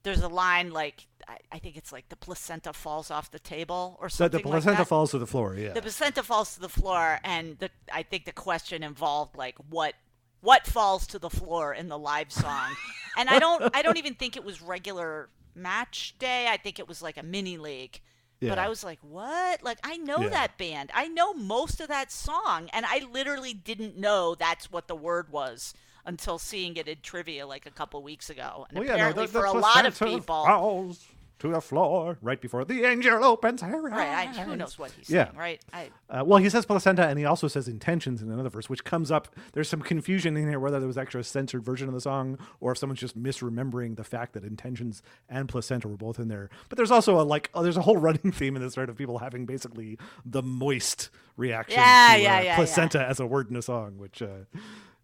there's 0.02 0.20
a 0.20 0.28
line 0.28 0.70
like 0.70 1.06
I, 1.28 1.38
I 1.52 1.58
think 1.58 1.76
it's 1.76 1.92
like 1.92 2.08
the 2.08 2.16
placenta 2.16 2.72
falls 2.72 3.10
off 3.10 3.30
the 3.30 3.38
table 3.38 3.96
or 4.00 4.08
something 4.08 4.42
the 4.42 4.48
like 4.48 4.52
placenta 4.52 4.78
that. 4.78 4.88
falls 4.88 5.12
to 5.12 5.18
the 5.18 5.26
floor. 5.26 5.54
Yeah, 5.56 5.72
the 5.72 5.82
placenta 5.82 6.22
falls 6.22 6.54
to 6.54 6.60
the 6.60 6.68
floor 6.68 7.20
and 7.24 7.58
the, 7.58 7.70
I 7.92 8.02
think 8.02 8.24
the 8.24 8.32
question 8.32 8.82
involved 8.82 9.36
like 9.36 9.56
what 9.70 9.94
what 10.40 10.66
falls 10.66 11.06
to 11.08 11.18
the 11.20 11.30
floor 11.30 11.72
in 11.72 11.88
the 11.88 11.98
live 11.98 12.32
song. 12.32 12.74
and 13.16 13.28
I 13.28 13.38
don't 13.38 13.74
I 13.74 13.82
don't 13.82 13.96
even 13.96 14.14
think 14.14 14.36
it 14.36 14.44
was 14.44 14.60
regular 14.60 15.28
match 15.54 16.14
day. 16.18 16.48
I 16.48 16.56
think 16.56 16.78
it 16.78 16.88
was 16.88 17.02
like 17.02 17.16
a 17.16 17.22
mini 17.22 17.56
league. 17.58 18.00
But 18.40 18.58
I 18.58 18.68
was 18.68 18.82
like, 18.82 18.98
"What? 19.02 19.62
Like 19.62 19.78
I 19.84 19.98
know 19.98 20.22
Yeah. 20.22 20.30
that 20.30 20.58
band. 20.58 20.90
I 20.92 21.06
know 21.06 21.32
most 21.32 21.80
of 21.80 21.86
that 21.86 22.10
song 22.10 22.68
and 22.72 22.84
I 22.84 23.06
literally 23.12 23.54
didn't 23.54 23.96
know 23.96 24.34
that's 24.34 24.68
what 24.72 24.88
the 24.88 24.96
word 24.96 25.30
was 25.30 25.74
until 26.04 26.40
seeing 26.40 26.76
it 26.76 26.88
in 26.88 26.96
trivia 27.02 27.46
like 27.46 27.66
a 27.66 27.70
couple 27.70 28.02
weeks 28.02 28.28
ago. 28.28 28.66
And 28.68 28.78
Well, 28.78 28.84
yeah, 28.88 28.96
no, 28.96 29.10
apparently 29.10 29.26
the 29.26 29.32
for 29.38 29.44
a 29.44 29.52
lot 29.52 29.86
of 29.86 29.96
people 29.96 30.18
falls 30.22 31.06
to 31.42 31.48
the 31.48 31.60
floor 31.60 32.18
right 32.22 32.40
before 32.40 32.64
the 32.64 32.84
angel 32.84 33.22
opens 33.24 33.60
her 33.62 33.86
eyes. 33.92 33.92
Right, 33.92 34.38
I, 34.38 34.42
who 34.44 34.56
knows 34.56 34.78
what 34.78 34.90
he's 34.92 35.10
Yeah. 35.10 35.26
saying, 35.26 35.36
right? 35.36 35.60
I 35.72 35.90
Uh, 36.08 36.24
well, 36.24 36.38
he 36.38 36.48
says 36.50 36.64
placenta, 36.66 37.06
and 37.06 37.18
he 37.18 37.24
also 37.24 37.48
says 37.48 37.68
intentions 37.68 38.22
in 38.22 38.30
another 38.30 38.48
verse, 38.48 38.68
which 38.68 38.84
comes 38.84 39.10
up. 39.10 39.34
There's 39.52 39.68
some 39.68 39.80
confusion 39.82 40.36
in 40.36 40.48
here 40.48 40.58
whether 40.60 40.78
there 40.78 40.86
was 40.86 40.98
actually 40.98 41.22
a 41.22 41.24
censored 41.24 41.64
version 41.64 41.88
of 41.88 41.94
the 41.94 42.00
song 42.00 42.38
or 42.60 42.72
if 42.72 42.78
someone's 42.78 43.00
just 43.00 43.16
misremembering 43.20 43.96
the 43.96 44.04
fact 44.04 44.32
that 44.34 44.44
intentions 44.44 45.02
and 45.28 45.48
placenta 45.48 45.88
were 45.88 45.96
both 45.96 46.18
in 46.18 46.28
there. 46.28 46.48
But 46.68 46.76
there's 46.76 46.90
also 46.90 47.20
a 47.20 47.22
like, 47.22 47.50
oh, 47.54 47.62
there's 47.62 47.76
a 47.76 47.82
whole 47.82 47.96
running 47.96 48.32
theme 48.32 48.56
in 48.56 48.62
this 48.62 48.74
thread 48.74 48.88
of 48.88 48.96
people 48.96 49.18
having 49.18 49.46
basically 49.46 49.98
the 50.24 50.42
moist 50.42 51.10
reaction 51.36 51.78
Yeah, 51.80 52.14
to 52.16 52.20
yeah, 52.22 52.36
uh, 52.38 52.40
yeah, 52.42 52.56
placenta 52.56 53.04
as 53.06 53.18
a 53.20 53.26
word 53.26 53.50
in 53.50 53.56
a 53.56 53.62
song. 53.62 53.98
Which, 53.98 54.22
uh, 54.22 54.44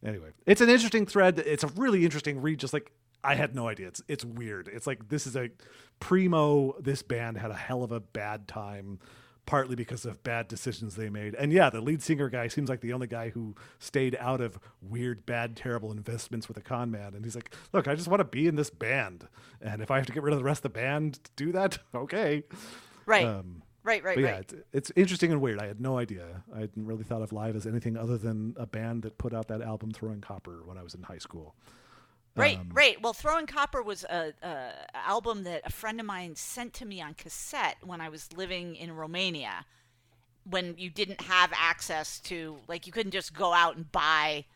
anyway, 0.04 0.28
it's 0.46 0.60
an 0.60 0.68
interesting 0.68 1.06
thread. 1.06 1.38
It's 1.38 1.64
a 1.64 1.68
really 1.68 2.04
interesting 2.04 2.40
read. 2.42 2.58
Just 2.58 2.72
like 2.72 2.92
I 3.24 3.34
had 3.34 3.54
no 3.54 3.68
idea. 3.68 3.88
It's 3.88 4.02
it's 4.08 4.24
weird. 4.24 4.68
It's 4.72 4.86
like 4.86 5.08
this 5.08 5.26
is 5.26 5.36
a 5.36 5.50
primo. 6.00 6.74
This 6.80 7.02
band 7.02 7.38
had 7.38 7.50
a 7.50 7.54
hell 7.54 7.82
of 7.82 7.92
a 7.92 8.00
bad 8.00 8.48
time 8.48 8.98
partly 9.48 9.74
because 9.74 10.04
of 10.04 10.22
bad 10.22 10.46
decisions 10.46 10.94
they 10.94 11.08
made. 11.08 11.34
And 11.34 11.50
yeah, 11.50 11.70
the 11.70 11.80
lead 11.80 12.02
singer 12.02 12.28
guy 12.28 12.48
seems 12.48 12.68
like 12.68 12.82
the 12.82 12.92
only 12.92 13.06
guy 13.06 13.30
who 13.30 13.54
stayed 13.78 14.14
out 14.20 14.42
of 14.42 14.58
weird, 14.82 15.24
bad, 15.24 15.56
terrible 15.56 15.90
investments 15.90 16.48
with 16.48 16.58
a 16.58 16.60
con 16.60 16.90
man. 16.90 17.14
And 17.14 17.24
he's 17.24 17.34
like, 17.34 17.54
look, 17.72 17.88
I 17.88 17.94
just 17.94 18.08
want 18.08 18.20
to 18.20 18.24
be 18.24 18.46
in 18.46 18.56
this 18.56 18.68
band. 18.68 19.26
And 19.62 19.80
if 19.80 19.90
I 19.90 19.96
have 19.96 20.04
to 20.04 20.12
get 20.12 20.22
rid 20.22 20.34
of 20.34 20.38
the 20.38 20.44
rest 20.44 20.58
of 20.58 20.74
the 20.74 20.78
band 20.78 21.14
to 21.24 21.30
do 21.34 21.52
that, 21.52 21.78
okay. 21.94 22.42
right. 23.06 23.24
Um, 23.24 23.62
right, 23.84 24.04
right, 24.04 24.16
but 24.16 24.20
yeah, 24.22 24.32
right. 24.32 24.52
it's, 24.52 24.54
it's 24.74 24.92
interesting 24.96 25.32
and 25.32 25.40
weird. 25.40 25.60
I 25.60 25.66
had 25.66 25.80
no 25.80 25.96
idea. 25.96 26.44
I 26.54 26.60
hadn't 26.60 26.84
really 26.84 27.04
thought 27.04 27.22
of 27.22 27.32
Live 27.32 27.56
as 27.56 27.66
anything 27.66 27.96
other 27.96 28.18
than 28.18 28.54
a 28.58 28.66
band 28.66 29.04
that 29.04 29.16
put 29.16 29.32
out 29.32 29.48
that 29.48 29.62
album 29.62 29.92
Throwing 29.92 30.20
Copper 30.20 30.60
when 30.66 30.76
I 30.76 30.82
was 30.82 30.94
in 30.94 31.04
high 31.04 31.16
school. 31.16 31.54
Right, 32.38 32.58
Um, 32.58 32.70
right. 32.72 33.00
Well, 33.02 33.12
Throwing 33.12 33.46
Copper 33.46 33.82
was 33.82 34.04
a, 34.04 34.32
a 34.42 34.72
album 34.94 35.44
that 35.44 35.62
a 35.64 35.70
friend 35.72 36.00
of 36.00 36.06
mine 36.06 36.34
sent 36.36 36.72
to 36.74 36.84
me 36.86 37.00
on 37.02 37.14
cassette 37.14 37.76
when 37.82 38.00
I 38.00 38.08
was 38.08 38.32
living 38.34 38.76
in 38.76 38.92
Romania. 38.92 39.64
When 40.48 40.74
you 40.78 40.88
didn't 40.90 41.20
have 41.22 41.52
access 41.54 42.20
to, 42.20 42.58
like, 42.68 42.86
you 42.86 42.92
couldn't 42.92 43.12
just 43.12 43.34
go 43.34 43.52
out 43.52 43.76
and 43.76 43.90
buy 43.92 44.46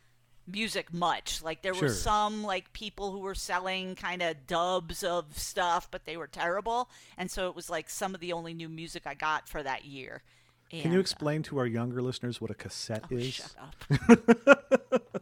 music 0.46 0.92
much. 0.92 1.42
Like, 1.42 1.62
there 1.62 1.74
Sure. 1.74 1.88
were 1.88 1.94
some 1.94 2.42
like 2.42 2.72
people 2.72 3.12
who 3.12 3.18
were 3.20 3.34
selling 3.34 3.94
kind 3.94 4.22
of 4.22 4.46
dubs 4.46 5.04
of 5.04 5.36
stuff, 5.38 5.88
but 5.90 6.04
they 6.06 6.16
were 6.16 6.26
terrible. 6.26 6.88
And 7.18 7.30
so 7.30 7.48
it 7.48 7.54
was 7.54 7.68
like 7.68 7.90
some 7.90 8.14
of 8.14 8.20
the 8.20 8.32
only 8.32 8.54
new 8.54 8.68
music 8.68 9.02
I 9.06 9.14
got 9.14 9.48
for 9.48 9.62
that 9.62 9.84
year. 9.84 10.22
Can 10.70 10.78
you 10.90 10.90
And, 10.92 11.00
explain 11.00 11.42
to 11.44 11.58
our 11.58 11.66
younger 11.66 12.00
listeners 12.00 12.40
what 12.40 12.50
a 12.50 12.54
cassette 12.54 13.04
uh, 13.12 13.16
is? 13.16 13.34
Shut 13.34 13.54
up. 13.60 15.21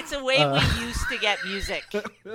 it's 0.00 0.12
a 0.12 0.22
way 0.24 0.38
Uh. 0.38 0.52
we 0.78 0.84
used 0.86 1.08
to 1.10 1.18
get 1.18 1.38
music. 1.44 1.84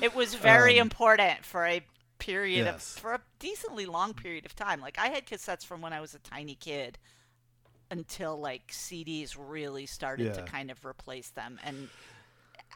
It 0.00 0.14
was 0.14 0.34
very 0.34 0.78
important 0.78 1.44
for 1.44 1.66
a 1.66 1.84
period 2.18 2.66
Um, 2.68 2.74
yes. 2.74 2.94
of 2.96 3.02
for 3.02 3.14
a 3.14 3.20
decently 3.40 3.84
long 3.86 4.14
period 4.14 4.46
of 4.46 4.54
time. 4.54 4.80
Like 4.80 4.96
I 4.98 5.08
had 5.08 5.26
cassettes 5.26 5.64
from 5.66 5.80
when 5.80 5.92
I 5.92 6.00
was 6.00 6.14
a 6.14 6.20
tiny 6.20 6.54
kid 6.54 6.98
until 7.90 8.38
like 8.38 8.68
CDs 8.68 9.36
really 9.38 9.86
started 9.86 10.34
to 10.34 10.42
kind 10.42 10.70
of 10.70 10.84
replace 10.84 11.30
them 11.30 11.58
and 11.64 11.88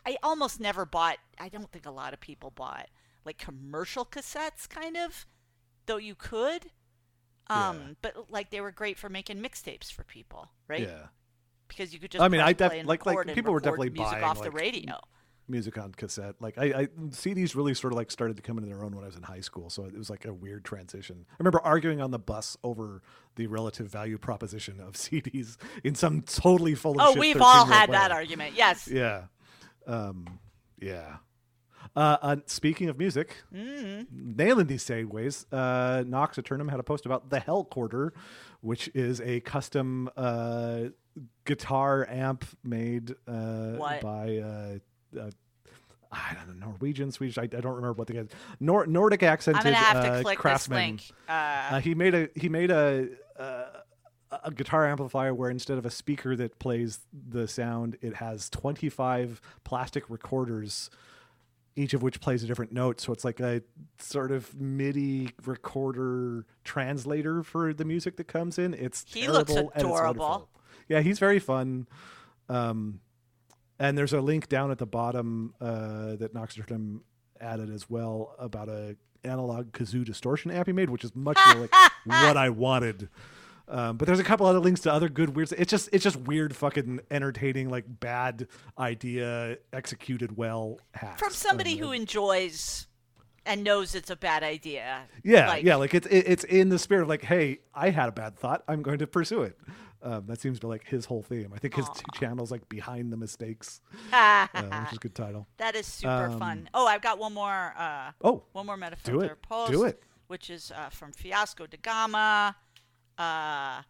I 0.07 0.17
almost 0.23 0.59
never 0.59 0.85
bought 0.87 1.19
I 1.39 1.49
don't 1.49 1.71
think 1.71 1.87
a 1.87 1.91
lot 1.91 2.13
of 2.13 2.21
people 2.21 2.51
bought 2.51 2.89
like 3.25 3.37
commercial 3.39 4.05
cassettes 4.05 4.69
kind 4.69 4.97
of 4.97 5.27
though 5.87 5.99
you 5.99 6.15
could 6.17 6.71
um 7.49 7.77
Yeah. 7.77 7.95
but 8.03 8.31
like 8.31 8.51
they 8.51 8.61
were 8.61 8.73
great 8.73 8.99
for 8.99 9.09
making 9.11 9.39
mixtapes 9.41 9.93
for 9.93 10.03
people, 10.05 10.49
right? 10.67 10.89
Yeah. 10.89 11.07
Because 11.77 11.93
you 11.93 11.99
could 12.01 12.11
just 12.11 12.23
I 12.23 12.29
mean, 12.29 12.41
I 12.41 12.53
def- 12.53 12.85
like- 12.87 13.05
like, 13.07 13.35
people 13.35 13.53
were 13.53 13.61
definitely 13.61 13.91
music 13.91 14.13
buying, 14.13 14.25
off 14.25 14.39
the 14.39 14.45
like, 14.51 14.55
radio. 14.61 14.99
music 15.49 15.77
on 15.77 15.93
cassette. 15.93 16.35
Like 16.41 16.57
I, 16.57 16.65
I 16.65 16.87
CDs 17.11 17.55
really 17.55 17.75
sort 17.75 17.93
of 17.93 17.97
like 17.97 18.11
started 18.11 18.37
to 18.37 18.43
come 18.43 18.57
into 18.59 18.69
their 18.71 18.85
own 18.85 18.95
when 18.95 19.05
I 19.05 19.07
was 19.09 19.17
in 19.17 19.23
high 19.23 19.41
school. 19.41 19.69
So 19.71 19.85
it 19.85 19.97
was 19.97 20.09
like 20.09 20.25
a 20.25 20.33
weird 20.33 20.65
transition. 20.65 21.27
I 21.31 21.35
remember 21.39 21.61
arguing 21.61 22.01
on 22.01 22.11
the 22.11 22.19
bus 22.19 22.57
over 22.63 23.03
the 23.37 23.47
relative 23.49 23.89
value 23.89 24.19
proposition 24.19 24.81
of 24.81 24.93
CDs 24.95 25.57
in 25.85 25.95
some 25.95 26.23
totally 26.23 26.75
full 26.75 26.93
of 26.93 27.01
Oh, 27.01 27.11
shit 27.13 27.21
we've 27.21 27.43
all 27.43 27.65
had 27.67 27.89
way. 27.89 27.95
that 27.95 28.11
argument. 28.13 28.55
Yes. 28.57 28.89
Yeah. 28.91 29.25
Um, 29.87 30.39
yeah. 30.81 31.17
Uh, 31.95 32.17
uh, 32.23 32.37
speaking 32.47 32.89
of 32.89 32.97
music, 32.99 33.37
Mm-hmm. 33.53 34.03
nailing 34.37 34.67
these 34.69 34.85
segues, 34.85 35.45
uh, 35.53 36.05
Nox 36.07 36.39
Eternum 36.39 36.69
had 36.69 36.81
a 36.81 36.83
post 36.83 37.05
about 37.05 37.29
the 37.29 37.41
Hell 37.41 37.65
Quarter, 37.65 38.15
which 38.61 38.89
is 38.95 39.21
a 39.21 39.41
custom 39.41 40.09
uh, 40.17 40.85
guitar 41.45 42.07
amp 42.09 42.45
made 42.65 43.15
uh, 43.27 43.99
by 44.01 44.39
uh, 44.39 45.19
uh, 45.19 45.31
I 46.11 46.35
don't 46.35 46.59
know 46.59 46.67
Norwegian, 46.67 47.11
Swedish. 47.11 47.39
I, 47.39 47.43
I 47.43 47.47
don't 47.47 47.75
remember 47.75 47.95
what 47.95 48.07
the 48.07 48.15
guy. 48.15 48.25
Nor- 48.61 48.87
Nordic 48.87 49.23
accented 49.23 49.67
I'm 49.67 49.73
have 49.73 50.05
to 50.05 50.11
uh, 50.11 50.23
this 50.23 50.37
craftsman. 50.37 50.79
link. 50.79 51.11
Uh, 51.29 51.81
he 51.81 51.95
made 51.95 52.15
a 52.15 52.29
he 52.35 52.49
made 52.49 52.71
a, 52.71 53.09
a 54.45 54.51
guitar 54.51 54.87
amplifier 54.87 55.35
where 55.35 55.51
instead 55.51 55.79
of 55.79 55.87
a 55.87 55.91
speaker 55.91 56.37
that 56.37 56.59
plays 56.59 57.01
the 57.13 57.47
sound, 57.47 57.97
it 58.01 58.17
has 58.17 58.49
25 58.51 59.41
plastic 59.65 60.09
recorders, 60.09 60.91
each 61.77 61.95
of 61.95 62.03
which 62.03 62.21
plays 62.21 62.43
a 62.43 62.47
different 62.47 62.73
note. 62.73 63.01
So 63.01 63.13
it's 63.13 63.25
like 63.25 63.41
a 63.41 63.63
sort 63.99 64.31
of 64.31 64.59
MIDI 64.59 65.31
recorder 65.45 66.47
translator 66.65 67.43
for 67.43 67.75
the 67.75 67.85
music 67.85 68.17
that 68.17 68.29
comes 68.29 68.59
in. 68.59 68.75
It's 68.75 69.05
He 69.09 69.29
looks 69.29 69.53
terrible 69.53 69.73
and 69.75 69.83
it's 69.83 69.85
adorable. 69.85 70.49
Yeah, 70.93 71.01
he's 71.01 71.19
very 71.19 71.39
fun. 71.39 71.87
Um, 72.49 73.01
and 73.79 73.97
there's 73.97 74.13
a 74.13 74.21
link 74.21 74.49
down 74.49 74.71
at 74.71 74.79
the 74.79 74.87
bottom 74.87 75.55
uh, 75.61 76.17
that 76.17 76.35
Nox 76.35 76.57
Eternum 76.57 77.03
added 77.41 77.71
as 77.71 77.89
well 77.89 78.35
about 78.39 78.69
a 78.69 78.97
analog 79.25 79.73
kazoo 79.73 80.05
distortion 80.05 80.51
app 80.51 80.67
he 80.67 80.73
made, 80.73 80.91
which 80.91 81.03
is 81.05 81.15
much 81.17 81.39
more 81.47 81.63
like 81.63 81.73
what 82.05 82.37
I 82.37 82.51
wanted. 82.51 83.09
Um, 83.69 83.97
but 83.97 84.07
there's 84.07 84.19
a 84.19 84.25
couple 84.25 84.45
other 84.47 84.59
links 84.59 84.81
to 84.83 84.93
other 84.93 85.09
good 85.09 85.35
weird. 85.35 85.51
It's 85.53 85.71
just 85.71 85.89
it's 85.93 86.05
just 86.05 86.17
weird, 86.17 86.55
fucking 86.55 87.01
entertaining, 87.11 87.71
like 87.71 87.85
bad 87.89 88.49
idea 88.79 89.57
executed 89.73 90.37
well 90.37 90.79
hacks 90.95 91.21
from 91.21 91.33
somebody 91.33 91.73
Um, 91.75 91.79
who 91.87 91.93
enjoys 91.93 92.87
and 93.47 93.65
knows 93.65 93.95
it's 93.95 94.11
a 94.11 94.17
bad 94.17 94.43
idea. 94.43 95.03
yeah, 95.25 95.49
like- 95.49 95.65
yeah, 95.65 95.77
like 95.77 95.95
it's 95.95 96.07
it, 96.09 96.25
it's 96.27 96.45
in 96.45 96.69
the 96.69 96.79
spirit 96.79 97.03
of 97.03 97.09
like, 97.09 97.23
hey, 97.25 97.61
I 97.75 97.91
had 97.91 98.09
a 98.09 98.13
bad 98.13 98.37
thought, 98.37 98.63
I'm 98.69 98.83
going 98.83 98.99
to 98.99 99.07
pursue 99.07 99.43
it. 99.43 99.57
Um, 100.05 100.27
that 100.27 100.41
seems 100.41 100.59
to 100.59 100.67
be 100.67 100.69
like 100.69 100.85
his 100.87 101.05
whole 101.07 101.23
theme. 101.23 101.53
I 101.55 101.59
think 101.59 101.75
his 101.77 101.87
two 101.95 102.03
channels 102.19 102.51
like 102.51 102.69
behind 102.69 103.13
the 103.13 103.17
mistakes, 103.17 103.81
uh, 104.13 104.47
which 104.53 104.65
is 104.93 104.97
a 104.97 105.01
good 105.01 105.15
title. 105.15 105.47
that 105.59 105.77
is 105.77 105.87
super 105.87 106.27
Um, 106.27 106.39
fun. 106.39 106.69
Oh, 106.75 106.87
I've 106.87 107.03
got 107.03 107.19
one 107.19 107.33
more. 107.35 107.73
Uh, 107.79 108.11
Oh, 108.23 108.43
one 108.53 108.67
more 108.67 108.77
Metafilter 108.77 109.05
do 109.05 109.21
it, 109.21 109.43
post. 109.43 109.71
do 109.73 109.85
it. 109.85 110.03
Which 110.27 110.51
is 110.51 110.73
uh, 110.75 110.89
from 110.89 111.13
Fiasco 111.13 111.67
de 111.67 111.77
Gama. 111.77 112.57
Uh, 113.17 113.83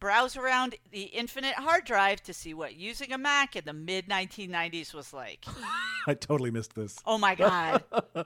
browse 0.00 0.36
around 0.36 0.74
the 0.90 1.02
infinite 1.02 1.54
hard 1.54 1.84
drive 1.84 2.22
to 2.22 2.32
see 2.32 2.54
what 2.54 2.74
using 2.76 3.12
a 3.12 3.18
Mac 3.18 3.54
in 3.56 3.64
the 3.64 3.72
mid 3.72 4.08
1990s 4.08 4.92
was 4.94 5.12
like. 5.12 5.44
I 6.06 6.14
totally 6.14 6.50
missed 6.50 6.74
this. 6.74 6.96
Oh 7.06 7.18
my 7.18 7.34
god! 7.36 7.84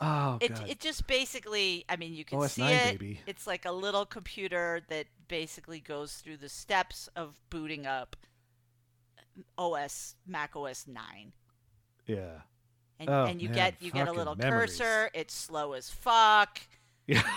Oh 0.00 0.38
it 0.40 0.54
god, 0.54 0.68
it 0.68 0.80
just 0.80 1.06
basically, 1.06 1.84
I 1.88 1.96
mean, 1.96 2.12
you 2.14 2.24
can 2.24 2.38
OS 2.38 2.52
see 2.52 2.62
9, 2.62 2.72
it. 2.72 2.98
baby. 2.98 3.20
It's 3.26 3.46
like 3.46 3.64
a 3.64 3.72
little 3.72 4.04
computer 4.06 4.82
that 4.88 5.06
basically 5.28 5.80
goes 5.80 6.14
through 6.14 6.38
the 6.38 6.48
steps 6.48 7.08
of 7.16 7.40
booting 7.50 7.86
up 7.86 8.16
OS 9.58 10.16
Mac 10.26 10.54
OS 10.56 10.86
9. 10.86 11.32
yeah. 12.06 12.40
and, 12.98 13.08
Oh, 13.08 13.24
and 13.24 13.40
you 13.40 13.48
man, 13.48 13.54
get 13.56 13.74
you 13.80 13.90
get 13.90 14.08
a 14.08 14.12
little 14.12 14.34
memories. 14.36 14.78
cursor. 14.78 15.10
It's 15.14 15.34
slow 15.34 15.72
as 15.72 15.90
fuck. 15.90 16.60
Yeah. 17.06 17.22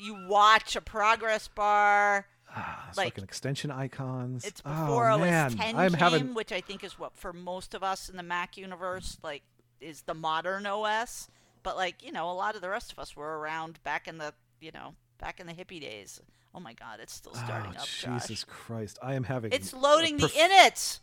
You 0.00 0.28
watch 0.28 0.76
a 0.76 0.80
progress 0.80 1.48
bar. 1.48 2.28
Ah, 2.54 2.86
it's 2.88 2.96
Like, 2.96 3.14
fucking 3.14 3.24
extension 3.24 3.72
icons. 3.72 4.44
It's 4.44 4.62
oh, 4.64 4.70
before 4.86 5.10
OS 5.10 5.20
man. 5.20 5.50
10 5.56 5.76
I'm 5.76 5.90
came, 5.90 5.98
having 5.98 6.34
which 6.34 6.52
I 6.52 6.60
think 6.60 6.84
is 6.84 6.96
what 6.96 7.16
for 7.16 7.32
most 7.32 7.74
of 7.74 7.82
us 7.82 8.08
in 8.08 8.16
the 8.16 8.22
Mac 8.22 8.56
universe 8.56 9.18
like 9.24 9.42
is 9.80 10.02
the 10.02 10.14
modern 10.14 10.66
OS. 10.66 11.28
But 11.62 11.76
like 11.76 12.04
you 12.04 12.12
know, 12.12 12.30
a 12.30 12.32
lot 12.32 12.54
of 12.54 12.60
the 12.60 12.70
rest 12.70 12.92
of 12.92 12.98
us 12.98 13.16
were 13.16 13.38
around 13.38 13.82
back 13.82 14.08
in 14.08 14.18
the 14.18 14.32
you 14.60 14.70
know 14.72 14.94
back 15.18 15.40
in 15.40 15.46
the 15.46 15.52
hippie 15.52 15.80
days. 15.80 16.20
Oh 16.54 16.60
my 16.60 16.72
God, 16.72 16.98
it's 17.00 17.12
still 17.12 17.34
starting 17.34 17.72
oh, 17.76 17.80
up, 17.80 17.86
Jesus 17.86 18.40
Josh. 18.40 18.44
Christ! 18.48 18.98
I 19.02 19.14
am 19.14 19.24
having. 19.24 19.52
It's 19.52 19.72
loading 19.72 20.16
the 20.16 20.28
perf- 20.28 20.36
inits. 20.36 21.00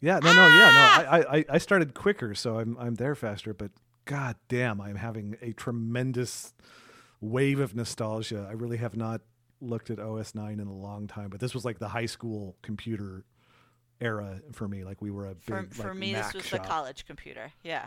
Yeah, 0.00 0.18
no, 0.18 0.34
no, 0.34 0.48
yeah, 0.48 0.70
Ah! 0.72 1.02
no. 1.02 1.10
I, 1.10 1.36
I, 1.38 1.44
I 1.50 1.58
started 1.58 1.94
quicker, 1.94 2.34
so 2.34 2.58
I'm, 2.58 2.76
I'm 2.78 2.96
there 2.96 3.14
faster. 3.14 3.54
But 3.54 3.70
god 4.04 4.36
damn, 4.48 4.80
I'm 4.80 4.96
having 4.96 5.36
a 5.40 5.52
tremendous 5.52 6.52
wave 7.20 7.60
of 7.60 7.74
nostalgia. 7.74 8.46
I 8.48 8.52
really 8.52 8.76
have 8.76 8.96
not 8.96 9.22
looked 9.60 9.90
at 9.90 9.98
OS 9.98 10.34
nine 10.34 10.60
in 10.60 10.66
a 10.66 10.74
long 10.74 11.06
time, 11.06 11.30
but 11.30 11.40
this 11.40 11.54
was 11.54 11.64
like 11.64 11.78
the 11.78 11.88
high 11.88 12.06
school 12.06 12.56
computer 12.60 13.24
era 14.00 14.40
for 14.52 14.68
me. 14.68 14.84
Like 14.84 15.00
we 15.00 15.10
were 15.10 15.26
a 15.26 15.34
big. 15.34 15.72
for 15.72 15.88
like, 15.88 15.96
me, 15.96 16.12
Mac 16.12 16.26
this 16.26 16.34
was 16.34 16.44
shop. 16.44 16.62
the 16.62 16.68
college 16.68 17.06
computer. 17.06 17.52
Yeah, 17.62 17.86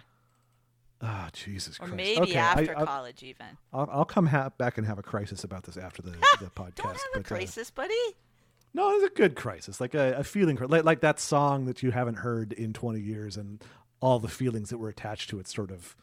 Ah, 1.02 1.30
Jesus 1.32 1.78
or 1.78 1.88
Christ. 1.88 1.96
maybe 1.96 2.22
okay, 2.22 2.38
after 2.38 2.78
I, 2.78 2.84
college 2.86 3.22
even. 3.22 3.46
I'll, 3.72 3.88
I'll 3.92 4.06
come 4.06 4.26
ha- 4.28 4.50
back 4.58 4.78
and 4.78 4.88
have 4.88 4.98
a 4.98 5.04
crisis 5.04 5.44
about 5.44 5.64
this 5.64 5.78
after 5.78 6.02
the, 6.02 6.12
the 6.40 6.50
podcast. 6.56 6.76
Don't 6.76 6.88
have 6.88 6.96
a 6.96 7.20
but, 7.20 7.20
uh, 7.20 7.36
crisis, 7.36 7.70
buddy. 7.70 7.94
No, 8.74 8.92
it's 8.96 9.06
a 9.06 9.16
good 9.16 9.36
crisis, 9.36 9.80
like 9.80 9.94
a, 9.94 10.14
a 10.18 10.24
feeling, 10.24 10.56
cri- 10.56 10.68
like, 10.68 10.84
like 10.84 11.02
that 11.02 11.20
song 11.20 11.66
that 11.66 11.82
you 11.84 11.92
haven't 11.92 12.16
heard 12.16 12.54
in 12.54 12.74
20 12.74 13.00
years, 13.00 13.38
and 13.38 13.64
all 14.00 14.20
the 14.20 14.28
feelings 14.28 14.70
that 14.70 14.78
were 14.78 14.90
attached 14.90 15.30
to 15.30 15.40
it, 15.40 15.48
sort 15.48 15.72
of 15.72 15.96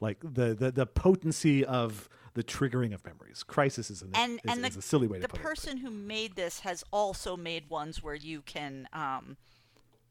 like 0.00 0.18
the 0.20 0.54
the, 0.54 0.70
the 0.70 0.86
potency 0.86 1.64
of 1.64 2.08
the 2.34 2.42
triggering 2.42 2.94
of 2.94 3.04
memories. 3.04 3.42
Crisis 3.42 3.90
is, 3.90 4.02
an, 4.02 4.10
and 4.14 4.40
is, 4.44 4.52
and 4.52 4.66
is 4.66 4.74
the, 4.74 4.78
a 4.78 4.82
silly 4.82 5.06
way 5.06 5.18
to 5.18 5.26
the 5.26 5.28
person 5.28 5.78
who 5.78 5.90
made 5.90 6.36
this 6.36 6.60
has 6.60 6.84
also 6.92 7.36
made 7.36 7.68
ones 7.68 8.02
where 8.02 8.14
you 8.14 8.42
can 8.42 8.88
um, 8.92 9.36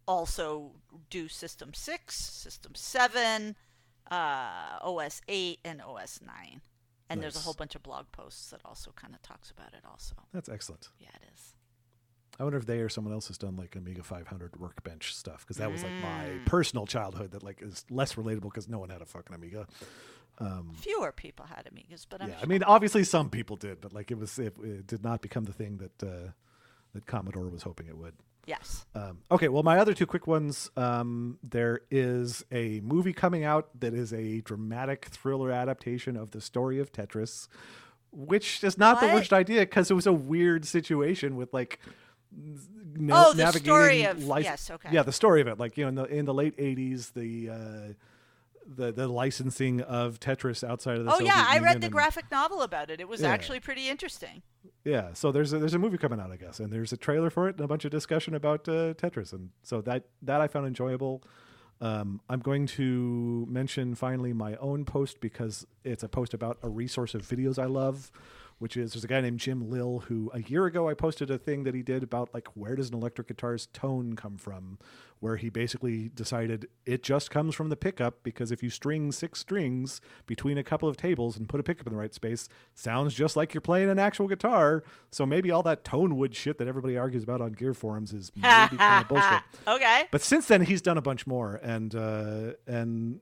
also 0.07 0.71
do 1.09 1.27
System 1.27 1.73
Six, 1.73 2.15
System 2.15 2.73
Seven, 2.75 3.55
uh, 4.11 4.79
OS 4.81 5.21
Eight, 5.27 5.59
and 5.65 5.81
OS 5.81 6.19
Nine. 6.25 6.61
And 7.11 7.23
there's 7.23 7.35
a 7.35 7.39
whole 7.39 7.53
bunch 7.55 7.73
of 7.75 7.81
blog 7.81 8.05
posts 8.11 8.51
that 8.51 8.61
also 8.63 8.91
kind 8.95 9.15
of 9.15 9.21
talks 9.23 9.49
about 9.49 9.73
it. 9.73 9.81
Also. 9.89 10.15
That's 10.31 10.47
excellent. 10.49 10.89
yeah, 10.99 11.07
it 11.15 11.23
is. 11.33 11.55
I 12.39 12.43
wonder 12.43 12.57
if 12.57 12.65
they 12.67 12.79
or 12.79 12.87
someone 12.87 13.13
else 13.13 13.27
has 13.27 13.37
done 13.37 13.55
like 13.57 13.75
Amiga 13.75 14.01
500 14.03 14.57
workbench 14.59 15.13
stuff 15.15 15.41
because 15.41 15.57
that 15.57 15.71
was 15.71 15.83
like 15.83 15.91
my 16.01 16.25
Mm. 16.29 16.45
personal 16.45 16.85
childhood 16.85 17.31
that 17.31 17.43
like 17.43 17.61
is 17.61 17.83
less 17.89 18.13
relatable 18.13 18.43
because 18.43 18.69
no 18.69 18.79
one 18.79 18.89
had 18.89 19.01
a 19.01 19.05
fucking 19.05 19.35
Amiga. 19.35 19.67
Fewer 20.75 21.11
people 21.11 21.45
had 21.47 21.67
Amigas, 21.73 22.05
but 22.09 22.21
I'm 22.21 22.29
yeah, 22.29 22.35
I 22.41 22.45
mean, 22.45 22.63
obviously 22.63 23.03
some 23.03 23.29
people 23.29 23.57
did, 23.57 23.81
but 23.81 23.91
like 23.91 24.09
it 24.09 24.17
was 24.17 24.39
it, 24.39 24.55
it 24.63 24.87
did 24.87 25.03
not 25.03 25.21
become 25.21 25.43
the 25.43 25.51
thing 25.51 25.77
that 25.79 26.01
uh, 26.03 26.31
that 26.93 27.05
Commodore 27.05 27.49
was 27.49 27.63
hoping 27.63 27.87
it 27.87 27.97
would. 27.97 28.13
Yes. 28.45 28.85
Um, 28.95 29.19
okay, 29.31 29.47
well, 29.47 29.63
my 29.63 29.77
other 29.79 29.93
two 29.93 30.05
quick 30.05 30.27
ones. 30.27 30.69
Um, 30.77 31.37
there 31.43 31.81
is 31.91 32.43
a 32.51 32.79
movie 32.81 33.13
coming 33.13 33.43
out 33.43 33.69
that 33.79 33.93
is 33.93 34.11
a 34.13 34.41
dramatic 34.41 35.05
thriller 35.05 35.51
adaptation 35.51 36.15
of 36.17 36.31
the 36.31 36.41
story 36.41 36.79
of 36.79 36.91
Tetris, 36.91 37.47
which 38.11 38.63
is 38.63 38.77
not 38.77 38.99
the 39.01 39.07
worst 39.07 39.33
idea 39.33 39.61
because 39.61 39.91
it 39.91 39.93
was 39.93 40.07
a 40.07 40.13
weird 40.13 40.65
situation 40.65 41.35
with 41.35 41.53
like. 41.53 41.79
n- 42.35 42.59
Oh, 43.11 43.33
the 43.33 43.51
story 43.51 44.03
of- 44.03 44.23
lic- 44.25 44.43
yes, 44.43 44.69
okay. 44.69 44.89
Yeah, 44.91 45.03
the 45.03 45.11
story 45.11 45.41
of 45.41 45.47
it. 45.47 45.57
Like 45.59 45.77
you 45.77 45.83
know, 45.83 45.89
in 45.89 45.95
the 45.95 46.03
in 46.05 46.25
the 46.25 46.33
late 46.33 46.57
'80s, 46.57 47.13
the 47.13 47.49
uh, 47.49 47.93
the 48.67 48.91
the 48.91 49.07
licensing 49.07 49.81
of 49.81 50.19
Tetris 50.19 50.67
outside 50.67 50.97
of 50.97 51.05
the 51.05 51.11
Oh 51.11 51.15
Soviet 51.19 51.27
yeah, 51.33 51.45
I 51.47 51.59
read 51.59 51.81
the 51.81 51.85
and- 51.85 51.93
graphic 51.93 52.25
novel 52.31 52.61
about 52.61 52.89
it. 52.89 52.99
It 52.99 53.07
was 53.07 53.21
Yeah. 53.21 53.29
actually 53.29 53.59
pretty 53.61 53.87
interesting. 53.89 54.41
Yeah, 54.85 55.13
so 55.13 55.31
there's 55.31 55.53
a, 55.53 55.59
there's 55.59 55.73
a 55.73 55.79
movie 55.79 55.97
coming 55.97 56.19
out, 56.19 56.31
I 56.31 56.37
guess, 56.37 56.59
and 56.59 56.71
there's 56.71 56.93
a 56.93 56.97
trailer 56.97 57.29
for 57.29 57.49
it 57.49 57.55
and 57.55 57.65
a 57.65 57.67
bunch 57.67 57.85
of 57.85 57.91
discussion 57.91 58.33
about 58.33 58.67
uh, 58.67 58.93
Tetris, 58.93 59.33
and 59.33 59.49
so 59.61 59.81
that 59.81 60.03
that 60.21 60.41
I 60.41 60.47
found 60.47 60.67
enjoyable. 60.67 61.23
Um, 61.81 62.19
I'm 62.29 62.39
going 62.39 62.67
to 62.67 63.47
mention 63.49 63.95
finally 63.95 64.33
my 64.33 64.55
own 64.57 64.83
post 64.83 65.21
because 65.21 65.65
it's 65.85 66.03
a 66.03 66.09
post 66.09 66.33
about 66.33 66.57
a 66.61 66.69
resource 66.69 67.13
of 67.13 67.21
videos 67.21 67.57
I 67.57 67.67
love, 67.67 68.11
which 68.57 68.75
is 68.75 68.93
there's 68.93 69.05
a 69.05 69.07
guy 69.07 69.21
named 69.21 69.39
Jim 69.39 69.69
Lill 69.69 69.99
who 70.07 70.29
a 70.33 70.41
year 70.41 70.65
ago 70.65 70.89
I 70.89 70.93
posted 70.93 71.31
a 71.31 71.37
thing 71.37 71.63
that 71.63 71.73
he 71.73 71.81
did 71.81 72.03
about 72.03 72.33
like 72.33 72.49
where 72.53 72.75
does 72.75 72.89
an 72.89 72.95
electric 72.95 73.27
guitar's 73.27 73.67
tone 73.67 74.15
come 74.15 74.37
from, 74.37 74.77
where 75.19 75.35
he 75.35 75.49
basically 75.49 76.09
decided 76.09 76.67
it 76.85 77.03
just 77.03 77.29
comes 77.29 77.53
from 77.53 77.69
the 77.69 77.75
pickup 77.75 78.23
because 78.23 78.51
if 78.51 78.63
you 78.63 78.69
string 78.69 79.11
six 79.11 79.39
strings 79.39 79.99
between 80.25 80.57
a 80.57 80.63
couple 80.63 80.87
of 80.87 80.95
tables 80.95 81.37
and 81.37 81.49
put 81.49 81.59
a 81.59 81.63
pickup 81.63 81.85
in 81.87 81.93
the 81.93 81.99
right 81.99 82.13
space, 82.13 82.47
sounds 82.73 83.13
just 83.13 83.35
like 83.35 83.53
you're 83.53 83.61
playing 83.61 83.89
an 83.89 83.99
actual 83.99 84.27
guitar. 84.27 84.83
So 85.11 85.25
maybe 85.25 85.51
all 85.51 85.63
that 85.63 85.83
tone 85.83 86.17
wood 86.17 86.35
shit 86.35 86.57
that 86.59 86.67
everybody 86.67 86.97
argues 86.97 87.23
about 87.23 87.41
on 87.41 87.51
gear 87.51 87.73
forums 87.73 88.13
is 88.13 88.31
maybe 88.35 88.77
kind 88.77 89.03
of 89.03 89.07
bullshit. 89.07 89.41
Okay. 89.67 90.03
But 90.11 90.21
since 90.21 90.47
then, 90.47 90.61
he's 90.61 90.81
done 90.81 90.97
a 90.97 91.01
bunch 91.01 91.27
more, 91.27 91.59
and 91.61 91.93
uh, 91.93 92.53
and 92.65 93.19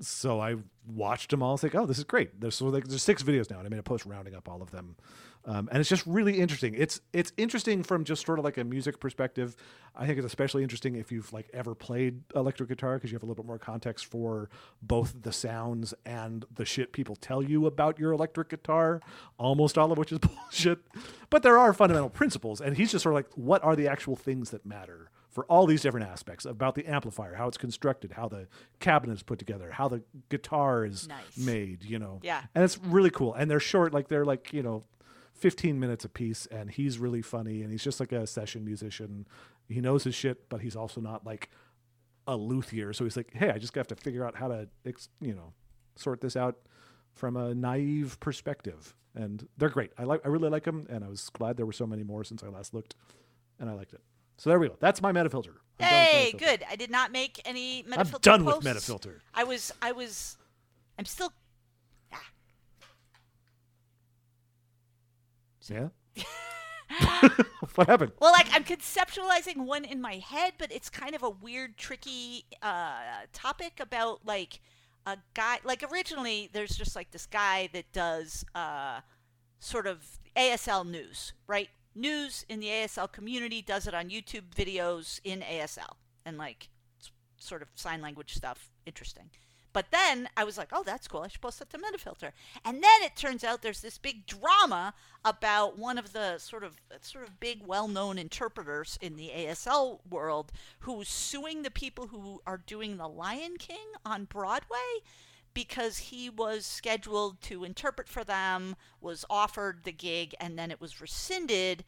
so 0.00 0.40
I 0.40 0.56
watched 0.86 1.30
them 1.30 1.42
all. 1.42 1.54
It's 1.54 1.62
like, 1.62 1.74
oh, 1.74 1.86
this 1.86 1.98
is 1.98 2.04
great. 2.04 2.40
There's 2.40 2.54
so 2.56 2.66
like, 2.66 2.86
there's 2.86 3.02
six 3.02 3.22
videos 3.22 3.50
now, 3.50 3.58
and 3.58 3.66
I 3.66 3.70
made 3.70 3.80
a 3.80 3.82
post 3.82 4.06
rounding 4.06 4.34
up 4.34 4.48
all 4.48 4.62
of 4.62 4.70
them, 4.70 4.96
um, 5.48 5.66
and 5.72 5.80
it's 5.80 5.88
just 5.88 6.06
really 6.06 6.38
interesting. 6.38 6.74
It's 6.74 7.00
it's 7.14 7.32
interesting 7.38 7.82
from 7.82 8.04
just 8.04 8.26
sort 8.26 8.38
of 8.38 8.44
like 8.44 8.58
a 8.58 8.64
music 8.64 9.00
perspective. 9.00 9.56
I 9.96 10.06
think 10.06 10.18
it's 10.18 10.26
especially 10.26 10.62
interesting 10.62 10.94
if 10.96 11.10
you've 11.10 11.32
like 11.32 11.48
ever 11.54 11.74
played 11.74 12.20
electric 12.36 12.68
guitar 12.68 12.96
because 12.96 13.10
you 13.10 13.14
have 13.16 13.22
a 13.22 13.26
little 13.26 13.42
bit 13.42 13.46
more 13.48 13.58
context 13.58 14.04
for 14.06 14.50
both 14.82 15.22
the 15.22 15.32
sounds 15.32 15.94
and 16.04 16.44
the 16.54 16.66
shit 16.66 16.92
people 16.92 17.16
tell 17.16 17.42
you 17.42 17.64
about 17.64 17.98
your 17.98 18.12
electric 18.12 18.50
guitar. 18.50 19.00
Almost 19.38 19.78
all 19.78 19.90
of 19.90 19.96
which 19.96 20.12
is 20.12 20.18
bullshit, 20.20 20.80
but 21.30 21.42
there 21.42 21.56
are 21.56 21.72
fundamental 21.72 22.10
principles, 22.10 22.60
and 22.60 22.76
he's 22.76 22.92
just 22.92 23.02
sort 23.02 23.14
of 23.14 23.16
like, 23.16 23.32
what 23.34 23.64
are 23.64 23.74
the 23.74 23.88
actual 23.88 24.16
things 24.16 24.50
that 24.50 24.66
matter? 24.66 25.10
for 25.30 25.44
all 25.44 25.66
these 25.66 25.82
different 25.82 26.08
aspects 26.08 26.44
about 26.46 26.74
the 26.74 26.84
amplifier, 26.86 27.34
how 27.34 27.46
it's 27.46 27.58
constructed, 27.58 28.12
how 28.12 28.26
the 28.26 28.48
cabinet 28.80 29.12
is 29.12 29.22
put 29.22 29.38
together, 29.38 29.70
how 29.70 29.86
the 29.86 30.02
guitar 30.30 30.84
is 30.84 31.06
Nice. 31.06 31.36
made, 31.36 31.84
you 31.84 31.98
know. 31.98 32.18
Yeah. 32.24 32.42
And 32.56 32.64
it's 32.64 32.76
really 32.78 33.10
cool. 33.10 33.34
And 33.34 33.48
they're 33.48 33.60
short, 33.60 33.92
like 33.92 34.08
they're 34.08 34.24
like, 34.24 34.52
you 34.52 34.64
know, 34.64 34.84
15 35.38 35.78
minutes 35.78 36.04
a 36.04 36.08
piece 36.08 36.46
and 36.46 36.70
he's 36.70 36.98
really 36.98 37.22
funny 37.22 37.62
and 37.62 37.70
he's 37.70 37.82
just 37.84 38.00
like 38.00 38.12
a 38.12 38.26
session 38.26 38.64
musician. 38.64 39.26
He 39.68 39.80
knows 39.80 40.04
his 40.04 40.14
shit, 40.14 40.48
but 40.48 40.60
he's 40.60 40.76
also 40.76 41.00
not 41.00 41.24
like 41.24 41.50
a 42.26 42.36
luthier. 42.36 42.92
So 42.92 43.04
he's 43.04 43.16
like, 43.16 43.32
"Hey, 43.32 43.50
I 43.50 43.58
just 43.58 43.74
have 43.74 43.86
to 43.88 43.96
figure 43.96 44.24
out 44.26 44.34
how 44.36 44.48
to, 44.48 44.68
you 45.20 45.34
know, 45.34 45.52
sort 45.96 46.20
this 46.20 46.36
out 46.36 46.56
from 47.14 47.36
a 47.36 47.54
naive 47.54 48.18
perspective." 48.20 48.94
And 49.14 49.48
they're 49.56 49.68
great. 49.70 49.92
I 49.98 50.04
like 50.04 50.20
I 50.24 50.28
really 50.28 50.48
like 50.50 50.64
them 50.64 50.86
and 50.90 51.04
I 51.04 51.08
was 51.08 51.28
glad 51.30 51.56
there 51.56 51.66
were 51.66 51.72
so 51.72 51.86
many 51.86 52.02
more 52.04 52.24
since 52.24 52.42
I 52.42 52.48
last 52.48 52.74
looked 52.74 52.94
and 53.58 53.68
I 53.68 53.72
liked 53.72 53.92
it. 53.92 54.00
So 54.36 54.50
there 54.50 54.58
we 54.60 54.68
go. 54.68 54.76
That's 54.78 55.02
my 55.02 55.10
metafilter. 55.12 55.54
With 55.78 55.86
Hey, 55.88 56.32
Metafilter. 56.34 56.38
good. 56.38 56.64
I 56.70 56.76
did 56.76 56.90
not 56.90 57.10
make 57.10 57.40
any 57.44 57.82
Metafilter 57.84 58.14
I'm 58.14 58.20
done 58.20 58.44
with 58.44 58.54
posts. 58.62 58.88
Metafilter. 58.88 59.14
I 59.34 59.42
was, 59.44 59.72
I 59.82 59.92
was, 59.92 60.36
I'm 60.98 61.04
still. 61.04 61.32
Yeah. 65.68 65.88
what 67.74 67.86
happened? 67.86 68.12
Well, 68.20 68.32
like 68.32 68.48
I'm 68.52 68.64
conceptualizing 68.64 69.58
one 69.58 69.84
in 69.84 70.00
my 70.00 70.14
head, 70.14 70.54
but 70.58 70.72
it's 70.72 70.88
kind 70.88 71.14
of 71.14 71.22
a 71.22 71.30
weird, 71.30 71.76
tricky 71.76 72.44
uh, 72.62 73.26
topic 73.32 73.80
about 73.80 74.24
like 74.24 74.60
a 75.06 75.18
guy. 75.34 75.58
Like 75.64 75.84
originally, 75.90 76.48
there's 76.52 76.76
just 76.76 76.96
like 76.96 77.10
this 77.10 77.26
guy 77.26 77.68
that 77.72 77.92
does 77.92 78.44
uh, 78.54 79.00
sort 79.60 79.86
of 79.86 80.18
ASL 80.36 80.88
news, 80.88 81.34
right? 81.46 81.68
News 81.94 82.44
in 82.48 82.60
the 82.60 82.68
ASL 82.68 83.10
community 83.10 83.60
does 83.60 83.86
it 83.86 83.94
on 83.94 84.08
YouTube 84.08 84.50
videos 84.54 85.20
in 85.24 85.40
ASL 85.40 85.96
and 86.24 86.38
like 86.38 86.68
sort 87.38 87.62
of 87.62 87.68
sign 87.74 88.00
language 88.00 88.34
stuff. 88.34 88.70
Interesting. 88.86 89.30
But 89.78 89.92
then 89.92 90.28
I 90.36 90.42
was 90.42 90.58
like, 90.58 90.70
oh, 90.72 90.82
that's 90.82 91.06
cool. 91.06 91.20
I 91.20 91.28
should 91.28 91.40
post 91.40 91.60
that 91.60 91.70
to 91.70 91.78
Metafilter. 91.78 92.32
And 92.64 92.82
then 92.82 93.02
it 93.02 93.14
turns 93.14 93.44
out 93.44 93.62
there's 93.62 93.80
this 93.80 93.96
big 93.96 94.26
drama 94.26 94.92
about 95.24 95.78
one 95.78 95.98
of 95.98 96.12
the 96.12 96.38
sort 96.38 96.64
of 96.64 96.78
sort 97.00 97.22
of 97.22 97.38
big, 97.38 97.64
well-known 97.64 98.18
interpreters 98.18 98.98
in 99.00 99.14
the 99.14 99.30
ASL 99.32 100.00
world 100.10 100.50
who's 100.80 101.08
suing 101.08 101.62
the 101.62 101.70
people 101.70 102.08
who 102.08 102.42
are 102.44 102.60
doing 102.66 102.96
The 102.96 103.06
Lion 103.06 103.56
King 103.56 103.86
on 104.04 104.24
Broadway 104.24 104.98
because 105.54 105.98
he 105.98 106.28
was 106.28 106.66
scheduled 106.66 107.40
to 107.42 107.62
interpret 107.62 108.08
for 108.08 108.24
them, 108.24 108.74
was 109.00 109.24
offered 109.30 109.84
the 109.84 109.92
gig, 109.92 110.34
and 110.40 110.58
then 110.58 110.72
it 110.72 110.80
was 110.80 111.00
rescinded. 111.00 111.84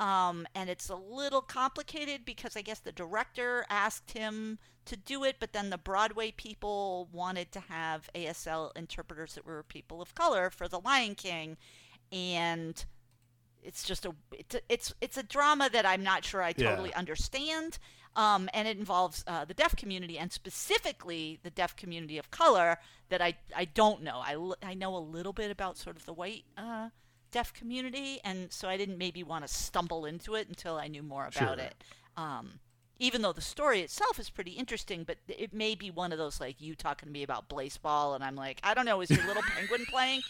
Um, 0.00 0.46
and 0.54 0.70
it's 0.70 0.88
a 0.88 0.96
little 0.96 1.42
complicated 1.42 2.24
because 2.24 2.56
I 2.56 2.62
guess 2.62 2.78
the 2.78 2.90
director 2.90 3.66
asked 3.68 4.12
him 4.12 4.58
to 4.86 4.96
do 4.96 5.24
it, 5.24 5.36
but 5.40 5.52
then 5.52 5.70
the 5.70 5.78
Broadway 5.78 6.30
people 6.30 7.08
wanted 7.12 7.50
to 7.52 7.60
have 7.60 8.08
ASL 8.14 8.70
interpreters 8.76 9.34
that 9.34 9.44
were 9.46 9.62
people 9.62 10.02
of 10.02 10.14
color 10.14 10.50
for 10.50 10.68
The 10.68 10.80
Lion 10.80 11.14
King, 11.14 11.56
and 12.12 12.84
it's 13.62 13.82
just 13.82 14.04
a 14.04 14.14
it's 14.32 14.54
a, 14.54 14.60
it's 14.68 14.94
it's 15.00 15.16
a 15.16 15.22
drama 15.22 15.70
that 15.72 15.86
I'm 15.86 16.02
not 16.02 16.24
sure 16.24 16.42
I 16.42 16.54
Yeah. 16.56 16.70
totally 16.70 16.92
understand. 16.94 17.78
Um, 18.16 18.48
and 18.54 18.68
it 18.68 18.78
involves 18.78 19.24
uh, 19.26 19.44
the 19.44 19.54
deaf 19.54 19.74
community 19.74 20.18
and 20.20 20.30
specifically 20.32 21.40
the 21.42 21.50
deaf 21.50 21.74
community 21.74 22.16
of 22.16 22.30
color 22.30 22.78
that 23.08 23.20
I, 23.20 23.34
I 23.56 23.64
don't 23.64 24.02
know. 24.02 24.20
I 24.22 24.36
I 24.62 24.74
know 24.74 24.96
a 24.96 24.98
little 24.98 25.32
bit 25.32 25.50
about 25.50 25.76
sort 25.78 25.96
of 25.96 26.06
the 26.06 26.12
white 26.12 26.44
uh, 26.56 26.90
deaf 27.32 27.52
community, 27.52 28.20
and 28.22 28.52
so 28.52 28.68
I 28.68 28.76
didn't 28.76 28.98
maybe 28.98 29.24
want 29.24 29.44
to 29.46 29.52
stumble 29.52 30.04
into 30.04 30.36
it 30.36 30.46
until 30.46 30.76
I 30.76 30.86
knew 30.86 31.02
more 31.02 31.24
about 31.26 31.58
Sure. 31.58 31.66
it. 31.66 31.74
Um, 32.16 32.60
even 32.98 33.22
though 33.22 33.32
the 33.32 33.40
story 33.40 33.80
itself 33.80 34.18
is 34.18 34.30
pretty 34.30 34.52
interesting, 34.52 35.04
but 35.04 35.18
it 35.28 35.52
may 35.52 35.74
be 35.74 35.90
one 35.90 36.12
of 36.12 36.18
those 36.18 36.40
like 36.40 36.60
you 36.60 36.74
talking 36.74 37.06
to 37.08 37.12
me 37.12 37.22
about 37.22 37.48
baseball, 37.48 38.14
and 38.14 38.22
I'm 38.22 38.36
like, 38.36 38.60
I 38.62 38.74
don't 38.74 38.86
know, 38.86 39.00
is 39.00 39.10
your 39.10 39.26
little 39.26 39.42
penguin 39.56 39.84
playing? 39.86 40.22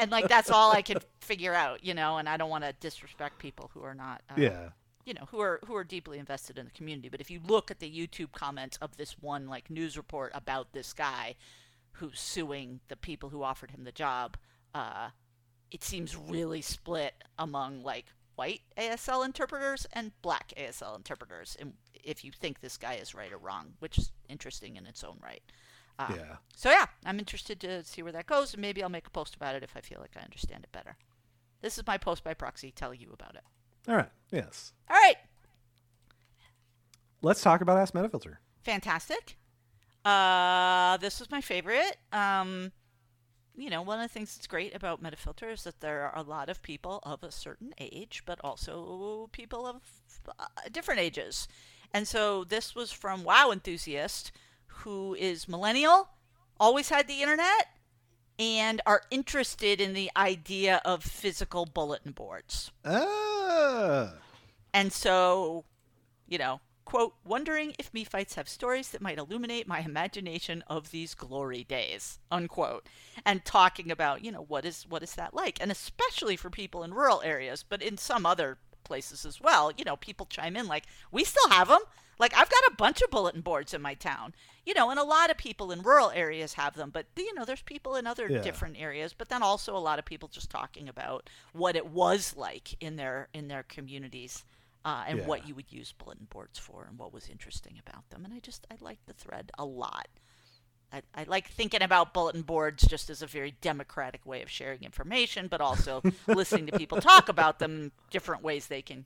And 0.00 0.10
like 0.10 0.28
that's 0.28 0.50
all 0.50 0.72
I 0.72 0.82
can 0.82 0.98
figure 1.20 1.54
out, 1.54 1.84
you 1.84 1.94
know. 1.94 2.18
And 2.18 2.28
I 2.28 2.36
don't 2.36 2.50
want 2.50 2.64
to 2.64 2.72
disrespect 2.74 3.38
people 3.38 3.70
who 3.74 3.82
are 3.82 3.94
not, 3.94 4.22
uh, 4.30 4.34
Yeah. 4.36 4.68
you 5.04 5.14
know, 5.14 5.26
who 5.30 5.40
are 5.40 5.58
who 5.66 5.74
are 5.74 5.84
deeply 5.84 6.18
invested 6.18 6.58
in 6.58 6.64
the 6.66 6.70
community. 6.70 7.08
But 7.08 7.20
if 7.20 7.30
you 7.30 7.40
look 7.44 7.70
at 7.70 7.80
the 7.80 7.90
YouTube 7.90 8.32
comments 8.32 8.76
of 8.80 8.96
this 8.96 9.18
one 9.20 9.48
like 9.48 9.68
news 9.70 9.96
report 9.96 10.30
about 10.34 10.72
this 10.72 10.92
guy 10.92 11.34
who's 11.94 12.20
suing 12.20 12.80
the 12.88 12.96
people 12.96 13.30
who 13.30 13.42
offered 13.42 13.72
him 13.72 13.82
the 13.84 13.90
job, 13.92 14.36
uh, 14.74 15.08
it 15.72 15.82
seems 15.82 16.16
really 16.16 16.62
split 16.62 17.14
among 17.38 17.82
like 17.82 18.06
white 18.40 18.62
ASL 18.78 19.22
interpreters 19.24 19.86
and 19.92 20.12
black 20.22 20.54
ASL 20.56 20.96
interpreters, 20.96 21.56
and 21.60 21.74
if 22.02 22.24
you 22.24 22.32
think 22.32 22.60
this 22.60 22.78
guy 22.78 22.94
is 22.94 23.14
right 23.14 23.30
or 23.32 23.36
wrong, 23.36 23.74
which 23.80 23.98
is 23.98 24.12
interesting 24.30 24.76
in 24.76 24.86
its 24.86 25.04
own 25.04 25.18
right. 25.22 25.42
Uh, 25.98 26.14
Yeah. 26.16 26.36
So 26.56 26.70
yeah, 26.70 26.86
I'm 27.04 27.18
interested 27.18 27.60
to 27.60 27.84
see 27.84 28.02
where 28.02 28.12
that 28.12 28.24
goes, 28.26 28.54
and 28.54 28.62
maybe 28.62 28.82
I'll 28.82 28.88
make 28.88 29.06
a 29.06 29.10
post 29.10 29.34
about 29.36 29.54
it 29.56 29.62
if 29.62 29.76
I 29.76 29.80
feel 29.82 30.00
like 30.00 30.16
I 30.16 30.24
understand 30.24 30.64
it 30.64 30.72
better. 30.72 30.96
This 31.60 31.76
is 31.76 31.86
my 31.86 31.98
post 31.98 32.24
by 32.24 32.32
proxy 32.32 32.70
telling 32.70 33.00
you 33.00 33.10
about 33.12 33.34
it. 33.34 33.42
All 33.86 33.96
right. 33.96 34.08
Yes. 34.30 34.72
All 34.88 34.96
right, 34.96 35.16
Let's 37.22 37.42
talk 37.42 37.60
about 37.60 37.76
Ask 37.76 37.92
Metafilter. 37.92 38.36
fantastic. 38.62 39.36
Uh, 40.04 40.96
this 40.96 41.20
was 41.20 41.30
my 41.30 41.42
favorite. 41.42 41.98
Um, 42.12 42.72
you 43.56 43.70
know, 43.70 43.82
one 43.82 44.00
of 44.00 44.08
the 44.08 44.12
things 44.12 44.34
that's 44.34 44.46
great 44.46 44.74
about 44.74 45.02
Metafilter 45.02 45.52
is 45.52 45.64
that 45.64 45.80
there 45.80 46.02
are 46.02 46.18
a 46.18 46.22
lot 46.22 46.48
of 46.48 46.62
people 46.62 47.00
of 47.02 47.22
a 47.22 47.30
certain 47.30 47.74
age, 47.78 48.22
but 48.24 48.38
also 48.42 49.28
people 49.32 49.66
of 49.66 49.82
uh, 50.38 50.46
different 50.70 51.00
ages. 51.00 51.48
And 51.92 52.06
so 52.06 52.44
this 52.44 52.74
was 52.74 52.92
from 52.92 53.24
Wow 53.24 53.50
Enthusiast, 53.50 54.32
who 54.66 55.14
is 55.14 55.48
millennial, 55.48 56.10
always 56.58 56.88
had 56.88 57.08
the 57.08 57.22
internet, 57.22 57.68
and 58.38 58.80
are 58.86 59.02
interested 59.10 59.80
in 59.80 59.92
the 59.92 60.10
idea 60.16 60.80
of 60.84 61.02
physical 61.02 61.66
bulletin 61.66 62.12
boards. 62.12 62.70
Ah. 62.84 64.14
And 64.72 64.92
so, 64.92 65.64
you 66.26 66.38
know, 66.38 66.60
quote, 66.90 67.14
wondering 67.24 67.74
if 67.78 67.92
MeFites 67.92 68.34
have 68.34 68.48
stories 68.48 68.90
that 68.90 69.00
might 69.00 69.18
illuminate 69.18 69.68
my 69.68 69.78
imagination 69.80 70.64
of 70.66 70.90
these 70.90 71.14
glory 71.14 71.62
days, 71.64 72.18
unquote. 72.30 72.88
And 73.24 73.44
talking 73.44 73.90
about, 73.92 74.24
you 74.24 74.32
know, 74.32 74.42
what 74.42 74.64
is 74.64 74.86
what 74.88 75.02
is 75.02 75.14
that 75.14 75.32
like? 75.34 75.58
And 75.60 75.70
especially 75.70 76.36
for 76.36 76.50
people 76.50 76.82
in 76.82 76.92
rural 76.94 77.22
areas, 77.22 77.62
but 77.62 77.80
in 77.82 77.96
some 77.96 78.26
other 78.26 78.58
places 78.82 79.24
as 79.24 79.40
well, 79.40 79.70
you 79.76 79.84
know, 79.84 79.96
people 79.96 80.26
chime 80.26 80.56
in 80.56 80.66
like, 80.66 80.86
we 81.12 81.22
still 81.24 81.48
have 81.50 81.68
them. 81.68 81.80
Like 82.18 82.34
I've 82.34 82.50
got 82.50 82.72
a 82.72 82.74
bunch 82.76 83.00
of 83.02 83.10
bulletin 83.10 83.40
boards 83.40 83.72
in 83.72 83.80
my 83.82 83.94
town, 83.94 84.34
you 84.66 84.74
know, 84.74 84.90
and 84.90 84.98
a 84.98 85.04
lot 85.04 85.30
of 85.30 85.38
people 85.38 85.70
in 85.72 85.82
rural 85.82 86.10
areas 86.10 86.54
have 86.54 86.74
them, 86.74 86.90
but 86.90 87.06
you 87.16 87.32
know, 87.34 87.44
there's 87.44 87.62
people 87.62 87.94
in 87.96 88.06
other 88.06 88.28
Yeah. 88.28 88.40
different 88.40 88.76
areas, 88.78 89.14
but 89.14 89.28
then 89.28 89.42
also 89.42 89.76
a 89.76 89.78
lot 89.78 89.98
of 89.98 90.04
people 90.04 90.28
just 90.28 90.50
talking 90.50 90.88
about 90.88 91.30
what 91.52 91.76
it 91.76 91.86
was 91.86 92.36
like 92.36 92.74
in 92.82 92.96
their 92.96 93.28
in 93.32 93.48
their 93.48 93.62
communities 93.62 94.44
uh, 94.84 95.04
and 95.06 95.18
Yeah. 95.20 95.26
what 95.26 95.46
you 95.46 95.54
would 95.54 95.70
use 95.72 95.92
bulletin 95.92 96.26
boards 96.30 96.58
for 96.58 96.84
and 96.88 96.98
what 96.98 97.12
was 97.12 97.28
interesting 97.28 97.78
about 97.86 98.08
them. 98.10 98.24
And 98.24 98.32
I 98.34 98.38
just 98.40 98.66
I 98.70 98.76
like 98.80 98.98
the 99.06 99.12
thread 99.12 99.50
a 99.58 99.64
lot. 99.64 100.08
I, 100.92 101.02
I 101.14 101.24
like 101.24 101.48
thinking 101.48 101.82
about 101.82 102.12
bulletin 102.14 102.42
boards 102.42 102.84
just 102.86 103.10
as 103.10 103.22
a 103.22 103.26
very 103.26 103.52
democratic 103.60 104.26
way 104.26 104.42
of 104.42 104.50
sharing 104.50 104.82
information, 104.82 105.46
but 105.48 105.60
also 105.60 106.02
listening 106.26 106.66
to 106.66 106.78
people 106.78 107.00
talk 107.00 107.28
about 107.28 107.58
them, 107.58 107.92
different 108.10 108.42
ways 108.42 108.66
they 108.66 108.82
can 108.82 109.04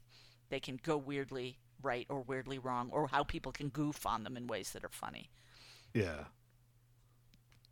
they 0.49 0.61
can 0.61 0.79
go 0.83 0.97
weirdly 0.97 1.59
right 1.83 2.07
or 2.09 2.21
weirdly 2.23 2.59
wrong, 2.59 2.89
or 2.93 3.09
how 3.09 3.23
people 3.25 3.53
can 3.53 3.69
goof 3.69 4.07
on 4.07 4.25
them 4.25 4.37
in 4.37 4.47
ways 4.47 4.73
that 4.73 4.85
are 4.85 4.91
funny. 4.91 5.29
Yeah. 5.93 6.25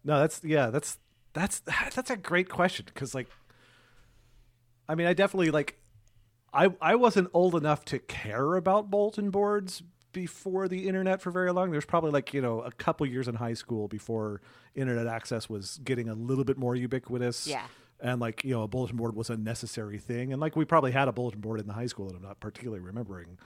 No, 0.04 0.18
that's 0.20 0.42
yeah, 0.44 0.70
that's 0.70 0.98
that's 1.32 1.60
that's 1.94 2.10
a 2.10 2.16
great 2.16 2.48
question 2.48 2.84
because 2.86 3.14
like 3.14 3.28
I 4.88 4.94
mean, 4.94 5.06
I 5.06 5.14
definitely 5.14 5.50
like 5.50 5.78
I 6.52 6.70
I 6.80 6.94
wasn't 6.96 7.28
old 7.32 7.54
enough 7.54 7.84
to 7.86 7.98
care 7.98 8.54
about 8.56 8.90
bulletin 8.90 9.30
boards 9.30 9.82
before 10.12 10.68
the 10.68 10.88
internet 10.88 11.22
for 11.22 11.30
very 11.30 11.50
long. 11.52 11.70
There's 11.70 11.86
probably 11.86 12.10
like, 12.10 12.34
you 12.34 12.42
know, 12.42 12.60
a 12.60 12.70
couple 12.72 13.06
years 13.06 13.28
in 13.28 13.34
high 13.36 13.54
school 13.54 13.88
before 13.88 14.42
internet 14.74 15.06
access 15.06 15.48
was 15.48 15.80
getting 15.84 16.08
a 16.10 16.14
little 16.14 16.44
bit 16.44 16.58
more 16.58 16.76
ubiquitous. 16.76 17.46
Yeah. 17.46 17.64
And 17.98 18.20
like, 18.20 18.44
you 18.44 18.50
know, 18.52 18.62
a 18.62 18.68
bulletin 18.68 18.96
board 18.96 19.16
was 19.16 19.30
a 19.30 19.36
necessary 19.38 19.98
thing. 19.98 20.32
And 20.32 20.40
like 20.40 20.54
we 20.54 20.64
probably 20.66 20.92
had 20.92 21.08
a 21.08 21.12
bulletin 21.12 21.40
board 21.40 21.60
in 21.60 21.66
the 21.66 21.72
high 21.72 21.86
school 21.86 22.08
that 22.08 22.16
I'm 22.16 22.22
not 22.22 22.40
particularly 22.40 22.80
remembering. 22.82 23.38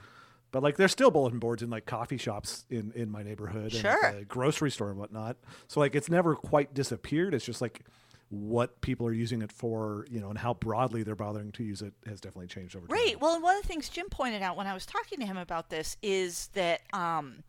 But 0.51 0.61
like 0.63 0.75
there's 0.77 0.91
still 0.91 1.11
bulletin 1.11 1.39
boards 1.39 1.61
in 1.63 1.69
like 1.69 1.85
coffee 1.85 2.17
shops 2.17 2.65
in, 2.69 2.91
in 2.95 3.09
my 3.09 3.21
neighborhood 3.23 3.71
and 3.73 3.81
Sure. 3.81 4.05
at 4.05 4.17
the 4.19 4.25
grocery 4.25 4.71
store 4.71 4.89
and 4.89 4.97
whatnot. 4.99 5.37
So 5.67 5.79
like 5.79 5.95
it's 5.95 6.09
never 6.09 6.35
quite 6.35 6.73
disappeared. 6.73 7.33
It's 7.33 7.45
just 7.45 7.61
like 7.61 7.81
what 8.29 8.81
people 8.81 9.07
are 9.07 9.13
using 9.13 9.41
it 9.41 9.51
for, 9.51 10.05
you 10.09 10.19
know, 10.19 10.29
and 10.29 10.37
how 10.37 10.53
broadly 10.53 11.03
they're 11.03 11.15
bothering 11.15 11.51
to 11.53 11.63
use 11.63 11.81
it 11.81 11.93
has 12.05 12.19
definitely 12.19 12.47
changed 12.47 12.75
over 12.75 12.87
time. 12.87 12.93
Right. 12.95 13.19
Well, 13.19 13.35
and 13.35 13.43
one 13.43 13.55
of 13.55 13.61
the 13.61 13.67
things 13.67 13.87
Jim 13.89 14.07
pointed 14.09 14.41
out 14.41 14.57
when 14.57 14.67
I 14.67 14.73
was 14.73 14.85
talking 14.85 15.19
to 15.19 15.25
him 15.25 15.37
about 15.37 15.69
this 15.69 15.95
is 16.01 16.49
that, 16.53 16.81
um, 16.91 17.43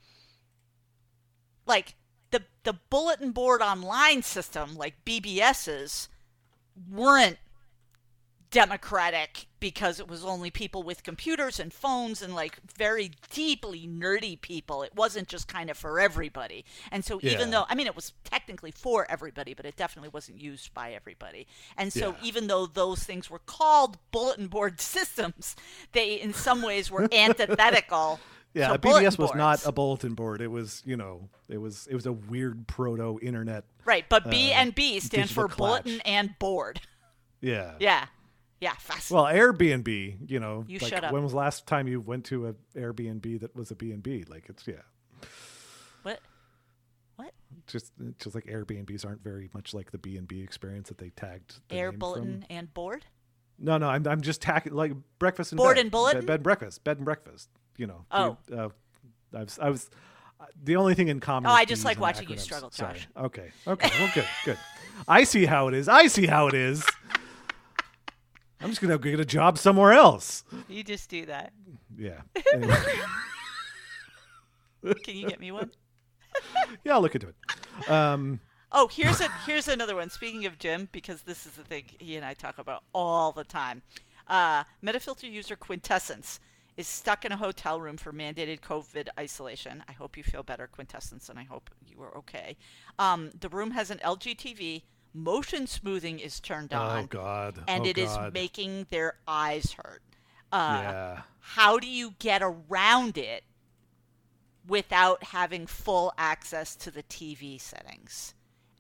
like 1.67 1.97
the 2.31 2.43
the 2.63 2.75
bulletin 2.91 3.33
board 3.33 3.61
online 3.61 4.23
system, 4.23 4.77
like 4.77 5.05
BBS's, 5.05 6.09
weren't 6.89 7.39
democratic 8.51 9.47
because 9.61 9.99
it 9.99 10.09
was 10.09 10.25
only 10.25 10.51
people 10.51 10.83
with 10.83 11.03
computers 11.03 11.59
and 11.59 11.73
phones 11.73 12.23
and 12.23 12.35
like 12.35 12.59
very 12.77 13.11
deeply 13.31 13.87
nerdy 13.89 14.41
people. 14.41 14.83
It 14.83 14.95
wasn't 14.95 15.29
just 15.29 15.49
kind 15.49 15.69
of 15.71 15.77
for 15.77 15.99
everybody. 15.99 16.65
And 16.93 17.05
so 17.05 17.19
even 17.23 17.49
Yeah. 17.49 17.61
though 17.61 17.65
I 17.69 17.75
mean 17.75 17.87
it 17.87 17.97
was 17.97 18.13
technically 18.25 18.71
for 18.71 19.11
everybody, 19.11 19.55
but 19.55 19.67
it 19.67 19.77
definitely 19.77 20.11
wasn't 20.11 20.41
used 20.41 20.73
by 20.75 20.93
everybody. 20.93 21.47
And 21.77 21.93
so 21.93 22.11
Yeah. 22.11 22.27
even 22.29 22.47
though 22.47 22.67
those 22.67 23.03
things 23.03 23.29
were 23.31 23.41
called 23.41 23.99
bulletin 24.13 24.47
board 24.49 24.81
systems, 24.97 25.57
they 25.93 26.15
in 26.15 26.33
some 26.33 26.63
ways 26.63 26.91
were 26.91 27.09
antithetical. 27.13 28.21
Yeah, 28.55 28.77
bulletin 28.79 29.05
BBS 29.07 29.19
was 29.19 29.35
not 29.35 29.65
a 29.67 29.73
bulletin 29.73 30.15
board. 30.15 30.41
It 30.41 30.49
was, 30.51 30.83
you 30.87 30.97
know, 30.97 31.29
it 31.51 31.59
was 31.59 31.87
it 31.89 31.95
was 31.95 32.07
a 32.07 32.13
weird 32.13 32.67
proto 32.67 33.19
internet. 33.23 33.65
right, 33.85 34.07
but 34.09 34.31
B 34.31 34.51
uh, 34.53 34.57
and 34.57 34.75
B 34.75 34.99
stand 35.01 35.29
for 35.31 35.47
digital 35.49 35.67
bulletin 35.67 36.01
and 36.01 36.37
board. 36.39 36.81
Yeah. 37.41 37.75
Yeah, 37.79 38.07
yeah, 38.61 38.75
fast. 38.79 39.11
Well, 39.11 39.25
Airbnb, 39.25 40.31
you 40.31 40.41
know, 40.41 40.65
You 40.67 40.79
like 40.81 40.91
shut 40.91 41.05
up. 41.05 41.13
when 41.13 41.23
was 41.23 41.33
the 41.33 41.39
last 41.39 41.67
time 41.67 41.87
you 41.89 42.01
went 42.01 42.25
to 42.27 42.47
an 42.47 42.57
Airbnb 42.77 43.41
that 43.41 43.55
was 43.55 43.71
a 43.71 43.75
B&B? 43.77 44.25
Like 44.29 44.45
it's 44.49 44.67
yeah. 44.67 44.75
what? 46.03 46.21
What? 47.17 47.33
Just 47.67 47.93
just 48.19 48.35
like 48.35 48.47
Airbnbs 48.47 49.05
aren't 49.07 49.23
very 49.23 49.51
much 49.55 49.75
like 49.75 49.91
the 49.91 49.99
B&B 49.99 50.41
experience 50.43 50.89
that 50.89 50.99
they 50.99 51.11
tagged 51.11 51.61
the 51.69 51.77
Air 51.77 51.93
bulletin 51.93 52.41
from. 52.43 52.57
and 52.57 52.73
board. 52.75 53.05
No, 53.59 53.77
no, 53.79 53.89
I'm 53.89 54.07
I'm 54.07 54.21
just 54.21 54.41
tagging 54.41 54.73
like 54.75 54.93
breakfast 55.19 55.53
and 55.53 55.57
Board 55.57 55.77
bed. 55.77 55.83
and 55.83 55.91
bulletin? 55.91 56.21
Bed, 56.21 56.27
bed 56.27 56.35
and 56.35 56.43
breakfast, 56.45 56.85
bed 56.85 56.97
and 56.99 57.05
breakfast, 57.05 57.49
you 57.77 57.87
know. 57.87 58.05
Oh. 58.11 58.37
You- 58.49 58.57
uh, 58.57 58.69
I 59.35 59.41
was 59.43 59.59
I 59.59 59.71
was 59.71 59.91
the 60.63 60.77
only 60.77 60.95
thing 60.95 61.09
in 61.09 61.19
common 61.21 61.51
Oh, 61.51 61.55
I 61.55 61.65
just 61.65 61.85
like 61.85 61.99
watching 62.01 62.29
you 62.29 62.37
acronyms. 62.37 62.41
struggle, 62.41 62.71
Sorry. 62.71 63.01
Okay. 63.17 63.51
Okay. 63.67 63.91
Well, 63.99 64.11
good. 64.15 64.25
Good. 64.45 64.59
I 65.09 65.25
see 65.25 65.45
how 65.45 65.67
it 65.69 65.75
is. 65.75 65.89
I 65.89 66.07
see 66.07 66.27
how 66.27 66.47
it 66.49 66.55
is. 66.55 66.85
I'm 68.61 68.69
just 68.71 68.81
gonna 68.81 68.99
get 68.99 69.21
a 69.21 69.25
job 69.25 69.59
somewhere 69.59 69.93
else. 69.93 70.45
You 70.69 70.83
just 70.83 71.09
do 71.09 71.27
that. 71.27 71.53
Yeah. 71.97 72.21
Anyway. 72.55 72.77
Can 75.05 75.17
you 75.17 75.29
get 75.29 75.41
me 75.41 75.51
one? 75.51 75.71
yeah, 76.85 76.95
I'll 76.95 77.03
look 77.03 77.15
into 77.15 77.29
it. 77.29 77.91
Um, 77.91 78.41
Oh, 78.71 78.87
here's 78.87 79.21
a 79.21 79.29
here's 79.47 79.67
another 79.67 79.97
one. 79.97 80.11
Speaking 80.11 80.45
of 80.45 80.59
Jim, 80.59 80.89
because 80.93 81.23
this 81.23 81.47
is 81.47 81.53
the 81.53 81.65
thing 81.65 81.85
he 81.99 82.17
and 82.17 82.25
I 82.25 82.35
talk 82.35 82.59
about 82.59 82.85
all 82.93 83.33
the 83.33 83.45
time. 83.45 83.81
Uh, 84.27 84.65
Metafilter 84.85 85.31
user 85.31 85.57
Quintessence 85.57 86.39
is 86.77 86.87
stuck 86.87 87.25
in 87.25 87.33
a 87.33 87.37
hotel 87.37 87.81
room 87.81 87.97
for 87.97 88.13
mandated 88.13 88.61
COVID 88.61 89.09
isolation. 89.19 89.83
I 89.89 89.93
hope 89.93 90.19
you 90.19 90.23
feel 90.23 90.43
better, 90.43 90.67
Quintessence, 90.67 91.31
and 91.31 91.39
I 91.39 91.45
hope 91.45 91.71
you 91.87 92.01
are 92.03 92.17
okay. 92.19 92.57
Um, 92.99 93.31
the 93.41 93.49
room 93.49 93.71
has 93.71 93.91
an 93.91 93.99
LG 94.05 94.37
TV. 94.37 94.83
Motion 95.19 95.67
smoothing 95.67 96.19
is 96.21 96.41
turned 96.41 96.73
on, 96.73 97.05
oh 97.05 97.07
God. 97.07 97.63
and 97.67 97.85
oh, 97.85 97.89
it 97.89 97.99
is 97.99 98.11
God. 98.11 98.33
making 98.33 98.87
their 98.91 99.15
eyes 99.27 99.73
hurt. 99.73 100.03
Uh, 100.51 100.81
yeah. 100.83 101.21
how 101.41 101.79
do 101.79 101.87
you 101.87 102.15
get 102.19 102.41
around 102.43 103.19
it 103.19 103.45
without 104.67 105.23
having 105.25 105.67
full 105.67 106.13
access 106.17 106.75
to 106.77 106.91
the 106.91 107.03
TV 107.03 107.61
settings? 107.61 108.35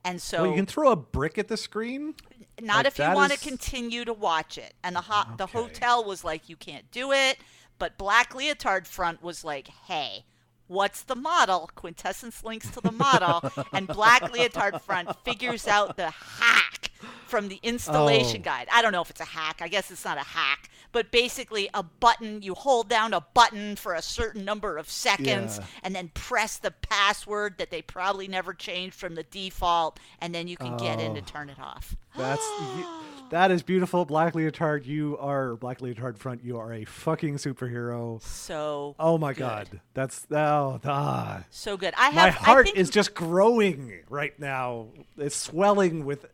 And 0.04 0.22
so, 0.22 0.42
well, 0.42 0.50
you 0.50 0.56
can 0.56 0.66
throw 0.66 0.92
a 0.92 0.96
brick 0.96 1.36
at 1.38 1.48
the 1.48 1.56
screen. 1.56 2.14
not 2.62 2.76
like 2.78 2.86
if 2.86 2.98
you 2.98 3.10
want 3.12 3.32
is- 3.32 3.40
to 3.40 3.48
continue 3.48 4.04
to 4.04 4.12
watch 4.14 4.56
it. 4.56 4.74
And 4.82 4.96
the 4.96 5.02
ho- 5.02 5.34
the 5.36 5.46
hotel 5.46 6.04
was 6.04 6.24
like, 6.24 6.48
you 6.48 6.56
can't 6.56 6.90
do 6.90 7.12
it. 7.12 7.38
But 7.78 7.98
Black 7.98 8.34
Leotard 8.34 8.86
Front 8.86 9.22
was 9.22 9.44
like, 9.44 9.68
hey, 9.68 10.24
what's 10.68 11.02
the 11.02 11.16
model? 11.16 11.70
Quintessence 11.74 12.44
links 12.44 12.70
to 12.70 12.80
the 12.80 12.92
model, 12.92 13.50
and 13.72 13.86
Black 13.88 14.22
Leotard 14.32 14.80
Front 14.80 15.14
figures 15.24 15.66
out 15.66 15.96
the 15.96 16.10
hack 16.10 16.77
from 17.26 17.48
the 17.48 17.60
installation 17.62 18.40
Oh. 18.40 18.44
guide. 18.44 18.68
I 18.72 18.82
don't 18.82 18.92
know 18.92 19.02
if 19.02 19.10
it's 19.10 19.20
a 19.20 19.24
hack. 19.24 19.60
I 19.60 19.68
guess 19.68 19.90
it's 19.90 20.04
not 20.04 20.16
a 20.18 20.22
hack, 20.22 20.70
but 20.92 21.10
basically 21.10 21.68
a 21.74 21.82
button. 21.82 22.42
You 22.42 22.54
hold 22.54 22.88
down 22.88 23.12
a 23.14 23.20
button 23.20 23.76
for 23.76 23.94
a 23.94 24.02
certain 24.02 24.44
number 24.44 24.76
of 24.78 24.88
seconds, 24.90 25.58
Yeah. 25.58 25.66
and 25.82 25.94
then 25.94 26.10
press 26.14 26.56
the 26.58 26.70
password 26.70 27.58
that 27.58 27.70
they 27.70 27.82
probably 27.82 28.28
never 28.28 28.54
changed 28.54 28.96
from 28.96 29.14
the 29.14 29.22
default, 29.24 29.98
and 30.20 30.34
then 30.34 30.48
you 30.48 30.56
can 30.56 30.76
get 30.76 31.00
in 31.00 31.14
to 31.14 31.20
Oh. 31.20 31.24
turn 31.24 31.48
it 31.50 31.58
off. 31.60 31.94
That's 32.16 32.42
you, 32.76 32.86
that 33.30 33.50
is 33.50 33.62
beautiful, 33.62 34.04
Black 34.06 34.32
Leotard. 34.34 34.86
You 34.86 35.18
are 35.20 35.54
Black 35.56 35.80
Leotard 35.80 36.16
Front. 36.16 36.42
You 36.42 36.58
are 36.58 36.72
a 36.72 36.84
fucking 36.86 37.36
superhero. 37.36 38.22
So 38.22 38.94
Oh 38.98 39.18
my 39.18 39.32
good. 39.34 39.38
god, 39.40 39.80
that's 39.94 40.26
oh 40.30 40.80
ah. 40.84 41.44
so 41.50 41.76
good. 41.76 41.92
I 41.98 42.06
have 42.06 42.14
My 42.14 42.26
I 42.28 42.30
heart 42.30 42.66
think- 42.66 42.78
is 42.78 42.88
just 42.90 43.14
growing 43.14 44.00
right 44.08 44.38
now. 44.40 44.88
It's 45.18 45.36
swelling 45.36 46.04
with 46.06 46.24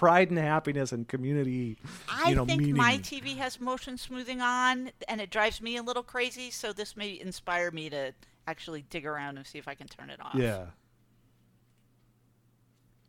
pride 0.00 0.30
and 0.30 0.38
happiness 0.38 0.92
and 0.92 1.06
community. 1.06 1.76
I 2.08 2.32
know, 2.32 2.46
think 2.46 2.62
meaning. 2.62 2.74
my 2.74 2.96
TV 2.96 3.36
has 3.36 3.60
motion 3.60 3.98
smoothing 3.98 4.40
on, 4.40 4.92
and 5.08 5.20
it 5.20 5.28
drives 5.28 5.60
me 5.60 5.76
a 5.76 5.82
little 5.82 6.02
crazy. 6.02 6.50
So 6.50 6.72
this 6.72 6.96
may 6.96 7.20
inspire 7.20 7.70
me 7.70 7.90
to 7.90 8.14
actually 8.46 8.80
dig 8.88 9.04
around 9.04 9.36
and 9.36 9.46
see 9.46 9.58
if 9.58 9.68
I 9.68 9.74
can 9.74 9.88
turn 9.88 10.08
it 10.08 10.18
off. 10.18 10.34
yeah. 10.34 10.64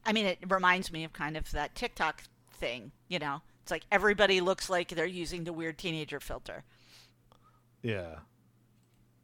I 0.05 0.11
mean, 0.11 0.25
it 0.25 0.39
reminds 0.49 0.91
me 0.91 1.05
of 1.05 1.13
kind 1.13 1.37
of 1.37 1.49
that 1.51 1.75
TikTok 1.75 2.23
thing. 2.55 2.91
You 3.07 3.19
know, 3.19 3.41
it's 3.61 3.71
like 3.71 3.85
everybody 3.89 4.41
looks 4.41 4.69
like 4.69 4.89
they're 4.89 5.05
using 5.05 5.45
the 5.45 5.53
weird 5.53 5.77
teenager 5.77 6.19
filter. 6.19 6.65
Yeah. 7.83 8.15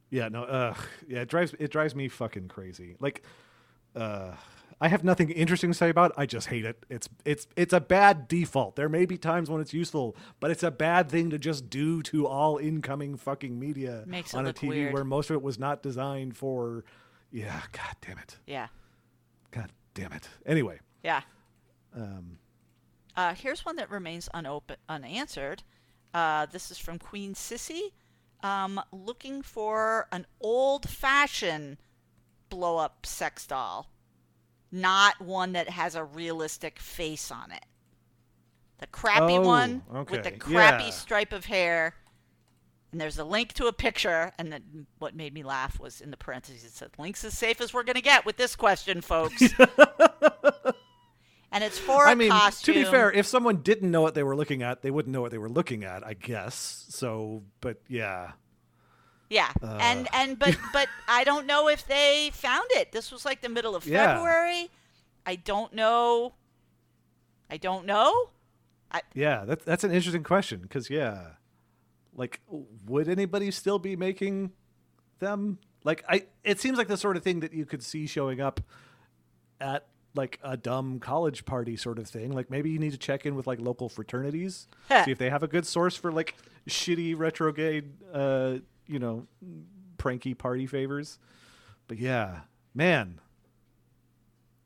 Yeah, 0.10 0.30
no, 0.30 0.44
ugh. 0.44 0.78
Yeah, 1.06 1.24
it 1.24 1.28
drives 1.28 1.54
it 1.60 1.70
drives 1.70 1.96
me 1.96 2.08
fucking 2.08 2.48
crazy. 2.48 2.96
Like 3.02 3.24
uh 3.94 4.36
I 4.80 4.90
have 4.90 5.04
nothing 5.04 5.32
interesting 5.32 5.72
to 5.72 5.74
say 5.78 5.90
about 5.90 6.12
it. 6.12 6.18
I 6.18 6.26
just 6.28 6.48
hate 6.48 6.64
it. 6.66 6.86
It's 6.90 7.10
it's 7.26 7.48
it's 7.56 7.74
a 7.74 7.80
bad 7.80 8.28
default. 8.28 8.76
There 8.76 8.90
may 8.90 9.06
be 9.06 9.18
times 9.18 9.50
when 9.50 9.60
it's 9.60 9.74
useful, 9.74 10.16
but 10.40 10.52
it's 10.52 10.62
a 10.64 10.70
bad 10.72 11.10
thing 11.10 11.32
to 11.32 11.40
just 11.40 11.70
do 11.70 12.04
to 12.04 12.28
all 12.28 12.58
incoming 12.58 13.18
fucking 13.18 13.60
media 13.60 14.04
Makes 14.06 14.34
on 14.36 14.46
a 14.46 14.54
TV 14.54 14.68
weird. 14.70 14.94
where 14.94 15.04
most 15.04 15.30
of 15.32 15.36
it 15.36 15.42
was 15.42 15.58
not 15.58 15.82
designed 15.82 16.38
for 16.38 16.84
yeah, 17.32 17.62
god 17.72 17.96
damn 18.06 18.20
it. 18.20 18.38
Yeah, 18.46 18.68
God 19.52 19.72
damn 19.96 20.14
it. 20.14 20.30
Anyway, 20.46 20.80
yeah. 21.04 21.22
um 21.96 22.38
Uh, 23.16 23.34
here's 23.34 23.66
one 23.66 23.78
that 23.78 23.90
remains 23.90 24.30
unopen, 24.34 24.76
unanswered. 24.88 25.64
Uh, 26.14 26.46
this 26.46 26.70
is 26.72 26.78
from 26.78 27.00
Queen 27.00 27.34
Sissy, 27.34 27.92
um, 28.44 28.80
looking 28.92 29.42
for 29.42 30.08
an 30.12 30.26
old-fashioned 30.40 31.78
blow-up 32.50 33.06
sex 33.06 33.46
doll, 33.48 33.90
not 34.72 35.20
one 35.22 35.54
that 35.54 35.70
has 35.70 35.96
a 35.96 36.04
realistic 36.04 36.80
face 36.80 37.32
on 37.32 37.52
it. 37.52 37.64
The 38.80 38.88
crappy 38.88 39.38
Oh, 39.38 39.42
one 39.42 39.84
with 40.10 40.24
the 40.24 40.32
crappy 40.32 40.86
yeah. 40.86 40.90
stripe 40.92 41.34
of 41.34 41.46
hair. 41.46 41.96
And 42.92 43.02
there's 43.02 43.18
a 43.20 43.26
link 43.26 43.54
to 43.54 43.66
a 43.68 43.74
picture, 43.74 44.32
and 44.38 44.52
then 44.52 44.88
what 45.00 45.14
made 45.16 45.34
me 45.34 45.44
laugh 45.44 45.78
was 45.80 46.00
in 46.00 46.10
the 46.10 46.16
parentheses 46.18 46.64
it 46.64 46.72
said, 46.72 46.92
"Links 46.98 47.24
as 47.26 47.38
safe 47.38 47.60
as 47.60 47.74
we're 47.74 47.84
gonna 47.84 48.02
get 48.02 48.26
with 48.26 48.38
this 48.38 48.56
question, 48.56 49.02
folks." 49.02 49.42
and 51.52 51.64
it's 51.64 51.78
for 51.78 52.06
a 52.06 52.10
I 52.12 52.16
mean, 52.16 52.30
costume. 52.32 52.76
to 52.76 52.80
be 52.80 52.86
fair, 52.86 53.12
if 53.12 53.26
someone 53.26 53.58
didn't 53.58 53.92
know 53.92 54.02
what 54.02 54.14
they 54.16 54.24
were 54.24 54.36
looking 54.36 54.64
at, 54.64 54.84
they 54.84 54.92
wouldn't 54.92 55.14
know 55.14 55.22
what 55.22 55.32
they 55.32 55.38
were 55.38 55.50
looking 55.50 55.84
at, 55.84 56.06
I 56.06 56.14
guess. 56.14 56.86
So, 56.90 57.44
but 57.62 57.78
yeah. 57.90 58.32
Yeah, 59.30 59.52
and 59.62 60.08
and 60.14 60.40
but 60.40 60.58
but 60.74 60.88
I 61.08 61.24
don't 61.24 61.46
know 61.46 61.68
if 61.68 61.86
they 61.88 62.32
found 62.34 62.68
it. 62.72 62.92
This 62.92 63.12
was 63.12 63.26
like 63.26 63.42
the 63.42 63.50
middle 63.50 63.76
of 63.76 63.86
Yeah. 63.86 64.14
February. 64.16 64.70
I 65.26 65.36
don't 65.36 65.74
know. 65.74 66.34
I 67.50 67.58
don't 67.58 67.86
know. 67.86 68.30
I, 68.92 69.02
Yeah, 69.14 69.44
that's 69.46 69.66
that's 69.66 69.84
an 69.84 69.92
interesting 69.92 70.24
question 70.24 70.62
because 70.62 70.90
yeah, 70.90 71.32
like, 72.16 72.40
would 72.86 73.10
anybody 73.10 73.52
still 73.52 73.80
be 73.80 73.96
making 73.96 74.52
them? 75.20 75.60
Like, 75.84 76.04
I 76.08 76.26
it 76.44 76.60
seems 76.60 76.78
like 76.78 76.88
the 76.88 76.98
sort 76.98 77.18
of 77.18 77.24
thing 77.24 77.42
that 77.42 77.54
you 77.54 77.66
could 77.66 77.84
see 77.84 78.08
showing 78.08 78.40
up 78.40 78.62
at 79.60 79.88
like 80.16 80.40
a 80.44 80.58
dumb 80.58 81.00
college 81.00 81.46
party 81.46 81.76
sort 81.78 82.00
of 82.00 82.08
thing. 82.08 82.32
Like 82.32 82.50
maybe 82.50 82.70
you 82.70 82.80
need 82.80 82.92
to 82.92 82.98
check 82.98 83.26
in 83.26 83.36
with 83.36 83.46
like 83.48 83.60
local 83.60 83.88
fraternities, 83.90 84.68
see 84.90 85.12
if 85.12 85.18
they 85.18 85.30
have 85.30 85.44
a 85.44 85.48
good 85.48 85.66
source 85.66 85.96
for 85.96 86.12
like 86.12 86.36
shitty 86.68 87.18
retrograde, 87.18 87.92
uh, 88.14 88.56
you 88.88 89.00
know, 89.00 89.28
pranky 89.98 90.34
party 90.34 90.66
favors. 90.68 91.20
But 91.88 92.00
yeah, 92.00 92.42
man, 92.74 93.20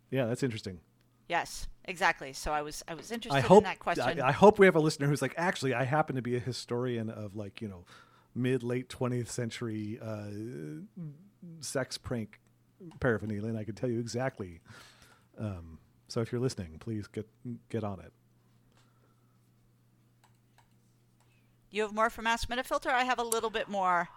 yeah, 0.10 0.26
that's 0.26 0.43
interesting. 0.43 0.80
yes, 1.27 1.68
exactly. 1.85 2.34
So 2.34 2.52
I 2.52 2.61
was 2.61 2.84
I 2.88 2.93
was 2.93 3.11
interested 3.11 3.38
I 3.38 3.41
hope 3.41 3.60
in 3.60 3.64
that 3.65 3.80
question. 3.80 4.22
I, 4.22 4.30
I 4.30 4.31
hope 4.31 4.60
we 4.60 4.65
have 4.65 4.76
a 4.76 4.80
listener 4.80 5.07
who's 5.07 5.22
like, 5.22 5.34
actually, 5.38 5.73
I 5.73 5.84
happen 5.84 6.15
to 6.15 6.22
be 6.22 6.35
a 6.35 6.39
historian 6.39 7.10
of 7.10 7.35
like 7.35 7.61
you 7.61 7.68
know, 7.68 7.85
mid 8.35 8.64
late 8.64 8.89
twentieth 8.89 9.30
century 9.30 9.99
uh, 10.02 10.26
sex 11.60 11.98
prank 11.98 12.39
paraphernalia, 12.99 13.48
and 13.48 13.57
I 13.57 13.64
can 13.64 13.76
tell 13.76 13.89
you 13.89 13.99
exactly. 13.99 14.61
Um, 15.38 15.80
so 16.07 16.22
if 16.22 16.31
you're 16.31 16.41
listening, 16.41 16.77
please 16.80 17.07
get 17.07 17.27
get 17.69 17.84
on 17.84 17.99
it. 17.99 18.11
You 21.72 21.81
have 21.81 21.93
more 21.93 22.10
from 22.10 22.27
Ask 22.27 22.49
Metafilter. 22.49 22.91
I 22.91 23.03
have 23.03 23.19
a 23.19 23.23
little 23.23 23.49
bit 23.49 23.69
more. 23.69 24.10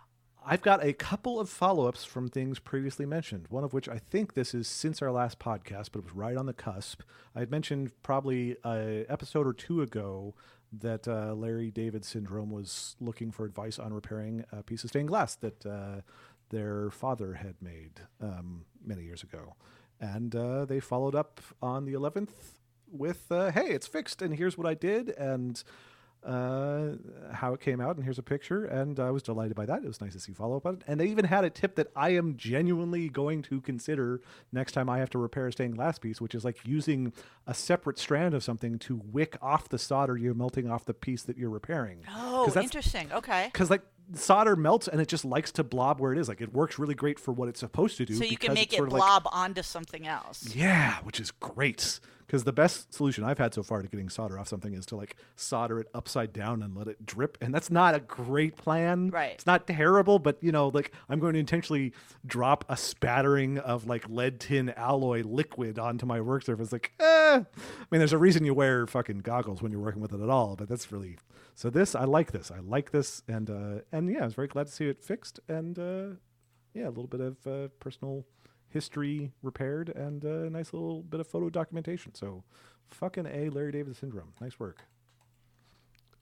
I've 0.46 0.60
got 0.60 0.84
a 0.84 0.92
couple 0.92 1.40
of 1.40 1.48
follow 1.48 1.86
ups 1.86 2.04
from 2.04 2.28
things 2.28 2.58
previously 2.58 3.06
mentioned, 3.06 3.46
one 3.48 3.64
of 3.64 3.72
which 3.72 3.88
I 3.88 3.98
think 3.98 4.34
this 4.34 4.52
is 4.52 4.68
since 4.68 5.00
our 5.00 5.10
last 5.10 5.38
podcast, 5.38 5.88
but 5.92 6.00
it 6.00 6.04
was 6.04 6.14
right 6.14 6.36
on 6.36 6.44
the 6.44 6.52
cusp. 6.52 7.00
I 7.34 7.40
had 7.40 7.50
mentioned 7.50 7.92
probably 8.02 8.56
a 8.62 9.06
episode 9.08 9.46
or 9.46 9.54
two 9.54 9.80
ago 9.80 10.34
that 10.80 11.08
uh, 11.08 11.32
Larry 11.34 11.70
David 11.70 12.04
Syndrome 12.04 12.50
was 12.50 12.94
looking 13.00 13.30
for 13.30 13.46
advice 13.46 13.78
on 13.78 13.94
repairing 13.94 14.44
a 14.52 14.62
piece 14.62 14.84
of 14.84 14.90
stained 14.90 15.08
glass 15.08 15.34
that 15.36 15.64
uh, 15.64 16.02
their 16.50 16.90
father 16.90 17.34
had 17.34 17.54
made 17.62 18.00
um, 18.20 18.66
many 18.84 19.04
years 19.04 19.22
ago. 19.22 19.54
And 19.98 20.34
uh, 20.36 20.66
they 20.66 20.80
followed 20.80 21.14
up 21.14 21.40
on 21.62 21.86
the 21.86 21.94
11th 21.94 22.32
with, 22.90 23.30
uh, 23.30 23.50
hey, 23.50 23.68
it's 23.68 23.86
fixed, 23.86 24.20
and 24.20 24.36
here's 24.36 24.58
what 24.58 24.66
I 24.66 24.74
did. 24.74 25.10
And 25.10 25.62
uh, 26.24 26.92
how 27.32 27.52
it 27.54 27.60
came 27.60 27.80
out, 27.80 27.96
and 27.96 28.04
here's 28.04 28.18
a 28.18 28.22
picture, 28.22 28.64
and 28.64 28.98
I 28.98 29.10
was 29.10 29.22
delighted 29.22 29.54
by 29.56 29.66
that. 29.66 29.82
It 29.84 29.86
was 29.86 30.00
nice 30.00 30.14
to 30.14 30.20
see 30.20 30.32
follow 30.32 30.56
up 30.56 30.66
on 30.66 30.74
it, 30.76 30.82
and 30.86 30.98
they 30.98 31.06
even 31.06 31.24
had 31.26 31.44
a 31.44 31.50
tip 31.50 31.74
that 31.76 31.88
I 31.94 32.10
am 32.10 32.36
genuinely 32.36 33.08
going 33.08 33.42
to 33.42 33.60
consider 33.60 34.20
next 34.52 34.72
time 34.72 34.88
I 34.88 34.98
have 34.98 35.10
to 35.10 35.18
repair 35.18 35.46
a 35.48 35.52
stained 35.52 35.76
glass 35.76 35.98
piece, 35.98 36.20
which 36.20 36.34
is 36.34 36.44
like 36.44 36.58
using 36.64 37.12
a 37.46 37.54
separate 37.54 37.98
strand 37.98 38.34
of 38.34 38.42
something 38.42 38.78
to 38.80 39.00
wick 39.12 39.36
off 39.42 39.68
the 39.68 39.78
solder 39.78 40.16
you're 40.16 40.34
melting 40.34 40.70
off 40.70 40.84
the 40.84 40.94
piece 40.94 41.22
that 41.24 41.36
you're 41.36 41.50
repairing. 41.50 42.00
Oh, 42.14 42.46
that's- 42.46 42.64
interesting. 42.64 43.12
Okay. 43.12 43.48
Because 43.52 43.70
like 43.70 43.82
solder 44.14 44.54
melts 44.56 44.86
and 44.88 45.00
it 45.00 45.08
just 45.08 45.24
likes 45.24 45.50
to 45.52 45.64
blob 45.64 45.98
where 46.00 46.12
it 46.12 46.18
is. 46.18 46.28
Like 46.28 46.40
it 46.40 46.52
works 46.52 46.78
really 46.78 46.94
great 46.94 47.18
for 47.18 47.32
what 47.32 47.48
it's 47.48 47.60
supposed 47.60 47.96
to 47.98 48.04
do. 48.04 48.14
So 48.14 48.24
you 48.24 48.36
can 48.36 48.54
make 48.54 48.72
it 48.72 48.80
of 48.80 48.92
like- 48.92 49.00
blob 49.00 49.22
onto 49.32 49.62
something 49.62 50.06
else. 50.06 50.54
yeah, 50.54 50.96
which 51.04 51.20
is 51.20 51.30
great. 51.30 52.00
Because 52.26 52.44
the 52.44 52.52
best 52.52 52.92
solution 52.94 53.24
I've 53.24 53.38
had 53.38 53.54
so 53.54 53.62
far 53.62 53.82
to 53.82 53.88
getting 53.88 54.08
solder 54.08 54.38
off 54.38 54.48
something 54.48 54.74
is 54.74 54.86
to 54.86 54.96
like 54.96 55.16
solder 55.36 55.80
it 55.80 55.88
upside 55.94 56.32
down 56.32 56.62
and 56.62 56.76
let 56.76 56.88
it 56.88 57.04
drip. 57.04 57.38
And 57.40 57.54
that's 57.54 57.70
not 57.70 57.94
a 57.94 58.00
great 58.00 58.56
plan. 58.56 59.10
Right. 59.10 59.32
It's 59.32 59.46
not 59.46 59.66
terrible, 59.66 60.18
but 60.18 60.38
you 60.42 60.52
know, 60.52 60.68
like 60.68 60.92
I'm 61.08 61.20
going 61.20 61.34
to 61.34 61.38
intentionally 61.38 61.92
drop 62.26 62.64
a 62.68 62.76
spattering 62.76 63.58
of 63.58 63.86
like 63.86 64.08
lead 64.08 64.40
tin 64.40 64.70
alloy 64.70 65.22
liquid 65.22 65.78
onto 65.78 66.06
my 66.06 66.20
work 66.20 66.44
surface. 66.44 66.72
Like, 66.72 66.92
eh. 67.00 67.04
I 67.04 67.86
mean, 67.90 67.98
there's 67.98 68.12
a 68.12 68.18
reason 68.18 68.44
you 68.44 68.54
wear 68.54 68.86
fucking 68.86 69.18
goggles 69.18 69.62
when 69.62 69.72
you're 69.72 69.80
working 69.80 70.02
with 70.02 70.12
it 70.12 70.20
at 70.20 70.30
all, 70.30 70.56
but 70.56 70.68
that's 70.68 70.90
really 70.90 71.18
so 71.54 71.70
this 71.70 71.94
I 71.94 72.04
like 72.04 72.32
this. 72.32 72.50
I 72.50 72.58
like 72.58 72.90
this 72.90 73.22
and 73.28 73.50
uh 73.50 73.80
and 73.92 74.10
yeah, 74.10 74.22
I 74.22 74.24
was 74.24 74.34
very 74.34 74.48
glad 74.48 74.66
to 74.66 74.72
see 74.72 74.88
it 74.88 75.02
fixed 75.02 75.40
and 75.48 75.78
uh 75.78 76.16
yeah, 76.74 76.88
a 76.88 76.90
little 76.90 77.06
bit 77.06 77.20
of 77.20 77.46
uh, 77.46 77.68
personal 77.78 78.24
history 78.74 79.32
repaired 79.42 79.88
and 79.88 80.24
a 80.24 80.50
nice 80.50 80.72
little 80.74 81.02
bit 81.02 81.20
of 81.20 81.26
photo 81.26 81.48
documentation. 81.48 82.14
So, 82.14 82.44
fucking 82.90 83.26
a 83.26 83.48
Larry 83.48 83.72
David 83.72 83.96
syndrome. 83.96 84.32
Nice 84.40 84.60
work. 84.60 84.82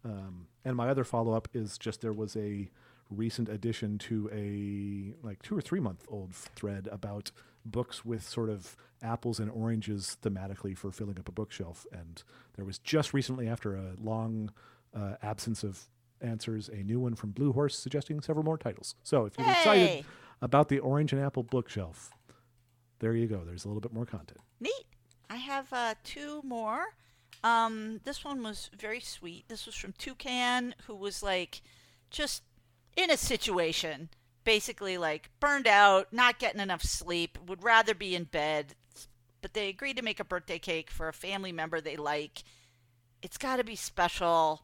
Um, 0.04 0.46
and 0.64 0.76
my 0.76 0.88
other 0.88 1.04
follow 1.04 1.32
up 1.32 1.48
is 1.54 1.78
just 1.78 2.00
there 2.00 2.12
was 2.12 2.36
a 2.36 2.70
recent 3.10 3.48
addition 3.48 3.98
to 3.98 4.30
a 4.32 5.14
like 5.26 5.42
two 5.42 5.56
or 5.56 5.60
three 5.60 5.80
month 5.80 6.04
old 6.08 6.34
thread 6.34 6.88
about 6.90 7.30
books 7.64 8.04
with 8.04 8.22
sort 8.26 8.50
of 8.50 8.76
apples 9.02 9.38
and 9.38 9.50
oranges 9.50 10.16
thematically 10.22 10.76
for 10.76 10.90
filling 10.90 11.18
up 11.18 11.28
a 11.28 11.32
bookshelf. 11.32 11.86
And 11.92 12.22
there 12.56 12.64
was 12.64 12.78
just 12.78 13.14
recently, 13.14 13.48
after 13.48 13.74
a 13.74 13.94
long 14.02 14.50
uh, 14.94 15.14
absence 15.22 15.62
of 15.62 15.88
answers, 16.20 16.68
a 16.68 16.82
new 16.82 17.00
one 17.00 17.14
from 17.14 17.30
Blue 17.30 17.52
Horse 17.52 17.78
suggesting 17.78 18.20
several 18.20 18.44
more 18.44 18.58
titles. 18.58 18.94
So 19.02 19.24
if 19.24 19.38
you're 19.38 19.48
excited 19.48 20.04
about 20.40 20.68
the 20.68 20.80
orange 20.80 21.12
and 21.12 21.22
apple 21.22 21.44
bookshelf, 21.44 22.10
there 23.02 23.14
you 23.14 23.26
go. 23.26 23.42
There's 23.44 23.64
a 23.64 23.68
little 23.68 23.80
bit 23.80 23.92
more 23.92 24.06
content. 24.06 24.38
Neat. 24.60 24.86
I 25.28 25.36
have 25.36 25.72
uh, 25.72 25.94
two 26.04 26.40
more. 26.44 26.84
Um, 27.42 28.00
this 28.04 28.24
one 28.24 28.44
was 28.44 28.70
very 28.78 29.00
sweet. 29.00 29.48
This 29.48 29.66
was 29.66 29.74
from 29.74 29.92
Toucan, 29.98 30.76
who 30.86 30.94
was 30.94 31.20
like, 31.20 31.62
just 32.10 32.44
in 32.96 33.10
a 33.10 33.16
situation, 33.16 34.08
basically 34.44 34.98
like 34.98 35.30
burned 35.40 35.66
out, 35.66 36.12
not 36.12 36.38
getting 36.38 36.60
enough 36.60 36.82
sleep, 36.82 37.38
would 37.44 37.64
rather 37.64 37.92
be 37.92 38.14
in 38.14 38.24
bed, 38.24 38.74
but 39.40 39.52
they 39.52 39.68
agreed 39.68 39.96
to 39.96 40.02
make 40.02 40.20
a 40.20 40.24
birthday 40.24 40.60
cake 40.60 40.88
for 40.88 41.08
a 41.08 41.12
family 41.12 41.50
member 41.50 41.80
they 41.80 41.96
like. 41.96 42.44
It's 43.20 43.38
got 43.38 43.56
to 43.56 43.64
be 43.64 43.74
special. 43.74 44.62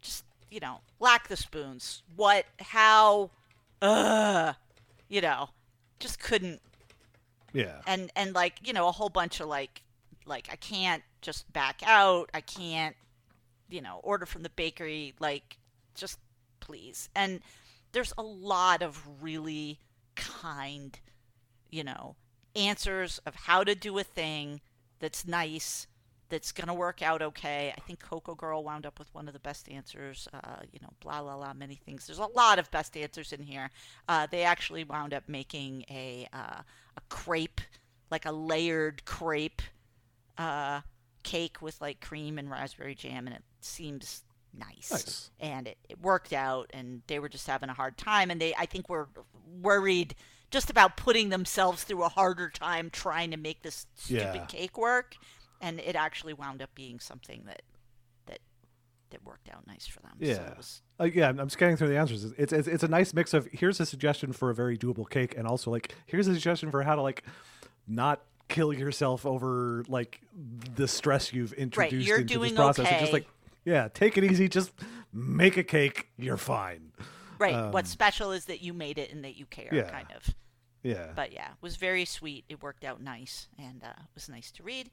Just, 0.00 0.24
you 0.50 0.60
know, 0.60 0.82
lack 1.00 1.26
the 1.26 1.36
spoons. 1.36 2.04
What, 2.14 2.44
how, 2.60 3.30
uh, 3.80 4.52
you 5.08 5.20
know, 5.20 5.48
just 5.98 6.20
couldn't 6.20 6.60
Yeah. 7.52 7.80
and 7.86 8.10
and 8.16 8.34
like 8.34 8.54
you 8.66 8.72
know 8.72 8.88
a 8.88 8.92
whole 8.92 9.08
bunch 9.08 9.40
of 9.40 9.48
like 9.48 9.82
like 10.26 10.48
I 10.50 10.56
can't 10.56 11.02
just 11.20 11.52
back 11.52 11.82
out. 11.84 12.30
I 12.34 12.40
can't 12.40 12.96
you 13.68 13.80
know 13.80 14.00
order 14.02 14.26
from 14.26 14.42
the 14.42 14.50
bakery. 14.50 15.14
Like 15.18 15.58
just 15.94 16.18
please. 16.60 17.08
And 17.14 17.40
there's 17.92 18.12
a 18.16 18.22
lot 18.22 18.82
of 18.82 19.06
really 19.20 19.78
kind, 20.16 20.98
you 21.70 21.84
know, 21.84 22.16
answers 22.56 23.20
of 23.26 23.34
how 23.34 23.64
to 23.64 23.74
do 23.74 23.98
a 23.98 24.04
thing 24.04 24.60
that's 25.00 25.26
nice. 25.26 25.86
That's 26.28 26.50
gonna 26.50 26.72
work 26.72 27.02
out 27.02 27.20
okay. 27.20 27.74
I 27.76 27.80
think 27.82 28.00
Coco 28.00 28.34
Girl 28.34 28.64
wound 28.64 28.86
up 28.86 28.98
with 28.98 29.14
one 29.14 29.28
of 29.28 29.34
the 29.34 29.40
best 29.40 29.68
answers. 29.68 30.26
Uh, 30.32 30.60
you 30.72 30.78
know, 30.80 30.88
blah 31.00 31.20
blah 31.20 31.36
blah, 31.36 31.52
many 31.52 31.74
things. 31.74 32.06
There's 32.06 32.18
a 32.18 32.24
lot 32.24 32.58
of 32.58 32.70
best 32.70 32.96
answers 32.96 33.34
in 33.34 33.42
here. 33.42 33.70
Uh, 34.08 34.26
they 34.30 34.42
actually 34.42 34.82
wound 34.82 35.12
up 35.12 35.24
making 35.28 35.84
a 35.90 36.26
uh, 36.32 36.62
crepe, 37.12 37.60
like 38.10 38.24
a 38.24 38.32
layered 38.32 39.04
crepe 39.04 39.60
uh, 40.38 40.80
cake 41.22 41.60
with 41.60 41.78
like 41.80 42.00
cream 42.00 42.38
and 42.38 42.50
raspberry 42.50 42.94
jam, 42.94 43.26
and 43.26 43.36
it 43.36 43.42
seems 43.60 44.24
nice. 44.58 44.90
Nice. 44.90 45.30
And 45.38 45.68
it, 45.68 45.76
it 45.90 46.00
worked 46.00 46.32
out, 46.32 46.70
and 46.72 47.02
they 47.06 47.18
were 47.18 47.28
just 47.28 47.46
having 47.46 47.68
a 47.68 47.74
hard 47.74 47.98
time, 47.98 48.30
and 48.30 48.40
they 48.40 48.54
I 48.54 48.64
think 48.64 48.88
were 48.88 49.08
worried 49.60 50.14
just 50.50 50.70
about 50.70 50.96
putting 50.96 51.28
themselves 51.28 51.84
through 51.84 52.02
a 52.02 52.08
harder 52.08 52.48
time 52.48 52.88
trying 52.90 53.30
to 53.30 53.36
make 53.36 53.62
this 53.62 53.86
stupid 53.94 54.34
Yeah. 54.34 54.46
cake 54.46 54.78
work, 54.78 55.16
and 55.60 55.78
it 55.80 55.94
actually 55.94 56.32
wound 56.32 56.62
up 56.62 56.74
being 56.74 56.98
something 56.98 57.42
that 57.46 57.60
that 57.71 57.71
that 59.12 59.24
worked 59.24 59.48
out 59.48 59.66
nice 59.66 59.86
for 59.86 60.00
them. 60.00 60.12
So 60.20 60.26
Yeah. 60.26 60.50
it 60.50 60.56
was, 60.56 60.82
Uh, 61.00 61.04
yeah, 61.04 61.28
I'm 61.28 61.48
scanning 61.48 61.76
through 61.76 61.88
the 61.88 61.96
answers. 61.96 62.24
It's, 62.24 62.52
it's 62.52 62.68
it's 62.68 62.82
a 62.82 62.88
nice 62.88 63.14
mix 63.14 63.32
of 63.32 63.46
here's 63.52 63.78
a 63.80 63.86
suggestion 63.86 64.32
for 64.32 64.50
a 64.50 64.54
very 64.54 64.76
doable 64.76 65.08
cake, 65.08 65.34
and 65.36 65.46
also 65.46 65.70
like 65.70 65.94
here's 66.06 66.26
a 66.28 66.34
suggestion 66.34 66.70
for 66.70 66.82
how 66.82 66.94
to 66.96 67.02
like 67.02 67.22
not 67.88 68.22
kill 68.48 68.72
yourself 68.72 69.24
over 69.24 69.84
like 69.88 70.20
the 70.74 70.86
stress 70.86 71.32
you've 71.32 71.52
introduced 71.54 72.06
you're 72.06 72.18
into 72.20 72.34
doing 72.34 72.50
this 72.50 72.58
process. 72.58 72.86
And 72.88 73.00
just 73.00 73.12
like 73.12 73.26
yeah, 73.64 73.88
take 73.94 74.18
it 74.18 74.24
easy. 74.24 74.48
Just 74.48 74.72
make 75.12 75.56
a 75.56 75.62
cake. 75.64 76.08
You're 76.18 76.36
fine. 76.36 76.92
right. 77.38 77.72
What's 77.72 77.90
special 77.90 78.32
is 78.32 78.44
that 78.46 78.60
you 78.62 78.72
made 78.74 78.98
it 78.98 79.12
and 79.12 79.24
that 79.24 79.36
you 79.36 79.46
care, 79.46 79.68
Um, 79.70 79.76
yeah. 79.78 79.90
kind 79.90 80.08
of. 80.14 80.34
Yeah. 80.82 81.12
But 81.14 81.32
yeah, 81.32 81.46
it 81.52 81.58
was 81.62 81.76
very 81.76 82.04
sweet. 82.04 82.44
It 82.48 82.60
worked 82.62 82.84
out 82.84 83.00
nice 83.00 83.48
and 83.58 83.82
uh, 83.84 83.88
it 83.98 84.14
was 84.14 84.28
nice 84.28 84.50
to 84.52 84.62
read. 84.64 84.90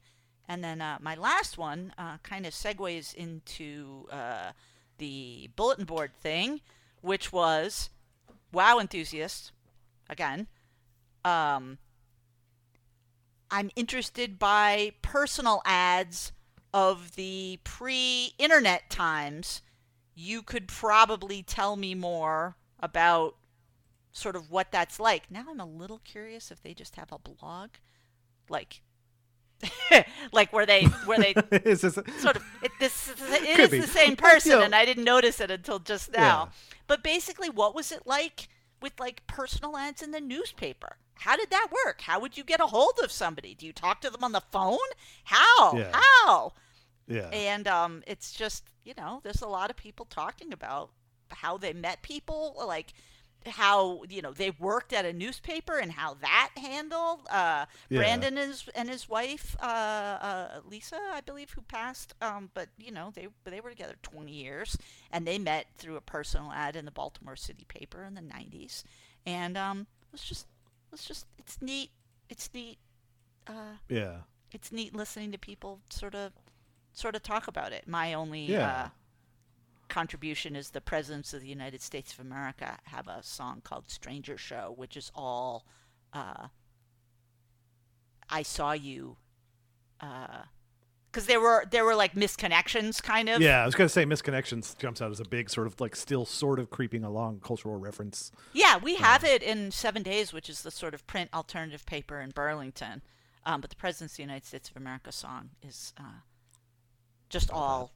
And 0.50 0.64
then 0.64 0.80
uh, 0.80 0.98
my 1.00 1.14
last 1.14 1.58
one 1.58 1.92
uh, 1.96 2.16
kind 2.24 2.44
of 2.44 2.52
segues 2.52 3.14
into 3.14 4.08
uh, 4.10 4.50
the 4.98 5.48
bulletin 5.54 5.84
board 5.84 6.10
thing, 6.20 6.60
which 7.02 7.32
was 7.32 7.90
WoW 8.52 8.80
enthusiasts. 8.80 9.52
again. 10.08 10.48
Um, 11.24 11.78
I'm 13.48 13.70
interested 13.76 14.40
by 14.40 14.92
personal 15.02 15.62
ads 15.64 16.32
of 16.74 17.14
the 17.14 17.60
pre-internet 17.62 18.90
times. 18.90 19.62
You 20.16 20.42
could 20.42 20.66
probably 20.66 21.44
tell 21.44 21.76
me 21.76 21.94
more 21.94 22.56
about 22.80 23.36
sort 24.10 24.34
of 24.34 24.50
what 24.50 24.72
that's 24.72 24.98
like. 24.98 25.30
Now 25.30 25.44
I'm 25.48 25.60
a 25.60 25.64
little 25.66 26.00
curious 26.04 26.50
if 26.50 26.60
they 26.60 26.74
just 26.74 26.96
have 26.96 27.12
a 27.12 27.18
blog, 27.18 27.70
like, 28.48 28.82
like 30.32 30.52
where 30.52 30.66
they 30.66 30.84
where 31.04 31.18
they 31.18 31.30
Is 31.64 31.82
this- 31.82 31.94
sort 32.18 32.36
of 32.36 32.44
it, 32.62 32.72
this 32.80 33.12
it 33.18 33.58
is 33.60 33.70
be. 33.70 33.80
the 33.80 33.86
same 33.86 34.16
person, 34.28 34.60
and 34.62 34.74
I 34.74 34.84
didn't 34.84 35.04
notice 35.04 35.40
it 35.40 35.50
until 35.50 35.78
just 35.78 36.12
now. 36.12 36.44
Yeah. 36.44 36.48
But 36.86 37.02
basically, 37.02 37.48
what 37.50 37.74
was 37.74 37.92
it 37.92 38.06
like 38.06 38.48
with 38.80 38.98
like 38.98 39.26
personal 39.26 39.76
ads 39.76 40.02
in 40.02 40.10
the 40.10 40.20
newspaper? 40.20 40.96
How 41.14 41.36
did 41.36 41.50
that 41.50 41.68
work? 41.84 42.00
How 42.02 42.18
would 42.20 42.38
you 42.38 42.44
get 42.44 42.60
a 42.60 42.66
hold 42.66 42.98
of 43.02 43.12
somebody? 43.12 43.54
Do 43.54 43.66
you 43.66 43.72
talk 43.74 44.00
to 44.00 44.10
them 44.10 44.24
on 44.24 44.32
the 44.32 44.40
phone? 44.50 44.78
How? 45.24 45.76
Yeah. 45.76 45.90
How? 45.92 46.52
yeah. 47.06 47.28
And 47.28 47.68
um, 47.68 48.02
it's 48.06 48.32
just 48.32 48.64
you 48.84 48.94
know, 48.96 49.20
there's 49.22 49.42
a 49.42 49.48
lot 49.48 49.70
of 49.70 49.76
people 49.76 50.06
talking 50.06 50.52
about 50.52 50.90
how 51.28 51.58
they 51.58 51.72
met 51.72 52.02
people, 52.02 52.56
like 52.66 52.92
how 53.46 54.02
you 54.08 54.20
know 54.22 54.32
they 54.32 54.50
worked 54.50 54.92
at 54.92 55.04
a 55.04 55.12
newspaper 55.12 55.78
and 55.78 55.92
how 55.92 56.14
that 56.14 56.50
handled. 56.56 57.20
Uh, 57.30 57.66
Yeah. 57.88 57.98
Brandon 57.98 58.36
and 58.38 58.50
his, 58.50 58.68
and 58.74 58.88
his 58.88 59.08
wife 59.08 59.56
uh, 59.60 59.64
uh, 59.64 60.60
Lisa, 60.68 60.98
I 61.12 61.20
believe, 61.20 61.50
who 61.50 61.62
passed. 61.62 62.14
Um, 62.20 62.50
but 62.54 62.68
you 62.78 62.92
know 62.92 63.10
they 63.14 63.28
they 63.44 63.60
were 63.60 63.70
together 63.70 63.96
20 64.02 64.30
years, 64.32 64.76
and 65.10 65.26
they 65.26 65.38
met 65.38 65.66
through 65.76 65.96
a 65.96 66.00
personal 66.00 66.52
ad 66.52 66.76
in 66.76 66.84
the 66.84 66.90
Baltimore 66.90 67.36
City 67.36 67.64
paper 67.66 68.04
in 68.04 68.14
the 68.14 68.20
90s, 68.22 68.84
and 69.26 69.56
um, 69.56 69.86
it 70.02 70.12
was 70.12 70.22
just 70.22 70.46
it 70.88 70.92
was 70.92 71.04
just 71.04 71.26
it's 71.38 71.60
neat. 71.62 71.90
It's 72.28 72.50
neat. 72.54 72.78
Uh, 73.46 73.76
yeah. 73.88 74.18
it's 74.52 74.70
neat 74.70 74.94
listening 74.94 75.32
to 75.32 75.38
people 75.38 75.80
sort 75.90 76.14
of 76.14 76.32
sort 76.92 77.14
of 77.16 77.22
talk 77.22 77.48
about 77.48 77.72
it. 77.72 77.88
My 77.88 78.14
only 78.14 78.42
Yeah. 78.44 78.90
Uh, 79.90 79.94
contribution 79.94 80.56
is 80.56 80.70
the 80.70 80.80
presidents 80.80 81.34
of 81.34 81.40
the 81.40 81.48
United 81.48 81.82
States 81.82 82.12
of 82.12 82.20
America 82.20 82.78
have 82.84 83.08
a 83.08 83.22
song 83.22 83.60
called 83.62 83.90
"Stranger 83.90 84.36
Show," 84.38 84.74
which 84.76 84.96
is 84.96 85.10
all 85.14 85.66
uh, 86.12 86.48
"I 88.28 88.42
saw 88.42 88.72
you." 88.72 89.16
Because 89.98 91.26
there 91.26 91.40
were 91.40 91.66
there 91.70 91.84
were 91.84 91.94
like 91.94 92.14
misconnections, 92.14 93.02
kind 93.02 93.28
of. 93.28 93.40
Yeah, 93.40 93.62
I 93.62 93.66
was 93.66 93.74
gonna 93.74 93.88
say 93.88 94.04
misconnections 94.04 94.78
jumps 94.78 95.02
out 95.02 95.10
as 95.10 95.20
a 95.20 95.24
big 95.24 95.50
sort 95.50 95.66
of 95.66 95.80
like 95.80 95.96
still 95.96 96.24
sort 96.24 96.58
of 96.58 96.70
creeping 96.70 97.04
along 97.04 97.40
cultural 97.40 97.76
reference. 97.78 98.32
Yeah, 98.52 98.78
we 98.78 98.96
have 98.96 99.24
it 99.24 99.42
in 99.42 99.70
Seven 99.70 100.02
Days, 100.02 100.32
which 100.32 100.48
is 100.48 100.62
the 100.62 100.70
sort 100.70 100.94
of 100.94 101.06
print 101.06 101.30
alternative 101.34 101.84
paper 101.84 102.20
in 102.20 102.30
Burlington. 102.30 103.02
Um, 103.46 103.60
but 103.62 103.70
the 103.70 103.76
Presidents 103.76 104.14
of 104.14 104.16
the 104.18 104.22
United 104.22 104.46
States 104.46 104.68
of 104.68 104.76
America 104.76 105.12
song 105.12 105.50
is 105.62 105.94
uh, 105.98 106.20
just 107.30 107.50
all 107.50 107.92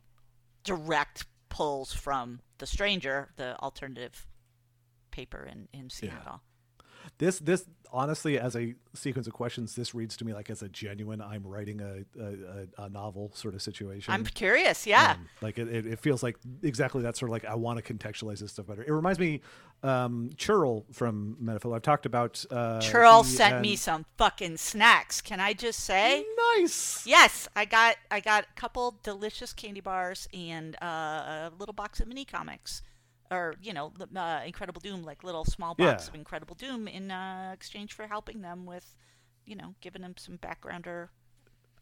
direct 0.64 1.26
pulls 1.54 1.92
from 1.92 2.40
The 2.58 2.66
Stranger, 2.66 3.30
the 3.36 3.56
alternative 3.60 4.26
paper 5.12 5.44
in, 5.44 5.68
in 5.72 5.88
Seattle. 5.88 6.42
This 7.18 7.38
this 7.38 7.64
honestly, 7.94 8.38
as 8.38 8.56
a 8.56 8.74
sequence 8.92 9.26
of 9.26 9.32
questions, 9.32 9.76
this 9.76 9.94
reads 9.94 10.16
to 10.16 10.24
me 10.24 10.34
like 10.34 10.50
as 10.50 10.62
a 10.62 10.68
genuine 10.68 11.22
I'm 11.22 11.46
writing 11.46 11.80
a 11.80 12.04
a, 12.20 12.84
a, 12.84 12.88
novel 12.88 13.30
sort 13.34 13.54
of 13.54 13.62
situation. 13.62 14.12
I'm 14.12 14.24
curious, 14.24 14.86
yeah. 14.86 15.12
Um, 15.12 15.28
like 15.40 15.58
it, 15.58 15.86
it, 15.86 15.98
feels 16.00 16.22
like 16.22 16.36
exactly 16.62 17.02
that 17.02 17.16
sort 17.16 17.30
of 17.30 17.32
like 17.32 17.44
I 17.44 17.54
want 17.54 17.82
to 17.82 17.94
contextualize 17.94 18.40
this 18.40 18.50
stuff 18.50 18.66
better. 18.66 18.82
It 18.82 18.90
reminds 18.90 19.18
me, 19.18 19.40
um, 19.82 20.30
Churl 20.36 20.84
from 20.92 21.36
Metaphil. 21.40 21.72
I've 21.72 21.82
talked 21.82 22.04
about. 22.04 22.44
Uh, 22.50 22.80
Churl 22.80 23.22
sent 23.22 23.54
and- 23.54 23.62
me 23.62 23.76
some 23.76 24.04
fucking 24.18 24.56
snacks. 24.56 25.20
Can 25.20 25.40
I 25.40 25.52
just 25.52 25.80
say? 25.80 26.26
Nice. 26.56 27.06
Yes, 27.06 27.48
I 27.54 27.64
got 27.64 27.96
I 28.10 28.20
got 28.20 28.44
a 28.44 28.60
couple 28.60 28.98
delicious 29.02 29.52
candy 29.52 29.80
bars 29.80 30.28
and 30.34 30.76
uh, 30.82 30.86
a 30.86 31.52
little 31.58 31.74
box 31.74 32.00
of 32.00 32.08
mini 32.08 32.24
comics, 32.24 32.82
or 33.34 33.54
you 33.62 33.72
know, 33.72 33.92
uh, 34.16 34.40
Incredible 34.46 34.80
Doom, 34.80 35.02
like 35.02 35.24
little 35.24 35.44
small 35.44 35.74
box 35.74 36.04
Yeah. 36.04 36.08
of 36.08 36.14
Incredible 36.14 36.54
Doom 36.54 36.88
in 36.88 37.10
uh, 37.10 37.50
exchange 37.52 37.92
for 37.92 38.06
helping 38.06 38.40
them 38.42 38.64
with, 38.66 38.94
you 39.44 39.56
know, 39.56 39.74
giving 39.80 40.02
them 40.02 40.14
some 40.16 40.38
backgrounder 40.38 41.08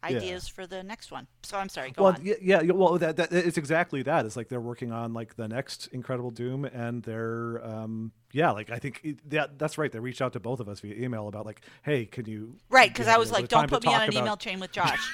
ideas 0.03 0.49
for 0.49 0.67
the 0.67 0.83
next 0.83 1.11
one. 1.11 1.27
So 1.43 1.57
I'm 1.57 1.69
sorry, 1.69 1.91
go 1.91 2.03
well, 2.03 2.13
on. 2.13 2.25
yeah, 2.25 2.33
yeah, 2.41 2.61
yeah, 2.61 2.73
well, 2.73 2.97
that, 2.97 3.15
that 3.15 3.31
it's 3.31 3.57
exactly 3.57 4.03
that. 4.03 4.25
It's 4.25 4.35
like 4.35 4.49
they're 4.49 4.59
working 4.59 4.91
on 4.91 5.13
like 5.13 5.35
the 5.37 5.47
next 5.47 5.87
Incredible 5.93 6.31
Doom, 6.31 6.65
and 6.65 7.01
they're, 7.03 7.65
um, 7.65 8.11
yeah, 8.33 8.51
like 8.51 8.69
I 8.69 8.79
think 8.79 8.99
it, 9.03 9.29
that 9.29 9.57
that's 9.57 9.77
right. 9.77 9.89
They 9.91 9.99
reached 9.99 10.21
out 10.21 10.33
to 10.33 10.41
both 10.41 10.59
of 10.59 10.67
us 10.67 10.81
via 10.81 10.95
email 10.95 11.29
about 11.29 11.45
like, 11.45 11.61
hey, 11.83 12.05
can 12.05 12.25
you? 12.25 12.57
Right, 12.69 12.89
because 12.91 13.07
I 13.07 13.17
was 13.17 13.31
like, 13.31 13.47
don't 13.47 13.69
put 13.69 13.85
me 13.85 13.93
on 13.93 14.01
an 14.01 14.09
about- 14.09 14.21
email 14.21 14.37
chain 14.37 14.59
with 14.59 14.71
Josh. 14.73 15.09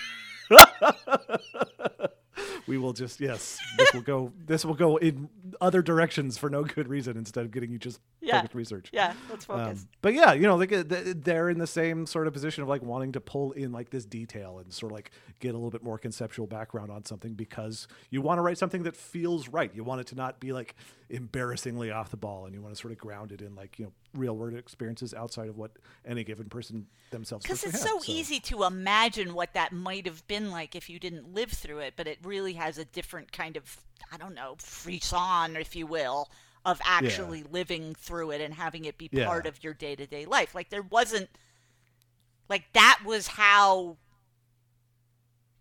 We 2.67 2.77
will 2.77 2.93
just 2.93 3.19
yes, 3.19 3.57
this 3.77 3.93
will 3.93 4.01
go. 4.01 4.31
This 4.45 4.63
will 4.65 4.73
go 4.75 4.97
in 4.97 5.29
other 5.59 5.81
directions 5.81 6.37
for 6.37 6.49
no 6.49 6.63
good 6.63 6.87
reason 6.87 7.17
instead 7.17 7.45
of 7.45 7.51
getting 7.51 7.71
you 7.71 7.79
just 7.79 7.99
Yeah. 8.21 8.37
focused 8.37 8.53
research. 8.55 8.89
yeah, 8.93 9.13
let's 9.29 9.45
focus. 9.45 9.81
Um, 9.81 9.87
but 10.01 10.13
yeah, 10.13 10.33
you 10.33 10.43
know, 10.43 10.55
like 10.55 10.71
uh, 10.71 10.83
they're 10.87 11.49
in 11.49 11.57
the 11.57 11.67
same 11.67 12.05
sort 12.05 12.27
of 12.27 12.33
position 12.33 12.61
of 12.63 12.69
like 12.69 12.83
wanting 12.83 13.11
to 13.13 13.19
pull 13.21 13.51
in 13.53 13.71
like 13.71 13.89
this 13.89 14.05
detail 14.05 14.59
and 14.59 14.71
sort 14.71 14.91
of 14.91 14.95
like 14.95 15.11
get 15.39 15.49
a 15.49 15.57
little 15.57 15.71
bit 15.71 15.83
more 15.83 15.97
conceptual 15.97 16.45
background 16.47 16.91
on 16.91 17.05
something 17.05 17.33
because 17.33 17.87
you 18.11 18.21
want 18.21 18.37
to 18.37 18.41
write 18.41 18.57
something 18.57 18.83
that 18.83 18.95
feels 18.95 19.47
right. 19.49 19.71
You 19.73 19.83
want 19.83 20.01
it 20.01 20.07
to 20.07 20.15
not 20.15 20.39
be 20.39 20.51
like 20.53 20.75
embarrassingly 21.09 21.91
off 21.91 22.11
the 22.11 22.17
ball, 22.17 22.45
and 22.45 22.53
you 22.53 22.61
want 22.61 22.73
to 22.75 22.79
sort 22.79 22.91
of 22.91 22.97
ground 22.99 23.31
it 23.31 23.41
in 23.41 23.55
like 23.55 23.79
you 23.79 23.85
know 23.85 23.91
real 24.13 24.35
world 24.35 24.53
experiences 24.55 25.13
outside 25.13 25.49
of 25.49 25.57
what 25.57 25.71
any 26.05 26.23
given 26.23 26.47
person 26.49 26.85
themselves. 27.11 27.43
Because 27.43 27.63
it's 27.63 27.81
had. 27.83 27.89
so, 27.89 27.99
easy 28.05 28.39
to 28.41 28.63
imagine 28.63 29.33
what 29.33 29.53
that 29.53 29.71
might 29.73 30.05
have 30.05 30.25
been 30.27 30.51
like 30.51 30.75
if 30.75 30.89
you 30.89 30.99
didn't 30.99 31.33
live 31.33 31.51
through 31.51 31.79
it, 31.79 31.93
but 31.95 32.07
it 32.07 32.19
really 32.23 32.53
has 32.53 32.77
a 32.77 32.85
different 32.85 33.31
kind 33.31 33.57
of, 33.57 33.77
I 34.11 34.17
don't 34.17 34.35
know, 34.35 34.55
frisson, 34.59 35.55
if 35.55 35.75
you 35.75 35.87
will, 35.87 36.29
of 36.65 36.79
actually 36.83 37.43
living 37.43 37.95
through 37.95 38.31
it 38.31 38.41
and 38.41 38.53
having 38.53 38.85
it 38.85 38.97
be 38.97 39.09
Yeah. 39.11 39.25
part 39.25 39.45
of 39.45 39.63
your 39.63 39.73
day 39.73 39.95
to 39.95 40.05
day 40.05 40.25
life. 40.25 40.53
Like 40.53 40.69
there 40.69 40.83
wasn't 40.83 41.29
like 42.49 42.65
that 42.73 42.99
was 43.05 43.27
how 43.27 43.97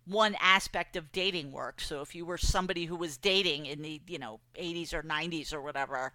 one 0.09 0.35
aspect 0.41 0.95
of 0.95 1.11
dating 1.11 1.51
worked. 1.51 1.81
So 1.81 2.01
if 2.01 2.15
you 2.15 2.25
were 2.25 2.37
somebody 2.37 2.85
who 2.85 2.95
was 2.95 3.17
dating 3.17 3.65
in 3.67 3.81
the, 3.81 4.01
you 4.07 4.17
know, 4.17 4.39
80s 4.59 4.93
or 4.93 5.03
90s 5.03 5.53
or 5.53 5.61
whatever, 5.61 6.13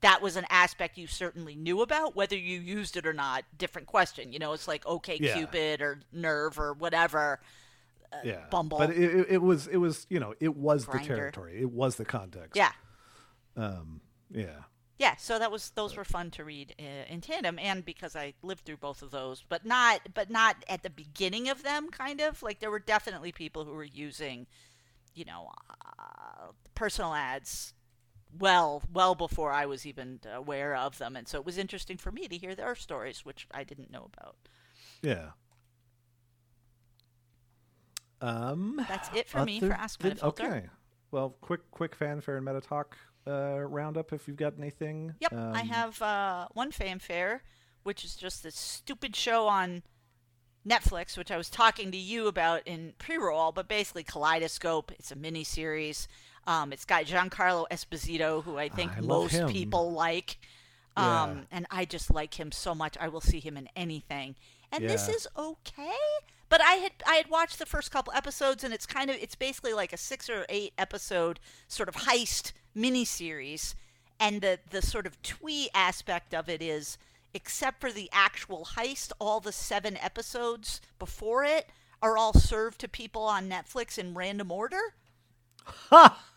that 0.00 0.20
was 0.22 0.36
an 0.36 0.44
aspect 0.50 0.98
you 0.98 1.06
certainly 1.06 1.54
knew 1.54 1.80
about 1.82 2.14
whether 2.16 2.36
you 2.36 2.58
used 2.60 2.96
it 2.96 3.06
or 3.06 3.14
not 3.14 3.42
different 3.56 3.86
question 3.86 4.32
you 4.34 4.38
know 4.38 4.52
it's 4.52 4.68
like 4.68 4.84
okay 4.86 5.16
Yeah. 5.18 5.34
cupid 5.34 5.80
or 5.80 6.00
nerve 6.12 6.58
or 6.58 6.74
whatever 6.74 7.40
yeah, 8.22 8.32
Uh, 8.34 8.50
Bumble. 8.50 8.76
But 8.78 8.90
it, 8.90 8.98
it, 8.98 9.26
it 9.30 9.42
was 9.42 9.66
it 9.66 9.78
was 9.78 10.06
you 10.10 10.20
know 10.20 10.34
it 10.40 10.54
was 10.54 10.84
Grindr. 10.84 10.92
the 11.00 11.06
territory. 11.08 11.60
It 11.60 11.70
was 11.70 11.96
the 11.96 12.04
context. 12.04 12.54
yeah 12.54 12.72
Um. 13.56 14.00
Yeah. 14.30 14.64
Yeah 14.98 15.16
so 15.16 15.38
that 15.38 15.50
was 15.50 15.70
those 15.70 15.96
were 15.96 16.04
fun 16.04 16.30
to 16.30 16.44
read 16.44 16.74
uh, 16.78 17.12
in 17.12 17.20
tandem 17.20 17.58
and 17.58 17.84
because 17.84 18.14
i 18.14 18.32
lived 18.42 18.64
through 18.64 18.76
both 18.76 19.02
of 19.02 19.10
those 19.10 19.42
but 19.48 19.64
not 19.64 20.00
but 20.14 20.30
not 20.30 20.56
at 20.68 20.82
the 20.82 20.90
beginning 20.90 21.48
of 21.48 21.62
them 21.62 21.88
kind 21.90 22.20
of 22.20 22.42
like 22.42 22.60
there 22.60 22.70
were 22.70 22.78
definitely 22.78 23.32
people 23.32 23.64
who 23.64 23.72
were 23.72 23.84
using 23.84 24.46
you 25.14 25.24
know 25.24 25.50
uh, 25.98 26.48
personal 26.74 27.12
ads 27.14 27.74
well 28.38 28.82
well 28.92 29.14
before 29.14 29.52
i 29.52 29.66
was 29.66 29.86
even 29.86 30.20
aware 30.32 30.74
of 30.76 30.98
them 30.98 31.16
and 31.16 31.28
so 31.28 31.38
it 31.38 31.46
was 31.46 31.58
interesting 31.58 31.96
for 31.96 32.10
me 32.12 32.26
to 32.28 32.36
hear 32.36 32.54
their 32.54 32.74
stories 32.74 33.24
which 33.24 33.46
i 33.52 33.62
didn't 33.64 33.90
know 33.90 34.08
about 34.12 34.36
Yeah. 35.02 35.30
Um. 38.20 38.84
that's 38.88 39.10
it 39.14 39.28
for 39.28 39.44
me 39.44 39.60
for 39.60 39.72
ask 39.72 40.00
Metafilter. 40.00 40.22
Okay. 40.24 40.62
Well, 41.10 41.36
quick 41.42 41.60
quick 41.70 41.94
fanfare 41.94 42.36
and 42.36 42.44
meta 42.44 42.60
talk 42.60 42.96
uh, 43.26 43.60
roundup. 43.60 44.12
If 44.12 44.28
you've 44.28 44.36
got 44.36 44.54
anything. 44.58 45.14
Yep, 45.20 45.32
I 45.32 45.60
Um, 45.60 45.68
have 45.68 46.02
uh, 46.02 46.48
one 46.52 46.70
fanfare, 46.72 47.42
which 47.82 48.04
is 48.04 48.16
just 48.16 48.42
this 48.42 48.56
stupid 48.58 49.14
show 49.16 49.46
on 49.46 49.82
Netflix, 50.66 51.18
which 51.18 51.30
I 51.30 51.36
was 51.36 51.50
talking 51.50 51.90
to 51.90 51.96
you 51.98 52.26
about 52.26 52.62
in 52.66 52.94
pre-roll, 52.98 53.52
but 53.52 53.68
basically 53.68 54.02
Kaleidoscope. 54.02 54.92
It's 54.92 55.10
a 55.10 55.16
mini 55.16 55.44
series. 55.44 56.08
Um, 56.46 56.72
it's 56.72 56.84
got 56.84 57.04
Giancarlo 57.04 57.66
Esposito, 57.70 58.42
who 58.44 58.58
I 58.58 58.68
think 58.68 58.96
I 58.96 59.00
most 59.00 59.32
him. 59.32 59.48
people 59.48 59.92
like. 59.92 60.38
Yeah. 60.96 61.22
Um, 61.22 61.46
and 61.50 61.66
I 61.70 61.84
just 61.84 62.10
like 62.10 62.38
him 62.38 62.52
so 62.52 62.74
much. 62.74 62.96
I 63.00 63.08
will 63.08 63.20
see 63.20 63.40
him 63.40 63.56
in 63.56 63.68
anything. 63.74 64.36
And 64.70 64.88
this 64.88 65.08
is 65.08 65.26
okay. 65.36 65.92
But 66.48 66.60
I 66.60 66.74
had 66.74 66.92
I 67.06 67.14
had 67.16 67.28
watched 67.28 67.58
the 67.58 67.66
first 67.66 67.90
couple 67.90 68.12
episodes, 68.12 68.62
and 68.64 68.72
it's 68.72 68.86
kind 68.86 69.10
of 69.10 69.16
it's 69.16 69.34
basically 69.34 69.72
like 69.72 69.92
a 69.92 69.96
six 69.96 70.28
or 70.30 70.46
eight 70.48 70.72
episode 70.78 71.40
sort 71.68 71.88
of 71.88 71.94
heist 71.96 72.52
miniseries. 72.76 73.74
And 74.20 74.40
the 74.40 74.58
the 74.70 74.80
sort 74.82 75.06
of 75.06 75.20
twee 75.22 75.68
aspect 75.74 76.34
of 76.34 76.48
it 76.48 76.62
is, 76.62 76.96
except 77.34 77.80
for 77.80 77.90
the 77.92 78.08
actual 78.12 78.68
heist, 78.76 79.12
all 79.18 79.40
the 79.40 79.52
seven 79.52 79.96
episodes 79.96 80.80
before 80.98 81.44
it 81.44 81.68
are 82.00 82.16
all 82.16 82.32
served 82.32 82.78
to 82.80 82.88
people 82.88 83.22
on 83.22 83.48
Netflix 83.48 83.98
in 83.98 84.14
random 84.14 84.50
order. 84.52 84.80
Ha! 85.90 86.22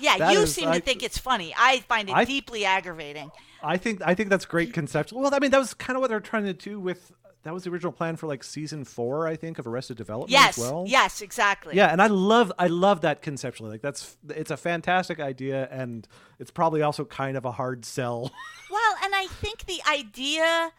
Yeah, 0.00 0.16
That 0.16 0.32
you 0.32 0.40
is- 0.40 0.54
seem 0.54 0.68
I- 0.70 0.78
to 0.78 0.84
think 0.84 1.02
it's 1.02 1.18
funny. 1.18 1.54
I 1.56 1.80
find 1.80 2.08
it 2.08 2.14
I- 2.14 2.24
deeply 2.24 2.64
aggravating. 2.64 3.30
I 3.62 3.76
think 3.76 4.00
I 4.04 4.14
think 4.14 4.30
that's 4.30 4.46
great 4.46 4.72
conceptual. 4.72 5.20
Well, 5.20 5.34
I 5.34 5.38
mean, 5.38 5.50
that 5.50 5.58
was 5.58 5.74
kind 5.74 5.96
of 5.96 6.00
what 6.00 6.08
they're 6.08 6.20
trying 6.20 6.44
to 6.44 6.54
do 6.54 6.80
with. 6.80 7.12
That 7.46 7.54
was 7.54 7.62
the 7.62 7.70
original 7.70 7.92
plan 7.92 8.16
for 8.16 8.26
like 8.26 8.42
season 8.42 8.84
four, 8.84 9.28
I 9.28 9.36
think, 9.36 9.60
of 9.60 9.68
Arrested 9.68 9.96
Development 9.96 10.32
Yes, 10.32 10.58
as 10.58 10.64
well. 10.64 10.82
yes, 10.84 11.22
exactly. 11.22 11.76
Yeah, 11.76 11.92
and 11.92 12.02
I 12.02 12.08
love 12.08 12.52
I 12.58 12.66
love 12.66 13.02
that 13.02 13.22
conceptually. 13.22 13.70
Like 13.70 13.82
that's 13.82 14.16
it's 14.30 14.50
a 14.50 14.56
fantastic 14.56 15.20
idea, 15.20 15.68
and 15.70 16.08
it's 16.40 16.50
probably 16.50 16.82
also 16.82 17.04
kind 17.04 17.36
of 17.36 17.44
a 17.44 17.52
hard 17.52 17.84
sell. 17.84 18.32
Well, 18.68 18.96
and 19.04 19.14
I 19.14 19.28
think 19.28 19.66
the 19.66 19.80
idea 19.88 20.72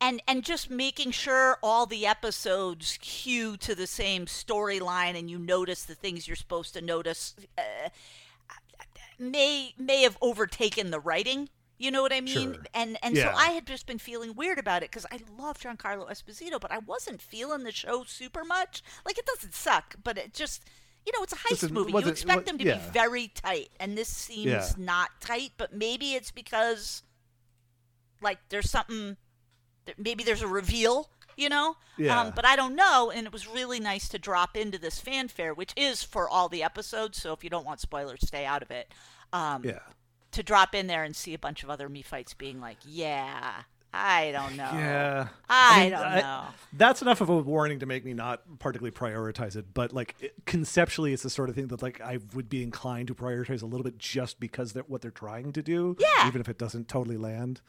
and 0.00 0.22
and 0.28 0.44
just 0.44 0.70
making 0.70 1.10
sure 1.10 1.58
all 1.60 1.86
the 1.86 2.06
episodes 2.06 2.98
cue 3.00 3.56
to 3.56 3.74
the 3.74 3.88
same 3.88 4.26
storyline 4.26 5.18
and 5.18 5.28
you 5.28 5.40
notice 5.40 5.82
the 5.82 5.96
things 5.96 6.28
you're 6.28 6.36
supposed 6.36 6.72
to 6.74 6.80
notice 6.80 7.34
uh, 7.58 7.88
may 9.18 9.74
may 9.76 10.02
have 10.02 10.16
overtaken 10.22 10.92
the 10.92 11.00
writing. 11.00 11.48
You 11.78 11.90
know 11.90 12.02
what 12.02 12.12
I 12.12 12.20
mean? 12.20 12.54
Sure. 12.54 12.62
And 12.74 12.96
and 13.02 13.16
Yeah. 13.16 13.32
so 13.32 13.38
I 13.38 13.50
had 13.50 13.66
just 13.66 13.86
been 13.86 13.98
feeling 13.98 14.34
weird 14.34 14.58
about 14.58 14.82
it 14.82 14.90
because 14.90 15.06
I 15.10 15.18
love 15.38 15.58
Giancarlo 15.58 16.08
Esposito, 16.10 16.60
but 16.60 16.70
I 16.70 16.78
wasn't 16.78 17.20
feeling 17.20 17.64
the 17.64 17.72
show 17.72 18.04
super 18.04 18.44
much. 18.44 18.82
Like 19.04 19.18
it 19.18 19.26
doesn't 19.26 19.54
suck, 19.54 19.96
but 20.02 20.16
it 20.18 20.32
just 20.34 20.64
you 21.04 21.12
know 21.12 21.22
it's 21.24 21.32
a 21.32 21.36
heist 21.36 21.50
Listen, 21.50 21.74
movie. 21.74 21.92
You 21.92 21.98
expect 21.98 22.46
them 22.46 22.58
to 22.58 22.64
yeah. 22.64 22.74
be 22.78 22.90
very 22.92 23.28
tight, 23.28 23.70
and 23.80 23.98
this 23.98 24.08
seems 24.08 24.46
Yeah. 24.46 24.68
not 24.76 25.10
tight. 25.20 25.52
But 25.56 25.74
maybe 25.74 26.12
it's 26.14 26.30
because 26.30 27.02
like 28.20 28.38
there's 28.50 28.70
something 28.70 29.16
maybe 29.98 30.22
there's 30.22 30.42
a 30.42 30.46
reveal 30.46 31.10
you 31.36 31.48
know 31.48 31.76
Yeah. 31.98 32.20
um, 32.20 32.32
but 32.36 32.44
i 32.44 32.54
don't 32.54 32.76
know 32.76 33.10
and 33.10 33.26
it 33.26 33.32
was 33.32 33.48
really 33.48 33.80
nice 33.80 34.08
to 34.10 34.18
drop 34.18 34.56
into 34.56 34.78
this 34.78 35.00
fanfare 35.00 35.52
which 35.54 35.72
is 35.76 36.04
for 36.04 36.28
all 36.28 36.48
the 36.48 36.62
episodes 36.62 37.20
so 37.20 37.32
if 37.32 37.42
you 37.42 37.50
don't 37.50 37.64
want 37.66 37.80
spoilers 37.80 38.20
stay 38.24 38.44
out 38.44 38.62
of 38.62 38.70
it 38.70 38.92
um, 39.32 39.64
yeah, 39.64 39.78
to 40.32 40.42
drop 40.42 40.74
in 40.74 40.86
there 40.86 41.04
and 41.04 41.14
see 41.14 41.34
a 41.34 41.38
bunch 41.38 41.62
of 41.62 41.70
other 41.70 41.88
MeFites 41.88 42.36
being 42.36 42.60
like 42.60 42.78
yeah 42.86 43.62
i 43.94 44.30
don't 44.32 44.56
know 44.56 44.70
yeah. 44.72 45.28
I 45.50 45.80
mean, 45.82 45.90
don't 45.90 46.14
know. 46.16 46.44
That's 46.72 47.02
enough 47.02 47.20
of 47.20 47.28
a 47.28 47.36
warning 47.36 47.78
to 47.80 47.86
make 47.86 48.04
me 48.06 48.14
not 48.14 48.40
particularly 48.58 48.90
prioritize 48.90 49.54
it. 49.54 49.66
But 49.74 49.92
like 49.92 50.14
it, 50.18 50.32
conceptually, 50.46 51.12
it's 51.12 51.22
the 51.22 51.28
sort 51.28 51.50
of 51.50 51.54
thing 51.54 51.66
that 51.66 51.82
like 51.82 52.00
I 52.00 52.18
would 52.34 52.48
be 52.48 52.62
inclined 52.62 53.08
to 53.08 53.14
prioritize 53.14 53.62
a 53.62 53.66
little 53.66 53.84
bit 53.84 53.98
just 53.98 54.40
because 54.40 54.72
they're 54.72 54.84
what 54.84 55.02
they're 55.02 55.10
trying 55.10 55.52
to 55.52 55.62
do. 55.62 55.94
Yeah. 56.00 56.26
even 56.26 56.40
if 56.40 56.48
it 56.48 56.56
doesn't 56.56 56.88
totally 56.88 57.18
land. 57.18 57.60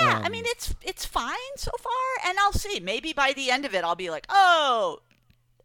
yeah 0.00 0.20
i 0.22 0.26
Um, 0.26 0.32
mean 0.32 0.44
it's 0.46 0.72
it's 0.82 1.04
fine 1.04 1.34
so 1.56 1.72
far 1.80 2.28
and 2.28 2.38
i'll 2.38 2.52
see 2.52 2.78
maybe 2.78 3.12
by 3.12 3.32
the 3.32 3.50
end 3.50 3.64
of 3.66 3.74
it 3.74 3.82
i'll 3.84 3.96
be 3.96 4.08
like 4.10 4.26
oh 4.28 5.00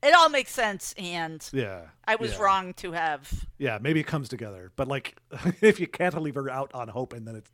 it 0.04 0.14
all 0.16 0.30
makes 0.30 0.52
sense 0.52 0.94
and 0.98 1.48
Yeah, 1.54 1.82
i 2.08 2.16
was 2.16 2.32
yeah. 2.32 2.42
wrong 2.44 2.74
to 2.76 2.92
have 2.94 3.48
Yeah, 3.58 3.80
maybe 3.82 4.00
it 4.00 4.08
comes 4.08 4.30
together. 4.30 4.72
But 4.76 4.88
like, 4.88 5.18
if 5.62 5.80
you 5.80 5.88
can't 5.88 6.22
leave 6.22 6.36
her 6.36 6.50
out 6.50 6.72
on 6.74 6.88
hope 6.90 7.14
and 7.14 7.28
then 7.28 7.36
it 7.36 7.46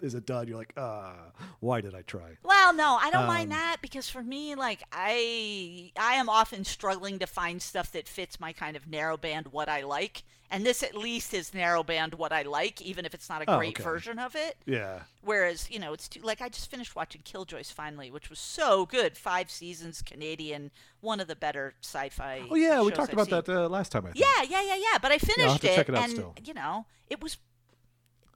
is 0.00 0.14
a 0.14 0.20
dud, 0.20 0.48
you're 0.48 0.56
like, 0.58 0.72
ah, 0.76 1.32
why 1.60 1.80
did 1.80 1.94
I 1.94 2.02
try? 2.02 2.38
Well, 2.44 2.72
no, 2.72 2.96
I 3.00 3.10
don't 3.10 3.22
Um, 3.22 3.26
mind 3.26 3.50
that 3.50 3.78
because 3.82 4.08
for 4.08 4.22
me, 4.22 4.54
like 4.54 4.82
I, 4.92 5.92
I 5.98 6.14
am 6.14 6.28
often 6.28 6.64
struggling 6.64 7.18
to 7.18 7.26
find 7.26 7.60
stuff 7.60 7.92
that 7.92 8.08
fits 8.08 8.38
my 8.40 8.52
kind 8.52 8.76
of 8.76 8.86
narrow 8.88 9.16
band 9.16 9.48
what 9.48 9.68
I 9.68 9.82
like, 9.82 10.22
and 10.50 10.64
this 10.64 10.82
at 10.82 10.94
least 10.94 11.34
is 11.34 11.52
narrow 11.52 11.82
band 11.82 12.14
what 12.14 12.32
I 12.32 12.42
like, 12.42 12.80
even 12.82 13.04
if 13.04 13.14
it's 13.14 13.28
not 13.28 13.42
a 13.42 13.44
Oh, 13.50 13.58
great 13.58 13.76
okay. 13.76 13.82
version 13.82 14.18
of 14.18 14.34
it. 14.34 14.56
Yeah, 14.66 15.02
Whereas, 15.22 15.70
you 15.70 15.78
know, 15.78 15.92
it's 15.92 16.08
too 16.08 16.20
like 16.22 16.40
I 16.40 16.48
just 16.48 16.70
finished 16.70 16.96
watching 16.96 17.20
Killjoys 17.22 17.70
finally, 17.70 18.10
which 18.10 18.30
was 18.30 18.38
so 18.38 18.86
good, 18.86 19.16
five 19.16 19.50
seasons, 19.50 20.00
Canadian, 20.02 20.70
one 21.00 21.20
of 21.20 21.28
the 21.28 21.36
better 21.36 21.74
sci-fi. 21.82 22.42
Oh 22.50 22.54
yeah, 22.54 22.80
we 22.82 22.90
talked 22.92 23.10
I've 23.10 23.14
about 23.14 23.44
seen. 23.46 23.54
that 23.54 23.64
uh, 23.64 23.68
last 23.68 23.92
time. 23.92 24.06
I 24.06 24.12
think. 24.12 24.24
Yeah, 24.24 24.42
yeah, 24.48 24.62
yeah, 24.62 24.76
yeah. 24.76 24.98
But 25.00 25.12
I 25.12 25.18
finished 25.18 25.40
I 25.40 25.52
have 25.52 25.60
to 25.60 25.72
it, 25.72 25.76
check 25.76 25.88
it 25.90 25.94
out 25.94 26.04
and 26.04 26.12
still. 26.12 26.34
you 26.44 26.54
know, 26.54 26.86
it 27.08 27.22
was 27.22 27.36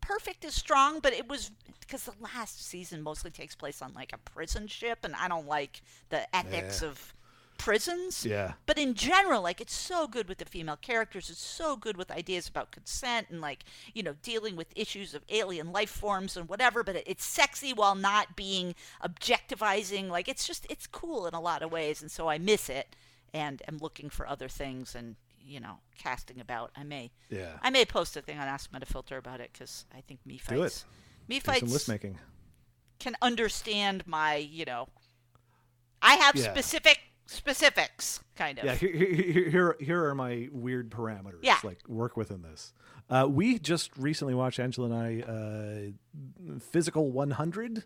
perfect 0.00 0.44
is 0.44 0.54
strong, 0.54 1.00
but 1.00 1.12
it 1.12 1.28
was 1.28 1.50
because 1.80 2.04
the 2.04 2.12
last 2.20 2.66
season 2.66 3.02
mostly 3.02 3.30
takes 3.30 3.54
place 3.54 3.80
on 3.82 3.92
like 3.94 4.12
a 4.12 4.18
prison 4.18 4.66
ship, 4.66 4.98
and 5.04 5.14
I 5.14 5.28
don't 5.28 5.46
like 5.46 5.82
the 6.10 6.34
ethics 6.34 6.82
Yeah. 6.82 6.88
of 6.88 7.14
prisons. 7.58 8.24
Yeah. 8.26 8.52
But 8.66 8.78
in 8.78 8.94
general, 8.94 9.42
like 9.42 9.60
it's 9.60 9.74
so 9.74 10.06
good 10.08 10.28
with 10.28 10.38
the 10.38 10.44
female 10.44 10.76
characters. 10.76 11.30
It's 11.30 11.40
so 11.40 11.76
good 11.76 11.96
with 11.96 12.10
ideas 12.10 12.48
about 12.48 12.70
consent 12.72 13.28
and 13.30 13.40
like 13.40 13.64
you 13.94 14.02
know 14.02 14.14
dealing 14.22 14.56
with 14.56 14.68
issues 14.76 15.14
of 15.14 15.22
alien 15.28 15.72
life 15.72 15.90
forms 15.90 16.36
and 16.36 16.48
whatever. 16.48 16.82
But 16.82 16.96
it- 16.96 17.04
it's 17.06 17.24
sexy 17.24 17.72
while 17.72 17.94
not 17.94 18.34
being 18.36 18.74
objectivizing. 19.04 20.08
Like 20.08 20.28
it's 20.28 20.46
just 20.46 20.66
it's 20.68 20.86
cool 20.86 21.26
in 21.26 21.34
a 21.34 21.40
lot 21.40 21.62
of 21.62 21.70
ways, 21.72 22.02
and 22.02 22.10
so 22.10 22.28
I 22.28 22.38
miss 22.38 22.68
it 22.68 22.94
and 23.34 23.62
am 23.68 23.78
looking 23.78 24.10
for 24.10 24.26
other 24.26 24.48
things 24.48 24.94
and 24.94 25.16
you 25.44 25.60
know 25.60 25.78
casting 25.98 26.40
about. 26.40 26.70
I 26.76 26.84
may 26.84 27.10
Yeah. 27.30 27.58
I 27.62 27.70
may 27.70 27.84
post 27.84 28.16
a 28.16 28.22
thing 28.22 28.38
on 28.38 28.48
Ask 28.48 28.70
Metafilter 28.72 29.18
about 29.18 29.40
it 29.40 29.50
because 29.52 29.84
I 29.94 30.00
think 30.00 30.20
me 30.26 30.40
Do 30.48 30.54
it. 30.56 30.58
fights 30.72 30.84
me 31.28 31.38
Do 31.38 31.44
some 31.44 31.54
fights 31.54 31.72
list 31.72 31.88
making. 31.88 32.18
can 32.98 33.16
understand 33.22 34.06
my 34.06 34.36
you 34.36 34.64
know 34.64 34.88
I 36.00 36.14
have 36.16 36.36
Yeah. 36.36 36.50
specific 36.52 36.98
specifics 37.26 38.20
kind 38.36 38.58
of 38.58 38.64
Yeah, 38.64 38.74
here, 38.74 38.92
here, 38.92 39.50
here, 39.50 39.76
here 39.80 40.04
are 40.06 40.14
my 40.14 40.48
weird 40.52 40.90
parameters. 40.90 41.38
Yeah. 41.42 41.58
Like, 41.64 41.86
work 41.88 42.16
within 42.16 42.42
this. 42.42 42.72
Uh, 43.10 43.26
we 43.28 43.58
just 43.58 43.90
recently 43.96 44.34
watched, 44.34 44.58
Angela 44.58 44.90
and 44.90 44.94
I, 44.94 45.92
uh, 46.52 46.58
Physical 46.60 47.10
100, 47.12 47.84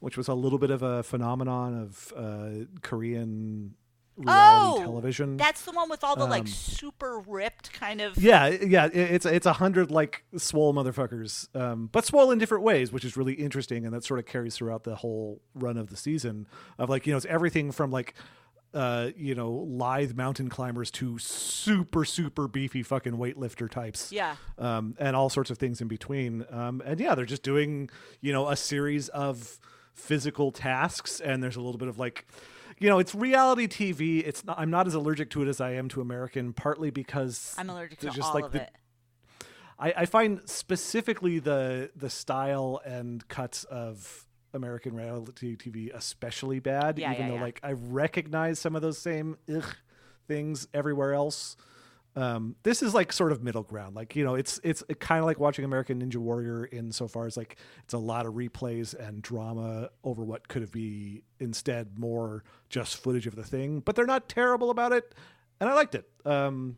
which 0.00 0.16
was 0.16 0.28
a 0.28 0.34
little 0.34 0.58
bit 0.58 0.70
of 0.70 0.82
a 0.82 1.02
phenomenon 1.02 1.80
of 1.80 2.12
uh, 2.16 2.64
Korean 2.82 3.74
reality 4.16 4.80
oh 4.80 4.82
television. 4.84 5.36
that's 5.36 5.64
the 5.64 5.70
one 5.70 5.88
with 5.88 6.02
all 6.02 6.16
the 6.16 6.24
like 6.26 6.40
Um, 6.40 6.46
super 6.48 7.20
ripped 7.20 7.72
kind 7.72 8.00
of 8.00 8.16
yeah, 8.18 8.48
yeah, 8.48 8.86
it- 8.86 8.96
it's 8.96 9.24
it's 9.24 9.46
a 9.46 9.52
hundred 9.52 9.92
like 9.92 10.24
swole 10.36 10.74
motherfuckers, 10.74 11.46
um, 11.54 11.88
but 11.92 12.04
swole 12.04 12.32
in 12.32 12.38
different 12.40 12.64
ways, 12.64 12.90
which 12.90 13.04
is 13.04 13.16
really 13.16 13.34
interesting, 13.34 13.84
and 13.84 13.94
that 13.94 14.02
sort 14.02 14.18
of 14.18 14.26
carries 14.26 14.56
throughout 14.56 14.82
the 14.82 14.96
whole 14.96 15.40
run 15.54 15.76
of 15.76 15.88
the 15.90 15.96
season. 15.96 16.48
Of 16.78 16.90
like 16.90 17.06
you 17.06 17.12
know, 17.12 17.16
it's 17.16 17.26
everything 17.26 17.70
from 17.70 17.92
like 17.92 18.12
uh, 18.74 19.10
you 19.16 19.34
know, 19.34 19.50
lithe 19.50 20.14
mountain 20.14 20.48
climbers 20.48 20.90
to 20.90 21.18
super, 21.18 22.04
super 22.04 22.46
beefy 22.48 22.82
fucking 22.82 23.14
weightlifter 23.14 23.70
types. 23.70 24.12
Yeah. 24.12 24.36
Um, 24.58 24.94
and 24.98 25.16
all 25.16 25.30
sorts 25.30 25.50
of 25.50 25.58
things 25.58 25.80
in 25.80 25.88
between. 25.88 26.44
Um, 26.50 26.82
and 26.84 27.00
yeah, 27.00 27.14
they're 27.14 27.24
just 27.24 27.42
doing, 27.42 27.90
you 28.20 28.32
know, 28.32 28.48
a 28.48 28.56
series 28.56 29.08
of 29.08 29.58
physical 29.94 30.52
tasks. 30.52 31.20
And 31.20 31.42
there's 31.42 31.56
a 31.56 31.60
little 31.60 31.78
bit 31.78 31.88
of 31.88 31.98
like, 31.98 32.26
you 32.78 32.88
know, 32.88 32.98
it's 32.98 33.14
reality 33.14 33.66
TV. 33.66 34.26
It's 34.26 34.44
not, 34.44 34.58
I'm 34.58 34.70
not 34.70 34.86
as 34.86 34.94
allergic 34.94 35.30
to 35.30 35.42
it 35.42 35.48
as 35.48 35.60
I 35.60 35.72
am 35.72 35.88
to 35.90 36.00
American, 36.00 36.52
partly 36.52 36.90
because 36.90 37.54
I'm 37.58 37.70
allergic 37.70 38.00
to 38.00 38.10
just 38.10 38.28
all 38.28 38.34
like 38.34 38.44
of 38.44 38.52
the, 38.52 38.62
it. 38.62 38.70
I, 39.78 39.94
I 39.98 40.06
find 40.06 40.40
specifically 40.44 41.38
the 41.38 41.90
the 41.94 42.10
style 42.10 42.80
and 42.84 43.26
cuts 43.28 43.64
of 43.64 44.27
American 44.58 44.94
reality 44.94 45.56
TV 45.56 45.94
especially 45.94 46.60
bad. 46.60 46.98
Yeah, 46.98 47.12
even 47.12 47.22
yeah, 47.22 47.28
though 47.28 47.34
yeah. 47.36 47.42
like 47.42 47.60
I 47.62 47.72
recognize 47.72 48.58
some 48.58 48.76
of 48.76 48.82
those 48.82 48.98
same 48.98 49.38
ugh 49.54 49.74
things 50.26 50.68
everywhere 50.74 51.14
else. 51.14 51.56
Um, 52.16 52.56
this 52.64 52.82
is 52.82 52.94
like 52.94 53.12
sort 53.12 53.32
of 53.32 53.42
middle 53.42 53.62
ground. 53.62 53.94
Like 53.94 54.16
you 54.16 54.24
know, 54.24 54.34
it's 54.34 54.60
it's 54.64 54.82
kind 54.98 55.20
of 55.20 55.26
like 55.26 55.38
watching 55.38 55.64
American 55.64 56.02
Ninja 56.02 56.16
Warrior 56.16 56.68
insofar 56.70 57.26
as 57.26 57.36
like 57.36 57.56
it's 57.84 57.94
a 57.94 57.98
lot 57.98 58.26
of 58.26 58.34
replays 58.34 58.92
and 58.92 59.22
drama 59.22 59.90
over 60.02 60.24
what 60.24 60.48
could 60.48 60.62
have 60.62 60.72
be 60.72 61.22
instead 61.38 61.98
more 61.98 62.44
just 62.68 62.96
footage 62.96 63.26
of 63.26 63.36
the 63.36 63.44
thing. 63.44 63.80
But 63.80 63.94
they're 63.94 64.06
not 64.06 64.28
terrible 64.28 64.70
about 64.70 64.92
it, 64.92 65.14
and 65.60 65.70
I 65.70 65.74
liked 65.74 65.94
it. 65.94 66.10
Um, 66.24 66.76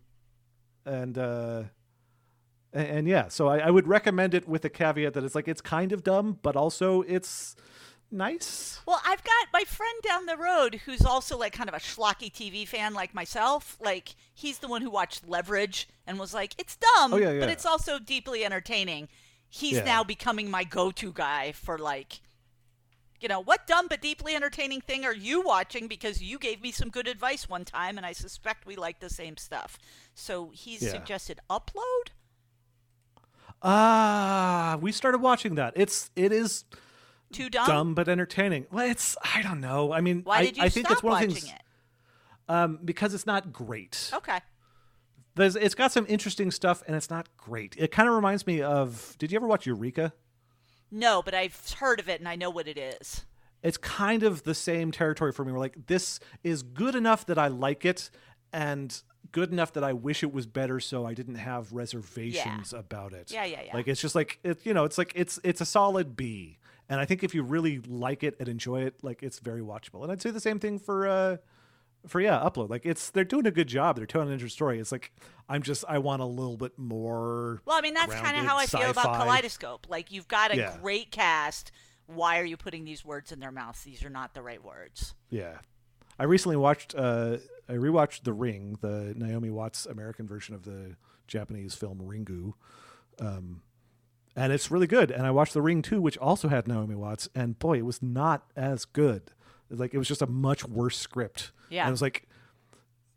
and 0.84 1.16
uh, 1.16 1.62
and, 2.72 2.86
and 2.88 3.08
yeah, 3.08 3.28
so 3.28 3.48
I, 3.48 3.58
I 3.58 3.70
would 3.70 3.86
recommend 3.88 4.34
it 4.34 4.48
with 4.48 4.64
a 4.64 4.68
caveat 4.70 5.14
that 5.14 5.24
it's 5.24 5.34
like 5.34 5.48
it's 5.48 5.60
kind 5.60 5.92
of 5.92 6.02
dumb, 6.04 6.38
but 6.42 6.56
also 6.56 7.02
it's 7.02 7.56
nice. 8.10 8.80
Well, 8.86 9.00
I've 9.06 9.22
got 9.24 9.48
my 9.52 9.62
friend 9.64 10.02
down 10.02 10.26
the 10.26 10.36
road 10.36 10.80
who's 10.84 11.04
also 11.04 11.38
like 11.38 11.52
kind 11.52 11.68
of 11.68 11.74
a 11.74 11.78
schlocky 11.78 12.30
TV 12.32 12.66
fan 12.66 12.94
like 12.94 13.14
myself. 13.14 13.76
Like 13.80 14.14
he's 14.34 14.58
the 14.58 14.68
one 14.68 14.82
who 14.82 14.90
watched 14.90 15.28
Leverage 15.28 15.88
and 16.06 16.18
was 16.18 16.34
like, 16.34 16.54
"It's 16.58 16.76
dumb, 16.76 17.14
Oh, 17.14 17.16
yeah, 17.16 17.38
but 17.40 17.48
it's 17.50 17.66
also 17.66 17.98
deeply 17.98 18.44
entertaining." 18.44 19.08
He's 19.48 19.78
Yeah. 19.78 19.84
now 19.84 20.04
becoming 20.04 20.48
my 20.50 20.62
go-to 20.64 21.12
guy 21.12 21.52
for 21.52 21.78
like 21.78 22.20
you 23.20 23.28
know, 23.28 23.40
what 23.40 23.66
dumb 23.66 23.86
but 23.86 24.00
deeply 24.00 24.34
entertaining 24.34 24.80
thing 24.80 25.04
are 25.04 25.14
you 25.14 25.42
watching 25.42 25.88
because 25.88 26.22
you 26.22 26.38
gave 26.38 26.62
me 26.62 26.72
some 26.72 26.88
good 26.88 27.06
advice 27.06 27.46
one 27.50 27.66
time 27.66 27.98
and 27.98 28.06
I 28.06 28.12
suspect 28.12 28.64
we 28.64 28.76
like 28.76 29.00
the 29.00 29.10
same 29.10 29.36
stuff. 29.36 29.78
So 30.14 30.50
he's 30.54 30.80
Yeah. 30.80 30.92
suggested 30.92 31.38
Upload? 31.50 32.12
Ah, 33.62 34.78
we 34.80 34.92
started 34.92 35.18
watching 35.18 35.56
that. 35.56 35.74
It's 35.76 36.10
it 36.16 36.32
is 36.32 36.64
Too 37.32 37.50
dumb? 37.50 37.66
dumb 37.66 37.94
but 37.94 38.08
entertaining. 38.08 38.66
Well, 38.70 38.88
it's 38.90 39.16
I 39.22 39.42
don't 39.42 39.60
know. 39.60 39.92
I 39.92 40.00
mean, 40.00 40.22
Why 40.24 40.38
I, 40.38 40.44
did 40.46 40.56
you 40.56 40.62
I 40.64 40.68
think 40.68 40.86
stop 40.86 40.96
it's 40.96 41.02
one 41.02 41.12
watching 41.12 41.30
things 41.30 41.44
it? 41.44 41.62
um, 42.48 42.78
because 42.84 43.14
it's 43.14 43.26
not 43.26 43.52
great. 43.52 44.10
Okay. 44.14 44.38
There's, 45.36 45.54
it's 45.56 45.76
got 45.76 45.92
some 45.92 46.06
interesting 46.08 46.50
stuff, 46.50 46.82
and 46.86 46.96
it's 46.96 47.08
not 47.08 47.28
great. 47.36 47.76
It 47.78 47.92
kind 47.92 48.08
of 48.08 48.14
reminds 48.14 48.46
me 48.46 48.62
of. 48.62 49.14
Did 49.18 49.30
you 49.30 49.36
ever 49.36 49.46
watch 49.46 49.64
Eureka? 49.66 50.12
No, 50.90 51.22
but 51.22 51.34
I've 51.34 51.56
heard 51.78 52.00
of 52.00 52.08
it 52.08 52.18
and 52.18 52.28
I 52.28 52.34
know 52.34 52.50
what 52.50 52.66
it 52.66 52.76
is. 52.76 53.24
it's 53.62 53.76
kind 53.76 54.24
of 54.24 54.42
the 54.42 54.54
same 54.54 54.90
territory 54.90 55.30
for 55.32 55.44
me. 55.44 55.52
We're 55.52 55.58
like, 55.60 55.86
this 55.86 56.18
is 56.42 56.62
good 56.64 56.96
enough 56.96 57.26
that 57.26 57.38
I 57.38 57.46
like 57.46 57.84
it, 57.84 58.10
and 58.52 59.00
good 59.32 59.52
enough 59.52 59.72
that 59.74 59.84
I 59.84 59.92
wish 59.92 60.22
it 60.22 60.32
was 60.32 60.46
better, 60.46 60.80
so 60.80 61.06
I 61.06 61.14
didn't 61.14 61.36
have 61.36 61.72
reservations 61.72 62.72
about 62.72 63.12
it. 63.12 63.30
Yeah, 63.30 63.44
yeah, 63.44 63.62
yeah. 63.66 63.74
Like 63.74 63.88
it's 63.88 64.00
just 64.00 64.14
like 64.14 64.38
it, 64.42 64.64
you 64.64 64.74
know, 64.74 64.84
it's 64.84 64.98
like 64.98 65.12
it's 65.14 65.38
it's 65.44 65.60
a 65.60 65.66
solid 65.66 66.16
B, 66.16 66.58
and 66.88 67.00
I 67.00 67.04
think 67.04 67.22
if 67.22 67.34
you 67.34 67.42
really 67.42 67.78
like 67.86 68.22
it 68.22 68.34
and 68.40 68.48
enjoy 68.48 68.82
it, 68.82 68.96
like 69.02 69.22
it's 69.22 69.38
very 69.38 69.60
watchable. 69.60 70.02
And 70.02 70.10
I'd 70.12 70.20
say 70.22 70.30
the 70.30 70.40
same 70.40 70.58
thing 70.58 70.78
for. 70.78 71.06
uh 71.08 71.36
for 72.06 72.18
yeah, 72.18 72.40
upload 72.42 72.70
like 72.70 72.86
it's 72.86 73.10
they're 73.10 73.24
doing 73.24 73.46
a 73.46 73.50
good 73.50 73.66
job. 73.66 73.94
They're 73.96 74.06
telling 74.06 74.28
an 74.28 74.32
interesting 74.32 74.56
story. 74.56 74.78
It's 74.80 74.90
like 74.90 75.12
I'm 75.50 75.60
just 75.62 75.84
I 75.86 75.98
want 75.98 76.22
a 76.22 76.24
little 76.24 76.56
bit 76.56 76.78
more. 76.78 77.60
Well, 77.66 77.76
I 77.76 77.82
mean, 77.82 77.92
that's 77.92 78.14
kind 78.14 78.38
of 78.38 78.44
how 78.46 78.56
I 78.56 78.64
feel 78.64 78.88
about. 78.88 79.20
Kaleidoscope. 79.20 79.86
Like, 79.90 80.10
you've 80.10 80.26
got 80.26 80.50
a 80.50 80.56
Yeah. 80.56 80.78
great 80.80 81.10
cast. 81.10 81.72
Why 82.06 82.40
are 82.40 82.44
you 82.46 82.56
putting 82.56 82.86
these 82.86 83.04
words 83.04 83.32
in 83.32 83.40
their 83.40 83.52
mouths? 83.52 83.82
These 83.82 84.02
are 84.02 84.08
not 84.08 84.32
the 84.32 84.40
right 84.40 84.64
words. 84.64 85.14
Yeah. 85.28 85.58
I 86.18 86.24
recently 86.24 86.56
watched 86.56 86.94
uh 86.94 87.36
I 87.70 87.74
rewatched 87.74 88.24
The 88.24 88.32
Ring, 88.32 88.76
the 88.80 89.14
Naomi 89.16 89.50
Watts 89.50 89.86
American 89.86 90.26
version 90.26 90.54
of 90.54 90.64
the 90.64 90.96
Japanese 91.26 91.74
film 91.74 91.98
Ringu. 92.00 92.54
Um 93.24 93.62
and 94.36 94.52
it's 94.52 94.70
really 94.70 94.86
good. 94.86 95.10
And 95.10 95.26
I 95.26 95.30
watched 95.32 95.54
The 95.54 95.62
Ring 95.62 95.82
2, 95.82 96.00
which 96.00 96.16
also 96.18 96.48
had 96.48 96.68
Naomi 96.68 96.94
Watts, 96.94 97.28
and 97.34 97.58
boy, 97.58 97.78
it 97.78 97.84
was 97.84 98.00
not 98.02 98.44
as 98.56 98.84
good. 98.84 99.32
Like 99.70 99.92
it 99.94 99.98
was 99.98 100.08
just 100.08 100.22
a 100.22 100.26
much 100.26 100.64
worse 100.66 100.96
script. 100.98 101.52
Yeah. 101.68 101.82
And 101.82 101.88
it 101.88 101.92
was 101.92 102.02
like 102.02 102.28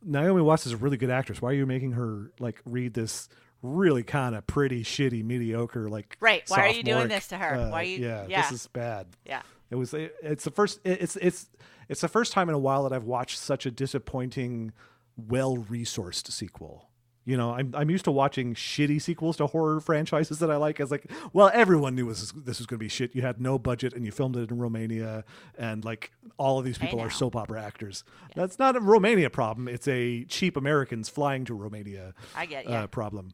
Naomi 0.03 0.41
Watts 0.41 0.65
is 0.67 0.73
a 0.73 0.77
really 0.77 0.97
good 0.97 1.09
actress. 1.09 1.41
Why 1.41 1.49
are 1.51 1.53
you 1.53 1.65
making 1.65 1.93
her 1.93 2.31
like 2.39 2.61
read 2.65 2.93
this 2.93 3.29
really 3.61 4.03
kind 4.03 4.35
of 4.35 4.45
pretty 4.45 4.83
shitty 4.83 5.23
mediocre 5.23 5.87
like 5.89 6.17
Right. 6.19 6.43
Why 6.49 6.67
are 6.67 6.71
you 6.71 6.83
doing 6.83 7.07
this 7.07 7.27
to 7.29 7.37
her? 7.37 7.55
uh, 7.55 7.69
Why 7.69 7.81
are 7.81 7.83
you- 7.83 7.99
yeah, 8.05 8.25
yeah. 8.27 8.41
this 8.41 8.51
is 8.61 8.67
bad 8.67 9.07
Yeah. 9.25 9.41
it 9.71 9.75
was 9.75 9.93
it- 9.93 10.13
it's 10.21 10.43
the 10.43 10.51
first 10.51 10.79
it- 10.83 11.01
it's 11.01 11.15
it's 11.15 11.49
it's 11.89 12.01
the 12.01 12.07
first 12.07 12.33
time 12.33 12.49
in 12.49 12.55
a 12.55 12.59
while 12.59 12.83
that 12.83 12.93
I've 12.93 13.05
watched 13.05 13.37
such 13.37 13.65
a 13.65 13.71
disappointing 13.71 14.71
well 15.15 15.57
resourced 15.57 16.31
sequel. 16.31 16.89
You 17.25 17.37
know, 17.37 17.51
I'm 17.51 17.73
I'm 17.73 17.89
used 17.89 18.03
to 18.05 18.11
watching 18.11 18.53
shitty 18.53 19.01
sequels 19.01 19.37
to 19.37 19.47
horror 19.47 19.79
franchises 19.79 20.39
that 20.39 20.51
I 20.51 20.57
like. 20.57 20.81
As 20.81 20.91
like, 20.91 21.09
well, 21.31 21.49
everyone 21.53 21.95
knew 21.95 22.09
this 22.09 22.19
was, 22.19 22.43
this 22.43 22.59
was 22.59 22.67
going 22.67 22.79
to 22.79 22.83
be 22.83 22.89
shit. 22.89 23.15
You 23.15 23.21
had 23.21 23.39
no 23.39 23.57
budget 23.57 23.93
and 23.93 24.05
you 24.05 24.11
filmed 24.11 24.35
it 24.35 24.51
in 24.51 24.57
Romania, 24.57 25.23
and 25.57 25.85
like 25.85 26.11
all 26.37 26.59
of 26.59 26.65
these 26.65 26.77
people 26.77 26.99
are 26.99 27.09
soap 27.09 27.37
opera 27.37 27.63
actors. 27.63 28.03
That's 28.35 28.59
not 28.59 28.75
a 28.75 28.81
Romania 28.81 29.29
problem. 29.29 29.69
It's 29.69 29.87
a 29.87 30.25
cheap 30.25 30.57
Americans 30.57 31.07
flying 31.07 31.45
to 31.45 31.53
Romania 31.53 32.13
I 32.35 32.45
get 32.45 32.65
you. 32.65 32.71
uh, 32.71 32.87
problem. 32.87 33.31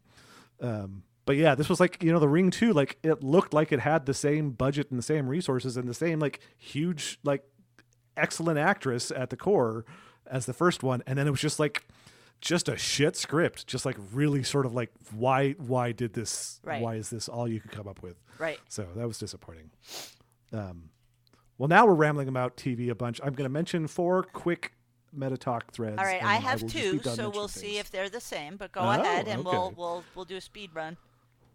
Um, 0.61 1.01
but 1.26 1.38
yeah, 1.38 1.55
this 1.55 1.67
was 1.67 1.80
like 1.80 2.03
you 2.03 2.11
know 2.11 2.19
the 2.19 2.30
Ring 2.30 2.51
Two. 2.51 2.73
Like 2.73 2.99
it 3.01 3.23
looked 3.23 3.55
like 3.55 3.71
it 3.71 3.80
had 3.80 4.05
the 4.05 4.13
same 4.13 4.51
budget 4.51 4.91
and 4.91 4.99
the 4.99 5.03
same 5.03 5.27
resources 5.27 5.77
and 5.77 5.88
the 5.88 5.95
same 5.95 6.19
like 6.19 6.41
huge 6.59 7.17
like 7.23 7.43
excellent 8.19 8.59
actress 8.59 9.11
at 9.11 9.29
the 9.29 9.37
core 9.37 9.85
as 10.27 10.45
the 10.45 10.53
first 10.53 10.83
one, 10.83 11.01
and 11.07 11.17
then 11.17 11.27
it 11.27 11.31
was 11.31 11.41
just 11.41 11.59
like 11.59 11.87
just 12.41 12.69
a 12.69 12.77
shit 12.77 13.15
script. 13.15 13.67
Just 13.67 13.85
like 13.85 13.97
really 14.13 14.43
sort 14.43 14.65
of 14.65 14.73
like 14.73 14.91
why 15.15 15.51
why 15.53 15.91
did 15.91 16.13
this? 16.13 16.59
Right. 16.63 16.81
Why 16.81 16.95
is 16.95 17.09
this 17.09 17.27
all 17.29 17.47
you 17.47 17.59
could 17.59 17.71
come 17.71 17.87
up 17.87 18.01
with? 18.01 18.17
right. 18.37 18.59
So 18.69 18.87
that 18.95 19.07
was 19.07 19.17
disappointing. 19.17 19.71
Um, 20.53 20.89
well, 21.57 21.67
now 21.67 21.85
we're 21.85 21.93
rambling 21.93 22.27
about 22.27 22.55
TV 22.57 22.89
a 22.89 22.95
bunch. 22.95 23.19
I'm 23.21 23.33
going 23.33 23.43
to 23.47 23.53
mention 23.53 23.87
four 23.87 24.23
quick 24.23 24.71
meta 25.11 25.37
talk 25.37 25.71
threads. 25.73 25.97
All 25.97 26.05
right. 26.05 26.23
I 26.23 26.35
have 26.35 26.61
be 26.61 26.67
two, 26.67 26.99
so 27.03 27.29
we'll 27.29 27.47
see 27.47 27.61
things. 27.73 27.79
if 27.79 27.91
they're 27.91 28.09
the 28.09 28.21
same. 28.21 28.55
But 28.55 28.71
go 28.71 28.81
Oh, 28.81 28.89
ahead, 28.89 29.27
and 29.27 29.43
we'll 29.43 29.73
we'll 29.75 30.03
we'll 30.15 30.25
do 30.25 30.37
a 30.37 30.41
speed 30.41 30.71
run. 30.73 30.97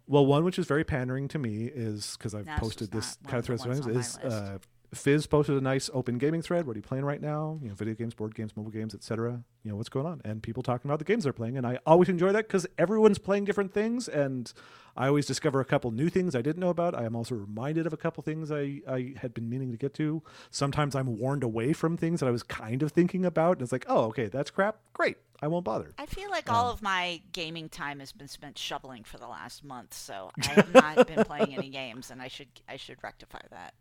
Well, 0.07 0.27
one 0.27 0.45
which 0.45 0.59
is 0.59 0.66
very 0.66 0.85
pandering 0.85 1.28
to 1.28 1.39
me 1.39 1.65
is 1.65 2.16
because 2.19 2.35
I've 2.35 2.45
No, 2.47 2.57
posted 2.59 2.91
this 2.91 3.16
kind 3.27 3.39
of 3.39 3.47
thread 3.47 3.97
is 3.97 4.19
uh, 4.19 4.59
Fizz 4.95 5.27
posted 5.27 5.57
a 5.57 5.61
nice 5.61 5.91
open 5.93 6.19
gaming 6.19 6.43
thread. 6.43 6.66
What 6.66 6.77
are 6.77 6.79
you 6.79 6.83
playing 6.83 7.05
right 7.05 7.21
now? 7.21 7.59
You 7.62 7.69
know, 7.69 7.75
video 7.75 7.95
games, 7.95 8.15
board 8.15 8.35
games, 8.35 8.57
mobile 8.57 8.71
games, 8.71 8.95
etc. 8.95 9.43
You 9.62 9.71
know 9.71 9.77
what's 9.77 9.89
going 9.89 10.07
on, 10.07 10.21
and 10.25 10.43
people 10.43 10.62
talking 10.62 10.91
about 10.91 10.99
the 10.99 11.05
games 11.05 11.25
they're 11.25 11.33
playing. 11.33 11.57
And 11.57 11.66
I 11.66 11.79
always 11.87 12.09
enjoy 12.09 12.33
that 12.33 12.47
because 12.47 12.66
everyone's 12.79 13.19
playing 13.19 13.45
different 13.45 13.73
things, 13.73 14.09
and 14.09 14.53
I 14.97 15.09
always 15.09 15.27
discover 15.27 15.61
a 15.61 15.65
couple 15.65 15.91
new 15.91 16.09
things 16.09 16.35
I 16.35 16.43
didn't 16.43 16.61
know 16.61 16.69
about. 16.71 16.95
I 16.95 17.05
am 17.05 17.16
also 17.16 17.35
reminded 17.35 17.87
of 17.87 17.93
a 17.93 17.97
couple 17.97 18.23
things 18.23 18.53
I 18.53 18.81
I 18.89 19.15
had 19.21 19.35
been 19.35 19.49
meaning 19.49 19.71
to 19.73 19.77
get 19.79 19.95
to. 19.95 20.23
Sometimes 20.51 20.95
I'm 20.95 21.19
warned 21.19 21.43
away 21.43 21.73
from 21.73 21.97
things 21.97 22.21
that 22.21 22.27
I 22.27 22.33
was 22.33 22.43
kind 22.43 22.83
of 22.83 22.93
thinking 22.93 23.25
about, 23.25 23.53
and 23.59 23.62
it's 23.62 23.73
like, 23.73 23.87
oh, 23.89 24.05
okay, 24.07 24.27
that's 24.27 24.51
crap. 24.51 24.77
Great, 24.93 25.16
I 25.43 25.49
won't 25.49 25.65
bother. 25.65 25.93
I 25.99 26.07
feel 26.07 26.31
like 26.31 26.49
Um, 26.49 26.57
all 26.57 26.71
of 26.71 26.83
my 26.83 27.21
gaming 27.33 27.69
time 27.69 28.01
has 28.01 28.12
been 28.12 28.29
spent 28.29 28.59
shoveling 28.59 29.03
for 29.05 29.19
the 29.19 29.27
last 29.27 29.65
month, 29.65 29.95
so 29.95 30.31
I 30.43 30.47
have 30.53 30.75
not 30.75 31.07
been 31.07 31.25
playing 31.25 31.55
any 31.55 31.71
games, 31.71 32.11
and 32.11 32.21
I 32.23 32.29
should 32.29 32.49
I 32.69 32.77
should 32.77 32.99
rectify 33.03 33.41
that. 33.51 33.75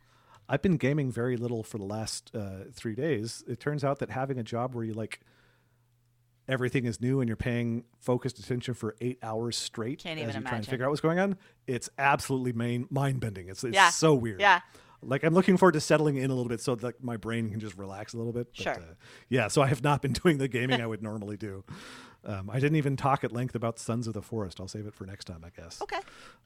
I've 0.50 0.62
been 0.62 0.78
gaming 0.78 1.12
very 1.12 1.38
little 1.38 1.64
for 1.64 1.78
the 1.78 1.86
last 1.86 2.32
uh, 2.36 2.66
three 2.74 2.96
days. 2.96 3.44
It 3.48 3.60
turns 3.60 3.84
out 3.84 4.00
that 4.00 4.10
having 4.10 4.38
a 4.40 4.44
job 4.44 4.76
where 4.76 4.84
you 4.84 4.94
like 4.94 5.20
everything 6.48 6.86
is 6.86 7.00
new 7.00 7.22
and 7.22 7.30
you're 7.30 7.38
paying 7.38 7.86
focused 8.02 8.38
attention 8.40 8.74
for 8.74 8.96
eight 9.00 9.18
hours 9.24 9.56
straight 9.56 10.04
Can't 10.04 10.20
as 10.20 10.24
even 10.24 10.28
you 10.28 10.32
try 10.34 10.38
and 10.40 10.48
imagine. 10.58 10.72
figure 10.72 10.86
out 10.86 10.90
what's 10.90 11.02
going 11.02 11.20
on, 11.20 11.38
it's 11.68 11.90
absolutely 11.98 12.52
main, 12.54 12.86
mind 12.90 13.20
bending. 13.22 13.48
It's 13.48 13.64
it's 13.64 13.74
Yeah. 13.74 13.90
so 13.90 14.14
weird. 14.14 14.42
Yeah. 14.42 14.60
Like 15.02 15.24
I'm 15.24 15.34
looking 15.34 15.58
forward 15.58 15.74
to 15.74 15.82
settling 15.82 16.18
in 16.18 16.30
a 16.32 16.34
little 16.34 16.50
bit 16.50 16.60
so 16.62 16.76
that 16.76 17.02
my 17.04 17.18
brain 17.18 17.50
can 17.50 17.60
just 17.60 17.78
relax 17.78 18.14
a 18.14 18.18
little 18.18 18.34
bit. 18.34 18.48
But, 18.56 18.62
Sure. 18.64 18.74
Uh, 18.74 18.94
yeah. 19.30 19.48
So 19.48 19.62
I 19.62 19.68
have 19.68 19.84
not 19.84 20.02
been 20.02 20.14
doing 20.24 20.38
the 20.38 20.48
gaming 20.50 20.82
I 20.82 20.88
would 20.94 21.02
normally 21.02 21.38
do. 21.38 21.64
Um, 22.26 22.50
I 22.50 22.60
didn't 22.60 22.78
even 22.78 22.96
talk 22.96 23.24
at 23.26 23.34
length 23.34 23.54
about 23.56 23.80
Sons 23.80 24.08
of 24.08 24.14
the 24.14 24.22
Forest. 24.22 24.60
I'll 24.62 24.68
save 24.70 24.86
it 24.88 24.94
for 24.94 25.06
next 25.06 25.26
time, 25.26 25.44
I 25.46 25.50
guess. 25.62 25.82
Okay. 25.82 26.00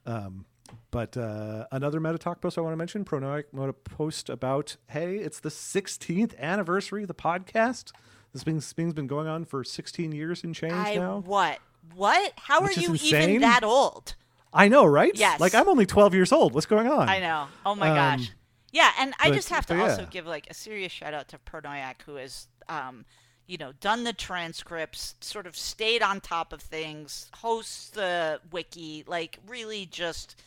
Um, 0.07 0.45
but 0.91 1.15
uh, 1.17 1.65
another 1.71 1.99
Meta 1.99 2.17
Talk 2.17 2.41
post 2.41 2.57
I 2.57 2.61
want 2.61 2.73
to 2.73 2.77
mention, 2.77 3.05
pronoiac 3.05 3.45
wrote 3.51 3.69
a 3.69 3.73
post 3.73 4.29
about, 4.29 4.77
hey, 4.89 5.15
it's 5.17 5.39
the 5.39 5.49
16th 5.49 6.37
anniversary 6.39 7.03
of 7.03 7.07
the 7.07 7.13
podcast. 7.13 7.91
This 8.33 8.43
thing's, 8.43 8.71
thing's 8.73 8.93
been 8.93 9.07
going 9.07 9.27
on 9.27 9.45
for 9.45 9.63
16 9.63 10.11
years 10.11 10.43
and 10.43 10.53
change 10.53 10.73
I 10.73 10.95
now. 10.95 11.23
what 11.25 11.59
what? 11.95 12.33
How 12.37 12.61
Which 12.61 12.77
are 12.77 12.81
you 12.81 12.89
insane. 12.91 13.29
even 13.29 13.41
that 13.41 13.63
old? 13.63 14.15
I 14.53 14.67
know, 14.67 14.85
right? 14.85 15.11
Yes. 15.15 15.39
Like 15.39 15.55
I'm 15.55 15.69
only 15.69 15.85
12 15.85 16.13
years 16.13 16.31
old. 16.31 16.53
What's 16.53 16.65
going 16.65 16.87
on? 16.87 17.07
I 17.07 17.19
know. 17.19 17.47
Oh 17.65 17.75
my 17.75 17.89
Um, 17.89 17.95
gosh. 18.19 18.31
Yeah, 18.73 18.91
and 18.99 19.13
I 19.19 19.29
but- 19.29 19.35
just 19.35 19.49
have 19.49 19.65
to 19.67 19.75
but 19.75 19.89
also 19.89 20.05
give 20.09 20.25
like 20.27 20.47
a 20.49 20.53
serious 20.53 20.91
shout 20.91 21.13
out 21.13 21.29
to 21.29 21.37
pronoiac, 21.39 22.01
who 22.05 22.17
is, 22.17 22.47
um, 22.67 23.05
you 23.47 23.57
know, 23.57 23.71
done 23.79 24.03
the 24.03 24.11
transcripts, 24.11 25.15
sort 25.21 25.47
of 25.47 25.55
stayed 25.55 26.01
on 26.01 26.19
top 26.19 26.51
of 26.51 26.61
things, 26.61 27.29
hosts 27.37 27.89
the 27.91 28.41
wiki, 28.51 29.05
like 29.07 29.39
really 29.47 29.85
just 29.85 30.41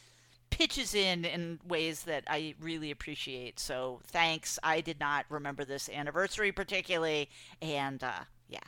pitches 0.50 0.94
in 0.94 1.24
in 1.24 1.60
ways 1.66 2.02
that 2.02 2.24
I 2.26 2.54
really 2.60 2.90
appreciate. 2.90 3.58
So 3.58 4.00
thanks. 4.06 4.58
I 4.62 4.80
did 4.80 5.00
not 5.00 5.26
remember 5.28 5.64
this 5.64 5.88
anniversary 5.88 6.52
particularly, 6.52 7.28
and 7.62 8.02
uh, 8.02 8.20
yeah, 8.48 8.58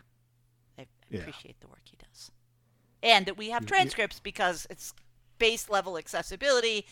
I 0.78 0.86
Yeah. 1.10 1.20
appreciate 1.20 1.60
the 1.60 1.68
work 1.68 1.82
he 1.84 1.96
does, 1.96 2.30
and 3.02 3.26
that 3.26 3.36
we 3.36 3.50
have 3.50 3.66
transcripts 3.66 4.20
because 4.20 4.66
it's 4.70 4.94
base 5.38 5.68
level 5.68 5.98
accessibility, 5.98 6.86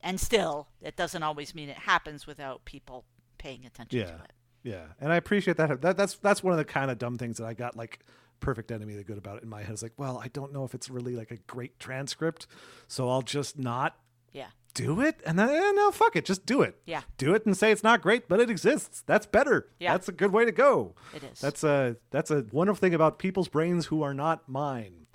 and 0.00 0.20
still 0.20 0.68
it 0.80 0.96
doesn't 0.96 1.22
always 1.22 1.54
mean 1.54 1.68
it 1.68 1.78
happens 1.78 2.26
without 2.26 2.64
people 2.64 3.04
paying 3.38 3.66
attention 3.66 3.98
Yeah. 4.00 4.06
to 4.06 4.24
it. 4.24 4.32
Yeah, 4.62 4.86
and 5.00 5.10
I 5.12 5.16
appreciate 5.16 5.56
that. 5.56 5.80
that. 5.80 5.96
That's 5.96 6.16
that's 6.16 6.42
one 6.42 6.52
of 6.52 6.58
the 6.58 6.64
kind 6.64 6.90
of 6.90 6.98
dumb 6.98 7.16
things 7.18 7.38
that 7.38 7.46
I 7.46 7.54
got 7.54 7.76
like 7.76 8.00
perfect 8.40 8.70
enemy 8.72 8.94
the 8.96 9.04
good 9.04 9.18
about 9.18 9.36
it 9.38 9.42
in 9.42 9.48
my 9.48 9.62
head. 9.62 9.74
is 9.74 9.82
like, 9.82 9.92
well, 9.96 10.18
I 10.22 10.28
don't 10.28 10.52
know 10.52 10.64
if 10.64 10.74
it's 10.74 10.88
really 10.90 11.14
like 11.14 11.30
a 11.30 11.36
great 11.36 11.78
transcript, 11.78 12.46
so 12.88 13.08
I'll 13.08 13.22
just 13.22 13.58
not 13.58 13.96
Yeah, 14.32 14.48
do 14.74 15.00
it. 15.00 15.20
And 15.26 15.38
then 15.38 15.48
eh, 15.50 15.72
no, 15.72 15.90
fuck 15.90 16.16
it, 16.16 16.24
just 16.24 16.46
do 16.46 16.62
it. 16.62 16.76
Yeah. 16.86 17.02
do 17.18 17.34
it 17.34 17.44
and 17.46 17.56
say 17.56 17.70
it's 17.70 17.82
not 17.82 18.00
great, 18.02 18.28
but 18.28 18.40
it 18.40 18.50
exists. 18.50 19.02
That's 19.06 19.26
better. 19.26 19.68
Yeah. 19.78 19.92
that's 19.92 20.08
a 20.08 20.12
good 20.12 20.32
way 20.32 20.44
to 20.44 20.52
go. 20.52 20.94
It 21.14 21.22
is. 21.24 21.40
That's 21.40 21.62
a 21.64 21.96
that's 22.10 22.30
a 22.30 22.44
wonderful 22.52 22.80
thing 22.80 22.94
about 22.94 23.18
people's 23.18 23.48
brains 23.48 23.86
who 23.86 24.02
are 24.02 24.14
not 24.14 24.48
mine. 24.48 25.06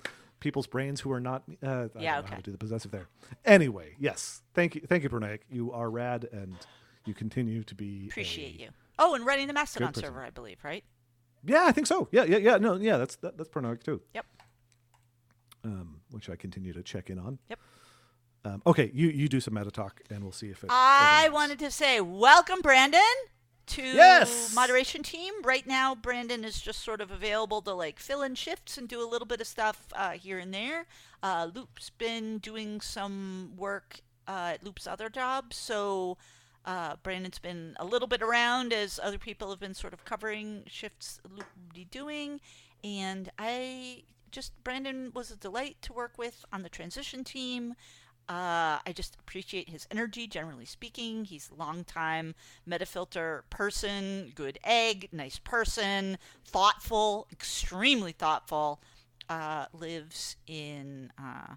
People's 0.42 0.68
brains 0.68 1.02
who 1.02 1.12
are 1.12 1.20
not. 1.20 1.44
Uh, 1.64 1.68
I 1.68 1.70
Yeah, 1.72 1.88
don't 1.88 1.96
know 1.96 2.10
how 2.12 2.20
okay. 2.20 2.36
to 2.36 2.42
do 2.44 2.52
the 2.52 2.58
possessive 2.60 2.92
there. 2.92 3.08
Anyway, 3.46 3.96
yes, 4.00 4.44
thank 4.54 4.76
you, 4.76 4.82
thank 4.88 5.02
you, 5.04 5.10
pronoiac. 5.10 5.40
You 5.50 5.72
are 5.72 5.90
rad, 5.90 6.28
and 6.32 6.56
you 7.06 7.14
continue 7.16 7.64
to 7.64 7.74
be. 7.74 8.08
appreciate 8.10 8.60
you. 8.60 8.70
Oh, 9.00 9.16
and 9.16 9.26
running 9.26 9.48
the 9.48 9.54
Mastodon 9.54 9.94
server, 9.94 10.24
I 10.24 10.30
believe, 10.30 10.58
right? 10.64 10.84
Yeah, 11.46 11.66
I 11.66 11.72
think 11.72 11.88
so. 11.88 12.08
Yeah, 12.12 12.24
yeah, 12.24 12.38
yeah. 12.38 12.58
No, 12.58 12.76
yeah, 12.76 12.98
that's 12.98 13.16
that, 13.18 13.38
that's 13.38 13.50
pronoiac 13.50 13.84
too. 13.84 14.02
Yep. 14.14 14.26
Um, 15.64 16.02
which 16.12 16.30
I 16.30 16.36
continue 16.36 16.74
to 16.74 16.84
check 16.84 17.10
in 17.10 17.18
on. 17.20 17.40
Yep. 17.50 17.60
Um, 18.46 18.62
okay, 18.68 18.92
you 18.94 19.10
you 19.10 19.28
do 19.28 19.40
some 19.40 19.56
meta 19.56 19.72
talk, 19.72 20.02
and 20.10 20.22
we'll 20.24 20.32
see 20.32 20.50
if 20.50 20.64
it. 20.64 20.70
I 20.72 21.30
wanted 21.32 21.60
to 21.60 21.72
say 21.72 22.00
welcome, 22.02 22.62
Brandon, 22.62 23.02
to 23.68 23.82
Yes! 23.82 24.54
moderation 24.54 25.02
team. 25.02 25.34
Right 25.44 25.66
now, 25.66 25.96
Brandon 25.96 26.44
is 26.44 26.62
just 26.62 26.84
sort 26.84 27.02
of 27.02 27.10
available 27.10 27.62
to 27.64 27.74
like 27.74 28.00
fill 28.00 28.22
in 28.22 28.36
shifts 28.36 28.78
and 28.78 28.88
do 28.88 29.04
a 29.04 29.10
little 29.10 29.26
bit 29.26 29.42
of 29.42 29.48
stuff 29.48 29.88
uh, 29.94 30.12
here 30.12 30.38
and 30.38 30.54
there. 30.54 30.86
Uh, 31.24 31.50
Loop's 31.54 31.90
been 31.90 32.38
doing 32.38 32.82
some 32.82 33.54
work 33.58 34.02
uh, 34.28 34.52
at 34.54 34.64
Loop's 34.64 34.86
other 34.86 35.10
job, 35.10 35.54
so 35.54 36.18
uh, 36.66 36.96
Brandon's 37.04 37.40
been 37.40 37.76
a 37.80 37.86
little 37.86 38.08
bit 38.08 38.22
around 38.22 38.74
as 38.74 39.00
other 39.02 39.18
people 39.18 39.50
have 39.52 39.60
been 39.60 39.74
sort 39.74 39.94
of 39.94 40.04
covering 40.04 40.64
shifts 40.68 41.22
doing. 41.92 42.42
And 42.84 43.32
I 43.40 44.04
just 44.32 44.52
Brandon 44.64 45.12
was 45.14 45.32
a 45.32 45.38
delight 45.38 45.78
to 45.84 45.94
work 45.94 46.18
with 46.18 46.44
on 46.52 46.64
the 46.64 46.70
transition 46.70 47.24
team. 47.24 47.76
Uh, 48.28 48.82
I 48.86 48.92
just 48.92 49.16
appreciate 49.20 49.70
his 49.70 49.88
energy, 49.92 50.26
generally 50.26 50.66
speaking. 50.66 51.26
He's 51.26 51.52
a 51.52 51.60
long-time 51.60 52.34
Metafilter 52.68 53.44
person, 53.52 54.32
good 54.34 54.58
egg, 54.64 55.10
nice 55.12 55.38
person, 55.38 56.18
thoughtful, 56.44 57.28
extremely 57.32 58.12
thoughtful. 58.12 58.82
Uh, 59.30 59.66
lives 59.74 60.36
in 60.48 61.12
uh, 61.20 61.56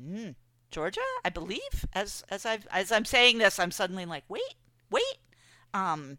mm, 0.00 0.34
Georgia, 0.72 1.00
I 1.24 1.28
believe. 1.28 1.86
As 1.92 2.24
as 2.28 2.44
I've 2.44 2.66
as 2.70 2.90
I'm 2.90 3.04
saying 3.04 3.38
this, 3.38 3.58
I'm 3.58 3.70
suddenly 3.70 4.06
like, 4.06 4.24
wait, 4.28 4.54
wait. 4.90 5.18
Um, 5.72 6.18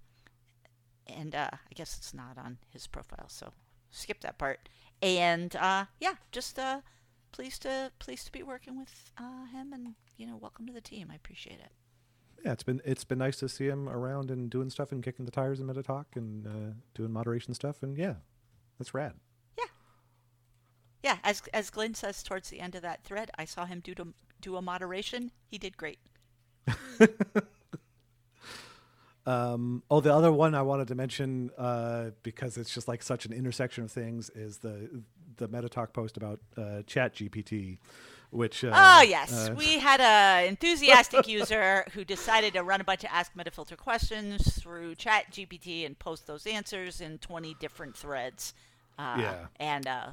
and 1.08 1.36
uh, 1.36 1.50
I 1.52 1.74
guess 1.76 1.98
it's 1.98 2.14
not 2.14 2.38
on 2.38 2.58
his 2.70 2.88
profile, 2.88 3.28
so 3.28 3.52
skip 3.92 4.22
that 4.22 4.38
part. 4.38 4.70
And 5.02 5.56
uh, 5.56 5.86
yeah, 6.00 6.14
just 6.32 6.58
uh, 6.58 6.82
pleased 7.32 7.64
to 7.64 7.92
pleased 8.00 8.26
to 8.28 8.32
be 8.32 8.44
working 8.44 8.78
with 8.78 9.12
uh, 9.18 9.46
him, 9.52 9.74
and 9.74 9.96
you 10.18 10.26
know, 10.26 10.38
welcome 10.38 10.66
to 10.68 10.74
the 10.74 10.82
team. 10.82 11.10
I 11.12 11.16
appreciate 11.16 11.60
it. 11.60 11.72
Yeah, 12.44 12.52
it's 12.52 12.64
been 12.64 12.82
it's 12.86 13.04
been 13.04 13.20
nice 13.20 13.38
to 13.38 13.50
see 13.50 13.68
him 13.68 13.88
around 13.90 14.30
and 14.32 14.50
doing 14.50 14.70
stuff 14.70 14.92
and 14.92 15.04
kicking 15.04 15.26
the 15.26 15.32
tires 15.32 15.60
in 15.60 15.66
Meta 15.66 15.84
Talk 15.84 16.08
and 16.16 16.48
uh, 16.48 16.74
doing 16.94 17.12
moderation 17.12 17.54
stuff, 17.54 17.84
and 17.84 17.98
yeah, 17.98 18.16
that's 18.78 18.94
rad. 18.94 19.14
Yeah, 19.58 19.66
yeah. 21.04 21.18
As 21.24 21.42
as 21.54 21.70
Glenn 21.70 21.94
says 21.94 22.24
towards 22.24 22.50
the 22.50 22.60
end 22.60 22.76
of 22.76 22.82
that 22.82 23.04
thread, 23.04 23.32
I 23.38 23.46
saw 23.46 23.66
him 23.66 23.82
do 23.82 23.96
to, 23.96 24.14
do 24.44 24.56
a 24.58 24.62
moderation. 24.62 25.32
He 25.48 25.58
did 25.58 25.78
great. 25.78 26.00
Um, 29.26 29.84
oh, 29.90 30.02
the 30.02 30.14
other 30.14 30.34
one 30.34 30.54
I 30.54 30.64
wanted 30.64 30.90
to 30.90 30.96
mention 30.96 31.50
uh, 31.58 32.10
because 32.24 32.58
it's 32.58 32.74
just 32.74 32.90
like 32.90 33.02
such 33.02 33.26
an 33.26 33.32
intersection 33.32 33.86
of 33.86 33.92
things 33.92 34.30
is 34.32 34.58
the 34.58 35.02
the 35.38 35.48
Meta 35.48 35.70
Talk 35.70 35.94
post 35.94 36.18
about 36.18 36.42
uh, 36.58 36.82
Chat 36.86 37.16
GPT, 37.16 37.78
which 38.32 38.66
uh, 38.66 38.72
Oh 38.74 39.02
yes, 39.02 39.50
uh, 39.50 39.54
we 39.58 39.80
had 39.80 40.02
a 40.02 40.46
enthusiastic 40.48 41.26
user 41.28 41.86
who 41.94 42.04
decided 42.04 42.54
to 42.56 42.64
run 42.64 42.82
a 42.82 42.84
bunch 42.84 43.06
of 43.06 43.12
Ask 43.14 43.34
Metafilter 43.34 43.78
questions 43.78 44.60
through 44.62 44.96
Chat 44.96 45.32
GPT 45.32 45.86
and 45.86 45.98
post 45.98 46.28
those 46.28 46.46
answers 46.46 47.00
in 47.00 47.18
20 47.20 47.56
different 47.62 47.96
threads. 47.96 48.54
Uh, 49.00 49.16
Yeah. 49.20 49.46
And 49.56 49.88
uh, 49.88 50.08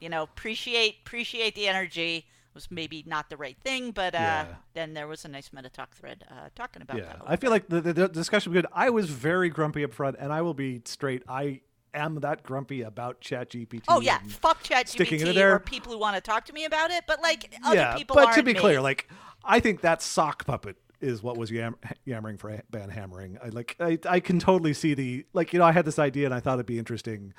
you 0.00 0.08
know, 0.08 0.22
appreciate 0.22 0.96
appreciate 1.04 1.54
the 1.54 1.68
energy. 1.68 2.24
Was 2.56 2.70
maybe 2.70 3.04
not 3.06 3.28
the 3.28 3.36
right 3.36 3.58
thing, 3.62 3.90
but 3.90 4.14
uh, 4.14 4.18
Yeah. 4.18 4.46
then 4.72 4.94
there 4.94 5.06
was 5.06 5.26
a 5.26 5.28
nice 5.28 5.52
meta 5.52 5.68
talk 5.68 5.94
thread 5.94 6.24
uh, 6.30 6.48
talking 6.54 6.80
about 6.80 6.96
yeah, 6.96 7.04
that. 7.04 7.20
I 7.26 7.36
feel 7.36 7.50
like 7.50 7.68
the, 7.68 7.82
the, 7.82 8.08
discussion 8.08 8.50
was 8.50 8.62
good. 8.62 8.66
I 8.72 8.88
was 8.88 9.10
very 9.10 9.50
grumpy 9.50 9.84
up 9.84 9.92
front, 9.92 10.16
and 10.18 10.32
I 10.32 10.40
will 10.40 10.54
be 10.54 10.80
straight. 10.86 11.22
I 11.28 11.60
am 11.92 12.20
that 12.20 12.42
grumpy 12.42 12.80
about 12.80 13.20
Chat 13.20 13.50
GPT. 13.50 13.82
Oh 13.88 14.00
yeah, 14.00 14.20
fuck 14.26 14.62
Chat 14.62 14.88
sticking 14.88 15.20
it 15.20 15.28
GPT 15.28 15.34
there. 15.34 15.54
or 15.56 15.58
people 15.58 15.92
who 15.92 15.98
want 15.98 16.14
to 16.14 16.22
talk 16.22 16.46
to 16.46 16.54
me 16.54 16.64
about 16.64 16.90
it, 16.90 17.04
but 17.06 17.20
like 17.20 17.54
other 17.62 17.76
yeah, 17.76 17.94
people 17.94 18.16
but 18.16 18.32
to 18.32 18.42
be 18.42 18.54
me. 18.54 18.60
clear, 18.60 18.80
like 18.80 19.06
I 19.44 19.60
think 19.60 19.82
that 19.82 20.00
sock 20.00 20.46
puppet 20.46 20.76
is 21.00 21.22
what 21.22 21.36
was 21.36 21.50
yam- 21.50 21.76
yammering 22.04 22.38
for 22.38 22.58
ban 22.70 22.88
hammering. 22.88 23.38
I 23.42 23.48
like 23.48 23.76
I, 23.80 23.98
I 24.08 24.20
can 24.20 24.38
totally 24.38 24.74
see 24.74 24.94
the 24.94 25.26
like 25.32 25.52
you 25.52 25.58
know 25.58 25.64
I 25.64 25.72
had 25.72 25.84
this 25.84 25.98
idea 25.98 26.26
and 26.26 26.34
I 26.34 26.40
thought 26.40 26.54
it'd 26.54 26.66
be 26.66 26.78
interesting. 26.78 27.34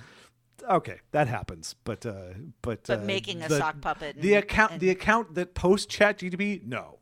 Okay, 0.70 1.00
that 1.12 1.28
happens, 1.28 1.76
but 1.84 2.06
uh, 2.06 2.34
but 2.62 2.84
But 2.88 3.02
uh, 3.02 3.04
making 3.04 3.44
a 3.44 3.48
the- 3.50 3.58
sock 3.58 3.80
puppet 3.82 4.20
the 4.22 4.34
and- 4.34 4.44
account 4.44 4.72
and- 4.74 4.82
the 4.82 4.90
account 4.90 5.36
that 5.36 5.54
posts 5.54 5.86
Chat 5.86 6.20
GTP, 6.20 6.64
no, 6.66 7.00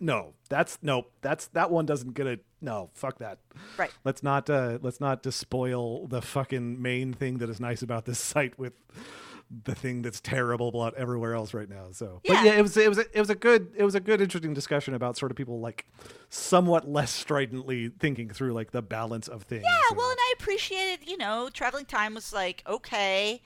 no, 0.00 0.34
that's 0.48 0.78
nope, 0.82 1.10
that's 1.22 1.46
that 1.48 1.70
one 1.70 1.86
doesn't 1.86 2.14
get 2.14 2.26
it. 2.26 2.44
No, 2.60 2.90
fuck 2.94 3.18
that. 3.18 3.38
Right. 3.76 3.90
Let's 4.04 4.22
not 4.22 4.48
uh, 4.50 4.78
let's 4.82 5.00
not 5.00 5.22
despoil 5.22 6.06
the 6.06 6.22
fucking 6.22 6.80
main 6.80 7.12
thing 7.12 7.38
that 7.38 7.50
is 7.50 7.60
nice 7.60 7.82
about 7.82 8.04
this 8.06 8.18
site 8.32 8.58
with 8.58 8.72
the 9.64 9.74
thing 9.74 10.02
that's 10.02 10.20
terrible 10.20 10.68
about 10.68 10.94
everywhere 10.94 11.34
else 11.34 11.54
right 11.54 11.68
now. 11.68 11.88
So, 11.92 12.20
Yeah. 12.24 12.34
but 12.34 12.44
yeah, 12.44 12.52
it 12.54 12.62
was 12.62 12.76
it 12.76 12.88
was 12.88 12.98
a, 12.98 13.04
it 13.16 13.20
was 13.20 13.30
a 13.30 13.34
good 13.34 13.72
it 13.76 13.84
was 13.84 13.94
a 13.94 14.00
good 14.00 14.20
interesting 14.20 14.54
discussion 14.54 14.94
about 14.94 15.16
sort 15.16 15.30
of 15.30 15.36
people 15.36 15.60
like 15.60 15.86
somewhat 16.28 16.88
less 16.88 17.10
stridently 17.12 17.88
thinking 17.88 18.30
through 18.30 18.52
like 18.52 18.70
the 18.72 18.82
balance 18.82 19.28
of 19.28 19.42
things. 19.44 19.62
Yeah, 19.64 19.78
and- 19.90 19.96
well, 19.98 20.10
and 20.10 20.18
I 20.20 20.34
appreciated, 20.38 21.08
you 21.08 21.16
know, 21.16 21.48
travelingthyme 21.52 22.14
was 22.14 22.32
like, 22.32 22.62
okay, 22.66 23.42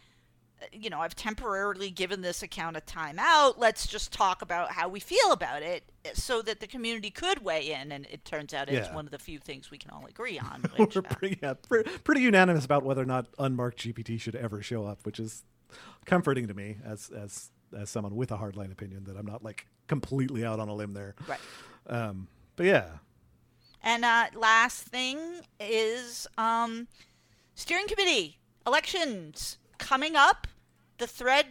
uh, 0.63 0.67
you 0.73 0.89
know, 0.91 1.01
I've 1.01 1.15
temporarily 1.15 1.91
given 1.91 2.21
this 2.23 2.43
account 2.43 2.77
a 2.77 2.81
timeout. 2.81 3.55
Let's 3.59 3.87
just 3.87 4.13
talk 4.13 4.41
about 4.43 4.73
how 4.73 4.89
we 4.89 5.01
feel 5.01 5.33
about 5.33 5.63
it 5.63 5.85
uh, 6.07 6.11
so 6.15 6.43
that 6.43 6.61
the 6.61 6.67
community 6.67 7.11
could 7.11 7.45
weigh 7.45 7.73
in. 7.73 7.93
And 7.93 8.07
it 8.11 8.25
turns 8.25 8.55
out 8.55 8.69
it's 8.69 8.89
Yeah. 8.89 8.95
one 8.95 9.05
of 9.05 9.11
the 9.13 9.19
few 9.19 9.39
things 9.39 9.71
we 9.71 9.79
can 9.79 9.91
all 9.91 10.07
agree 10.07 10.39
on. 10.53 10.63
Which, 10.77 10.97
we're 10.97 11.03
uh, 11.09 11.15
pretty, 11.15 11.39
yeah, 11.43 11.55
pretty 12.05 12.23
unanimous 12.23 12.65
about 12.65 12.83
whether 12.85 13.03
or 13.03 13.07
not 13.07 13.27
unmarked 13.39 13.79
GPT 13.81 14.21
should 14.21 14.35
ever 14.37 14.63
show 14.63 14.85
up, 14.87 15.05
which 15.05 15.21
is 15.21 15.45
comforting 16.05 16.47
to 16.49 16.55
me 16.55 16.77
as 16.85 17.11
as 17.11 17.51
as 17.79 17.91
someone 17.91 18.17
with 18.17 18.33
a 18.33 18.37
hardline 18.37 18.73
opinion 18.73 19.05
that 19.05 19.17
I'm 19.17 19.27
not 19.27 19.43
like 19.45 19.67
completely 19.89 20.45
out 20.45 20.59
on 20.61 20.69
a 20.69 20.75
limb 20.75 20.95
there. 20.95 21.15
right. 21.27 21.41
Um, 21.87 22.29
but 22.57 22.67
yeah, 22.67 22.89
And 23.83 24.05
uh, 24.05 24.27
last 24.35 24.83
thing 24.85 25.19
is 25.61 26.27
um, 26.37 26.89
steering 27.55 27.87
committee 27.87 28.39
elections 28.67 29.59
coming 29.79 30.17
up. 30.17 30.47
The 30.99 31.07
thread 31.07 31.47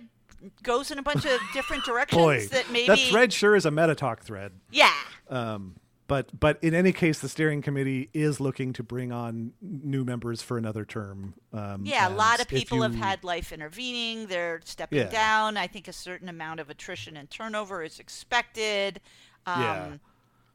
goes 0.61 0.91
in 0.91 0.99
a 0.99 1.01
bunch 1.03 1.25
of 1.25 1.39
different 1.53 1.83
directions 1.85 2.21
boy, 2.21 2.45
that 2.47 2.69
maybe. 2.71 2.87
that 2.87 2.99
thread 2.99 3.33
sure 3.33 3.55
is 3.55 3.65
a 3.65 3.71
meta 3.71 3.95
talk 3.95 4.21
thread. 4.23 4.51
Yeah. 4.71 4.91
Um, 5.29 5.75
but 6.07 6.39
but 6.39 6.57
in 6.63 6.73
any 6.73 6.91
case, 6.93 7.19
the 7.19 7.29
steering 7.29 7.61
committee 7.61 8.09
is 8.13 8.39
looking 8.39 8.73
to 8.73 8.83
bring 8.83 9.11
on 9.11 9.53
new 9.61 10.03
members 10.03 10.41
for 10.41 10.57
another 10.57 10.85
term. 10.85 11.33
Um, 11.53 11.85
Yeah, 11.85 12.07
a 12.07 12.15
lot 12.15 12.39
of 12.39 12.47
people 12.47 12.81
have 12.81 12.95
had 12.95 13.23
life 13.23 13.51
intervening. 13.51 14.27
They're 14.27 14.61
stepping 14.63 14.99
Yeah. 14.99 15.09
down. 15.09 15.57
I 15.57 15.67
think 15.67 15.87
a 15.87 15.93
certain 15.93 16.29
amount 16.29 16.59
of 16.59 16.69
attrition 16.69 17.17
and 17.17 17.29
turnover 17.29 17.83
is 17.83 17.99
expected. 17.99 19.01
Um, 19.45 19.61
Yeah. 19.61 19.97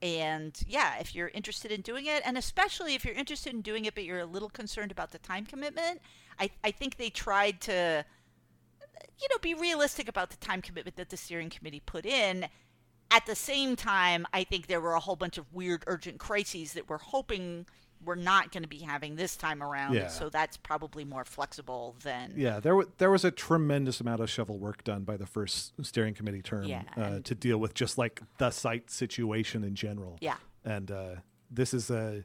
And 0.03 0.59
yeah, 0.67 0.99
if 0.99 1.15
you're 1.15 1.29
interested 1.29 1.71
in 1.71 1.81
doing 1.81 2.07
it, 2.07 2.23
and 2.25 2.37
especially 2.37 2.95
if 2.95 3.05
you're 3.05 3.15
interested 3.15 3.53
in 3.53 3.61
doing 3.61 3.85
it, 3.85 3.95
but 3.95 4.03
you're 4.03 4.19
a 4.19 4.27
little 4.27 4.51
concerned 4.51 4.91
about 4.91 5.13
the 5.13 5.19
time 5.19 5.47
commitment, 5.47 6.01
I, 6.41 6.51
I 6.65 6.73
think 6.73 6.97
they 6.97 7.09
tried 7.09 7.61
to, 7.63 8.05
you 9.21 9.29
know, 9.31 9.39
be 9.41 9.55
realistic 9.55 10.09
about 10.09 10.31
the 10.31 10.37
time 10.39 10.61
commitment 10.61 10.97
that 10.97 11.11
the 11.11 11.17
steering 11.17 11.51
committee 11.51 11.81
put 11.87 12.05
in. 12.05 12.49
At 13.13 13.27
the 13.27 13.35
same 13.35 13.77
time, 13.77 14.27
I 14.33 14.45
think 14.45 14.67
there 14.67 14.81
were 14.81 14.95
a 14.95 15.01
whole 15.01 15.17
bunch 15.17 15.37
of 15.39 15.53
weird 15.53 15.85
urgent 15.87 16.19
crises 16.19 16.73
that 16.73 16.89
we're 16.89 16.99
hoping 16.99 17.67
we're 18.05 18.15
not 18.17 18.51
going 18.51 18.65
to 18.65 18.69
be 18.69 18.79
having 18.79 19.15
this 19.15 19.37
time 19.37 19.63
around. 19.63 19.95
Yeah. 19.95 20.09
So 20.09 20.29
that's 20.29 20.57
probably 20.57 21.05
more 21.05 21.25
flexible 21.25 21.95
than. 22.03 22.33
Yeah, 22.37 22.59
there 22.59 22.73
w- 22.73 22.91
there 22.99 23.11
was 23.11 23.25
a 23.25 23.31
tremendous 23.31 24.01
amount 24.01 24.21
of 24.23 24.29
shovel 24.31 24.59
work 24.59 24.83
done 24.83 25.05
by 25.05 25.17
the 25.17 25.27
first 25.27 25.73
steering 25.83 26.15
committee 26.15 26.43
term 26.43 26.65
Yeah, 26.65 26.83
uh, 26.97 27.01
and- 27.03 27.25
to 27.27 27.35
deal 27.37 27.59
with 27.59 27.75
just 27.75 27.99
like 27.99 28.21
the 28.39 28.51
site 28.51 28.91
situation 28.91 29.63
in 29.63 29.75
general. 29.77 30.19
Yeah. 30.21 30.37
and 30.65 30.91
uh, 30.91 31.15
this 31.51 31.73
is 31.75 31.91
a. 31.91 32.25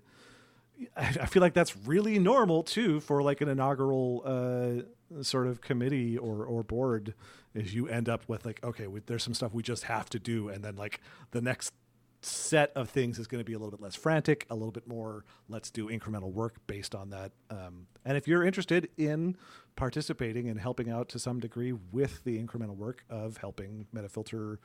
I 0.96 1.26
feel 1.26 1.42
like 1.42 1.54
that's 1.56 1.76
really 1.76 2.20
normal 2.20 2.62
too 2.64 3.00
for 3.00 3.24
like 3.24 3.42
an 3.42 3.50
inaugural 3.50 4.22
uh, 4.26 5.24
sort 5.24 5.48
of 5.48 5.60
committee 5.62 6.18
or 6.18 6.46
or 6.46 6.64
board. 6.64 7.14
Is 7.58 7.74
you 7.74 7.88
end 7.88 8.08
up 8.08 8.24
with 8.28 8.46
like 8.46 8.64
okay, 8.64 8.88
we, 8.88 9.02
there's 9.06 9.24
some 9.24 9.34
stuff 9.34 9.54
we 9.54 9.64
just 9.64 9.84
have 9.84 10.10
to 10.12 10.20
do, 10.20 10.50
and 10.50 10.64
then 10.64 10.76
like 10.76 11.02
the 11.32 11.42
next 11.42 11.74
set 12.22 12.72
of 12.76 12.90
things 12.90 13.20
is 13.20 13.28
going 13.28 13.40
to 13.40 13.46
be 13.46 13.54
a 13.54 13.58
little 13.58 13.72
bit 13.72 13.82
less 13.82 13.96
frantic, 13.96 14.46
a 14.50 14.56
little 14.56 14.72
bit 14.72 14.88
more 14.88 15.24
let's 15.50 15.70
do 15.70 15.88
incremental 15.88 16.32
work 16.32 16.56
based 16.68 16.96
on 16.96 17.10
that. 17.12 17.32
Um, 17.50 17.88
and 18.06 18.18
if 18.18 18.28
you're 18.28 18.44
interested 18.44 18.90
in 18.98 19.38
participating 19.76 20.50
and 20.50 20.60
helping 20.60 20.90
out 20.90 21.10
to 21.10 21.20
some 21.20 21.40
degree 21.40 21.72
with 21.72 22.24
the 22.24 22.44
incremental 22.44 22.76
work 22.76 23.04
of 23.10 23.38
helping 23.38 23.88
Metafilter, 23.96 24.58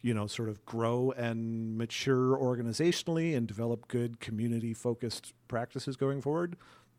you 0.00 0.14
know, 0.14 0.26
sort 0.26 0.48
of 0.48 0.64
grow 0.64 1.12
and 1.16 1.76
mature 1.76 2.36
organizationally 2.36 3.36
and 3.36 3.46
develop 3.46 3.88
good 3.88 4.20
community 4.20 4.72
focused 4.72 5.34
practices 5.48 5.96
going 5.96 6.20
forward. 6.20 6.56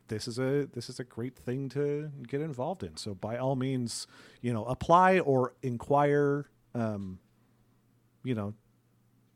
This 0.07 0.27
is 0.27 0.39
a 0.39 0.67
this 0.73 0.89
is 0.89 0.99
a 0.99 1.03
great 1.03 1.35
thing 1.35 1.69
to 1.69 2.11
get 2.27 2.41
involved 2.41 2.83
in. 2.83 2.97
So 2.97 3.13
by 3.13 3.37
all 3.37 3.55
means, 3.55 4.07
you 4.41 4.53
know, 4.53 4.65
apply 4.65 5.19
or 5.19 5.53
inquire. 5.61 6.49
Um, 6.73 7.19
you 8.23 8.35
know, 8.35 8.53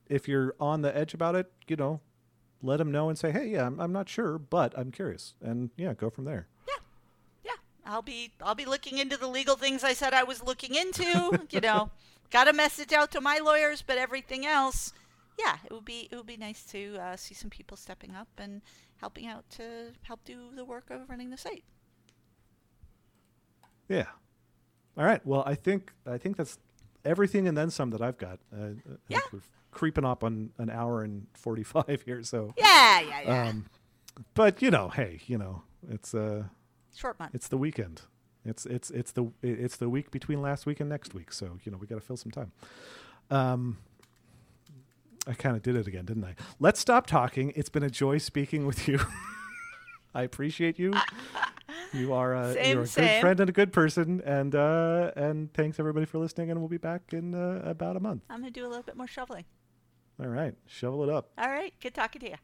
if 0.07 0.27
you're 0.27 0.55
on 0.59 0.81
the 0.81 0.95
edge 0.95 1.13
about 1.13 1.35
it, 1.35 1.51
you 1.67 1.75
know, 1.75 2.01
let 2.61 2.77
them 2.77 2.91
know 2.91 3.09
and 3.09 3.17
say, 3.17 3.31
"Hey, 3.31 3.49
yeah, 3.49 3.65
I'm, 3.65 3.79
I'm 3.79 3.91
not 3.91 4.09
sure, 4.09 4.37
but 4.37 4.77
I'm 4.77 4.91
curious," 4.91 5.33
and 5.41 5.71
yeah, 5.77 5.93
go 5.93 6.09
from 6.09 6.25
there. 6.25 6.47
Yeah. 6.67 6.73
Yeah, 7.45 7.51
I'll 7.85 8.01
be 8.01 8.33
I'll 8.41 8.55
be 8.55 8.65
looking 8.65 8.97
into 8.97 9.17
the 9.17 9.27
legal 9.27 9.55
things 9.55 9.83
I 9.83 9.93
said 9.93 10.13
I 10.13 10.23
was 10.23 10.43
looking 10.43 10.75
into. 10.75 11.39
you 11.49 11.61
know, 11.61 11.91
got 12.29 12.47
a 12.47 12.53
message 12.53 12.93
out 12.93 13.11
to 13.11 13.21
my 13.21 13.39
lawyers, 13.39 13.81
but 13.81 13.97
everything 13.97 14.45
else, 14.45 14.93
yeah, 15.39 15.57
it 15.65 15.73
would 15.73 15.85
be 15.85 16.07
it 16.11 16.15
would 16.15 16.27
be 16.27 16.37
nice 16.37 16.63
to 16.71 16.97
uh, 16.97 17.15
see 17.15 17.33
some 17.33 17.49
people 17.49 17.77
stepping 17.77 18.15
up 18.15 18.27
and 18.37 18.61
helping 19.01 19.27
out 19.27 19.49
to 19.49 19.91
help 20.03 20.23
do 20.23 20.51
the 20.55 20.63
work 20.63 20.89
of 20.89 21.09
running 21.09 21.29
the 21.31 21.37
site. 21.37 21.63
Yeah. 23.89 24.05
All 24.97 25.03
right. 25.05 25.25
Well, 25.25 25.43
I 25.45 25.55
think 25.55 25.91
I 26.05 26.17
think 26.17 26.37
that's 26.37 26.57
everything 27.03 27.47
and 27.47 27.57
then 27.57 27.69
some 27.69 27.89
that 27.91 28.01
I've 28.01 28.17
got. 28.17 28.39
Uh, 28.53 28.69
Yeah. 29.09 29.19
We're 29.33 29.39
creeping 29.71 30.05
up 30.05 30.23
on 30.23 30.51
an 30.57 30.69
hour 30.69 31.01
and 31.03 31.27
forty 31.33 31.63
five 31.63 32.01
here, 32.05 32.23
so. 32.23 32.53
Yeah, 32.57 33.01
yeah, 33.01 33.21
yeah. 33.21 33.49
Um, 33.49 33.65
but 34.33 34.61
you 34.61 34.69
know, 34.71 34.89
hey, 34.89 35.19
you 35.27 35.37
know, 35.37 35.63
it's 35.89 36.13
uh, 36.13 36.43
Short 36.95 37.19
month. 37.19 37.33
it's 37.35 37.47
the 37.47 37.57
weekend. 37.57 38.01
It's 38.45 38.65
it's 38.65 38.89
it's 38.91 39.11
the 39.11 39.31
it's 39.41 39.77
the 39.77 39.89
week 39.89 40.11
between 40.11 40.41
last 40.41 40.65
week 40.65 40.79
and 40.79 40.89
next 40.89 41.13
week, 41.13 41.31
so 41.31 41.57
you 41.63 41.71
know 41.71 41.77
we 41.77 41.87
got 41.87 41.95
to 41.95 42.01
fill 42.01 42.17
some 42.17 42.31
time. 42.31 42.51
Um, 43.29 43.77
I 45.27 45.33
kind 45.33 45.55
of 45.55 45.61
did 45.61 45.75
it 45.75 45.87
again, 45.87 46.05
didn't 46.05 46.23
I? 46.23 46.35
Let's 46.59 46.79
stop 46.79 47.05
talking. 47.05 47.53
It's 47.55 47.69
been 47.69 47.83
a 47.83 47.89
joy 47.89 48.17
speaking 48.17 48.65
with 48.65 48.87
you. 48.87 48.99
I 50.15 50.23
appreciate 50.23 50.79
you. 50.79 50.93
You 51.93 52.13
are 52.13 52.33
a, 52.33 52.53
Same, 52.53 52.65
you're 52.73 52.79
a 52.79 52.83
good 52.85 52.89
same. 52.89 53.21
friend 53.21 53.39
and 53.39 53.49
a 53.49 53.53
good 53.53 53.71
person, 53.71 54.21
and 54.25 54.55
uh, 54.55 55.11
and 55.15 55.53
thanks 55.53 55.79
everybody 55.79 56.05
for 56.05 56.17
listening. 56.17 56.49
And 56.49 56.59
we'll 56.59 56.69
be 56.69 56.77
back 56.77 57.13
in 57.13 57.35
uh, 57.35 57.61
about 57.63 57.95
a 57.95 57.99
month. 57.99 58.23
I'm 58.29 58.39
gonna 58.39 58.51
do 58.51 58.65
a 58.65 58.67
little 58.69 58.83
bit 58.83 58.97
more 58.97 59.07
shoveling. 59.07 59.45
All 60.19 60.27
right, 60.27 60.53
shovel 60.67 61.03
it 61.03 61.09
up. 61.09 61.31
All 61.37 61.49
right, 61.49 61.73
good 61.81 61.93
talking 61.93 62.21
to 62.21 62.29
you. 62.31 62.35